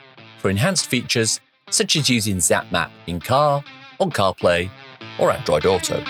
for 0.45 0.51
enhanced 0.51 0.85
features 0.85 1.39
such 1.71 1.95
as 1.95 2.07
using 2.07 2.37
ZapMap 2.37 2.91
in 3.07 3.19
car, 3.19 3.63
on 3.99 4.11
CarPlay, 4.11 4.69
or 5.17 5.31
Android 5.31 5.65
Auto. 5.65 6.03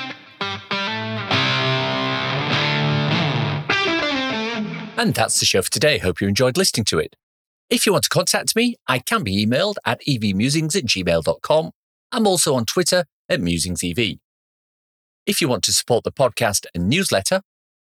And 4.98 5.14
that's 5.14 5.40
the 5.40 5.46
show 5.46 5.62
for 5.62 5.72
today. 5.72 6.00
Hope 6.00 6.20
you 6.20 6.28
enjoyed 6.28 6.58
listening 6.58 6.84
to 6.84 7.00
it. 7.00 7.16
If 7.70 7.86
you 7.86 7.94
want 7.94 8.04
to 8.04 8.10
contact 8.10 8.58
me, 8.58 8.76
I 8.90 9.00
can 9.00 9.24
be 9.24 9.46
emailed 9.46 9.76
at 9.86 10.02
evmusings 10.06 10.76
at 10.76 10.84
gmail.com. 10.84 11.72
I'm 12.12 12.28
also 12.28 12.56
on 12.56 12.66
Twitter 12.66 13.06
at 13.30 13.40
musingsev. 13.40 14.20
If 15.26 15.40
you 15.40 15.48
want 15.48 15.64
to 15.64 15.72
support 15.72 16.04
the 16.04 16.12
podcast 16.12 16.66
and 16.76 16.90
newsletter, 16.90 17.40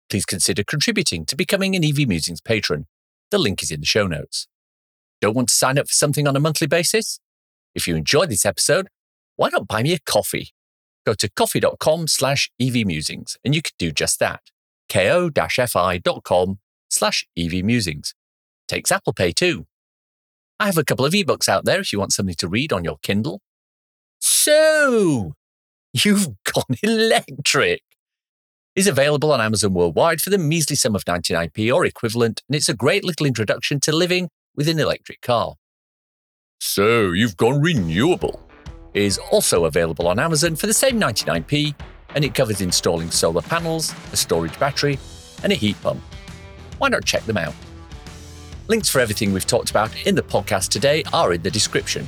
please 0.09 0.25
consider 0.25 0.65
contributing 0.65 1.27
to 1.27 1.37
becoming 1.37 1.77
an 1.77 1.85
EV 1.85 2.09
Musings 2.09 2.41
patron. 2.41 2.87
The 3.31 3.37
link 3.37 3.62
is 3.62 3.70
in 3.70 3.81
the 3.81 3.87
show 3.87 4.07
notes. 4.07 4.49
Don't 5.20 5.35
want 5.35 5.49
to 5.49 5.55
sign 5.55 5.78
up 5.78 5.89
for 5.89 5.95
something 5.95 6.28
on 6.28 6.36
a 6.36 6.40
monthly 6.40 6.66
basis? 6.66 7.20
If 7.74 7.86
you 7.86 7.97
enjoyed 7.97 8.31
this 8.31 8.47
episode, 8.47 8.89
why 9.36 9.51
not 9.51 9.69
buy 9.69 9.82
me 9.82 9.93
a 9.93 9.99
coffee? 9.99 10.51
Go 11.07 11.15
to 11.15 11.28
ko-fi.com 11.31 12.09
slash 12.09 12.51
evmusings 12.61 13.36
and 13.45 13.55
you 13.55 13.62
can 13.62 13.73
do 13.78 13.90
just 13.90 14.19
that. 14.20 14.40
ko-fi.com 14.93 16.59
slash 16.90 17.27
evmusings. 17.39 18.15
Takes 18.66 18.93
Apple 18.93 19.12
Pay 19.12 19.32
too. 19.32 19.66
I 20.61 20.66
have 20.66 20.78
a 20.78 20.85
couple 20.85 21.05
of 21.05 21.12
ebooks 21.12 21.49
out 21.49 21.65
there 21.65 21.81
if 21.81 21.93
you 21.93 21.99
want 21.99 22.12
something 22.12 22.35
to 22.36 22.49
read 22.49 22.73
on 22.73 22.85
your 22.85 22.99
Kindle. 23.03 23.40
So, 24.20 25.35
you've 25.93 26.27
gone 26.53 26.77
electric 26.82 27.82
is 28.74 28.86
available 28.86 29.32
on 29.32 29.40
Amazon 29.40 29.74
worldwide 29.74 30.20
for 30.20 30.31
the 30.31 30.39
measly 30.39 30.77
sum 30.77 30.95
of 30.95 31.05
99p 31.05 31.74
or 31.74 31.85
equivalent, 31.85 32.43
and 32.49 32.55
it's 32.55 32.69
a 32.69 32.74
great 32.74 33.05
little 33.05 33.27
introduction 33.27 33.81
to 33.81 33.93
living 33.93 34.28
with 34.59 34.68
an 34.68 34.80
electric 34.80 35.22
car. 35.22 35.55
So, 36.60 37.12
you've 37.12 37.36
gone 37.36 37.62
renewable 37.62 38.44
is 38.93 39.18
also 39.30 39.66
available 39.66 40.09
on 40.09 40.18
Amazon 40.18 40.56
for 40.56 40.66
the 40.66 40.74
same 40.74 40.98
99p, 41.01 41.74
and 42.16 42.24
it 42.24 42.35
covers 42.35 42.60
installing 42.60 43.12
solar 43.12 43.43
panels, 43.43 43.94
a 44.12 44.16
storage 44.16 44.59
battery, 44.59 44.98
and 45.44 45.52
a 45.52 45.55
heat 45.55 45.80
pump. 45.80 46.02
Why 46.78 46.89
not 46.89 47.05
check 47.05 47.22
them 47.24 47.36
out? 47.36 47.55
Links 48.66 48.89
for 48.89 48.98
everything 48.98 49.32
we've 49.32 49.47
talked 49.47 49.70
about 49.70 49.94
in 50.06 50.16
the 50.16 50.22
podcast 50.22 50.70
today 50.70 51.05
are 51.12 51.32
in 51.32 51.43
the 51.43 51.51
description. 51.51 52.05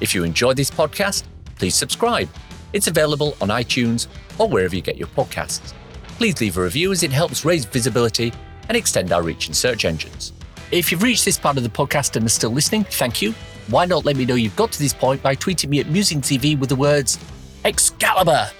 If 0.00 0.12
you 0.12 0.24
enjoyed 0.24 0.56
this 0.56 0.70
podcast, 0.70 1.22
please 1.54 1.76
subscribe. 1.76 2.28
It's 2.72 2.88
available 2.88 3.36
on 3.40 3.48
iTunes 3.48 4.08
or 4.38 4.48
wherever 4.48 4.74
you 4.74 4.82
get 4.82 4.96
your 4.96 5.08
podcasts. 5.08 5.72
Please 6.18 6.40
leave 6.40 6.58
a 6.58 6.62
review 6.62 6.90
as 6.90 7.04
it 7.04 7.12
helps 7.12 7.44
raise 7.44 7.64
visibility 7.64 8.32
and 8.68 8.76
extend 8.76 9.12
our 9.12 9.22
reach 9.22 9.46
in 9.46 9.54
search 9.54 9.84
engines. 9.84 10.32
If 10.72 10.90
you've 10.90 11.02
reached 11.02 11.24
this 11.24 11.38
part 11.38 11.56
of 11.56 11.62
the 11.62 11.68
podcast 11.68 12.16
and 12.16 12.26
are 12.26 12.28
still 12.28 12.50
listening, 12.50 12.84
thank 12.84 13.22
you. 13.22 13.32
Why 13.68 13.84
not 13.84 14.04
let 14.04 14.16
me 14.16 14.24
know 14.24 14.34
you've 14.34 14.56
got 14.56 14.72
to 14.72 14.78
this 14.80 14.92
point 14.92 15.22
by 15.22 15.36
tweeting 15.36 15.68
me 15.68 15.78
at 15.78 15.86
MusingsEV 15.86 16.58
with 16.58 16.68
the 16.68 16.76
words 16.76 17.18
Excalibur! 17.64 18.50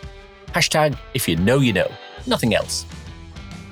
Hashtag 0.48 0.96
if 1.14 1.28
you 1.28 1.34
know, 1.36 1.58
you 1.58 1.72
know. 1.72 1.90
Nothing 2.26 2.54
else. 2.54 2.86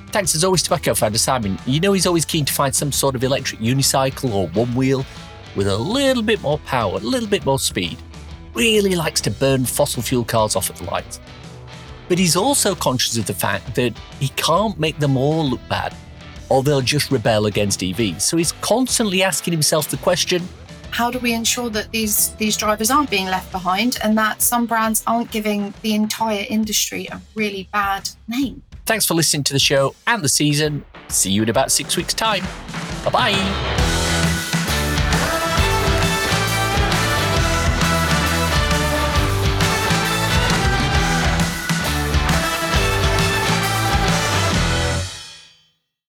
Thanks 0.09 0.35
as 0.35 0.43
always 0.43 0.63
to 0.65 0.71
my 0.73 0.79
co 0.79 0.95
founder 0.95 1.19
Simon. 1.19 1.59
You 1.65 1.79
know 1.79 1.93
he's 1.93 2.07
always 2.07 2.25
keen 2.25 2.45
to 2.45 2.53
find 2.53 2.75
some 2.75 2.91
sort 2.91 3.15
of 3.15 3.23
electric 3.23 3.61
unicycle 3.61 4.33
or 4.33 4.49
one 4.49 4.75
wheel 4.75 5.07
with 5.55 5.69
a 5.69 5.77
little 5.77 6.23
bit 6.23 6.43
more 6.43 6.59
power, 6.59 6.97
a 6.97 7.01
little 7.01 7.29
bit 7.29 7.47
more 7.47 7.61
speed. 7.61 7.99
Really 8.55 8.97
likes 8.97 9.21
to 9.23 9.31
burn 9.31 9.65
fossil 9.65 10.03
fuel 10.03 10.25
cars 10.25 10.57
off 10.57 10.71
at 10.71 10.77
the 10.77 10.85
lights. 10.85 11.21
But 12.09 12.19
he's 12.19 12.35
also 12.35 12.75
conscious 12.75 13.17
of 13.17 13.27
the 13.27 13.35
fact 13.35 13.77
that 13.77 13.97
he 14.19 14.29
can't 14.31 14.79
make 14.79 14.99
them 14.99 15.17
all 15.17 15.49
look 15.49 15.61
bad, 15.69 15.97
or 16.49 16.63
they'll 16.63 16.81
just 16.81 17.11
rebel 17.11 17.47
against 17.47 17.81
EVs. 17.81 18.21
So 18.21 18.37
he's 18.37 18.53
constantly 18.61 19.23
asking 19.23 19.53
himself 19.53 19.89
the 19.89 19.97
question 19.99 20.43
how 20.95 21.11
do 21.11 21.19
we 21.19 21.33
ensure 21.33 21.71
that 21.71 21.91
these 21.91 22.31
these 22.35 22.57
drivers 22.57 22.89
aren't 22.89 23.11
being 23.11 23.27
left 23.27 23.51
behind 23.51 23.99
and 24.05 24.17
that 24.17 24.41
some 24.41 24.65
brands 24.65 25.03
aren't 25.09 25.29
giving 25.33 25.75
the 25.83 25.93
entire 25.93 26.47
industry 26.49 27.09
a 27.11 27.21
really 27.35 27.69
bad 27.73 28.09
name? 28.29 28.63
Thanks 28.87 29.05
for 29.05 29.15
listening 29.15 29.43
to 29.45 29.53
the 29.53 29.59
show 29.59 29.97
and 30.07 30.23
the 30.23 30.29
season. 30.29 30.85
See 31.09 31.33
you 31.33 31.43
in 31.43 31.49
about 31.49 31.73
six 31.73 31.97
weeks' 31.97 32.15
time. 32.15 32.45
Bye 33.05 33.11
bye. 33.11 33.94